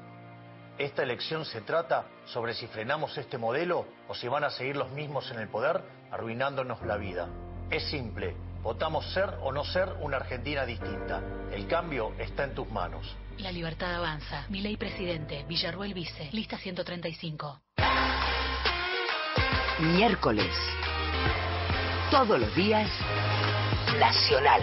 Esta 0.78 1.02
elección 1.02 1.46
se 1.46 1.62
trata 1.62 2.04
sobre 2.26 2.52
si 2.52 2.66
frenamos 2.66 3.16
este 3.16 3.38
modelo 3.38 3.86
o 4.08 4.14
si 4.14 4.28
van 4.28 4.44
a 4.44 4.50
seguir 4.50 4.76
los 4.76 4.90
mismos 4.90 5.30
en 5.30 5.38
el 5.38 5.48
poder 5.48 5.82
arruinándonos 6.10 6.82
la 6.82 6.98
vida. 6.98 7.28
Es 7.70 7.84
simple, 7.84 8.36
votamos 8.62 9.10
ser 9.12 9.38
o 9.40 9.52
no 9.52 9.64
ser 9.64 9.88
una 10.00 10.18
Argentina 10.18 10.66
distinta. 10.66 11.22
El 11.50 11.66
cambio 11.66 12.12
está 12.18 12.44
en 12.44 12.54
tus 12.54 12.70
manos. 12.70 13.16
La 13.38 13.52
libertad 13.52 13.94
avanza. 13.94 14.44
Mi 14.50 14.60
ley 14.60 14.76
presidente, 14.76 15.46
Villarruel 15.48 15.94
Vice, 15.94 16.28
lista 16.32 16.58
135. 16.58 17.62
Miércoles. 19.78 20.54
Todos 22.10 22.38
los 22.38 22.54
días. 22.54 22.90
Nacional. 23.98 24.62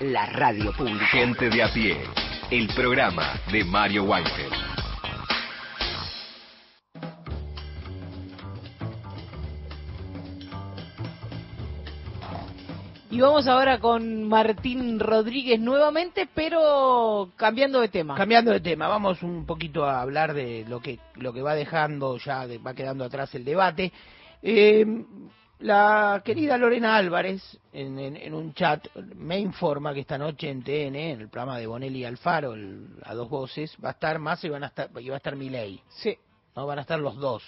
La 0.00 0.26
radio 0.26 0.72
pública. 0.72 1.06
Gente 1.06 1.50
de 1.50 1.62
a 1.62 1.72
pie. 1.72 2.04
El 2.52 2.68
programa 2.68 3.34
de 3.50 3.64
Mario 3.64 4.04
Weinfeld. 4.04 4.77
Y 13.10 13.20
vamos 13.22 13.46
ahora 13.46 13.78
con 13.80 14.24
Martín 14.28 15.00
Rodríguez 15.00 15.58
nuevamente, 15.58 16.28
pero 16.34 17.30
cambiando 17.36 17.80
de 17.80 17.88
tema. 17.88 18.14
Cambiando 18.14 18.50
de 18.52 18.60
tema, 18.60 18.86
vamos 18.86 19.22
un 19.22 19.46
poquito 19.46 19.84
a 19.86 20.02
hablar 20.02 20.34
de 20.34 20.66
lo 20.68 20.80
que 20.80 20.98
lo 21.14 21.32
que 21.32 21.40
va 21.40 21.54
dejando 21.54 22.18
ya 22.18 22.46
de- 22.46 22.58
va 22.58 22.74
quedando 22.74 23.04
atrás 23.04 23.34
el 23.34 23.46
debate. 23.46 23.92
Eh, 24.42 24.84
la 25.60 26.20
querida 26.22 26.58
Lorena 26.58 26.96
Álvarez 26.96 27.58
en, 27.72 27.98
en- 27.98 28.16
en 28.16 28.34
un 28.34 28.52
chat 28.52 28.86
me 29.16 29.38
informa 29.38 29.94
que 29.94 30.00
esta 30.00 30.18
noche 30.18 30.50
en 30.50 30.62
TN, 30.62 30.94
en 31.12 31.20
el 31.22 31.28
programa 31.30 31.58
de 31.58 31.66
Bonelli 31.66 32.00
y 32.00 32.04
Alfaro, 32.04 32.52
el- 32.52 32.88
a 33.04 33.14
dos 33.14 33.30
voces, 33.30 33.74
va 33.82 33.88
a 33.88 33.92
estar 33.92 34.18
más 34.18 34.44
y 34.44 34.50
van 34.50 34.64
a 34.64 34.66
estar 34.66 34.90
y 35.00 35.08
va 35.08 35.14
a 35.14 35.16
estar 35.16 35.34
Milei. 35.34 35.80
Sí. 35.88 36.14
No 36.54 36.66
van 36.66 36.78
a 36.78 36.82
estar 36.82 36.98
los 36.98 37.16
dos. 37.16 37.42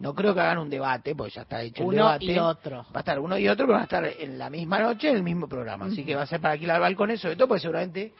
No 0.00 0.14
creo 0.14 0.32
que 0.32 0.40
hagan 0.40 0.58
un 0.58 0.70
debate, 0.70 1.14
porque 1.16 1.32
ya 1.34 1.42
está 1.42 1.60
hecho 1.62 1.82
el 1.82 1.88
Uno 1.88 1.96
debate. 1.96 2.24
y 2.26 2.38
otro. 2.38 2.76
Va 2.94 2.96
a 2.96 2.98
estar 3.00 3.18
uno 3.18 3.36
y 3.36 3.48
otro, 3.48 3.66
pero 3.66 3.72
van 3.74 3.80
a 3.80 3.84
estar 3.84 4.04
en 4.06 4.38
la 4.38 4.48
misma 4.48 4.78
noche 4.78 5.10
en 5.10 5.16
el 5.16 5.22
mismo 5.24 5.48
programa. 5.48 5.86
Así 5.86 6.04
que 6.04 6.14
va 6.14 6.22
a 6.22 6.26
ser 6.26 6.40
para 6.40 6.52
alquilar 6.54 6.80
balcones, 6.80 7.20
sobre 7.20 7.34
todo 7.34 7.48
porque 7.48 7.62
seguramente, 7.62 8.12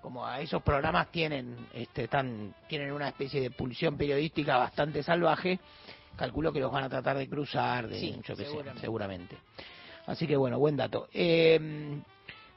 como 0.00 0.24
a 0.26 0.40
esos 0.40 0.62
programas 0.62 1.10
tienen, 1.10 1.54
este, 1.74 2.04
están, 2.04 2.54
tienen 2.68 2.92
una 2.92 3.08
especie 3.08 3.40
de 3.42 3.50
pulsión 3.50 3.98
periodística 3.98 4.56
bastante 4.56 5.02
salvaje, 5.02 5.58
calculo 6.16 6.52
que 6.52 6.60
los 6.60 6.72
van 6.72 6.84
a 6.84 6.88
tratar 6.88 7.18
de 7.18 7.28
cruzar, 7.28 7.86
de, 7.88 8.00
Sí, 8.00 8.18
yo 8.26 8.34
sé, 8.34 8.44
seguramente. 8.46 8.80
seguramente. 8.80 9.36
Así 10.06 10.26
que 10.26 10.36
bueno, 10.36 10.58
buen 10.58 10.76
dato. 10.76 11.08
Eh, 11.12 12.00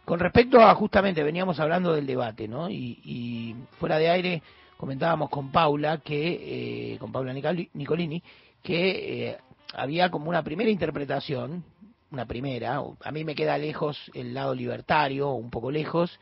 con 0.05 0.19
respecto 0.19 0.61
a 0.61 0.73
justamente, 0.75 1.21
veníamos 1.21 1.59
hablando 1.59 1.93
del 1.93 2.05
debate, 2.05 2.47
¿no? 2.47 2.69
Y, 2.69 2.99
y 3.03 3.55
fuera 3.77 3.97
de 3.97 4.09
aire 4.09 4.41
comentábamos 4.77 5.29
con 5.29 5.49
Paula, 5.51 5.97
que 5.99 6.93
eh, 6.93 6.97
con 6.97 7.11
Paula 7.11 7.33
Nicoli- 7.33 7.69
Nicolini, 7.73 8.21
que 8.63 9.29
eh, 9.29 9.37
había 9.73 10.09
como 10.09 10.29
una 10.29 10.43
primera 10.43 10.69
interpretación, 10.69 11.63
una 12.11 12.25
primera, 12.25 12.81
a 13.03 13.11
mí 13.11 13.23
me 13.23 13.35
queda 13.35 13.57
lejos 13.57 13.99
el 14.13 14.33
lado 14.33 14.55
libertario, 14.55 15.31
un 15.31 15.49
poco 15.49 15.69
lejos, 15.69 16.19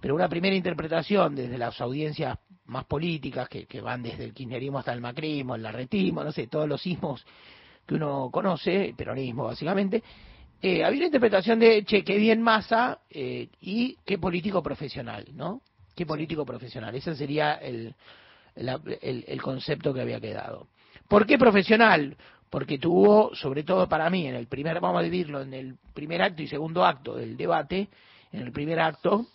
pero 0.00 0.14
una 0.14 0.28
primera 0.28 0.56
interpretación 0.56 1.34
desde 1.34 1.56
las 1.56 1.80
audiencias 1.80 2.38
más 2.66 2.84
políticas, 2.84 3.48
que, 3.48 3.66
que 3.66 3.80
van 3.80 4.02
desde 4.02 4.24
el 4.24 4.34
kirchnerismo 4.34 4.80
hasta 4.80 4.92
el 4.92 5.00
macrismo, 5.00 5.54
el 5.54 5.62
larretismo, 5.62 6.24
no 6.24 6.32
sé, 6.32 6.48
todos 6.48 6.68
los 6.68 6.82
sismos 6.82 7.24
que 7.86 7.94
uno 7.94 8.28
conoce, 8.32 8.88
el 8.88 8.94
peronismo 8.94 9.44
básicamente, 9.44 10.02
eh, 10.60 10.84
había 10.84 10.98
una 10.98 11.06
interpretación 11.06 11.60
de, 11.60 11.84
che, 11.84 12.02
qué 12.02 12.16
bien 12.16 12.42
masa 12.42 13.00
eh, 13.10 13.48
y 13.60 13.96
qué 14.04 14.18
político 14.18 14.62
profesional, 14.62 15.26
¿no? 15.34 15.60
Qué 15.94 16.06
político 16.06 16.44
profesional. 16.44 16.94
Ese 16.94 17.14
sería 17.14 17.54
el, 17.54 17.94
la- 18.56 18.80
el, 19.00 19.42
concepto 19.42 19.94
que 19.94 20.00
había 20.00 20.20
quedado. 20.20 20.68
¿Por 21.08 21.26
qué 21.26 21.38
profesional? 21.38 22.16
Porque 22.50 22.78
tuvo, 22.78 23.34
sobre 23.34 23.62
todo 23.62 23.88
para 23.88 24.10
mí, 24.10 24.26
en 24.26 24.34
el 24.34 24.46
primer, 24.46 24.80
vamos 24.80 25.00
a 25.00 25.04
dividirlo 25.04 25.42
en 25.42 25.54
el 25.54 25.76
primer 25.94 26.22
acto 26.22 26.42
y 26.42 26.48
segundo 26.48 26.84
acto 26.84 27.14
del 27.16 27.36
debate, 27.36 27.88
en 28.32 28.42
el 28.42 28.52
primer 28.52 28.80
acto, 28.80 29.26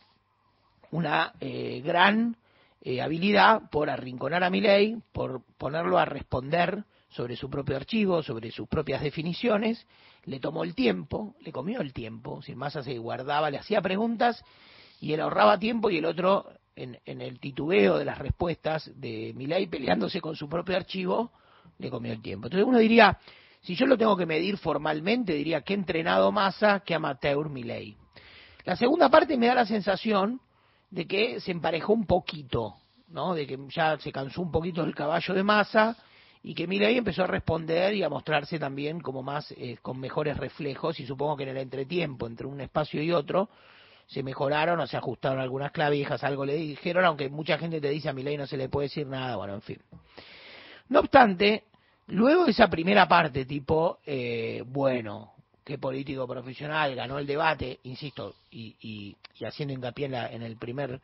una 0.91 1.33
eh, 1.39 1.81
gran 1.83 2.35
eh, 2.81 3.01
habilidad 3.01 3.69
por 3.69 3.89
arrinconar 3.89 4.43
a 4.43 4.49
Milei, 4.49 4.97
por 5.11 5.41
ponerlo 5.57 5.97
a 5.97 6.05
responder 6.05 6.83
sobre 7.09 7.35
su 7.35 7.49
propio 7.49 7.75
archivo, 7.75 8.23
sobre 8.23 8.51
sus 8.51 8.67
propias 8.67 9.01
definiciones, 9.01 9.85
le 10.25 10.39
tomó 10.39 10.63
el 10.63 10.75
tiempo, 10.75 11.35
le 11.41 11.51
comió 11.51 11.81
el 11.81 11.93
tiempo, 11.93 12.41
sin 12.41 12.57
más 12.57 12.73
se 12.73 12.97
guardaba, 12.97 13.49
le 13.49 13.57
hacía 13.57 13.81
preguntas 13.81 14.43
y 14.99 15.13
él 15.13 15.21
ahorraba 15.21 15.59
tiempo 15.59 15.89
y 15.89 15.97
el 15.97 16.05
otro 16.05 16.51
en, 16.75 16.99
en 17.05 17.21
el 17.21 17.39
titubeo 17.39 17.97
de 17.97 18.05
las 18.05 18.17
respuestas 18.17 18.91
de 18.95 19.33
Milei 19.35 19.67
peleándose 19.67 20.21
con 20.21 20.35
su 20.35 20.47
propio 20.47 20.75
archivo, 20.75 21.31
le 21.77 21.89
comió 21.89 22.13
el 22.13 22.21
tiempo. 22.21 22.47
Entonces 22.47 22.67
uno 22.67 22.79
diría, 22.79 23.17
si 23.61 23.75
yo 23.75 23.85
lo 23.85 23.97
tengo 23.97 24.17
que 24.17 24.25
medir 24.25 24.57
formalmente, 24.57 25.33
diría 25.33 25.61
que 25.61 25.73
entrenado 25.73 26.31
Massa, 26.31 26.81
que 26.81 26.95
amateur 26.95 27.49
Milei. 27.49 27.95
La 28.65 28.75
segunda 28.75 29.09
parte 29.09 29.37
me 29.37 29.47
da 29.47 29.55
la 29.55 29.65
sensación 29.65 30.39
de 30.89 31.07
que 31.07 31.39
se 31.39 31.51
emparejó 31.51 31.93
un 31.93 32.05
poquito, 32.05 32.75
¿no? 33.07 33.33
De 33.33 33.47
que 33.47 33.57
ya 33.69 33.97
se 33.97 34.11
cansó 34.11 34.41
un 34.41 34.51
poquito 34.51 34.83
el 34.83 34.93
caballo 34.93 35.33
de 35.33 35.43
Massa 35.43 35.97
y 36.43 36.53
que 36.53 36.67
Milei 36.67 36.97
empezó 36.97 37.23
a 37.23 37.27
responder 37.27 37.93
y 37.93 38.03
a 38.03 38.09
mostrarse 38.09 38.57
también 38.59 38.99
como 38.99 39.21
más 39.21 39.51
eh, 39.51 39.77
con 39.81 39.99
mejores 39.99 40.37
reflejos 40.37 40.99
y 40.99 41.05
supongo 41.05 41.37
que 41.37 41.43
en 41.43 41.49
el 41.49 41.57
entretiempo 41.57 42.27
entre 42.27 42.47
un 42.47 42.61
espacio 42.61 43.01
y 43.01 43.11
otro 43.11 43.49
se 44.11 44.23
mejoraron 44.23 44.77
o 44.81 44.87
se 44.87 44.97
ajustaron 44.97 45.39
algunas 45.39 45.71
clavijas, 45.71 46.21
algo 46.25 46.45
le 46.45 46.55
dijeron, 46.55 47.05
aunque 47.05 47.29
mucha 47.29 47.57
gente 47.57 47.79
te 47.79 47.89
dice 47.89 48.09
a 48.09 48.13
Milei 48.13 48.35
no 48.35 48.45
se 48.45 48.57
le 48.57 48.67
puede 48.67 48.87
decir 48.89 49.07
nada, 49.07 49.37
bueno, 49.37 49.53
en 49.55 49.61
fin. 49.61 49.79
No 50.89 50.99
obstante, 50.99 51.63
luego 52.07 52.43
de 52.43 52.51
esa 52.51 52.67
primera 52.67 53.07
parte, 53.07 53.45
tipo, 53.45 53.99
eh, 54.05 54.63
bueno, 54.67 55.31
qué 55.63 55.77
político 55.77 56.27
profesional 56.27 56.93
ganó 56.93 57.19
el 57.19 57.25
debate, 57.25 57.79
insisto, 57.83 58.35
y, 58.51 58.75
y- 58.81 59.15
y 59.39 59.45
haciendo 59.45 59.73
hincapié 59.73 60.07
en, 60.07 60.11
la- 60.11 60.27
en 60.27 60.41
el 60.41 60.57
primer, 60.57 60.99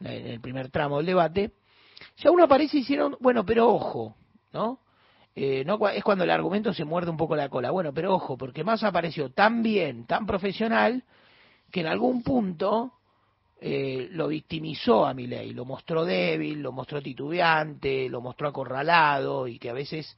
en 0.00 0.26
el 0.26 0.40
primer 0.40 0.70
tramo 0.70 0.96
del 0.96 1.06
debate, 1.06 1.50
ya 2.16 2.30
uno 2.30 2.44
aparece 2.44 2.78
hicieron, 2.78 3.18
bueno, 3.20 3.44
pero 3.44 3.68
ojo, 3.68 4.16
¿no? 4.54 4.78
Eh, 5.34 5.62
no 5.66 5.78
es 5.90 6.02
cuando 6.02 6.24
el 6.24 6.30
argumento 6.30 6.72
se 6.72 6.86
muerde 6.86 7.10
un 7.10 7.18
poco 7.18 7.36
la 7.36 7.50
cola. 7.50 7.70
Bueno, 7.70 7.92
pero 7.92 8.14
ojo, 8.14 8.38
porque 8.38 8.64
más 8.64 8.82
apareció 8.82 9.30
tan 9.30 9.62
bien, 9.62 10.06
tan 10.06 10.24
profesional, 10.24 11.04
que 11.70 11.80
en 11.80 11.86
algún 11.86 12.22
punto 12.22 12.92
eh, 13.60 14.08
lo 14.12 14.28
victimizó 14.28 15.06
a 15.06 15.14
Milei, 15.14 15.52
lo 15.52 15.64
mostró 15.64 16.04
débil, 16.04 16.62
lo 16.62 16.72
mostró 16.72 17.00
titubeante, 17.02 18.08
lo 18.08 18.20
mostró 18.20 18.48
acorralado 18.48 19.48
y 19.48 19.58
que 19.58 19.70
a 19.70 19.74
veces 19.74 20.16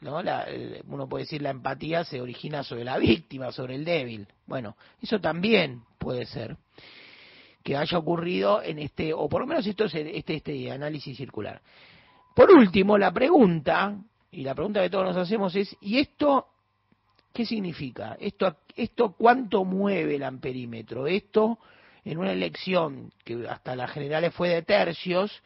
¿no? 0.00 0.22
La- 0.22 0.42
el- 0.42 0.82
uno 0.88 1.08
puede 1.08 1.24
decir 1.24 1.40
la 1.42 1.50
empatía 1.50 2.04
se 2.04 2.20
origina 2.20 2.62
sobre 2.62 2.84
la 2.84 2.98
víctima, 2.98 3.52
sobre 3.52 3.76
el 3.76 3.84
débil. 3.84 4.26
Bueno, 4.46 4.76
eso 5.00 5.20
también 5.20 5.82
puede 5.98 6.26
ser 6.26 6.56
que 7.62 7.76
haya 7.76 7.98
ocurrido 7.98 8.62
en 8.62 8.78
este, 8.78 9.12
o 9.14 9.28
por 9.28 9.40
lo 9.40 9.46
menos 9.46 9.66
esto 9.66 9.84
es 9.84 9.94
este, 9.94 10.34
este 10.34 10.70
análisis 10.70 11.16
circular. 11.16 11.60
Por 12.34 12.50
último, 12.50 12.98
la 12.98 13.10
pregunta, 13.12 13.96
y 14.30 14.42
la 14.42 14.54
pregunta 14.54 14.82
que 14.82 14.90
todos 14.90 15.06
nos 15.06 15.16
hacemos 15.16 15.56
es, 15.56 15.74
¿y 15.80 15.98
esto 15.98 16.46
qué 17.36 17.44
significa? 17.44 18.16
¿Esto, 18.18 18.56
esto 18.74 19.12
cuánto 19.12 19.62
mueve 19.66 20.16
el 20.16 20.22
amperímetro? 20.22 21.06
Esto, 21.06 21.58
en 22.02 22.16
una 22.16 22.32
elección 22.32 23.12
que 23.26 23.46
hasta 23.46 23.76
las 23.76 23.90
generales 23.90 24.32
fue 24.32 24.48
de 24.48 24.62
tercios, 24.62 25.42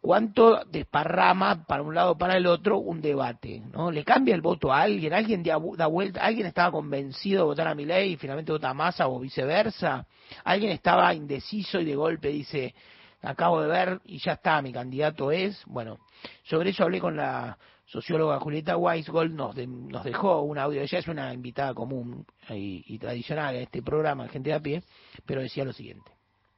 cuánto 0.00 0.64
desparrama 0.64 1.66
para 1.66 1.82
un 1.82 1.94
lado 1.94 2.12
o 2.12 2.18
para 2.18 2.38
el 2.38 2.46
otro 2.46 2.78
un 2.78 3.02
debate, 3.02 3.60
¿no? 3.70 3.90
Le 3.90 4.04
cambia 4.04 4.34
el 4.34 4.40
voto 4.40 4.72
a 4.72 4.80
alguien, 4.80 5.12
alguien 5.12 5.42
da, 5.42 5.58
vuelta, 5.58 6.22
alguien 6.22 6.46
estaba 6.46 6.70
convencido 6.70 7.40
de 7.40 7.44
votar 7.44 7.68
a 7.68 7.74
Milei 7.74 8.12
y 8.12 8.16
finalmente 8.16 8.52
vota 8.52 8.70
a 8.70 8.74
Massa 8.74 9.06
o 9.06 9.20
viceversa, 9.20 10.06
alguien 10.44 10.72
estaba 10.72 11.12
indeciso 11.12 11.78
y 11.78 11.84
de 11.84 11.94
golpe 11.94 12.28
dice, 12.28 12.74
acabo 13.20 13.60
de 13.60 13.68
ver 13.68 14.00
y 14.06 14.18
ya 14.18 14.32
está, 14.32 14.62
mi 14.62 14.72
candidato 14.72 15.30
es, 15.30 15.62
bueno, 15.66 15.98
sobre 16.44 16.70
eso 16.70 16.84
hablé 16.84 17.00
con 17.00 17.18
la 17.18 17.58
socióloga 17.88 18.38
Julieta 18.38 18.76
Weisgold, 18.76 19.34
nos, 19.34 19.54
de- 19.54 19.66
nos 19.66 20.04
dejó 20.04 20.42
un 20.42 20.58
audio, 20.58 20.80
ella 20.82 20.98
es 20.98 21.08
una 21.08 21.32
invitada 21.32 21.74
común 21.74 22.24
y, 22.50 22.98
tradicional 22.98 23.54
a 23.56 23.58
este 23.58 23.82
programa, 23.82 24.28
gente 24.28 24.50
de 24.50 24.56
a 24.56 24.60
pie, 24.60 24.82
pero 25.26 25.40
decía 25.40 25.64
lo 25.64 25.72
siguiente. 25.72 26.12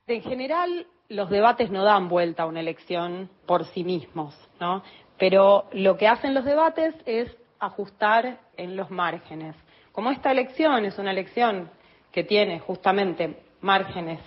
En 0.06 0.22
general, 0.22 0.86
los 1.08 1.30
debates 1.30 1.70
no 1.70 1.84
dan 1.84 2.08
vuelta 2.08 2.42
a 2.42 2.46
una 2.46 2.60
elección 2.60 3.30
por 3.46 3.64
sí 3.66 3.84
mismos, 3.84 4.34
¿no? 4.60 4.82
Pero 5.18 5.68
lo 5.72 5.96
que 5.96 6.08
hacen 6.08 6.34
los 6.34 6.44
debates 6.44 6.94
es 7.06 7.30
ajustar 7.60 8.40
en 8.56 8.76
los 8.76 8.90
márgenes. 8.90 9.54
Como 9.92 10.10
esta 10.10 10.32
elección 10.32 10.84
es 10.84 10.98
una 10.98 11.10
elección 11.12 11.70
que 12.10 12.24
tiene 12.24 12.58
justamente 12.58 13.42
márgenes 13.60 14.20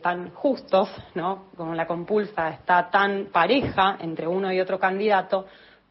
tan 0.00 0.30
justos, 0.30 0.88
¿no? 1.14 1.46
Como 1.56 1.74
la 1.74 1.86
compulsa 1.86 2.48
está 2.50 2.88
tan 2.90 3.26
pareja 3.32 3.98
entre 4.00 4.26
uno 4.26 4.52
y 4.52 4.60
otro 4.60 4.78
candidato, 4.78 5.46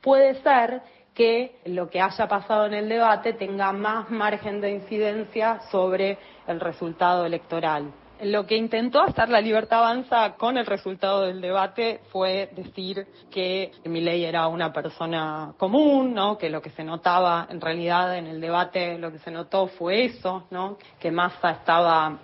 puede 0.05 0.35
ser 0.43 0.83
que 1.15 1.55
lo 1.65 1.89
que 1.89 1.99
haya 1.99 2.27
pasado 2.27 2.67
en 2.67 2.75
el 2.75 2.87
debate 2.87 3.33
tenga 3.33 3.73
más 3.73 4.11
margen 4.11 4.61
de 4.61 4.69
incidencia 4.69 5.61
sobre 5.71 6.19
el 6.45 6.59
resultado 6.59 7.25
electoral. 7.25 7.91
Lo 8.21 8.45
que 8.45 8.55
intentó 8.55 9.01
hacer 9.01 9.29
la 9.29 9.41
Libertad 9.41 9.79
Avanza 9.79 10.35
con 10.35 10.57
el 10.57 10.65
resultado 10.65 11.23
del 11.23 11.41
debate 11.41 12.01
fue 12.11 12.49
decir 12.55 13.07
que 13.31 13.71
Milei 13.85 14.23
era 14.23 14.47
una 14.47 14.71
persona 14.71 15.53
común, 15.57 16.13
¿no? 16.13 16.37
Que 16.37 16.49
lo 16.49 16.61
que 16.61 16.69
se 16.69 16.83
notaba 16.83 17.47
en 17.49 17.59
realidad 17.59 18.15
en 18.15 18.27
el 18.27 18.39
debate, 18.39 18.97
lo 18.99 19.11
que 19.11 19.19
se 19.19 19.31
notó 19.31 19.67
fue 19.67 20.05
eso, 20.05 20.45
¿no? 20.51 20.77
Que 20.99 21.11
Massa 21.11 21.49
estaba 21.49 22.17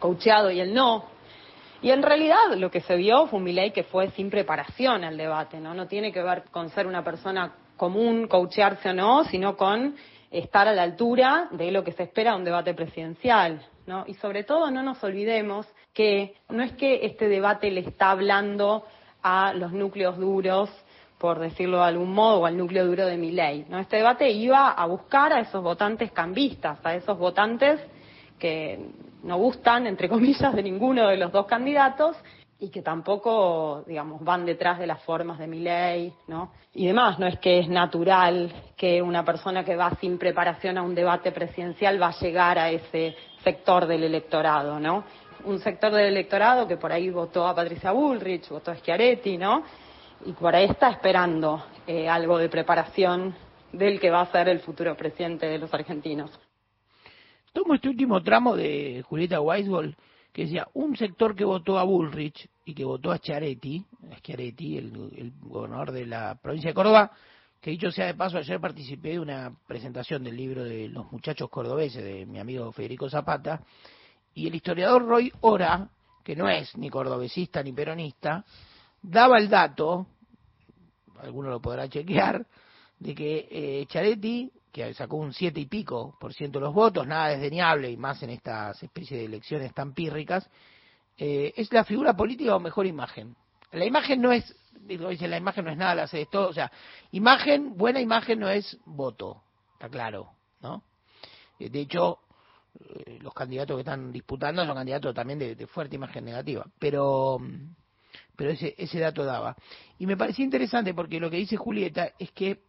coacheado 0.00 0.50
y 0.50 0.60
él 0.60 0.74
no. 0.74 1.17
Y 1.80 1.90
en 1.90 2.02
realidad 2.02 2.54
lo 2.56 2.70
que 2.70 2.80
se 2.80 2.96
vio 2.96 3.26
fue 3.26 3.38
un 3.38 3.44
Milei 3.44 3.70
que 3.70 3.84
fue 3.84 4.10
sin 4.10 4.30
preparación 4.30 5.04
al 5.04 5.16
debate, 5.16 5.60
¿no? 5.60 5.74
No 5.74 5.86
tiene 5.86 6.12
que 6.12 6.22
ver 6.22 6.44
con 6.50 6.70
ser 6.70 6.86
una 6.86 7.04
persona 7.04 7.54
común, 7.76 8.26
coachearse 8.26 8.90
o 8.90 8.94
no, 8.94 9.24
sino 9.24 9.56
con 9.56 9.94
estar 10.30 10.68
a 10.68 10.72
la 10.72 10.82
altura 10.82 11.48
de 11.52 11.70
lo 11.70 11.84
que 11.84 11.92
se 11.92 12.02
espera 12.02 12.32
de 12.32 12.38
un 12.38 12.44
debate 12.44 12.74
presidencial. 12.74 13.62
¿no? 13.86 14.04
Y 14.06 14.14
sobre 14.14 14.44
todo 14.44 14.70
no 14.70 14.82
nos 14.82 15.02
olvidemos 15.02 15.66
que 15.94 16.34
no 16.50 16.62
es 16.62 16.72
que 16.72 17.06
este 17.06 17.28
debate 17.28 17.70
le 17.70 17.80
está 17.80 18.10
hablando 18.10 18.84
a 19.22 19.54
los 19.54 19.72
núcleos 19.72 20.18
duros, 20.18 20.70
por 21.18 21.38
decirlo 21.38 21.78
de 21.78 21.84
algún 21.84 22.12
modo, 22.12 22.40
o 22.40 22.46
al 22.46 22.56
núcleo 22.56 22.86
duro 22.86 23.06
de 23.06 23.16
mi 23.16 23.32
ley. 23.32 23.64
¿no? 23.68 23.78
Este 23.78 23.96
debate 23.96 24.30
iba 24.30 24.70
a 24.70 24.86
buscar 24.86 25.32
a 25.32 25.40
esos 25.40 25.62
votantes 25.62 26.12
cambistas, 26.12 26.78
a 26.84 26.94
esos 26.94 27.18
votantes 27.18 27.80
que 28.38 28.78
no 29.22 29.36
gustan, 29.38 29.86
entre 29.86 30.08
comillas, 30.08 30.54
de 30.54 30.62
ninguno 30.62 31.08
de 31.08 31.16
los 31.16 31.32
dos 31.32 31.46
candidatos 31.46 32.16
y 32.60 32.70
que 32.70 32.82
tampoco, 32.82 33.84
digamos, 33.86 34.22
van 34.24 34.44
detrás 34.44 34.80
de 34.80 34.86
las 34.86 35.00
formas 35.04 35.38
de 35.38 35.46
mi 35.46 35.60
ley, 35.60 36.12
¿no? 36.26 36.52
Y 36.74 36.86
demás, 36.86 37.18
no 37.18 37.26
es 37.26 37.38
que 37.38 37.60
es 37.60 37.68
natural 37.68 38.52
que 38.76 39.00
una 39.00 39.24
persona 39.24 39.64
que 39.64 39.76
va 39.76 39.94
sin 40.00 40.18
preparación 40.18 40.76
a 40.76 40.82
un 40.82 40.94
debate 40.94 41.30
presidencial 41.30 42.02
va 42.02 42.08
a 42.08 42.18
llegar 42.18 42.58
a 42.58 42.70
ese 42.70 43.14
sector 43.44 43.86
del 43.86 44.02
electorado, 44.02 44.80
¿no? 44.80 45.04
Un 45.44 45.60
sector 45.60 45.92
del 45.92 46.06
electorado 46.06 46.66
que 46.66 46.76
por 46.76 46.90
ahí 46.90 47.10
votó 47.10 47.46
a 47.46 47.54
Patricia 47.54 47.92
Bullrich, 47.92 48.48
votó 48.48 48.72
a 48.72 48.76
Schiaretti, 48.76 49.38
¿no? 49.38 49.62
Y 50.26 50.32
por 50.32 50.54
ahí 50.56 50.64
está 50.64 50.90
esperando 50.90 51.64
eh, 51.86 52.08
algo 52.08 52.38
de 52.38 52.48
preparación 52.48 53.36
del 53.72 54.00
que 54.00 54.10
va 54.10 54.22
a 54.22 54.32
ser 54.32 54.48
el 54.48 54.58
futuro 54.60 54.96
presidente 54.96 55.46
de 55.46 55.58
los 55.58 55.72
argentinos. 55.72 56.30
Tomo 57.52 57.74
este 57.74 57.88
último 57.88 58.22
tramo 58.22 58.56
de 58.56 59.02
Julieta 59.06 59.40
Weisgold 59.40 59.94
que 60.32 60.42
decía, 60.42 60.68
un 60.74 60.96
sector 60.96 61.34
que 61.34 61.44
votó 61.44 61.78
a 61.78 61.84
Bullrich 61.84 62.48
y 62.64 62.74
que 62.74 62.84
votó 62.84 63.10
a 63.10 63.18
Schiaretti, 63.18 63.84
Schiaretti, 64.18 64.78
el, 64.78 65.10
el 65.16 65.32
gobernador 65.40 65.90
de 65.90 66.06
la 66.06 66.36
provincia 66.36 66.70
de 66.70 66.74
Córdoba, 66.74 67.10
que 67.60 67.70
dicho 67.70 67.90
sea 67.90 68.06
de 68.06 68.14
paso, 68.14 68.38
ayer 68.38 68.60
participé 68.60 69.10
de 69.10 69.20
una 69.20 69.52
presentación 69.66 70.22
del 70.22 70.36
libro 70.36 70.62
de 70.62 70.88
los 70.88 71.10
muchachos 71.10 71.50
cordobeses 71.50 72.04
de 72.04 72.24
mi 72.24 72.38
amigo 72.38 72.70
Federico 72.72 73.10
Zapata, 73.10 73.62
y 74.34 74.46
el 74.46 74.54
historiador 74.54 75.04
Roy 75.06 75.32
Ora, 75.40 75.88
que 76.22 76.36
no 76.36 76.48
es 76.48 76.76
ni 76.76 76.88
cordobesista 76.88 77.62
ni 77.62 77.72
peronista, 77.72 78.44
daba 79.02 79.38
el 79.38 79.48
dato, 79.48 80.06
alguno 81.20 81.50
lo 81.50 81.60
podrá 81.60 81.88
chequear, 81.88 82.46
de 83.00 83.14
que 83.14 83.48
eh, 83.50 83.86
Charetti, 83.88 84.52
que 84.72 84.92
sacó 84.94 85.16
un 85.16 85.32
siete 85.32 85.60
y 85.60 85.66
pico 85.66 86.16
por 86.20 86.34
ciento 86.34 86.58
de 86.58 86.66
los 86.66 86.74
votos, 86.74 87.06
nada 87.06 87.28
desdeñable 87.28 87.90
y 87.90 87.96
más 87.96 88.22
en 88.22 88.30
estas 88.30 88.82
especies 88.82 89.20
de 89.20 89.26
elecciones 89.26 89.74
tan 89.74 89.94
pírricas, 89.94 90.48
eh, 91.16 91.52
es 91.56 91.72
la 91.72 91.84
figura 91.84 92.14
política 92.14 92.54
o 92.54 92.60
mejor 92.60 92.86
imagen. 92.86 93.36
La 93.72 93.84
imagen 93.84 94.20
no 94.20 94.32
es, 94.32 94.56
digo, 94.80 95.08
dice, 95.08 95.28
la 95.28 95.36
imagen 95.36 95.64
no 95.64 95.70
es 95.70 95.76
nada, 95.76 95.94
la 95.94 96.02
hace 96.04 96.26
todo, 96.26 96.48
o 96.48 96.52
sea, 96.52 96.70
imagen, 97.12 97.76
buena 97.76 98.00
imagen 98.00 98.38
no 98.38 98.48
es 98.48 98.78
voto, 98.84 99.42
está 99.74 99.88
claro, 99.88 100.30
¿no? 100.60 100.84
Eh, 101.58 101.68
de 101.68 101.80
hecho, 101.80 102.20
eh, 102.80 103.18
los 103.20 103.34
candidatos 103.34 103.76
que 103.76 103.80
están 103.80 104.12
disputando 104.12 104.64
son 104.64 104.74
candidatos 104.74 105.14
también 105.14 105.38
de, 105.38 105.54
de 105.54 105.66
fuerte 105.66 105.96
imagen 105.96 106.24
negativa, 106.24 106.66
pero 106.78 107.40
pero 108.38 108.52
ese, 108.52 108.72
ese 108.78 109.00
dato 109.00 109.24
daba. 109.24 109.56
Y 109.98 110.06
me 110.06 110.16
parecía 110.16 110.44
interesante 110.44 110.94
porque 110.94 111.18
lo 111.18 111.28
que 111.28 111.38
dice 111.38 111.56
Julieta 111.56 112.12
es 112.20 112.30
que 112.30 112.62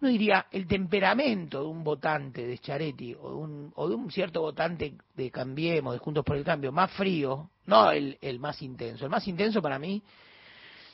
uno 0.00 0.10
diría 0.10 0.46
el 0.50 0.66
temperamento 0.66 1.60
de 1.60 1.66
un 1.66 1.84
votante 1.84 2.46
de 2.46 2.58
Charetti 2.58 3.14
o 3.14 3.28
de 3.28 3.34
un, 3.34 3.72
o 3.76 3.88
de 3.88 3.94
un 3.94 4.10
cierto 4.10 4.40
votante 4.40 4.94
de 5.14 5.30
Cambiemos, 5.30 5.94
de 5.94 5.98
Juntos 5.98 6.24
por 6.24 6.36
el 6.36 6.44
Cambio, 6.44 6.72
más 6.72 6.90
frío, 6.92 7.50
no 7.66 7.90
el, 7.90 8.18
más 8.38 8.60
intenso. 8.62 9.04
El 9.04 9.10
más 9.10 9.26
intenso 9.28 9.62
para 9.62 9.78
mí, 9.78 10.02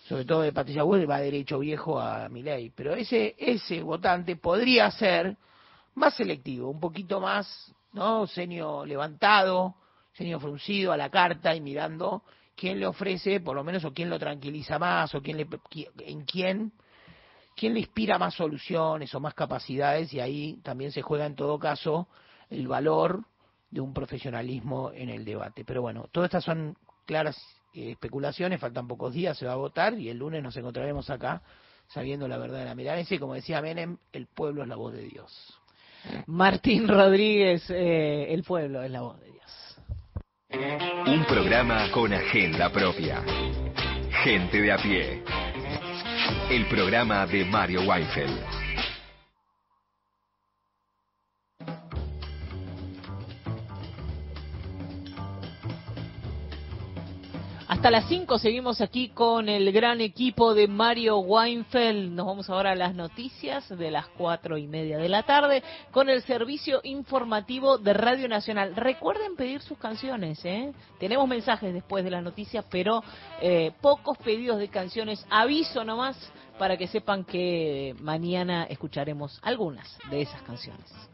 sobre 0.06 0.24
todo 0.24 0.42
de 0.42 0.52
Patricia 0.52 0.82
Bull, 0.82 1.10
va 1.10 1.20
derecho 1.20 1.58
viejo 1.58 1.98
a 1.98 2.28
Milei. 2.28 2.70
Pero 2.70 2.94
ese, 2.94 3.34
ese 3.38 3.82
votante 3.82 4.36
podría 4.36 4.90
ser 4.90 5.36
más 5.94 6.14
selectivo, 6.14 6.70
un 6.70 6.80
poquito 6.80 7.20
más, 7.20 7.74
¿no? 7.92 8.26
Ceño 8.26 8.84
levantado, 8.84 9.74
ceño 10.12 10.38
fruncido 10.38 10.92
a 10.92 10.96
la 10.96 11.10
carta 11.10 11.54
y 11.54 11.60
mirando 11.60 12.22
quién 12.56 12.78
le 12.78 12.86
ofrece, 12.86 13.40
por 13.40 13.56
lo 13.56 13.64
menos, 13.64 13.84
o 13.84 13.92
quién 13.92 14.10
lo 14.10 14.18
tranquiliza 14.18 14.78
más, 14.78 15.14
o 15.14 15.22
quién 15.22 15.38
le, 15.38 15.48
en 16.00 16.24
quién, 16.24 16.72
quién 17.60 17.74
le 17.74 17.80
inspira 17.80 18.18
más 18.18 18.32
soluciones 18.32 19.14
o 19.14 19.20
más 19.20 19.34
capacidades, 19.34 20.14
y 20.14 20.18
ahí 20.18 20.58
también 20.62 20.92
se 20.92 21.02
juega 21.02 21.26
en 21.26 21.34
todo 21.34 21.58
caso 21.58 22.08
el 22.48 22.66
valor 22.66 23.22
de 23.70 23.82
un 23.82 23.92
profesionalismo 23.92 24.92
en 24.94 25.10
el 25.10 25.26
debate. 25.26 25.62
Pero 25.66 25.82
bueno, 25.82 26.06
todas 26.10 26.28
estas 26.28 26.42
son 26.42 26.74
claras 27.04 27.36
eh, 27.74 27.90
especulaciones, 27.90 28.60
faltan 28.60 28.88
pocos 28.88 29.12
días, 29.12 29.36
se 29.36 29.44
va 29.44 29.52
a 29.52 29.56
votar, 29.56 29.92
y 30.00 30.08
el 30.08 30.16
lunes 30.16 30.42
nos 30.42 30.56
encontraremos 30.56 31.10
acá 31.10 31.42
sabiendo 31.88 32.26
la 32.26 32.38
verdad 32.38 32.60
de 32.60 32.64
la 32.64 32.74
mirada. 32.74 32.98
Y 32.98 33.18
como 33.18 33.34
decía 33.34 33.60
Menem, 33.60 33.98
el 34.10 34.26
pueblo 34.26 34.62
es 34.62 34.68
la 34.68 34.76
voz 34.76 34.94
de 34.94 35.02
Dios. 35.02 35.60
Martín 36.28 36.88
Rodríguez, 36.88 37.68
eh, 37.68 38.32
el 38.32 38.42
pueblo 38.42 38.82
es 38.82 38.90
la 38.90 39.02
voz 39.02 39.20
de 39.20 39.32
Dios. 39.32 39.76
Un 41.06 41.26
programa 41.26 41.92
con 41.92 42.10
agenda 42.14 42.72
propia. 42.72 43.22
Gente 44.24 44.62
de 44.62 44.72
a 44.72 44.78
pie. 44.78 45.22
El 46.50 46.66
programa 46.66 47.26
de 47.26 47.44
Mario 47.44 47.82
Weinfeld. 47.82 48.59
Hasta 57.70 57.92
las 57.92 58.08
5 58.08 58.40
seguimos 58.40 58.80
aquí 58.80 59.10
con 59.10 59.48
el 59.48 59.70
gran 59.70 60.00
equipo 60.00 60.54
de 60.54 60.66
Mario 60.66 61.18
Weinfeld. 61.18 62.10
Nos 62.10 62.26
vamos 62.26 62.50
ahora 62.50 62.72
a 62.72 62.74
las 62.74 62.96
noticias 62.96 63.68
de 63.68 63.92
las 63.92 64.08
cuatro 64.08 64.58
y 64.58 64.66
media 64.66 64.98
de 64.98 65.08
la 65.08 65.22
tarde 65.22 65.62
con 65.92 66.08
el 66.08 66.20
servicio 66.22 66.80
informativo 66.82 67.78
de 67.78 67.92
Radio 67.92 68.28
Nacional. 68.28 68.74
Recuerden 68.74 69.36
pedir 69.36 69.60
sus 69.60 69.78
canciones, 69.78 70.44
¿eh? 70.44 70.72
Tenemos 70.98 71.28
mensajes 71.28 71.72
después 71.72 72.02
de 72.02 72.10
las 72.10 72.24
noticias, 72.24 72.64
pero 72.68 73.04
eh, 73.40 73.70
pocos 73.80 74.18
pedidos 74.18 74.58
de 74.58 74.66
canciones. 74.66 75.24
Aviso 75.30 75.84
nomás 75.84 76.16
para 76.58 76.76
que 76.76 76.88
sepan 76.88 77.24
que 77.24 77.94
mañana 78.00 78.64
escucharemos 78.64 79.38
algunas 79.42 79.96
de 80.10 80.22
esas 80.22 80.42
canciones. 80.42 81.09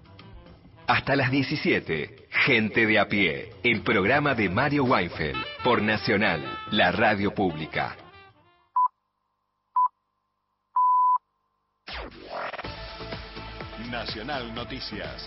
Hasta 0.89 1.17
las 1.17 1.33
17, 1.33 2.29
Gente 2.31 2.87
de 2.87 2.99
a 3.01 3.09
pie, 3.09 3.51
el 3.65 3.83
programa 3.83 4.37
de 4.37 4.49
Mario 4.49 4.85
Weinfeld, 4.85 5.37
por 5.65 5.83
Nacional, 5.83 6.45
la 6.71 6.93
radio 6.93 7.35
pública. 7.35 7.97
Nacional 13.91 14.55
Noticias. 14.55 15.27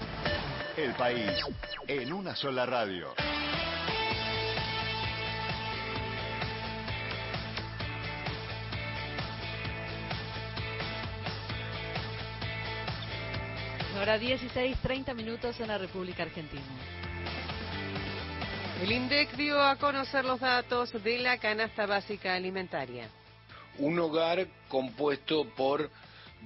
El 0.77 0.93
país 0.93 1.43
en 1.87 2.13
una 2.13 2.35
sola 2.35 2.65
radio. 2.65 3.13
Hora 14.01 14.17
16, 14.17 14.77
30 14.81 15.13
minutos 15.13 15.59
en 15.59 15.67
la 15.67 15.77
República 15.77 16.23
Argentina. 16.23 16.63
El 18.81 18.93
INDEC 18.93 19.35
dio 19.35 19.61
a 19.61 19.75
conocer 19.75 20.23
los 20.23 20.39
datos 20.39 20.93
de 21.03 21.19
la 21.19 21.37
canasta 21.37 21.85
básica 21.85 22.33
alimentaria. 22.33 23.09
Un 23.77 23.99
hogar 23.99 24.47
compuesto 24.69 25.43
por 25.49 25.91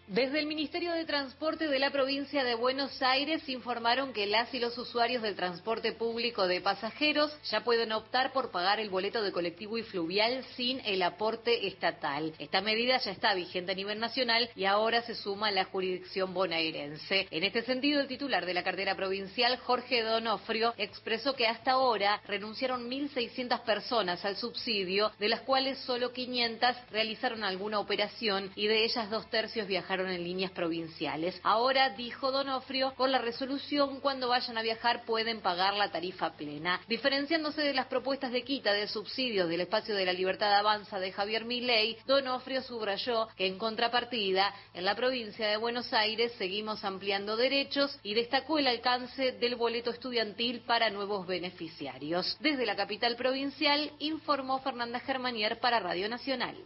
Desde 0.09 0.39
el 0.39 0.47
Ministerio 0.47 0.95
de 0.95 1.05
Transporte 1.05 1.69
de 1.69 1.79
la 1.79 1.91
provincia 1.91 2.43
de 2.43 2.55
Buenos 2.55 3.03
Aires 3.03 3.47
informaron 3.47 4.15
que 4.15 4.27
las 4.27 4.55
y 4.55 4.59
los 4.59 4.79
usuarios 4.79 5.21
del 5.21 5.37
transporte 5.37 5.93
público 5.93 6.49
de 6.49 6.63
pasajeros 6.63 7.31
ya 7.51 7.63
pueden 7.63 7.93
optar 7.93 8.33
por 8.33 8.51
pagar 8.51 8.81
el 8.81 8.89
boleto 8.89 9.23
de 9.23 9.33
colectivo 9.33 9.77
y 9.77 9.83
fluvial 9.83 10.43
sin 10.57 10.81
el 10.87 11.03
aporte 11.03 11.67
estatal. 11.67 12.33
Esta 12.39 12.63
medida 12.63 12.97
ya 12.97 13.11
está 13.11 13.35
vigente 13.35 13.73
a 13.73 13.75
nivel 13.75 14.01
nacional 14.01 14.49
y 14.57 14.65
ahora 14.65 15.03
se 15.03 15.15
suma 15.15 15.49
a 15.49 15.53
la 15.53 15.67
jurisdicción 15.67 16.33
bonaerense. 16.33 17.29
En 17.31 17.45
este 17.45 17.61
sentido, 17.61 18.01
el 18.01 18.09
titular 18.09 18.47
de 18.47 18.55
la 18.55 18.65
cartera 18.65 18.95
provincial, 18.95 19.59
Jorge 19.59 20.03
Donofrio, 20.03 20.73
expresó 20.79 21.35
que 21.35 21.49
hasta 21.49 21.73
ahora 21.73 22.23
renunciaron 22.27 22.91
1.600 22.91 23.61
personas 23.61 24.25
al 24.25 24.37
subsidio, 24.37 25.13
de 25.19 25.29
las 25.29 25.43
cuales 25.43 25.79
solo 25.81 26.15
500 26.15 26.77
realizaron 26.91 27.45
alguna 27.45 27.79
operación 27.79 28.51
y 28.57 28.69
de 28.69 28.87
ellas 28.87 29.11
dos 29.11 29.29
tercios 29.29 29.69
viajaron 29.69 29.98
en 30.07 30.23
líneas 30.23 30.53
provinciales. 30.53 31.41
Ahora, 31.43 31.91
dijo 31.91 32.31
Donofrio, 32.31 32.95
con 32.95 33.11
la 33.11 33.19
resolución, 33.19 34.01
cuando 34.01 34.29
vayan 34.29 34.59
a 34.59 34.63
viajar 34.63 35.05
pueden 35.05 35.41
pagar 35.41 35.75
la 35.75 35.91
tarifa 35.91 36.33
plena. 36.37 36.81
Diferenciándose 36.87 37.63
de 37.63 37.75
las 37.75 37.87
propuestas 37.87 38.33
de 38.33 38.45
quita 38.45 38.73
de 38.73 38.87
subsidios 38.87 39.49
del 39.49 39.63
espacio 39.63 39.95
de 39.95 40.05
la 40.05 40.13
libertad 40.13 40.55
avanza 40.55 40.99
de 40.99 41.13
Javier 41.13 41.45
Milei, 41.45 41.97
Donofrio 42.07 42.63
subrayó 42.63 43.29
que 43.37 43.47
en 43.47 43.59
contrapartida, 43.59 44.55
en 44.75 44.85
la 44.85 44.95
provincia 44.95 45.49
de 45.49 45.57
Buenos 45.57 45.93
Aires 45.93 46.33
seguimos 46.39 46.85
ampliando 46.85 47.37
derechos 47.37 47.99
y 48.03 48.15
destacó 48.15 48.59
el 48.59 48.67
alcance 48.67 49.33
del 49.33 49.57
boleto 49.57 49.91
estudiantil 49.91 50.61
para 50.61 50.91
nuevos 50.91 51.27
beneficiarios. 51.27 52.37
Desde 52.41 52.67
la 52.67 52.77
capital 52.77 53.17
provincial, 53.17 53.93
informó 53.99 54.61
Fernanda 54.61 55.01
Germanier 55.01 55.59
para 55.61 55.81
Radio 55.81 56.09
Nacional. 56.09 56.57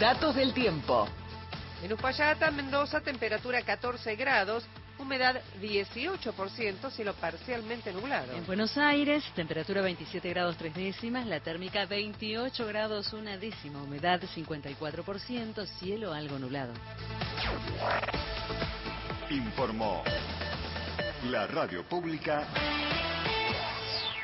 Datos 0.00 0.34
del 0.34 0.52
tiempo. 0.52 1.06
En 1.82 1.92
Uspallata, 1.92 2.50
Mendoza, 2.52 3.00
temperatura 3.00 3.62
14 3.62 4.14
grados, 4.14 4.64
humedad 4.98 5.40
18%, 5.60 6.90
cielo 6.90 7.14
parcialmente 7.14 7.92
nublado. 7.92 8.36
En 8.36 8.46
Buenos 8.46 8.78
Aires, 8.78 9.24
temperatura 9.34 9.82
27 9.82 10.30
grados 10.30 10.56
3 10.58 10.72
décimas, 10.74 11.26
la 11.26 11.40
térmica 11.40 11.86
28 11.86 12.66
grados 12.68 13.12
1 13.12 13.38
décima, 13.38 13.82
humedad 13.82 14.20
54%, 14.20 15.66
cielo 15.66 16.12
algo 16.12 16.38
nublado. 16.38 16.72
Informó 19.30 20.04
la 21.30 21.48
radio 21.48 21.82
pública 21.88 22.46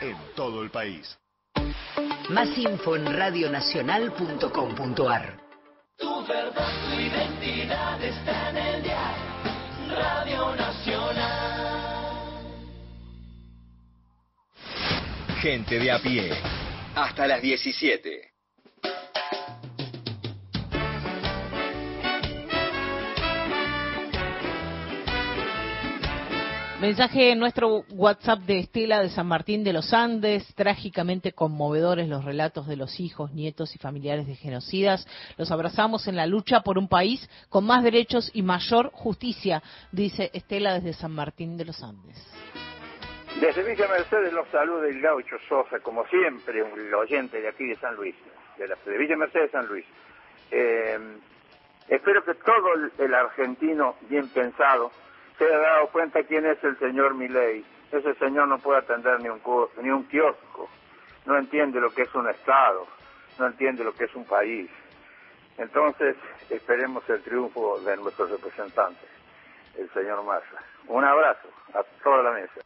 en 0.01 0.17
todo 0.37 0.63
el 0.63 0.71
país. 0.71 1.19
Más 2.29 2.57
info 2.57 2.95
en 2.95 3.07
radionacional.com.ar. 3.07 5.48
Tu 5.99 6.27
verdad, 6.27 6.91
tu 6.91 7.01
identidad 7.01 8.01
está 8.01 8.51
en 8.51 8.57
el 8.57 8.83
dial. 8.85 9.15
Radio 9.91 10.55
Nacional. 10.55 11.99
Gente 15.41 15.79
de 15.81 15.91
a 15.91 15.99
pie. 15.99 16.31
Hasta 16.95 17.27
las 17.27 17.43
17. 17.43 18.28
Mensaje 26.81 27.33
en 27.33 27.41
nuestro 27.41 27.83
WhatsApp 27.91 28.39
de 28.43 28.61
Estela 28.61 29.01
de 29.01 29.09
San 29.09 29.27
Martín 29.27 29.65
de 29.65 29.73
los 29.73 29.93
Andes, 29.93 30.47
trágicamente 30.55 31.33
conmovedores 31.33 32.09
los 32.09 32.25
relatos 32.25 32.69
de 32.69 32.77
los 32.77 33.01
hijos, 33.01 33.33
nietos 33.33 33.75
y 33.75 33.79
familiares 33.79 34.29
de 34.29 34.37
genocidas. 34.37 35.05
Los 35.37 35.51
abrazamos 35.51 36.07
en 36.07 36.15
la 36.15 36.27
lucha 36.27 36.61
por 36.61 36.79
un 36.79 36.89
país 36.89 37.29
con 37.49 37.67
más 37.67 37.83
derechos 37.83 38.31
y 38.33 38.43
mayor 38.43 38.91
justicia, 38.93 39.61
dice 39.91 40.31
Estela 40.33 40.75
desde 40.75 40.93
San 40.93 41.11
Martín 41.11 41.57
de 41.57 41.65
los 41.65 41.83
Andes. 41.83 42.17
Desde 43.41 43.65
Villa 43.65 43.89
Mercedes 43.89 44.33
los 44.33 44.47
saluda 44.51 44.87
el 44.87 45.01
gaucho 45.01 45.35
Sosa, 45.49 45.81
como 45.81 46.07
siempre, 46.07 46.63
un 46.63 46.95
oyente 46.95 47.41
de 47.41 47.49
aquí 47.49 47.67
de 47.67 47.75
San 47.75 47.97
Luis, 47.97 48.15
de, 48.57 48.69
la, 48.69 48.77
Villa 48.97 49.17
Mercedes 49.17 49.51
San 49.51 49.67
Luis. 49.67 49.85
Eh, 50.53 50.97
espero 51.89 52.25
que 52.25 52.35
todo 52.35 52.69
el 52.99 53.15
argentino 53.15 53.97
bien 54.09 54.29
pensado 54.29 54.93
se 55.39 55.45
haya 55.45 55.59
dado 55.59 55.89
cuenta 55.89 56.23
quién 56.25 56.45
es 56.47 56.63
el 56.65 56.79
señor 56.79 57.15
Milei. 57.15 57.65
Ese 57.93 58.15
señor 58.15 58.49
no 58.49 58.59
puede 58.59 58.81
atender 58.81 59.21
ni 59.21 59.29
un, 59.29 59.41
ni 59.81 59.91
un 59.91 60.05
kiosco, 60.09 60.69
no 61.25 61.39
entiende 61.39 61.81
lo 61.81 61.91
que 61.91 62.03
es 62.03 62.15
un 62.15 62.29
Estado, 62.29 62.87
no 63.39 63.47
entiende 63.47 63.85
lo 63.85 63.95
que 63.95 64.05
es 64.05 64.15
un 64.15 64.25
país. 64.25 64.69
Entonces, 65.57 66.17
esperemos 66.51 67.09
el 67.09 67.23
triunfo 67.23 67.81
de 67.81 67.97
nuestro 67.97 68.27
representante, 68.27 69.07
el 69.77 69.91
señor 69.93 70.23
Massa. 70.25 70.63
Un 70.89 71.05
abrazo 71.05 71.49
a 71.75 71.83
toda 72.03 72.23
la 72.23 72.33
mesa. 72.33 72.61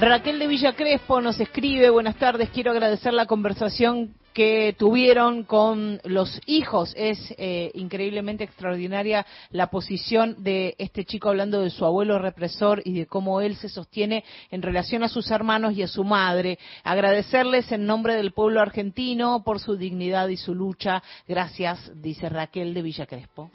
Raquel 0.00 0.38
de 0.38 0.46
Villa 0.46 0.74
Crespo 0.74 1.20
nos 1.20 1.38
escribe, 1.40 1.88
buenas 1.90 2.16
tardes, 2.16 2.50
quiero 2.50 2.72
agradecer 2.72 3.12
la 3.12 3.26
conversación 3.26 4.14
que 4.36 4.74
tuvieron 4.78 5.44
con 5.44 5.98
los 6.04 6.42
hijos. 6.44 6.92
Es 6.94 7.34
eh, 7.38 7.70
increíblemente 7.72 8.44
extraordinaria 8.44 9.24
la 9.50 9.68
posición 9.68 10.44
de 10.44 10.74
este 10.76 11.06
chico 11.06 11.30
hablando 11.30 11.62
de 11.62 11.70
su 11.70 11.86
abuelo 11.86 12.18
represor 12.18 12.82
y 12.84 12.98
de 12.98 13.06
cómo 13.06 13.40
él 13.40 13.56
se 13.56 13.70
sostiene 13.70 14.24
en 14.50 14.60
relación 14.60 15.02
a 15.02 15.08
sus 15.08 15.30
hermanos 15.30 15.72
y 15.74 15.82
a 15.82 15.88
su 15.88 16.04
madre. 16.04 16.58
Agradecerles 16.84 17.72
en 17.72 17.86
nombre 17.86 18.14
del 18.14 18.32
pueblo 18.32 18.60
argentino 18.60 19.42
por 19.42 19.58
su 19.58 19.78
dignidad 19.78 20.28
y 20.28 20.36
su 20.36 20.54
lucha. 20.54 21.02
Gracias, 21.26 21.90
dice 22.02 22.28
Raquel 22.28 22.74
de 22.74 22.82
Villa 22.82 23.06
Crespo. 23.06 23.50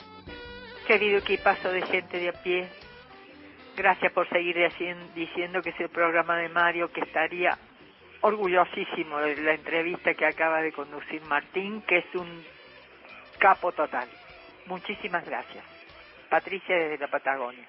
Querido 0.87 1.19
equipazo 1.19 1.71
de 1.71 1.83
gente 1.83 2.17
de 2.17 2.29
a 2.29 2.33
pie, 2.41 2.67
gracias 3.77 4.11
por 4.13 4.27
seguir 4.29 4.55
dicien- 4.55 5.13
diciendo 5.13 5.61
que 5.61 5.69
es 5.69 5.79
el 5.79 5.89
programa 5.89 6.37
de 6.37 6.49
Mario, 6.49 6.91
que 6.91 7.01
estaría 7.01 7.55
orgullosísimo 8.21 9.17
de 9.19 9.41
la 9.41 9.53
entrevista 9.53 10.13
que 10.13 10.25
acaba 10.25 10.61
de 10.61 10.71
conducir 10.71 11.21
Martín, 11.23 11.81
que 11.81 11.99
es 11.99 12.15
un 12.15 12.43
capo 13.39 13.71
total. 13.71 14.07
Muchísimas 14.67 15.25
gracias. 15.25 15.63
Patricia 16.29 16.75
desde 16.75 16.97
la 16.97 17.07
Patagonia. 17.07 17.67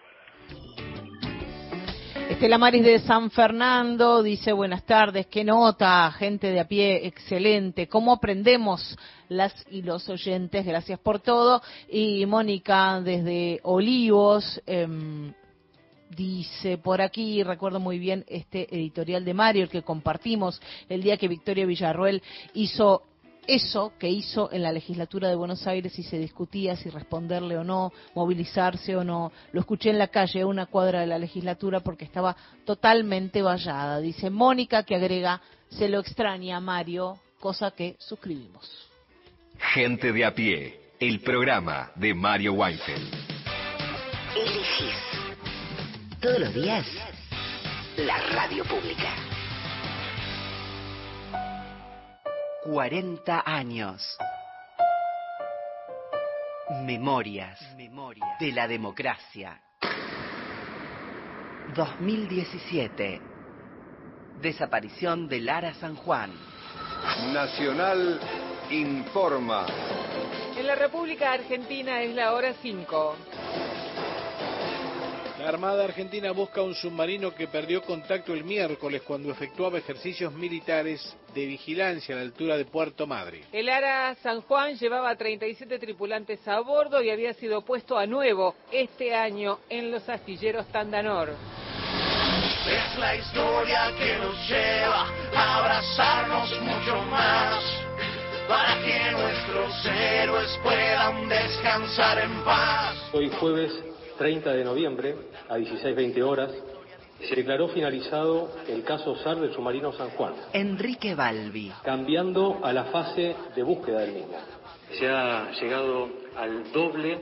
Estela 2.28 2.58
Maris 2.58 2.84
de 2.84 2.98
San 3.00 3.30
Fernando 3.30 4.22
dice 4.22 4.52
buenas 4.52 4.84
tardes, 4.84 5.26
qué 5.26 5.44
nota, 5.44 6.10
gente 6.12 6.50
de 6.50 6.60
a 6.60 6.68
pie, 6.68 7.06
excelente, 7.06 7.88
cómo 7.88 8.12
aprendemos 8.12 8.96
las 9.28 9.54
y 9.70 9.82
los 9.82 10.08
oyentes, 10.08 10.64
gracias 10.64 10.98
por 11.00 11.20
todo. 11.20 11.62
Y 11.88 12.24
Mónica 12.26 13.00
desde 13.00 13.60
Olivos, 13.64 14.62
em, 14.66 15.32
Dice 16.16 16.76
por 16.76 17.00
aquí, 17.00 17.42
recuerdo 17.42 17.80
muy 17.80 17.98
bien 17.98 18.24
este 18.28 18.74
editorial 18.74 19.24
de 19.24 19.32
Mario, 19.32 19.62
el 19.62 19.70
que 19.70 19.82
compartimos 19.82 20.60
el 20.88 21.02
día 21.02 21.16
que 21.16 21.28
Victoria 21.28 21.64
Villarruel 21.64 22.22
hizo 22.52 23.04
eso 23.46 23.92
que 23.98 24.08
hizo 24.08 24.52
en 24.52 24.62
la 24.62 24.72
legislatura 24.72 25.28
de 25.28 25.34
Buenos 25.34 25.66
Aires 25.66 25.98
y 25.98 26.02
se 26.02 26.18
discutía 26.18 26.76
si 26.76 26.90
responderle 26.90 27.56
o 27.56 27.64
no, 27.64 27.92
movilizarse 28.14 28.94
o 28.94 29.04
no. 29.04 29.32
Lo 29.52 29.60
escuché 29.60 29.90
en 29.90 29.98
la 29.98 30.08
calle, 30.08 30.42
a 30.42 30.46
una 30.46 30.66
cuadra 30.66 31.00
de 31.00 31.06
la 31.06 31.18
legislatura, 31.18 31.80
porque 31.80 32.04
estaba 32.04 32.36
totalmente 32.64 33.42
vallada. 33.42 33.98
Dice 34.00 34.30
Mónica 34.30 34.84
que 34.84 34.96
agrega, 34.96 35.40
se 35.70 35.88
lo 35.88 35.98
extraña 35.98 36.58
a 36.58 36.60
Mario, 36.60 37.18
cosa 37.40 37.70
que 37.72 37.96
suscribimos. 37.98 38.70
Gente 39.58 40.12
de 40.12 40.24
a 40.24 40.34
pie. 40.34 40.80
El 41.00 41.20
programa 41.20 41.90
de 41.96 42.14
Mario 42.14 42.52
Weinfeld. 42.52 43.12
Elegís 44.36 45.11
todos 46.22 46.38
los 46.38 46.54
días 46.54 46.86
la 47.96 48.16
radio 48.30 48.64
pública. 48.64 49.10
40 52.62 53.42
años. 53.44 54.16
Memorias. 56.84 57.58
de 58.38 58.52
la 58.52 58.68
democracia. 58.68 59.60
2017. 61.74 63.20
Desaparición 64.40 65.28
de 65.28 65.40
Lara 65.40 65.74
San 65.74 65.96
Juan. 65.96 66.32
Nacional 67.32 68.20
informa. 68.70 69.66
En 70.56 70.68
la 70.68 70.76
República 70.76 71.32
Argentina 71.32 72.00
es 72.00 72.14
la 72.14 72.32
hora 72.32 72.54
5. 72.62 73.16
La 75.42 75.48
Armada 75.48 75.82
Argentina 75.82 76.30
busca 76.30 76.62
un 76.62 76.72
submarino 76.72 77.34
que 77.34 77.48
perdió 77.48 77.82
contacto 77.82 78.32
el 78.32 78.44
miércoles 78.44 79.02
cuando 79.02 79.32
efectuaba 79.32 79.76
ejercicios 79.76 80.32
militares 80.32 81.16
de 81.34 81.46
vigilancia 81.46 82.14
a 82.14 82.18
la 82.18 82.22
altura 82.22 82.56
de 82.56 82.64
Puerto 82.64 83.08
Madre. 83.08 83.42
El 83.50 83.68
Ara 83.68 84.14
San 84.22 84.42
Juan 84.42 84.76
llevaba 84.76 85.16
37 85.16 85.80
tripulantes 85.80 86.46
a 86.46 86.60
bordo 86.60 87.02
y 87.02 87.10
había 87.10 87.34
sido 87.34 87.62
puesto 87.62 87.98
a 87.98 88.06
nuevo 88.06 88.54
este 88.70 89.16
año 89.16 89.58
en 89.68 89.90
los 89.90 90.08
astilleros 90.08 90.68
Tandanor. 90.68 91.30
Es 91.30 92.98
la 93.00 93.16
historia 93.16 93.92
que 93.98 94.18
nos 94.18 94.48
lleva 94.48 95.08
a 95.34 95.58
abrazarnos 95.58 96.50
mucho 96.60 97.02
más 97.10 97.64
para 98.46 98.80
que 98.80 99.10
nuestros 99.10 99.86
héroes 99.86 100.60
puedan 100.62 101.28
descansar 101.28 102.20
en 102.20 102.44
paz. 102.44 102.96
Hoy 103.12 103.28
jueves 103.40 103.91
30 104.22 104.52
de 104.52 104.62
noviembre 104.62 105.16
a 105.48 105.58
16.20 105.58 106.22
horas 106.22 106.52
se 107.28 107.34
declaró 107.34 107.66
finalizado 107.70 108.50
el 108.68 108.84
caso 108.84 109.16
SAR 109.16 109.40
del 109.40 109.52
submarino 109.52 109.92
San 109.94 110.10
Juan, 110.10 110.34
Enrique 110.52 111.16
Balbi. 111.16 111.72
cambiando 111.82 112.60
a 112.62 112.72
la 112.72 112.84
fase 112.84 113.34
de 113.56 113.62
búsqueda 113.64 114.02
del 114.02 114.12
mismo. 114.12 114.38
Se 114.96 115.08
ha 115.08 115.50
llegado 115.60 116.08
al 116.36 116.70
doble 116.70 117.18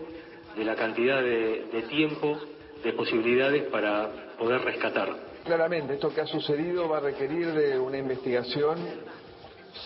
de 0.55 0.63
la 0.63 0.77
cantidad 0.77 1.23
de, 1.23 1.69
de 1.73 1.83
tiempo, 1.89 2.39
de 2.85 2.93
posibilidades 2.93 3.63
para 3.71 4.11
poder 4.39 4.61
rescatar. 4.61 5.09
Claramente, 5.43 5.95
esto 5.95 6.13
que 6.13 6.21
ha 6.21 6.27
sucedido 6.27 6.87
va 6.87 6.99
a 6.99 7.01
requerir 7.01 7.47
de 7.55 7.79
una 7.79 7.97
investigación 7.97 8.77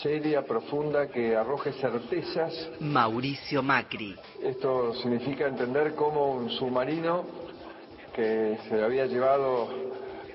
seria, 0.02 0.42
profunda, 0.42 1.08
que 1.08 1.36
arroje 1.36 1.72
certezas. 1.72 2.70
Mauricio 2.80 3.62
Macri. 3.62 4.16
Esto 4.42 4.94
significa 4.94 5.46
entender 5.46 5.94
cómo 5.94 6.32
un 6.32 6.50
submarino 6.50 7.24
que 8.14 8.58
se 8.68 8.82
había 8.82 9.06
llevado 9.06 9.68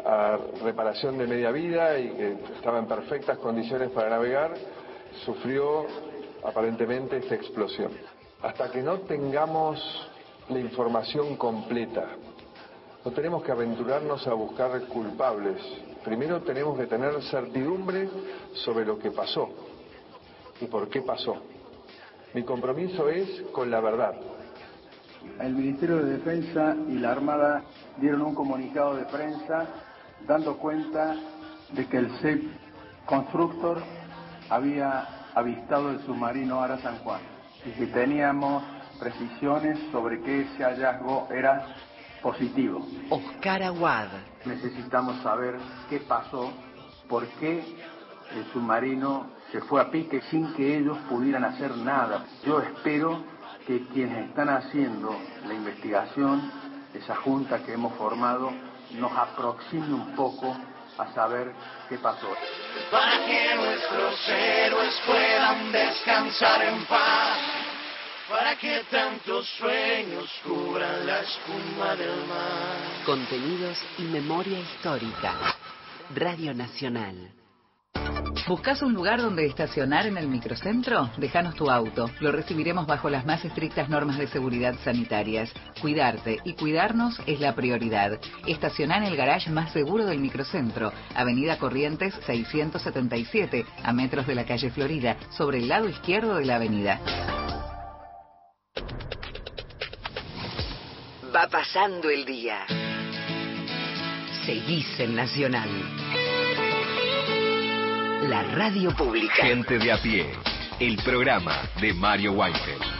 a 0.05 0.37
reparación 0.63 1.17
de 1.17 1.27
media 1.27 1.51
vida 1.51 1.97
y 1.99 2.09
que 2.11 2.37
estaba 2.55 2.79
en 2.79 2.87
perfectas 2.87 3.37
condiciones 3.37 3.89
para 3.91 4.09
navegar, 4.09 4.53
sufrió 5.25 5.85
aparentemente 6.43 7.17
esta 7.17 7.35
explosión. 7.35 7.91
Hasta 8.41 8.71
que 8.71 8.81
no 8.81 8.99
tengamos 8.99 9.79
la 10.49 10.59
información 10.59 11.35
completa, 11.35 12.07
no 13.03 13.11
tenemos 13.11 13.43
que 13.43 13.51
aventurarnos 13.51 14.25
a 14.27 14.33
buscar 14.33 14.81
culpables. 14.87 15.61
Primero 16.03 16.41
tenemos 16.41 16.77
que 16.77 16.85
tener 16.85 17.21
certidumbre 17.23 18.09
sobre 18.53 18.85
lo 18.85 18.97
que 18.97 19.11
pasó 19.11 19.49
y 20.61 20.65
por 20.65 20.89
qué 20.89 21.01
pasó. 21.01 21.37
Mi 22.33 22.43
compromiso 22.43 23.09
es 23.09 23.41
con 23.51 23.69
la 23.69 23.81
verdad. 23.81 24.13
El 25.39 25.53
Ministerio 25.53 25.97
de 25.97 26.17
Defensa 26.17 26.75
y 26.87 26.93
la 26.93 27.11
Armada 27.11 27.63
dieron 27.97 28.21
un 28.21 28.35
comunicado 28.35 28.95
de 28.95 29.05
prensa 29.05 29.67
dando 30.25 30.57
cuenta 30.57 31.15
de 31.73 31.85
que 31.87 31.97
el 31.97 32.09
SEP 32.19 32.43
Constructor 33.05 33.81
había 34.49 35.31
avistado 35.33 35.91
el 35.91 35.99
submarino 36.05 36.61
Ara 36.61 36.77
San 36.79 36.99
Juan 36.99 37.21
y 37.65 37.71
que 37.71 37.87
teníamos 37.87 38.63
precisiones 38.99 39.79
sobre 39.91 40.21
que 40.21 40.41
ese 40.41 40.63
hallazgo 40.63 41.27
era 41.31 41.75
positivo. 42.21 42.85
Oscar 43.09 43.63
Aguad. 43.63 44.07
Necesitamos 44.45 45.21
saber 45.21 45.57
qué 45.89 45.99
pasó, 45.99 46.51
por 47.07 47.27
qué 47.39 47.63
el 48.35 48.45
submarino 48.53 49.27
se 49.51 49.61
fue 49.61 49.81
a 49.81 49.89
pique 49.89 50.21
sin 50.29 50.53
que 50.53 50.77
ellos 50.77 50.97
pudieran 51.09 51.43
hacer 51.43 51.75
nada. 51.77 52.25
Yo 52.45 52.59
espero 52.61 53.23
que 53.65 53.85
quienes 53.87 54.29
están 54.29 54.49
haciendo 54.49 55.15
la 55.47 55.53
investigación, 55.53 56.51
esa 56.93 57.15
junta 57.17 57.63
que 57.63 57.73
hemos 57.73 57.93
formado, 57.95 58.51
nos 58.91 59.11
aproxime 59.11 59.93
un 59.93 60.15
poco 60.15 60.55
a 60.97 61.13
saber 61.13 61.53
qué 61.87 61.97
pasó. 61.97 62.27
Para 62.91 63.25
que 63.25 63.55
nuestros 63.55 64.29
héroes 64.29 65.01
puedan 65.05 65.71
descansar 65.71 66.61
en 66.63 66.85
paz. 66.85 67.68
Para 68.29 68.55
que 68.57 68.83
tantos 68.91 69.49
sueños 69.57 70.29
cubran 70.45 71.07
la 71.07 71.21
espuma 71.21 71.95
del 71.95 72.15
mar. 72.27 72.77
Contenidos 73.03 73.75
y 73.97 74.03
memoria 74.03 74.59
histórica. 74.59 75.33
Radio 76.15 76.53
Nacional. 76.53 77.31
¿Buscas 78.47 78.83
un 78.83 78.93
lugar 78.93 79.19
donde 79.19 79.47
estacionar 79.47 80.05
en 80.05 80.17
el 80.17 80.27
microcentro? 80.27 81.09
Déjanos 81.17 81.55
tu 81.55 81.71
auto. 81.71 82.11
Lo 82.19 82.31
recibiremos 82.31 82.85
bajo 82.85 83.09
las 83.09 83.25
más 83.25 83.43
estrictas 83.45 83.89
normas 83.89 84.19
de 84.19 84.27
seguridad 84.27 84.75
sanitarias. 84.83 85.51
Cuidarte 85.81 86.37
y 86.43 86.53
cuidarnos 86.53 87.19
es 87.25 87.39
la 87.39 87.55
prioridad. 87.55 88.19
Estaciona 88.45 88.97
en 88.97 89.05
el 89.05 89.17
garage 89.17 89.49
más 89.49 89.73
seguro 89.73 90.05
del 90.05 90.19
microcentro, 90.19 90.93
Avenida 91.15 91.57
Corrientes 91.57 92.13
677, 92.27 93.65
a 93.83 93.91
metros 93.91 94.27
de 94.27 94.35
la 94.35 94.45
calle 94.45 94.69
Florida, 94.69 95.17
sobre 95.31 95.57
el 95.57 95.67
lado 95.67 95.89
izquierdo 95.89 96.35
de 96.35 96.45
la 96.45 96.57
avenida. 96.57 96.99
Va 101.39 101.47
pasando 101.47 102.09
el 102.09 102.25
día. 102.25 102.65
Seguís 104.45 104.99
en 104.99 105.15
Nacional. 105.15 105.69
La 108.27 108.43
radio 108.43 108.93
pública. 108.93 109.45
Gente 109.45 109.79
de 109.79 109.89
a 109.89 110.01
pie. 110.01 110.33
El 110.81 110.97
programa 110.97 111.61
de 111.79 111.93
Mario 111.93 112.33
Weinfeld. 112.33 112.98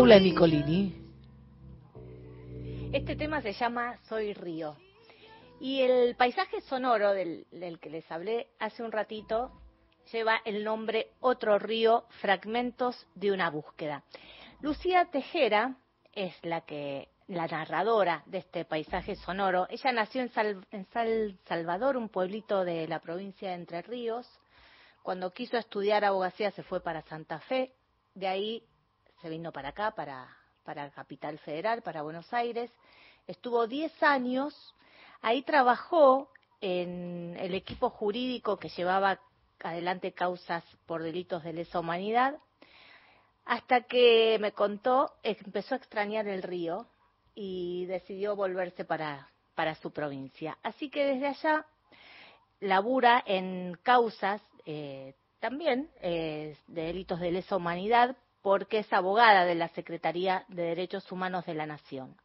Paula 0.00 0.18
Nicolini. 0.18 0.94
Este 2.90 3.16
tema 3.16 3.42
se 3.42 3.52
llama 3.52 3.98
Soy 4.08 4.32
Río. 4.32 4.78
Y 5.60 5.82
el 5.82 6.16
paisaje 6.16 6.62
sonoro 6.62 7.12
del, 7.12 7.44
que 7.82 7.90
les 7.90 8.10
hablé 8.10 8.48
hace 8.58 8.82
un 8.82 8.92
ratito 8.92 9.52
lleva 10.10 10.40
el 10.46 10.64
nombre 10.64 11.08
Otro 11.20 11.58
río, 11.58 12.06
fragmentos 12.22 13.06
de 13.14 13.30
una 13.30 13.50
búsqueda. 13.50 14.02
Lucía 14.62 15.04
Tejera 15.10 15.76
es 16.14 16.32
la 16.46 16.62
que 16.62 17.08
la 17.28 17.46
narradora 17.46 18.22
de 18.24 18.38
este 18.38 18.64
paisaje 18.64 19.16
sonoro. 19.16 19.66
Ella 19.68 19.92
nació 19.92 20.22
en 20.22 20.30
Sal- 20.30 21.38
Salvador, 21.44 21.98
un 21.98 22.08
pueblito 22.08 22.64
de 22.64 22.88
la 22.88 23.00
provincia 23.00 23.50
de 23.50 23.56
Entre 23.56 23.82
Ríos. 23.82 24.26
Cuando 25.02 25.30
quiso 25.30 25.58
estudiar 25.58 26.06
abogacía 26.06 26.50
se 26.52 26.62
fue 26.62 26.82
para 26.82 27.02
Santa 27.02 27.38
Fe. 27.40 27.74
De 28.14 28.26
ahí 28.26 28.64
se 29.20 29.28
vino 29.28 29.52
para 29.52 29.70
acá, 29.70 29.92
para, 29.92 30.28
para 30.64 30.90
Capital 30.90 31.38
Federal, 31.38 31.82
para 31.82 32.02
Buenos 32.02 32.32
Aires. 32.32 32.70
Estuvo 33.26 33.66
10 33.66 34.02
años. 34.02 34.74
Ahí 35.20 35.42
trabajó 35.42 36.30
en 36.60 37.36
el 37.38 37.54
equipo 37.54 37.90
jurídico 37.90 38.58
que 38.58 38.68
llevaba 38.70 39.20
adelante 39.62 40.12
causas 40.12 40.64
por 40.86 41.02
delitos 41.02 41.44
de 41.44 41.52
lesa 41.52 41.80
humanidad, 41.80 42.38
hasta 43.44 43.82
que 43.82 44.38
me 44.40 44.52
contó, 44.52 45.12
empezó 45.22 45.74
a 45.74 45.78
extrañar 45.78 46.26
el 46.28 46.42
río 46.42 46.86
y 47.34 47.86
decidió 47.86 48.36
volverse 48.36 48.84
para, 48.84 49.28
para 49.54 49.74
su 49.76 49.90
provincia. 49.90 50.56
Así 50.62 50.88
que 50.88 51.04
desde 51.04 51.26
allá 51.26 51.66
labura 52.60 53.22
en 53.26 53.76
causas, 53.82 54.40
eh, 54.66 55.14
también 55.40 55.90
eh, 56.00 56.56
de 56.68 56.82
delitos 56.82 57.20
de 57.20 57.32
lesa 57.32 57.56
humanidad 57.56 58.16
porque 58.42 58.78
es 58.78 58.92
abogada 58.92 59.44
de 59.44 59.54
la 59.54 59.68
Secretaría 59.68 60.44
de 60.48 60.62
Derechos 60.62 61.10
Humanos 61.12 61.46
de 61.46 61.54
la 61.54 61.66
Nación. 61.66 62.16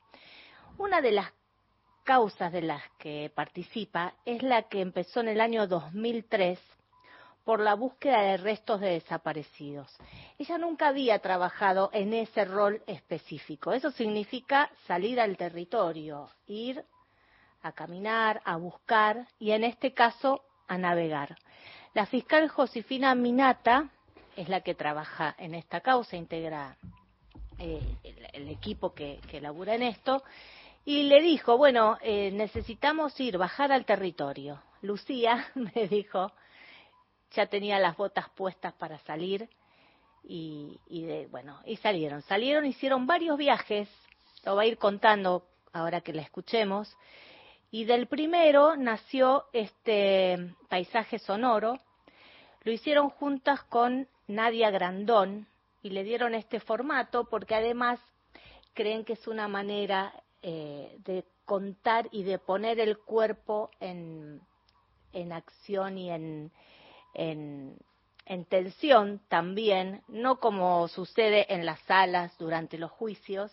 Una 0.78 1.02
de 1.02 1.12
las 1.12 1.32
causas 2.04 2.52
de 2.52 2.62
las 2.62 2.84
que 3.00 3.32
participa 3.34 4.14
es 4.26 4.44
la 4.44 4.64
que 4.64 4.82
empezó 4.82 5.22
en 5.22 5.30
el 5.30 5.42
año 5.42 5.68
2003 5.68 6.60
por 7.44 7.60
la 7.60 7.76
búsqueda 7.76 8.22
de 8.22 8.38
restos 8.38 8.82
de 8.82 8.90
desaparecidos. 8.90 9.96
Ella 10.38 10.58
nunca 10.58 10.88
había 10.88 11.20
trabajado 11.20 11.92
en 11.94 12.14
ese 12.14 12.44
rol 12.44 12.82
específico. 12.88 13.72
Eso 13.72 13.92
significa 13.92 14.70
salir 14.88 15.20
al 15.20 15.38
territorio, 15.38 16.30
ir 16.48 16.84
a 17.62 17.72
caminar, 17.72 18.42
a 18.46 18.58
buscar 18.58 19.28
y 19.40 19.52
en 19.52 19.64
este 19.64 19.94
caso 19.94 20.44
a 20.68 20.78
navegar. 20.78 21.38
La 21.94 22.06
fiscal 22.06 22.50
Josefina 22.50 23.16
Minata 23.16 23.90
es 24.36 24.50
la 24.50 24.62
que 24.62 24.76
trabaja 24.76 25.36
en 25.38 25.56
esta 25.56 25.82
causa, 25.82 26.16
integra 26.16 26.78
eh, 27.60 27.82
el, 28.34 28.50
equipo 28.50 28.94
que, 28.94 29.20
que 29.30 29.42
labura 29.42 29.76
en 29.76 29.84
esto 29.84 30.24
y 30.86 31.04
le 31.04 31.20
dijo, 31.22 31.58
bueno, 31.58 31.98
eh, 32.02 32.30
necesitamos 32.32 33.20
ir, 33.20 33.40
bajar 33.40 33.72
al 33.72 33.86
territorio. 33.86 34.62
Lucía 34.82 35.48
me 35.56 35.88
dijo, 35.88 36.32
ya 37.32 37.48
tenía 37.48 37.80
las 37.80 37.98
botas 37.98 38.30
puestas 38.30 38.74
para 38.74 39.00
salir 39.00 39.50
y, 40.24 40.80
de, 40.90 41.28
bueno, 41.28 41.60
y 41.66 41.78
salieron. 41.78 42.22
Salieron, 42.24 42.66
hicieron 42.66 43.08
varios 43.08 43.38
viajes, 43.38 43.90
lo 44.44 44.56
va 44.56 44.62
a 44.62 44.66
ir 44.68 44.78
contando 44.78 45.48
ahora 45.74 46.02
que 46.02 46.14
la 46.14 46.22
escuchemos. 46.22 46.96
Y 47.72 47.86
del 47.86 48.08
primero 48.08 48.76
nació 48.76 49.46
este 49.54 50.54
paisaje 50.70 51.18
sonoro. 51.18 51.80
Lo 52.64 52.72
hicieron 52.72 53.10
juntas 53.10 53.64
con 53.64 54.08
Nadia 54.28 54.72
Grandón 54.72 55.48
y 55.84 55.90
le 55.90 56.04
dieron 56.04 56.34
este 56.34 56.60
formato 56.60 57.26
porque 57.26 57.56
además 57.56 58.00
creen 58.74 59.06
que 59.06 59.14
es 59.14 59.28
una 59.28 59.48
manera 59.48 60.14
eh, 60.42 60.98
de 61.06 61.26
contar 61.46 62.08
y 62.12 62.24
de 62.24 62.40
poner 62.40 62.80
el 62.80 62.98
cuerpo 62.98 63.70
en, 63.80 64.42
en 65.14 65.32
acción 65.32 65.98
y 65.98 66.12
en, 66.12 66.52
en, 67.14 67.78
tensión 68.50 69.22
también, 69.28 70.02
no 70.08 70.40
como 70.40 70.88
sucede 70.88 71.52
en 71.54 71.66
las 71.66 71.80
salas 71.82 72.36
durante 72.38 72.78
los 72.78 72.92
juicios, 72.92 73.52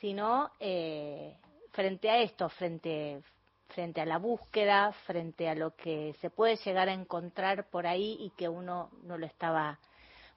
sino 0.00 0.50
eh, 0.60 1.36
frente 1.72 2.10
a 2.10 2.18
esto, 2.20 2.48
frente, 2.48 3.22
frente 3.68 4.00
a 4.00 4.06
la 4.06 4.18
búsqueda, 4.18 4.92
frente 5.06 5.48
a 5.48 5.54
lo 5.54 5.74
que 5.76 6.14
se 6.20 6.30
puede 6.30 6.56
llegar 6.56 6.88
a 6.88 6.94
encontrar 6.94 7.68
por 7.68 7.86
ahí 7.86 8.16
y 8.20 8.30
que 8.30 8.48
uno 8.48 8.90
no 9.02 9.18
lo 9.18 9.26
estaba 9.26 9.78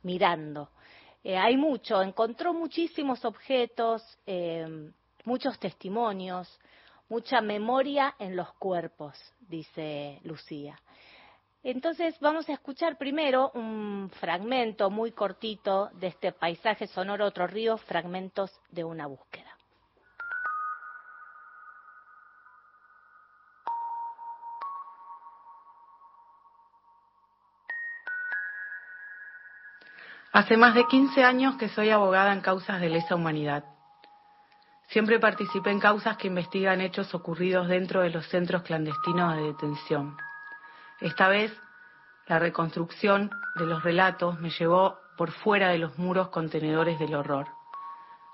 mirando. 0.04 0.70
Eh, 1.24 1.38
hay 1.38 1.58
mucho, 1.58 2.02
encontró 2.02 2.54
muchísimos 2.54 3.26
objetos, 3.26 4.02
eh, 4.26 4.92
muchos 5.26 5.60
testimonios, 5.60 6.60
mucha 7.10 7.42
memoria 7.42 8.16
en 8.20 8.36
los 8.36 8.54
cuerpos, 8.54 9.18
dice 9.40 10.20
Lucía. 10.24 10.80
Entonces 11.62 12.18
vamos 12.22 12.48
a 12.48 12.54
escuchar 12.54 12.98
primero 12.98 13.52
un 13.54 14.10
fragmento 14.20 14.90
muy 14.90 15.12
cortito 15.12 15.90
de 15.94 16.08
este 16.08 16.32
paisaje 16.32 16.88
sonoro 16.88 17.26
Otro 17.26 17.48
Río, 17.48 17.78
fragmentos 17.78 18.52
de 18.72 18.86
una 18.86 19.08
búsqueda. 19.08 19.49
Hace 30.40 30.56
más 30.56 30.74
de 30.74 30.88
15 30.88 31.22
años 31.26 31.57
que 31.57 31.68
soy 31.68 31.90
abogada 31.90 32.32
en 32.32 32.40
causas 32.40 32.80
de 32.80 32.88
lesa 32.88 33.14
humanidad. 33.14 33.66
Siempre 34.88 35.20
participé 35.20 35.70
en 35.70 35.82
causas 35.82 36.16
que 36.16 36.30
investigan 36.30 36.80
hechos 36.80 37.14
ocurridos 37.14 37.68
dentro 37.68 38.03
de 38.03 38.10
los 38.10 38.26
centros 38.30 38.61
clandestinos 38.61 39.36
de 39.36 39.41
detención. 39.41 40.16
Esta 41.02 41.28
vez, 41.28 41.52
la 42.28 42.40
reconstrucción 42.40 43.30
de 43.56 43.66
los 43.66 43.84
relatos 43.84 44.40
me 44.40 44.49
llevó 44.49 44.98
por 45.18 45.32
fuera 45.32 45.68
de 45.72 45.78
los 45.78 45.98
muros 45.98 46.30
contenedores 46.30 46.98
del 46.99 47.16
horror, 47.16 47.48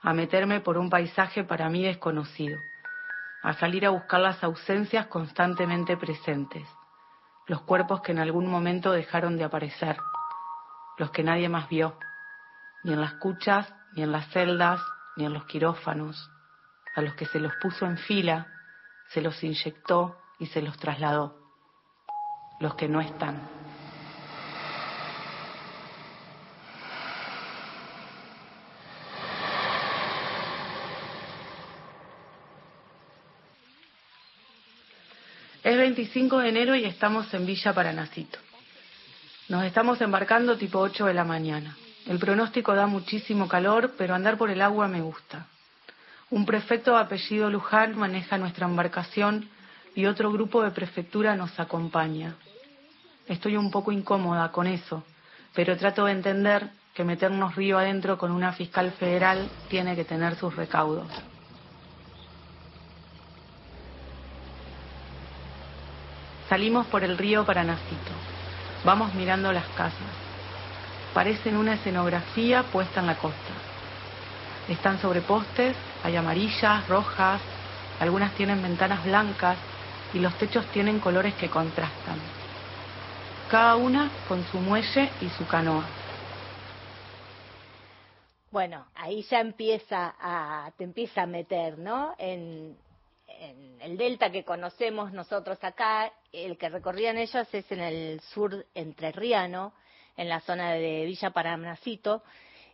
a 0.03 0.13
meterme 0.13 0.59
por 0.59 0.77
un 0.77 0.91
paisaje 0.91 1.43
para 1.43 1.69
mí 1.69 1.81
desconocido, 1.81 2.59
a 3.41 3.53
salir 3.53 3.83
a 3.83 3.89
buscar 3.89 4.19
las 4.19 4.43
ausencias 4.43 5.07
constantemente 5.07 5.97
presentes, 5.97 6.69
los 7.47 7.61
cuerpos 7.63 8.01
que 8.01 8.11
en 8.11 8.19
algún 8.19 8.45
momento 8.45 8.91
dejaron 8.91 9.37
de 9.37 9.45
aparecer, 9.45 9.97
los 10.97 11.11
que 11.11 11.23
nadie 11.23 11.49
más 11.49 11.67
vio, 11.69 11.97
ni 12.83 12.93
en 12.93 13.01
las 13.01 13.13
cuchas, 13.13 13.71
ni 13.93 14.03
en 14.03 14.11
las 14.11 14.29
celdas, 14.29 14.81
ni 15.15 15.25
en 15.25 15.33
los 15.33 15.45
quirófanos, 15.45 16.29
a 16.95 17.01
los 17.01 17.15
que 17.15 17.25
se 17.25 17.39
los 17.39 17.53
puso 17.61 17.85
en 17.85 17.97
fila, 17.97 18.47
se 19.09 19.21
los 19.21 19.43
inyectó 19.43 20.17
y 20.39 20.47
se 20.47 20.61
los 20.61 20.77
trasladó, 20.77 21.37
los 22.59 22.75
que 22.75 22.87
no 22.87 23.01
están. 23.01 23.41
Es 35.63 35.75
25 35.77 36.37
de 36.37 36.49
enero 36.49 36.75
y 36.75 36.85
estamos 36.85 37.33
en 37.33 37.47
Villa 37.47 37.73
Paranacito. 37.73 38.44
Nos 39.47 39.63
estamos 39.63 40.01
embarcando 40.01 40.57
tipo 40.57 40.79
8 40.79 41.05
de 41.05 41.13
la 41.13 41.23
mañana. 41.23 41.77
El 42.07 42.17
pronóstico 42.17 42.73
da 42.73 42.87
muchísimo 42.87 43.47
calor, 43.47 43.93
pero 43.95 44.15
andar 44.15 44.39
por 44.39 44.49
el 44.49 44.59
agua 44.59 44.87
me 44.87 45.01
gusta. 45.01 45.45
Un 46.31 46.47
prefecto 46.47 46.95
de 46.95 47.01
apellido 47.01 47.51
Luján 47.51 47.95
maneja 47.95 48.39
nuestra 48.39 48.65
embarcación 48.65 49.47
y 49.93 50.07
otro 50.07 50.31
grupo 50.31 50.63
de 50.63 50.71
prefectura 50.71 51.35
nos 51.35 51.59
acompaña. 51.59 52.33
Estoy 53.27 53.55
un 53.55 53.69
poco 53.69 53.91
incómoda 53.91 54.51
con 54.51 54.65
eso, 54.65 55.03
pero 55.53 55.77
trato 55.77 56.05
de 56.05 56.13
entender 56.13 56.71
que 56.95 57.03
meternos 57.03 57.55
río 57.55 57.77
adentro 57.77 58.17
con 58.17 58.31
una 58.31 58.51
fiscal 58.53 58.93
federal 58.93 59.47
tiene 59.69 59.95
que 59.95 60.05
tener 60.05 60.35
sus 60.37 60.55
recaudos. 60.55 61.07
Salimos 66.49 66.87
por 66.87 67.03
el 67.03 67.15
río 67.15 67.45
Paranacito. 67.45 68.34
Vamos 68.85 69.15
mirando 69.15 69.51
las 69.51 69.67
casas. 69.69 70.13
Parecen 71.15 71.57
una 71.57 71.73
escenografía 71.73 72.61
puesta 72.71 72.99
en 72.99 73.07
la 73.07 73.17
costa. 73.17 73.53
Están 74.69 74.99
sobre 74.99 75.21
postes, 75.21 75.75
hay 76.03 76.15
amarillas, 76.15 76.87
rojas, 76.87 77.41
algunas 77.99 78.33
tienen 78.35 78.61
ventanas 78.61 79.03
blancas 79.03 79.57
y 80.13 80.19
los 80.19 80.35
techos 80.35 80.67
tienen 80.67 80.99
colores 80.99 81.33
que 81.33 81.49
contrastan. 81.49 82.19
Cada 83.49 83.75
una 83.75 84.11
con 84.27 84.43
su 84.45 84.59
muelle 84.59 85.09
y 85.19 85.29
su 85.29 85.47
canoa. 85.47 85.83
Bueno, 88.51 88.85
ahí 88.95 89.23
ya 89.23 89.39
empieza 89.39 90.13
a, 90.21 90.71
te 90.77 90.83
empieza 90.83 91.23
a 91.23 91.25
meter, 91.25 91.79
¿no? 91.79 92.15
En 93.39 93.81
el 93.81 93.97
delta 93.97 94.31
que 94.31 94.43
conocemos 94.43 95.11
nosotros 95.11 95.57
acá, 95.63 96.11
el 96.31 96.57
que 96.57 96.69
recorrían 96.69 97.17
ellos 97.17 97.47
es 97.53 97.71
en 97.71 97.79
el 97.79 98.19
sur 98.21 98.65
entrerriano, 98.73 99.73
en 100.17 100.29
la 100.29 100.39
zona 100.41 100.71
de 100.73 101.05
Villa 101.05 101.31
Paranacito, 101.31 102.23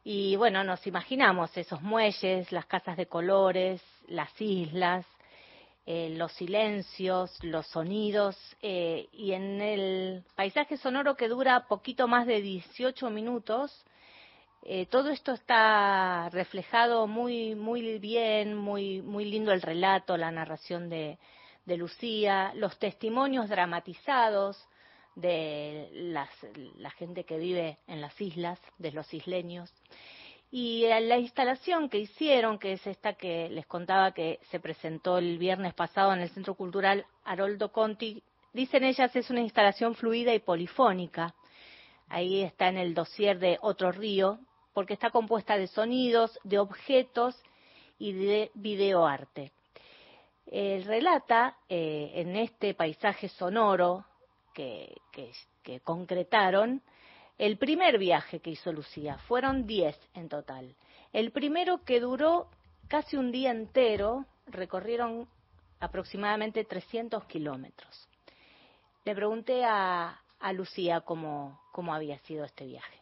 y 0.03 0.35
bueno, 0.35 0.63
nos 0.63 0.85
imaginamos 0.87 1.55
esos 1.55 1.81
muelles, 1.81 2.51
las 2.51 2.65
casas 2.65 2.97
de 2.97 3.05
colores, 3.05 3.81
las 4.07 4.29
islas, 4.41 5.05
eh, 5.85 6.13
los 6.17 6.31
silencios, 6.33 7.31
los 7.43 7.67
sonidos, 7.67 8.35
eh, 8.61 9.07
y 9.11 9.33
en 9.33 9.61
el 9.61 10.23
paisaje 10.35 10.77
sonoro 10.77 11.15
que 11.15 11.27
dura 11.27 11.67
poquito 11.67 12.07
más 12.07 12.25
de 12.25 12.41
18 12.41 13.09
minutos, 13.11 13.85
eh, 14.63 14.85
todo 14.85 15.09
esto 15.09 15.31
está 15.31 16.29
reflejado 16.29 17.07
muy, 17.07 17.55
muy 17.55 17.97
bien, 17.99 18.55
muy, 18.55 19.01
muy 19.01 19.25
lindo 19.25 19.51
el 19.51 19.61
relato, 19.61 20.17
la 20.17 20.31
narración 20.31 20.89
de, 20.89 21.17
de 21.65 21.77
Lucía, 21.77 22.51
los 22.55 22.77
testimonios 22.77 23.49
dramatizados 23.49 24.67
de 25.15 25.89
las, 25.93 26.29
la 26.77 26.91
gente 26.91 27.23
que 27.23 27.37
vive 27.37 27.79
en 27.87 28.01
las 28.01 28.19
islas, 28.21 28.59
de 28.77 28.91
los 28.91 29.13
isleños. 29.13 29.73
Y 30.51 30.85
la 30.85 31.17
instalación 31.17 31.89
que 31.89 31.99
hicieron, 31.99 32.59
que 32.59 32.73
es 32.73 32.85
esta 32.85 33.13
que 33.13 33.49
les 33.49 33.65
contaba 33.65 34.13
que 34.13 34.39
se 34.51 34.59
presentó 34.59 35.17
el 35.17 35.37
viernes 35.37 35.73
pasado 35.73 36.13
en 36.13 36.19
el 36.19 36.29
Centro 36.29 36.55
Cultural 36.55 37.05
Haroldo 37.23 37.71
Conti, 37.71 38.21
dicen 38.51 38.83
ellas 38.83 39.15
es 39.15 39.29
una 39.29 39.39
instalación 39.39 39.95
fluida 39.95 40.33
y 40.33 40.39
polifónica. 40.39 41.33
Ahí 42.09 42.41
está 42.41 42.67
en 42.67 42.77
el 42.77 42.93
dossier 42.93 43.39
de 43.39 43.57
Otro 43.61 43.93
Río, 43.93 44.39
porque 44.73 44.93
está 44.93 45.09
compuesta 45.09 45.57
de 45.57 45.67
sonidos, 45.67 46.39
de 46.43 46.59
objetos 46.59 47.35
y 47.97 48.13
de 48.13 48.51
videoarte. 48.53 49.51
Él 50.47 50.83
relata 50.83 51.57
eh, 51.69 52.11
en 52.15 52.35
este 52.35 52.73
paisaje 52.73 53.29
sonoro 53.29 54.05
que, 54.53 54.95
concretaron, 55.83 56.81
el 57.37 57.57
primer 57.57 57.97
viaje 57.97 58.39
que 58.39 58.51
hizo 58.51 58.71
Lucía. 58.71 59.17
Fueron 59.27 59.65
10 59.65 59.97
en 60.13 60.29
total. 60.29 60.75
El 61.13 61.31
primero 61.31 61.83
que 61.83 61.99
duró 61.99 62.49
casi 62.87 63.15
un 63.15 63.31
día 63.31 63.51
entero, 63.51 64.25
recorrieron 64.47 65.27
aproximadamente 65.79 66.65
300 66.65 67.23
kilómetros. 67.25 68.07
Le 69.05 69.15
pregunté 69.15 69.63
a, 69.63 70.21
Lucía 70.53 71.01
cómo 71.01 71.59
había 71.93 72.17
sido 72.19 72.43
este 72.45 72.65
viaje. 72.65 73.00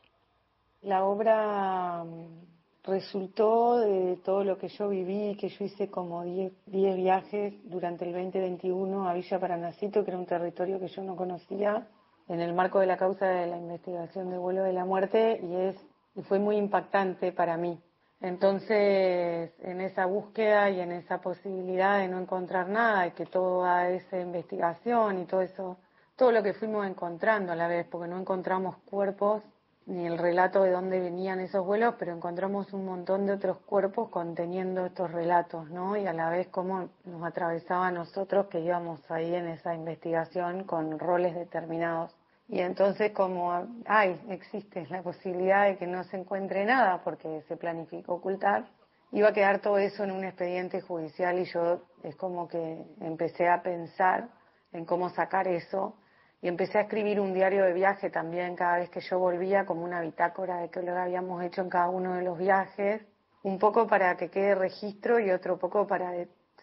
La 0.81 1.03
obra 1.03 2.06
mm, 2.06 2.49
resultó 2.84 3.80
de 3.80 4.18
todo 4.23 4.45
lo 4.45 4.57
que 4.57 4.69
yo 4.69 4.88
viví, 4.88 5.35
que 5.35 5.49
yo 5.49 5.65
hice 5.65 5.89
como 5.89 6.23
10 6.23 6.53
viajes 6.65 7.53
durante 7.65 8.06
el 8.06 8.14
2021 8.14 9.10
a 9.10 9.14
Villa 9.14 9.39
Paranacito, 9.39 10.06
que 10.06 10.11
era 10.11 10.18
un 10.18 10.26
territorio 10.26 10.80
que 10.80 10.88
yo 10.88 11.03
no 11.03 11.18
conocía, 11.18 11.85
en 12.30 12.39
el 12.39 12.53
marco 12.53 12.80
de 12.80 12.85
la 12.85 12.95
causa 12.95 13.26
de 13.26 13.47
la 13.47 13.57
investigación 13.57 14.30
de 14.30 14.38
vuelo 14.38 14.64
de 14.64 14.72
la 14.72 14.85
muerte, 14.85 15.41
y, 15.43 15.53
es, 15.53 15.76
y 16.15 16.22
fue 16.22 16.39
muy 16.39 16.56
impactante 16.56 17.34
para 17.34 17.57
mí. 17.57 17.77
Entonces, 18.22 19.51
en 19.60 19.81
esa 19.81 20.06
búsqueda 20.06 20.69
y 20.69 20.80
en 20.80 20.93
esa 20.93 21.19
posibilidad 21.19 21.99
de 21.99 22.07
no 22.07 22.22
encontrar 22.22 22.69
nada, 22.69 23.06
y 23.07 23.11
que 23.11 23.26
toda 23.26 23.89
esa 23.89 24.18
investigación 24.18 25.19
y 25.19 25.26
todo 25.26 25.41
eso, 25.41 25.77
todo 26.15 26.31
lo 26.31 26.41
que 26.41 26.53
fuimos 26.53 26.88
encontrando 26.88 27.51
a 27.51 27.56
la 27.56 27.68
vez, 27.68 27.85
porque 27.89 28.07
no 28.07 28.18
encontramos 28.18 28.77
cuerpos 28.89 29.43
ni 29.90 30.06
el 30.06 30.20
relato 30.20 30.61
de 30.61 30.70
dónde 30.70 30.99
venían 30.99 31.40
esos 31.40 31.66
vuelos, 31.66 31.95
pero 31.98 32.14
encontramos 32.14 32.72
un 32.74 32.86
montón 32.86 33.26
de 33.26 33.34
otros 33.34 33.57
cuerpos 33.66 34.10
conteniendo 34.10 34.86
estos 34.86 35.11
relatos, 35.11 35.68
¿no? 35.72 35.98
Y 35.98 36.06
a 36.06 36.14
la 36.14 36.30
vez 36.30 36.48
cómo 36.49 36.90
nos 37.06 37.24
atravesaba 37.24 37.88
a 37.88 37.91
nosotros 37.91 38.45
que 38.48 38.60
íbamos 38.60 38.99
ahí 39.10 39.34
en 39.34 39.48
esa 39.48 39.74
investigación 39.74 40.64
con 40.66 40.99
roles 40.99 41.34
determinados. 41.34 42.16
Y 42.48 42.60
entonces 42.60 43.14
como 43.14 43.52
hay, 43.88 44.22
existe 44.30 44.86
la 44.91 45.02
posibilidad 45.02 45.66
de 45.66 45.78
que 45.78 45.88
no 45.88 46.03
se 46.03 46.18
encuentre 46.18 46.66
nada 46.66 47.02
porque 47.03 47.41
se 47.48 47.57
planificó 47.57 48.14
ocultar, 48.16 48.68
iba 49.11 49.30
a 49.30 49.34
quedar 49.34 49.60
todo 49.60 49.80
eso 49.80 50.03
en 50.03 50.11
un 50.11 50.24
expediente 50.24 50.82
judicial 50.82 51.40
y 51.40 51.45
yo 51.45 51.82
es 52.03 52.16
como 52.16 52.48
que 52.48 52.86
empecé 53.02 53.49
a 53.49 53.64
pensar 53.64 54.30
en 54.72 54.86
cómo 54.86 55.10
sacar 55.10 55.48
eso 55.48 55.95
y 56.41 56.48
empecé 56.48 56.78
a 56.78 56.82
escribir 56.82 57.20
un 57.20 57.34
diario 57.34 57.66
de 57.66 57.74
viaje 57.74 58.10
también 58.10 58.56
cada 58.56 58.78
vez 58.78 58.90
que 58.90 59.02
yo 59.02 59.20
volvía 59.20 59.66
como 59.66 59.84
una 59.84 60.02
bitácora 60.02 60.57
de 60.57 60.70
qué 60.70 60.82
lo 60.82 60.98
habíamos 60.98 61.44
hecho 61.44 61.61
en 61.61 61.70
cada 61.70 61.90
uno 61.90 62.16
de 62.16 62.24
los 62.24 62.38
viajes, 62.38 63.02
un 63.44 63.60
poco 63.60 63.88
para 63.88 64.16
que 64.16 64.30
quede 64.30 64.56
registro 64.56 65.20
y 65.20 65.32
otro 65.32 65.57
poco 65.57 65.86
para 65.88 66.11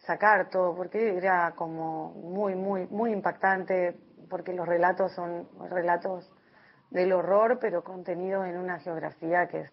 sacar 0.06 0.48
todo, 0.50 0.74
porque 0.74 1.16
era 1.16 1.52
como 1.56 2.12
muy, 2.12 2.54
muy, 2.54 2.86
muy 2.86 3.12
impactante 3.12 3.96
porque 4.30 4.52
los 4.52 4.66
relatos 4.66 5.12
son 5.12 5.48
relatos 5.70 6.30
del 6.90 7.12
horror, 7.12 7.58
pero 7.60 7.84
contenidos 7.84 8.46
en 8.46 8.56
una 8.56 8.78
geografía 8.78 9.46
que 9.48 9.60
es 9.62 9.72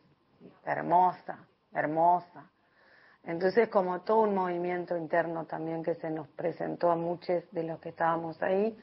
hermosa, 0.65 1.47
hermosa. 1.73 2.49
Entonces, 3.23 3.69
como 3.69 4.01
todo 4.01 4.21
un 4.21 4.35
movimiento 4.35 4.97
interno 4.97 5.45
también 5.45 5.81
que 5.81 5.95
se 5.95 6.09
nos 6.09 6.27
presentó 6.29 6.91
a 6.91 6.95
muchos 6.95 7.43
de 7.51 7.63
los 7.63 7.79
que 7.79 7.89
estábamos 7.89 8.41
ahí, 8.41 8.77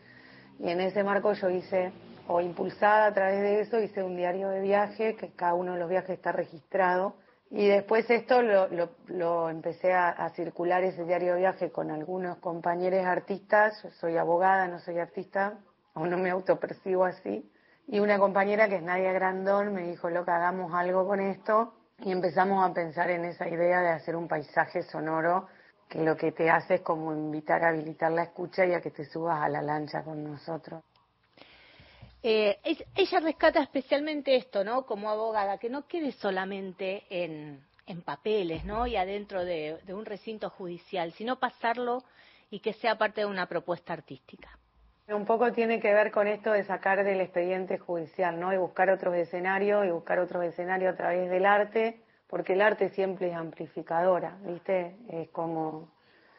y 0.63 0.71
en 0.71 0.81
ese 0.81 1.03
marco 1.03 1.33
yo 1.33 1.49
hice, 1.49 1.91
o 2.29 2.41
impulsada 2.41 3.07
a 3.07 3.15
través 3.15 3.41
de 3.41 3.61
eso, 3.61 3.81
hice 3.81 4.03
un 4.03 4.17
diario 4.17 4.51
de 4.51 4.61
viaje, 4.61 5.17
que 5.17 5.33
cada 5.33 5.55
uno 5.55 5.73
de 5.73 5.81
los 5.81 5.89
viajes 5.89 6.11
está 6.11 6.33
registrado, 6.33 7.15
y 7.51 7.67
después 7.67 8.09
esto 8.11 8.43
lo, 8.43 8.69
lo, 9.09 9.51
empecé 9.51 9.93
a, 9.93 10.29
circular 10.37 10.85
ese 10.85 11.05
diario 11.05 11.35
de 11.35 11.41
viaje 11.41 11.73
con 11.73 11.91
algunos 11.91 12.37
compañeros 12.39 13.05
artistas, 13.05 13.83
yo 13.83 13.91
soy 13.91 14.19
abogada, 14.19 14.69
no 14.69 14.79
soy 14.79 14.99
artista, 14.99 15.59
aún 15.95 16.11
no 16.11 16.19
me 16.19 16.31
autopercibo 16.31 17.05
así, 17.05 17.51
y 17.89 17.99
una 17.99 18.19
compañera 18.19 18.69
que 18.69 18.77
es 18.77 18.83
Nadia 18.83 19.13
Grandón 19.13 19.75
me 19.75 19.89
dijo, 19.89 20.11
loca, 20.11 20.37
hagamos 20.37 20.73
algo 20.75 21.07
con 21.07 21.21
esto, 21.21 21.75
y 21.99 22.13
empezamos 22.13 22.69
a 22.69 22.73
pensar 22.73 23.11
en 23.11 23.25
esa 23.25 23.49
idea 23.49 23.81
de 23.81 23.89
hacer 23.89 24.15
un 24.15 24.29
paisaje 24.29 24.83
sonoro 24.83 25.49
que 25.91 25.99
lo 25.99 26.17
que 26.17 26.31
te 26.31 26.49
hace 26.49 26.77
es 26.77 26.81
como 26.83 27.13
invitar 27.13 27.65
a 27.65 27.71
habilitar 27.71 28.13
la 28.13 28.23
escucha 28.23 28.65
y 28.65 28.73
a 28.73 28.81
que 28.81 28.93
te 28.93 29.05
subas 29.05 29.43
a 29.43 29.49
la 29.49 29.61
lancha 29.61 30.05
con 30.05 30.23
nosotros. 30.23 30.85
Eh, 32.23 32.59
ella 32.95 33.21
rescata 33.21 33.61
especialmente 33.61 34.37
esto, 34.37 34.63
¿no? 34.63 34.87
Como 34.87 35.11
abogada, 35.11 35.59
que 35.59 35.69
no 35.69 35.89
quede 35.89 36.13
solamente 36.13 37.03
en, 37.11 37.61
en 37.87 38.03
papeles, 38.03 38.65
¿no? 38.65 38.87
Y 38.87 38.97
adentro 38.97 39.45
de, 39.45 39.81
un 39.89 40.05
recinto 40.05 40.49
judicial, 40.51 41.13
sino 41.13 41.41
pasarlo 41.41 42.05
y 42.51 42.61
que 42.61 42.73
sea 42.75 42.97
parte 42.97 43.23
de 43.23 43.27
una 43.27 43.47
propuesta 43.47 43.93
artística. 43.93 44.49
Un 45.09 45.27
poco 45.27 45.51
tiene 45.51 45.81
que 45.81 45.93
ver 45.93 46.13
con 46.13 46.29
esto 46.29 46.53
de 46.53 46.63
sacar 46.63 47.03
del 47.03 47.21
expediente 47.21 47.79
judicial, 47.79 48.39
¿no? 48.39 48.53
Y 48.53 48.59
buscar 48.59 48.91
otros 48.91 49.17
escenarios 49.17 49.85
y 49.87 49.91
buscar 49.91 50.21
otros 50.21 50.45
escenarios 50.45 50.95
a 50.95 50.97
través 50.97 51.29
del 51.29 51.45
arte, 51.45 52.01
porque 52.31 52.55
el 52.55 52.63
arte 52.63 52.89
siempre 52.91 53.31
es 53.31 53.37
amplificadora, 53.37 54.39
¿viste? 54.45 54.97
Es 55.09 55.29
como, 55.31 55.91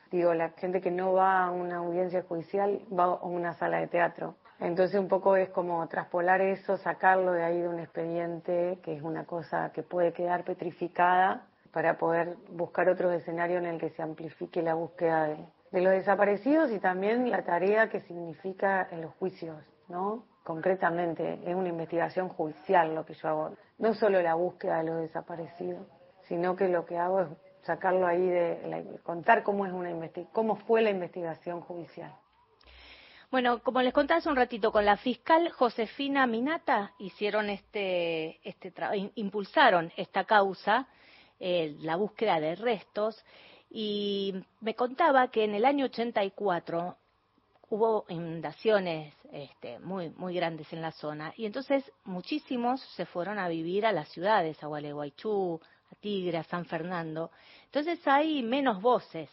digo, 0.09 0.33
la 0.33 0.49
gente 0.51 0.81
que 0.81 0.89
no 0.89 1.13
va 1.13 1.45
a 1.45 1.51
una 1.51 1.77
audiencia 1.77 2.23
judicial 2.23 2.81
va 2.97 3.03
a 3.03 3.25
una 3.25 3.53
sala 3.53 3.79
de 3.79 3.87
teatro 3.87 4.35
entonces 4.61 4.99
un 4.99 5.07
poco 5.07 5.35
es 5.35 5.49
como 5.49 5.85
traspolar 5.87 6.39
eso, 6.39 6.77
sacarlo 6.77 7.31
de 7.31 7.43
ahí 7.43 7.59
de 7.59 7.67
un 7.67 7.79
expediente, 7.79 8.77
que 8.83 8.95
es 8.95 9.01
una 9.01 9.25
cosa 9.25 9.71
que 9.73 9.81
puede 9.81 10.13
quedar 10.13 10.43
petrificada, 10.43 11.47
para 11.71 11.97
poder 11.97 12.35
buscar 12.51 12.87
otro 12.87 13.11
escenario 13.11 13.57
en 13.57 13.65
el 13.65 13.79
que 13.79 13.89
se 13.89 14.03
amplifique 14.03 14.61
la 14.61 14.75
búsqueda 14.75 15.35
de, 15.71 15.81
los 15.81 15.93
desaparecidos 15.93 16.69
y 16.71 16.79
también 16.79 17.31
la 17.31 17.43
tarea 17.43 17.89
que 17.89 18.01
significa 18.01 18.87
en 18.91 19.01
los 19.01 19.13
juicios, 19.15 19.57
¿no? 19.87 20.25
Concretamente, 20.43 21.39
es 21.45 21.55
una 21.55 21.69
investigación 21.69 22.29
judicial 22.29 22.93
lo 22.93 23.05
que 23.05 23.13
yo 23.13 23.29
hago. 23.29 23.55
No 23.81 23.93
solo 23.95 24.21
la 24.21 24.35
búsqueda 24.35 24.77
de 24.77 24.83
los 24.91 25.01
desaparecidos, 25.01 25.85
sino 26.27 26.55
que 26.55 26.69
lo 26.69 26.85
que 26.85 26.97
hago 26.97 27.21
es 27.21 27.27
sacarlo 27.63 28.07
ahí 28.07 28.25
de, 28.25 28.99
contar 29.03 29.43
cómo 29.43 29.65
es 29.65 29.73
una 29.73 29.91
cómo 30.31 30.55
fue 30.55 30.81
la 30.81 30.91
investigación 30.91 31.61
judicial. 31.61 32.15
Bueno, 33.31 33.63
como 33.63 33.81
les 33.81 33.91
conté 33.91 34.13
hace 34.13 34.29
un 34.29 34.35
ratito, 34.35 34.71
con 34.71 34.85
la 34.85 34.97
fiscal 34.97 35.49
Josefina 35.49 36.27
Minata 36.27 36.93
hicieron 36.99 37.49
este, 37.49 38.39
este 38.47 38.71
impulsaron 39.15 39.91
esta 39.97 40.25
causa, 40.25 40.87
eh, 41.39 41.75
la 41.79 41.95
búsqueda 41.95 42.39
de 42.39 42.55
restos, 42.55 43.25
y 43.67 44.35
me 44.59 44.75
contaba 44.75 45.31
que 45.31 45.43
en 45.43 45.55
el 45.55 45.65
año 45.65 45.85
84 45.85 46.97
hubo 47.71 48.05
inundaciones 48.09 49.13
este, 49.31 49.79
muy, 49.79 50.09
muy 50.09 50.35
grandes 50.35 50.71
en 50.73 50.81
la 50.81 50.91
zona, 50.91 51.33
y 51.37 51.45
entonces 51.45 51.89
muchísimos 52.03 52.81
se 52.95 53.05
fueron 53.05 53.39
a 53.39 53.47
vivir 53.47 53.85
a 53.85 53.93
las 53.93 54.09
ciudades, 54.09 54.61
a 54.61 54.67
Gualeguaychú, 54.67 55.59
a 55.89 55.95
Tigre, 55.95 56.37
a 56.37 56.43
San 56.43 56.65
Fernando. 56.65 57.31
Entonces 57.65 58.05
hay 58.05 58.43
menos 58.43 58.81
voces, 58.81 59.29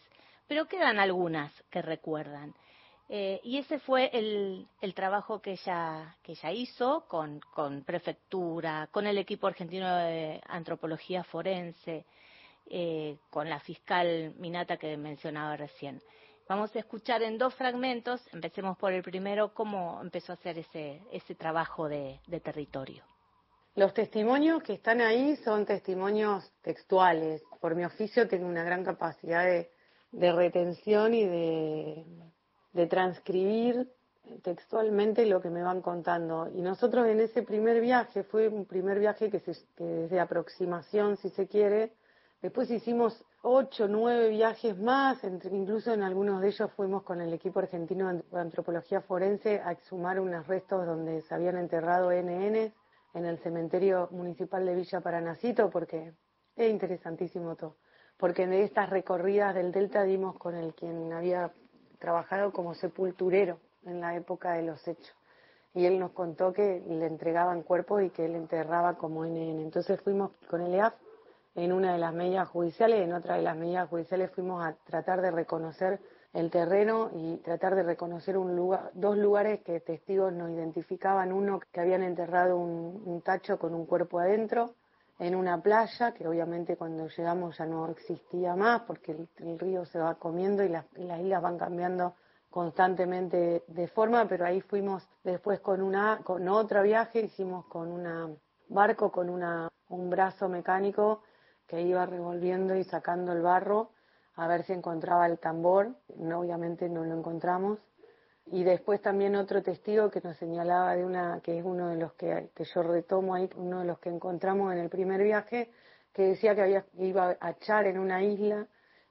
pero 0.47 0.67
quedan 0.67 0.99
algunas 0.99 1.51
que 1.69 1.81
recuerdan. 1.81 2.55
Eh, 3.09 3.41
y 3.43 3.57
ese 3.57 3.77
fue 3.79 4.09
el, 4.13 4.67
el, 4.79 4.93
trabajo 4.93 5.41
que 5.41 5.53
ella, 5.53 6.15
que 6.23 6.33
ella 6.33 6.51
hizo 6.53 7.05
con, 7.09 7.41
con, 7.53 7.83
prefectura, 7.83 8.87
con 8.91 9.05
el 9.05 9.17
equipo 9.17 9.47
argentino 9.47 9.97
de 9.97 10.39
antropología 10.47 11.23
forense, 11.25 12.05
eh, 12.67 13.17
con 13.31 13.49
la 13.49 13.59
fiscal 13.59 14.33
Minata 14.37 14.77
que 14.77 14.95
mencionaba 14.95 15.57
recién. 15.57 15.99
Vamos 16.49 16.75
a 16.75 16.79
escuchar 16.79 17.21
en 17.21 17.37
dos 17.37 17.53
fragmentos, 17.53 18.27
empecemos 18.33 18.75
por 18.75 18.91
el 18.91 19.03
primero, 19.03 19.53
cómo 19.53 19.99
empezó 20.01 20.31
a 20.31 20.35
hacer 20.35 20.57
ese, 20.57 20.99
ese 21.11 21.35
trabajo 21.35 21.87
de, 21.87 22.19
territorio. 22.43 23.03
Los 23.75 23.93
testimonios 23.93 24.63
que 24.63 24.73
están 24.73 24.99
ahí 24.99 25.35
son 25.35 25.67
testimonios 25.67 26.51
textuales. 26.63 27.43
Por 27.61 27.75
mi 27.75 27.85
oficio 27.85 28.27
tengo 28.27 28.47
una 28.47 28.63
gran 28.63 28.83
capacidad 28.83 29.45
de, 29.45 29.69
retención 30.11 31.13
y 31.13 31.23
de 31.23 32.87
transcribir 32.87 33.87
textualmente 34.41 35.27
lo 35.27 35.41
que 35.41 35.51
me 35.51 35.61
van 35.61 35.83
contando. 35.83 36.49
Y 36.51 36.61
nosotros 36.61 37.07
en 37.07 37.19
ese 37.19 37.43
primer 37.43 37.79
viaje, 37.79 38.23
fue 38.23 38.47
un 38.47 38.65
primer 38.65 38.97
viaje 38.99 39.29
que, 39.29 39.39
se, 39.39 39.51
es 39.51 39.65
de 39.77 40.19
aproximación, 40.19 41.15
si 41.17 41.29
se 41.29 41.47
quiere, 41.47 41.93
después 42.41 42.69
hicimos 42.71 43.23
ocho, 43.41 43.87
nueve 43.87 44.29
viajes 44.29 44.77
más, 44.77 45.23
incluso 45.23 45.93
en 45.93 46.03
algunos 46.03 46.41
de 46.41 46.49
ellos 46.49 46.71
fuimos 46.73 47.03
con 47.03 47.21
el 47.21 47.33
equipo 47.33 47.59
argentino 47.59 48.13
de 48.13 48.23
antropología 48.39 49.01
forense 49.01 49.61
a 49.63 49.71
exhumar 49.71 50.19
unos 50.19 50.47
restos 50.47 50.85
donde 50.85 51.21
se 51.21 51.33
habían 51.33 51.57
enterrado 51.57 52.11
NN 52.11 52.73
en 53.13 53.25
el 53.25 53.39
cementerio 53.39 54.07
municipal 54.11 54.65
de 54.65 54.75
Villa 54.75 55.01
Paranacito, 55.01 55.69
porque 55.69 56.13
es 56.55 56.69
interesantísimo 56.69 57.55
todo. 57.55 57.77
Porque 58.17 58.43
en 58.43 58.53
estas 58.53 58.89
recorridas 58.89 59.55
del 59.55 59.71
Delta 59.71 60.03
dimos 60.03 60.37
con 60.37 60.55
el 60.55 60.73
quien 60.73 61.11
había 61.13 61.51
trabajado 61.99 62.51
como 62.51 62.73
sepulturero 62.73 63.59
en 63.83 64.01
la 64.01 64.15
época 64.15 64.53
de 64.53 64.63
los 64.63 64.85
hechos. 64.87 65.15
Y 65.73 65.85
él 65.85 65.99
nos 65.99 66.11
contó 66.11 66.51
que 66.51 66.83
le 66.85 67.05
entregaban 67.05 67.63
cuerpos 67.63 68.03
y 68.03 68.09
que 68.09 68.25
él 68.25 68.35
enterraba 68.35 68.97
como 68.97 69.25
NN. 69.25 69.61
Entonces 69.61 70.01
fuimos 70.01 70.31
con 70.49 70.61
el 70.61 70.73
EAF 70.73 70.93
en 71.55 71.71
una 71.71 71.93
de 71.93 71.99
las 71.99 72.13
medidas 72.13 72.47
judiciales, 72.47 73.01
en 73.01 73.13
otra 73.13 73.35
de 73.35 73.41
las 73.41 73.57
medidas 73.57 73.89
judiciales 73.89 74.31
fuimos 74.31 74.63
a 74.63 74.75
tratar 74.85 75.21
de 75.21 75.31
reconocer 75.31 75.99
el 76.33 76.51
terreno 76.51 77.09
y 77.13 77.37
tratar 77.37 77.75
de 77.75 77.83
reconocer 77.83 78.37
un 78.37 78.55
dos 78.93 79.17
lugares 79.17 79.61
que 79.61 79.79
testigos 79.79 80.31
nos 80.31 80.51
identificaban, 80.51 81.31
uno 81.31 81.59
que 81.71 81.81
habían 81.81 82.03
enterrado 82.03 82.57
un, 82.57 83.01
un 83.03 83.21
tacho 83.21 83.57
con 83.57 83.73
un 83.73 83.85
cuerpo 83.85 84.19
adentro 84.19 84.75
en 85.17 85.35
una 85.35 85.61
playa, 85.61 86.13
que 86.13 86.27
obviamente 86.27 86.77
cuando 86.77 87.07
llegamos 87.07 87.57
ya 87.57 87.65
no 87.65 87.89
existía 87.89 88.55
más 88.55 88.81
porque 88.81 89.11
el, 89.11 89.29
el 89.37 89.59
río 89.59 89.85
se 89.85 89.99
va 89.99 90.15
comiendo 90.15 90.63
y 90.63 90.69
las, 90.69 90.85
y 90.95 91.03
las 91.03 91.19
islas 91.19 91.41
van 91.41 91.57
cambiando 91.57 92.13
constantemente 92.49 93.63
de 93.67 93.87
forma, 93.87 94.27
pero 94.27 94.45
ahí 94.45 94.61
fuimos 94.61 95.07
después 95.23 95.59
con 95.59 95.81
una 95.81 96.21
con 96.23 96.47
otro 96.47 96.81
viaje, 96.83 97.21
hicimos 97.21 97.65
con 97.65 97.91
un 97.91 98.39
barco 98.69 99.11
con 99.11 99.29
una 99.29 99.67
un 99.89 100.09
brazo 100.09 100.47
mecánico 100.47 101.21
que 101.69 101.81
iba 101.83 102.05
revolviendo 102.05 102.75
y 102.75 102.83
sacando 102.83 103.31
el 103.31 103.41
barro 103.41 103.91
a 104.35 104.47
ver 104.47 104.63
si 104.63 104.73
encontraba 104.73 105.27
el 105.27 105.37
tambor, 105.37 105.95
no, 106.17 106.39
obviamente 106.39 106.89
no 106.89 107.05
lo 107.05 107.15
encontramos. 107.15 107.77
Y 108.47 108.63
después 108.63 109.01
también 109.01 109.35
otro 109.35 109.61
testigo 109.61 110.09
que 110.09 110.21
nos 110.21 110.37
señalaba 110.37 110.95
de 110.95 111.05
una, 111.05 111.39
que 111.43 111.59
es 111.59 111.63
uno 111.63 111.89
de 111.89 111.97
los 111.97 112.13
que, 112.13 112.49
que 112.55 112.63
yo 112.63 112.81
retomo 112.81 113.35
ahí, 113.35 113.49
uno 113.55 113.81
de 113.81 113.85
los 113.85 113.99
que 113.99 114.09
encontramos 114.09 114.73
en 114.73 114.79
el 114.79 114.89
primer 114.89 115.21
viaje, 115.21 115.69
que 116.13 116.23
decía 116.23 116.55
que 116.55 116.61
había, 116.61 116.85
iba 116.97 117.37
a 117.39 117.49
echar 117.51 117.85
en 117.85 117.99
una 117.99 118.23
isla 118.23 118.65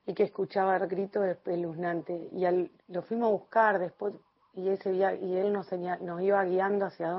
y 0.06 0.14
que 0.14 0.24
escuchaba 0.24 0.78
gritos 0.78 1.24
espeluznantes. 1.26 2.32
Y 2.32 2.44
al, 2.44 2.70
lo 2.88 3.02
fuimos 3.02 3.28
a 3.28 3.32
buscar 3.32 3.78
después 3.78 4.14
y 4.54 4.68
ese 4.70 4.92
y 4.92 5.36
él 5.36 5.52
nos, 5.52 5.66
señal, 5.66 6.04
nos 6.04 6.20
iba 6.22 6.42
guiando 6.44 6.86
hacia 6.86 7.10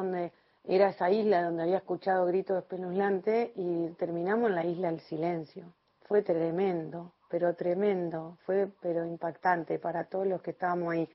era 0.64 0.90
esa 0.90 1.10
isla 1.10 1.44
donde 1.44 1.64
había 1.64 1.78
escuchado 1.78 2.26
gritos 2.26 2.58
espeluznantes 2.58 3.52
y 3.56 3.90
terminamos 3.98 4.50
en 4.50 4.56
la 4.56 4.66
isla 4.66 4.92
del 4.92 5.00
silencio. 5.02 5.74
Fue 6.02 6.22
tremendo, 6.22 7.14
pero 7.30 7.56
tremendo, 7.56 8.38
fue 8.46 8.70
pero 8.82 9.06
impactante 9.06 9.80
para 9.80 10.06
todos 10.06 10.28
los 10.28 10.42
que 10.42 10.52
estábamos 10.52 10.94
ahí. 10.94 11.10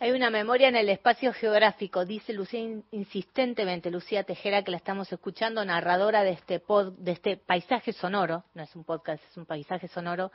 Hay 0.00 0.12
una 0.12 0.30
memoria 0.30 0.68
en 0.68 0.76
el 0.76 0.88
espacio 0.90 1.32
geográfico, 1.32 2.04
dice 2.04 2.32
Lucía 2.32 2.60
insistentemente, 2.92 3.90
Lucía 3.90 4.22
Tejera, 4.22 4.62
que 4.62 4.70
la 4.70 4.76
estamos 4.76 5.12
escuchando, 5.12 5.64
narradora 5.64 6.22
de 6.22 6.30
este, 6.30 6.60
pod, 6.60 6.92
de 6.98 7.12
este 7.12 7.36
paisaje 7.36 7.92
sonoro, 7.92 8.44
no 8.54 8.62
es 8.62 8.76
un 8.76 8.84
podcast, 8.84 9.24
es 9.28 9.36
un 9.36 9.44
paisaje 9.44 9.88
sonoro. 9.88 10.30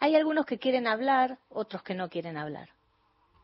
Hay 0.00 0.16
algunos 0.16 0.44
que 0.44 0.58
quieren 0.58 0.86
hablar, 0.86 1.38
otros 1.48 1.82
que 1.82 1.94
no 1.94 2.10
quieren 2.10 2.36
hablar. 2.36 2.68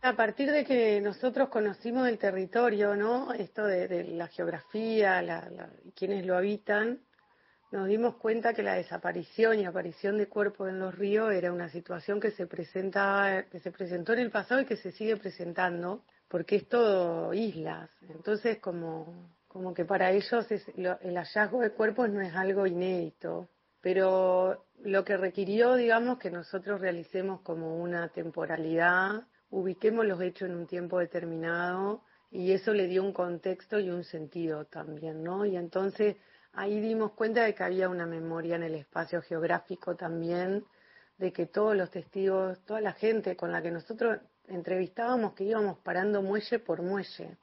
A 0.07 0.15
partir 0.15 0.53
de 0.53 0.65
que 0.65 1.01
nosotros 1.01 1.49
conocimos 1.49 2.07
el 2.07 2.16
territorio, 2.16 2.95
¿no? 2.95 3.33
Esto 3.33 3.65
de, 3.65 4.05
la 4.05 4.28
geografía, 4.28 5.20
la, 5.20 5.69
quienes 5.97 6.24
lo 6.24 6.37
habitan, 6.37 7.01
nos 7.73 7.89
dimos 7.89 8.15
cuenta 8.15 8.55
que 8.55 8.62
la 8.62 8.74
desaparición 8.74 9.59
y 9.59 9.66
aparición 9.66 10.16
de 10.16 10.28
cuerpos 10.28 10.69
en 10.69 10.78
los 10.78 10.95
ríos 10.95 11.33
era 11.33 11.53
una 11.53 11.69
situación 11.70 12.20
que 12.20 12.31
se 12.31 12.47
presenta, 12.47 13.47
que 13.51 13.59
se 13.59 13.73
presentó 13.73 14.12
en 14.12 14.20
el 14.20 14.31
pasado 14.31 14.61
y 14.61 14.65
que 14.65 14.77
se 14.77 14.93
sigue 14.93 15.16
presentando, 15.16 16.05
porque 16.28 16.55
es 16.55 16.69
todo 16.69 17.35
islas. 17.35 17.91
Entonces, 18.09 18.61
como, 18.61 19.33
como 19.49 19.74
que 19.74 19.85
para 19.85 20.12
ellos 20.12 20.49
es, 20.53 20.70
lo, 20.77 21.01
el 21.01 21.16
hallazgo 21.16 21.62
de 21.62 21.73
cuerpos 21.73 22.09
no 22.11 22.20
es 22.20 22.33
algo 22.33 22.65
inédito, 22.65 23.49
pero 23.81 24.66
lo 24.85 25.05
que 25.05 25.16
requirió, 25.16 25.74
digamos, 25.74 26.20
que 26.20 26.31
nosotros 26.31 26.81
realicemos 26.81 27.41
como 27.41 27.77
una 27.83 28.09
temporalidad, 28.11 29.24
ubiquemos 29.51 30.05
los 30.06 30.20
hechos 30.20 30.48
en 30.48 30.56
un 30.56 30.66
tiempo 30.66 30.98
determinado 30.98 32.02
y 32.31 32.52
eso 32.52 32.73
le 32.73 32.86
dio 32.86 33.02
un 33.02 33.12
contexto 33.12 33.78
y 33.78 33.90
un 33.90 34.05
sentido 34.05 34.64
también, 34.64 35.23
¿no? 35.23 35.47
Y 35.47 35.56
entonces 35.56 36.16
ahí 36.52 36.81
dimos 36.81 37.12
cuenta 37.12 37.44
de 37.44 37.55
que 37.55 37.62
había 37.62 37.89
una 37.89 38.06
memoria 38.06 38.56
en 38.56 38.64
el 38.64 38.74
espacio 38.74 39.23
geográfico 39.23 39.94
también, 39.94 40.64
de 41.18 41.32
que 41.32 41.47
todos 41.47 41.77
los 41.77 41.90
testigos, 41.90 42.60
toda 42.64 42.81
la 42.81 42.93
gente 42.93 43.36
con 43.36 43.52
la 43.52 43.62
que 43.62 43.70
nosotros 43.70 44.18
entrevistábamos, 44.48 45.35
que 45.35 45.44
íbamos 45.44 45.78
parando 45.78 46.23
muelle 46.23 46.59
por 46.59 46.82
muelle. 46.82 47.36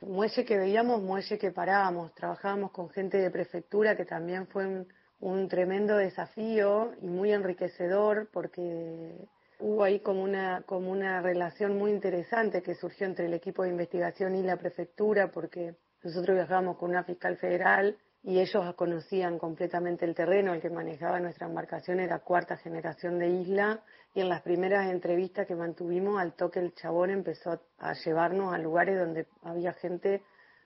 Muelle 0.00 0.44
que 0.44 0.58
veíamos, 0.58 1.00
muelle 1.02 1.38
que 1.38 1.50
parábamos. 1.50 2.14
Trabajábamos 2.14 2.70
con 2.72 2.90
gente 2.90 3.16
de 3.16 3.30
prefectura 3.30 3.96
que 3.96 4.04
también 4.04 4.46
fue 4.46 4.66
un, 4.66 4.86
un 5.20 5.48
tremendo 5.48 5.96
desafío 5.96 6.92
y 7.00 7.06
muy 7.06 7.32
enriquecedor 7.32 8.28
porque 8.30 9.16
hubo 9.64 9.82
ahí 9.82 10.00
como 10.00 10.22
una, 10.22 10.62
como 10.66 10.90
una 10.90 11.22
relación 11.22 11.78
muy 11.78 11.90
interesante 11.90 12.62
que 12.62 12.74
surgió 12.74 13.06
entre 13.06 13.24
el 13.26 13.32
equipo 13.32 13.62
de 13.62 13.70
investigación 13.70 14.36
y 14.36 14.42
la 14.42 14.58
prefectura 14.58 15.30
porque 15.30 15.74
nosotros 16.02 16.36
viajábamos 16.36 16.76
con 16.76 16.90
una 16.90 17.02
fiscal 17.02 17.38
federal 17.38 17.96
y 18.22 18.40
ellos 18.40 18.74
conocían 18.74 19.38
completamente 19.38 20.04
el 20.04 20.14
terreno, 20.14 20.52
el 20.52 20.60
que 20.60 20.68
manejaba 20.68 21.18
nuestra 21.18 21.46
embarcación 21.46 21.98
era 21.98 22.18
cuarta 22.18 22.58
generación 22.58 23.18
de 23.18 23.28
isla 23.28 23.82
y 24.14 24.20
en 24.20 24.28
las 24.28 24.42
primeras 24.42 24.90
entrevistas 24.90 25.46
que 25.46 25.56
mantuvimos 25.56 26.20
al 26.20 26.34
toque 26.34 26.60
el 26.60 26.74
chabón 26.74 27.08
empezó 27.08 27.58
a 27.78 27.94
llevarnos 27.94 28.52
a 28.52 28.58
lugares 28.58 28.98
donde 28.98 29.26
había 29.42 29.72
gente 29.72 30.22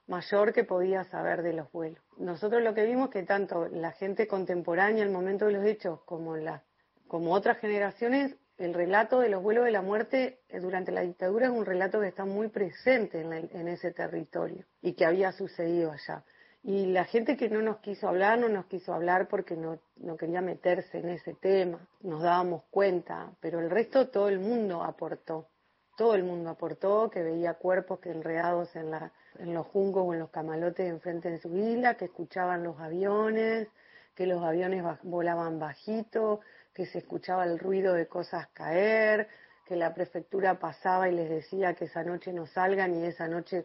mayor 0.09 0.53
que 0.53 0.65
podía 0.65 1.05
saber 1.05 1.43
de 1.43 1.53
los 1.53 1.71
vuelos. 1.71 2.03
Nosotros 2.17 2.63
lo 2.65 2.75
que 2.75 2.85
vimos 2.85 3.11
que 3.11 3.23
tanto 3.23 3.69
la 3.69 3.93
gente 3.93 4.27
contemporánea 4.27 5.05
al 5.05 5.11
momento 5.11 5.47
de 5.47 5.53
los 5.53 5.65
hechos 5.65 6.01
como 6.05 6.37
la, 6.37 6.65
como 7.07 7.33
otras 7.33 7.59
generaciones, 7.59 8.35
el 8.59 8.75
relato 8.75 9.21
de 9.21 9.29
los 9.29 9.43
vuelos 9.43 9.65
de 9.65 9.71
la 9.71 9.83
muerte 9.83 10.41
durante 10.61 10.91
la 10.91 11.03
dictadura 11.03 11.47
es 11.47 11.53
un 11.53 11.65
relato 11.65 12.01
que 12.01 12.09
está 12.09 12.25
muy 12.25 12.49
presente 12.49 13.21
en, 13.21 13.31
la, 13.31 13.39
en 13.39 13.69
ese 13.69 13.93
territorio 13.93 14.65
y 14.83 14.95
que 14.95 15.07
había 15.07 15.33
sucedido 15.33 15.93
allá. 15.93 16.25
Y 16.65 16.87
la 16.87 17.05
gente 17.05 17.37
que 17.37 17.49
no 17.49 17.63
nos 17.63 17.79
quiso 17.79 18.09
hablar, 18.09 18.39
no 18.41 18.49
nos 18.49 18.67
quiso 18.67 18.93
hablar 18.93 19.29
porque 19.29 19.57
no, 19.57 19.79
no 19.97 20.17
quería 20.17 20.41
meterse 20.41 20.99
en 20.99 21.09
ese 21.11 21.35
tema, 21.35 21.79
nos 22.01 22.21
dábamos 22.21 22.65
cuenta, 22.71 23.31
pero 23.41 23.61
el 23.61 23.71
resto 23.71 24.09
todo 24.09 24.29
el 24.29 24.41
mundo 24.41 24.83
aportó, 24.83 25.47
todo 25.97 26.17
el 26.17 26.25
mundo 26.25 26.51
aportó, 26.51 27.11
que 27.11 27.23
veía 27.23 27.55
cuerpos 27.55 28.01
que 28.01 28.11
enredados 28.11 28.75
en, 28.75 28.91
la, 28.91 29.13
en 29.39 29.55
los 29.55 29.69
juncos 29.69 30.03
o 30.05 30.15
en 30.15 30.19
los 30.19 30.31
camalotes 30.31 30.91
enfrente 30.91 31.31
de 31.31 31.39
su 31.39 31.57
isla, 31.57 31.95
que 31.95 32.07
escuchaban 32.07 32.65
los 32.65 32.79
aviones, 32.81 33.69
que 34.17 34.27
los 34.27 34.43
aviones 34.43 34.83
volaban 35.05 35.61
bajito, 35.61 36.41
que 36.79 36.87
se 36.87 36.99
escuchaba 36.99 37.43
el 37.43 37.59
ruido 37.59 37.93
de 37.93 38.07
cosas 38.07 38.47
caer, 38.53 39.27
que 39.67 39.75
la 39.75 39.93
prefectura 39.95 40.61
pasaba 40.61 41.09
y 41.09 41.13
les 41.13 41.29
decía 41.29 41.75
que 41.75 41.87
esa 41.87 42.05
noche 42.05 42.33
no 42.33 42.47
salgan 42.47 42.95
y 42.95 43.05
esa 43.05 43.27
noche 43.27 43.65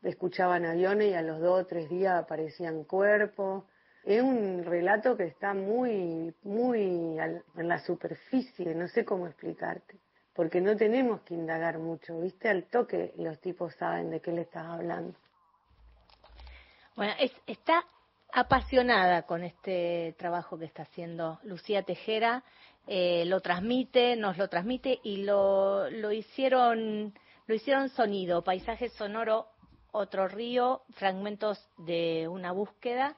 escuchaban 0.00 0.64
aviones 0.64 1.10
y 1.10 1.14
a 1.14 1.22
los 1.22 1.40
dos 1.40 1.62
o 1.62 1.66
tres 1.66 1.90
días 1.90 2.22
aparecían 2.22 2.84
cuerpos. 2.84 3.64
Es 4.04 4.22
un 4.22 4.64
relato 4.64 5.16
que 5.16 5.24
está 5.24 5.54
muy, 5.54 6.32
muy 6.44 7.18
al, 7.18 7.42
en 7.56 7.66
la 7.66 7.80
superficie, 7.80 8.76
no 8.76 8.86
sé 8.86 9.04
cómo 9.04 9.26
explicarte, 9.26 9.96
porque 10.32 10.60
no 10.60 10.76
tenemos 10.76 11.22
que 11.22 11.34
indagar 11.34 11.80
mucho, 11.80 12.20
¿viste? 12.20 12.48
Al 12.48 12.66
toque 12.66 13.12
los 13.16 13.40
tipos 13.40 13.74
saben 13.74 14.08
de 14.08 14.20
qué 14.20 14.30
le 14.30 14.42
estás 14.42 14.66
hablando. 14.66 15.18
Bueno, 16.94 17.12
es, 17.18 17.32
está 17.44 17.84
apasionada 18.32 19.22
con 19.22 19.44
este 19.44 20.14
trabajo 20.18 20.58
que 20.58 20.64
está 20.64 20.82
haciendo 20.82 21.38
Lucía 21.44 21.82
Tejera, 21.82 22.42
eh, 22.86 23.24
lo 23.26 23.40
transmite, 23.40 24.16
nos 24.16 24.38
lo 24.38 24.48
transmite 24.48 24.98
y 25.04 25.18
lo, 25.18 25.88
lo 25.90 26.10
hicieron 26.10 27.14
lo 27.46 27.54
hicieron 27.54 27.88
sonido, 27.90 28.42
paisaje 28.42 28.88
sonoro 28.90 29.48
otro 29.90 30.26
río, 30.26 30.82
fragmentos 30.94 31.58
de 31.76 32.26
una 32.28 32.52
búsqueda. 32.52 33.16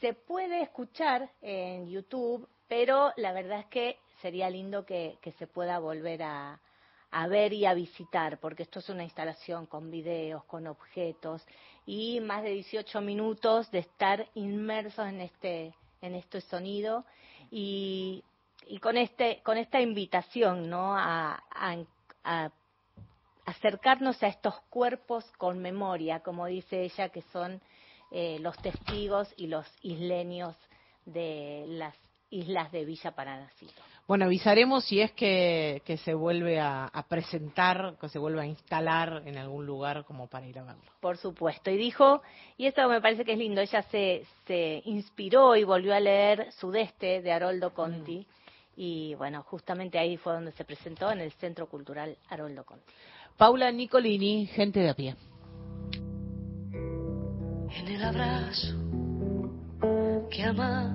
Se 0.00 0.14
puede 0.14 0.62
escuchar 0.62 1.30
en 1.42 1.88
YouTube, 1.88 2.48
pero 2.68 3.12
la 3.16 3.32
verdad 3.32 3.60
es 3.60 3.66
que 3.66 3.98
sería 4.22 4.48
lindo 4.48 4.86
que, 4.86 5.18
que 5.20 5.32
se 5.32 5.46
pueda 5.46 5.78
volver 5.78 6.22
a, 6.22 6.60
a, 7.10 7.26
ver 7.28 7.52
y 7.52 7.66
a 7.66 7.74
visitar, 7.74 8.38
porque 8.38 8.64
esto 8.64 8.80
es 8.80 8.88
una 8.88 9.04
instalación 9.04 9.66
con 9.66 9.90
videos, 9.90 10.44
con 10.44 10.66
objetos 10.66 11.46
y 11.86 12.20
más 12.20 12.42
de 12.42 12.50
18 12.50 13.00
minutos 13.00 13.70
de 13.70 13.78
estar 13.80 14.28
inmersos 14.34 15.06
en 15.08 15.20
este, 15.20 15.74
en 16.02 16.14
este 16.14 16.40
sonido 16.40 17.04
y, 17.50 18.24
y 18.66 18.78
con, 18.78 18.96
este, 18.96 19.40
con 19.42 19.56
esta 19.56 19.80
invitación 19.80 20.68
¿no? 20.68 20.96
a, 20.96 21.42
a, 22.24 22.50
acercarnos 23.46 24.20
a 24.22 24.26
estos 24.26 24.60
cuerpos 24.68 25.24
con 25.38 25.60
memoria, 25.60 26.20
como 26.20 26.46
dice 26.46 26.82
ella, 26.82 27.08
que 27.10 27.22
son 27.32 27.60
eh, 28.10 28.38
los 28.40 28.56
testigos 28.58 29.32
y 29.36 29.46
los 29.46 29.66
isleños 29.82 30.56
de 31.04 31.64
las 31.68 31.94
islas 32.30 32.70
de 32.72 32.84
Villa 32.84 33.12
Paranacito. 33.12 33.82
Bueno, 34.06 34.26
avisaremos 34.26 34.84
si 34.84 35.00
es 35.00 35.10
que, 35.12 35.82
que 35.84 35.96
se 35.96 36.14
vuelve 36.14 36.60
a, 36.60 36.84
a, 36.84 37.02
presentar, 37.08 37.96
que 38.00 38.08
se 38.08 38.20
vuelve 38.20 38.40
a 38.40 38.46
instalar 38.46 39.22
en 39.26 39.36
algún 39.36 39.66
lugar 39.66 40.04
como 40.04 40.28
para 40.28 40.46
ir 40.46 40.58
a 40.60 40.64
verlo. 40.64 40.82
Por 41.00 41.16
supuesto. 41.16 41.70
Y 41.70 41.76
dijo, 41.76 42.22
y 42.56 42.66
esto 42.66 42.88
me 42.88 43.00
parece 43.00 43.24
que 43.24 43.32
es 43.32 43.38
lindo, 43.38 43.60
ella 43.60 43.82
se, 43.82 44.24
se 44.46 44.80
inspiró 44.84 45.56
y 45.56 45.64
volvió 45.64 45.92
a 45.92 45.98
leer 45.98 46.52
Sudeste 46.52 47.20
de 47.20 47.32
Haroldo 47.32 47.74
Conti. 47.74 48.18
Mm. 48.18 48.46
Y 48.76 49.14
bueno, 49.14 49.42
justamente 49.42 49.98
ahí 49.98 50.16
fue 50.18 50.34
donde 50.34 50.52
se 50.52 50.64
presentó 50.64 51.10
en 51.10 51.20
el 51.20 51.32
Centro 51.32 51.66
Cultural 51.66 52.16
Haroldo 52.28 52.64
Conti. 52.64 52.92
Paula 53.36 53.72
Nicolini, 53.72 54.46
gente 54.46 54.80
de 54.80 54.90
a 54.90 54.94
pie. 54.94 55.16
En 56.72 57.88
el 57.88 58.04
abrazo 58.04 58.74
que 60.30 60.42
ama 60.42 60.94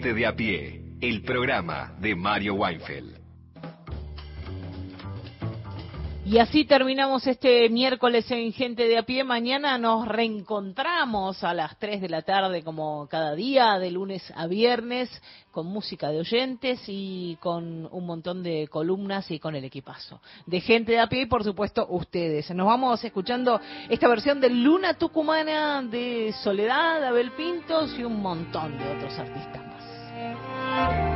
Gente 0.00 0.14
de 0.14 0.26
a 0.26 0.34
pie, 0.34 0.80
el 1.02 1.20
programa 1.20 1.94
de 2.00 2.16
Mario 2.16 2.54
Weinfeld. 2.54 3.18
Y 6.24 6.38
así 6.38 6.64
terminamos 6.64 7.26
este 7.26 7.68
miércoles 7.68 8.30
en 8.30 8.50
Gente 8.54 8.88
de 8.88 8.96
a 8.96 9.02
pie. 9.02 9.24
Mañana 9.24 9.76
nos 9.76 10.08
reencontramos 10.08 11.44
a 11.44 11.52
las 11.52 11.78
3 11.78 12.00
de 12.00 12.08
la 12.08 12.22
tarde 12.22 12.62
como 12.62 13.06
cada 13.08 13.34
día, 13.34 13.78
de 13.78 13.90
lunes 13.90 14.32
a 14.34 14.46
viernes, 14.46 15.10
con 15.50 15.66
música 15.66 16.08
de 16.08 16.20
oyentes 16.20 16.80
y 16.86 17.36
con 17.38 17.86
un 17.92 18.06
montón 18.06 18.42
de 18.42 18.68
columnas 18.68 19.30
y 19.30 19.38
con 19.38 19.54
el 19.54 19.64
equipazo. 19.64 20.22
De 20.46 20.62
Gente 20.62 20.92
de 20.92 21.00
a 21.00 21.08
pie 21.08 21.22
y 21.22 21.26
por 21.26 21.44
supuesto 21.44 21.86
ustedes. 21.90 22.50
Nos 22.52 22.66
vamos 22.66 23.04
escuchando 23.04 23.60
esta 23.90 24.08
versión 24.08 24.40
de 24.40 24.48
Luna 24.48 24.94
Tucumana 24.94 25.82
de 25.82 26.32
Soledad, 26.42 27.04
Abel 27.04 27.32
Pintos 27.32 27.94
y 27.98 28.02
un 28.02 28.22
montón 28.22 28.78
de 28.78 28.96
otros 28.96 29.18
artistas 29.18 29.69
más. 30.88 31.09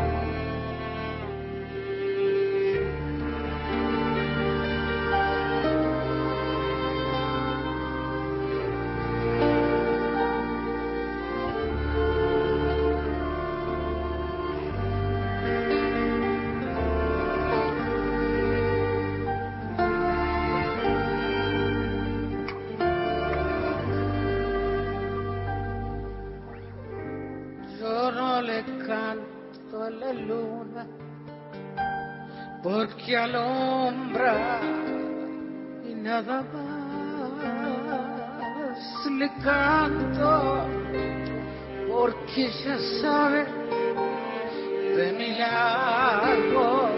Porque 33.15 33.16
alumbra 33.16 34.61
y 35.85 35.95
nada 35.95 36.43
más. 36.43 36.65
Le 39.19 39.28
canto 39.45 40.66
porque 41.89 42.51
ya 42.65 42.77
sabe 43.01 43.47
de 44.97 45.12
mi 45.12 45.39
largo 45.39 46.91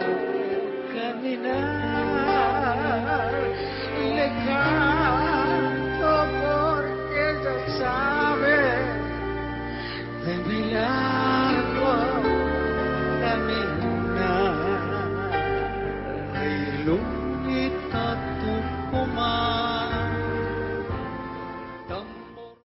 caminar. 0.94 1.66
Le 4.16 4.28
canto 4.46 6.12
porque 6.40 7.24
ya 7.44 7.56
sabe 7.78 8.58
de 10.24 10.34
mi 10.46 10.60
largo 10.72 11.05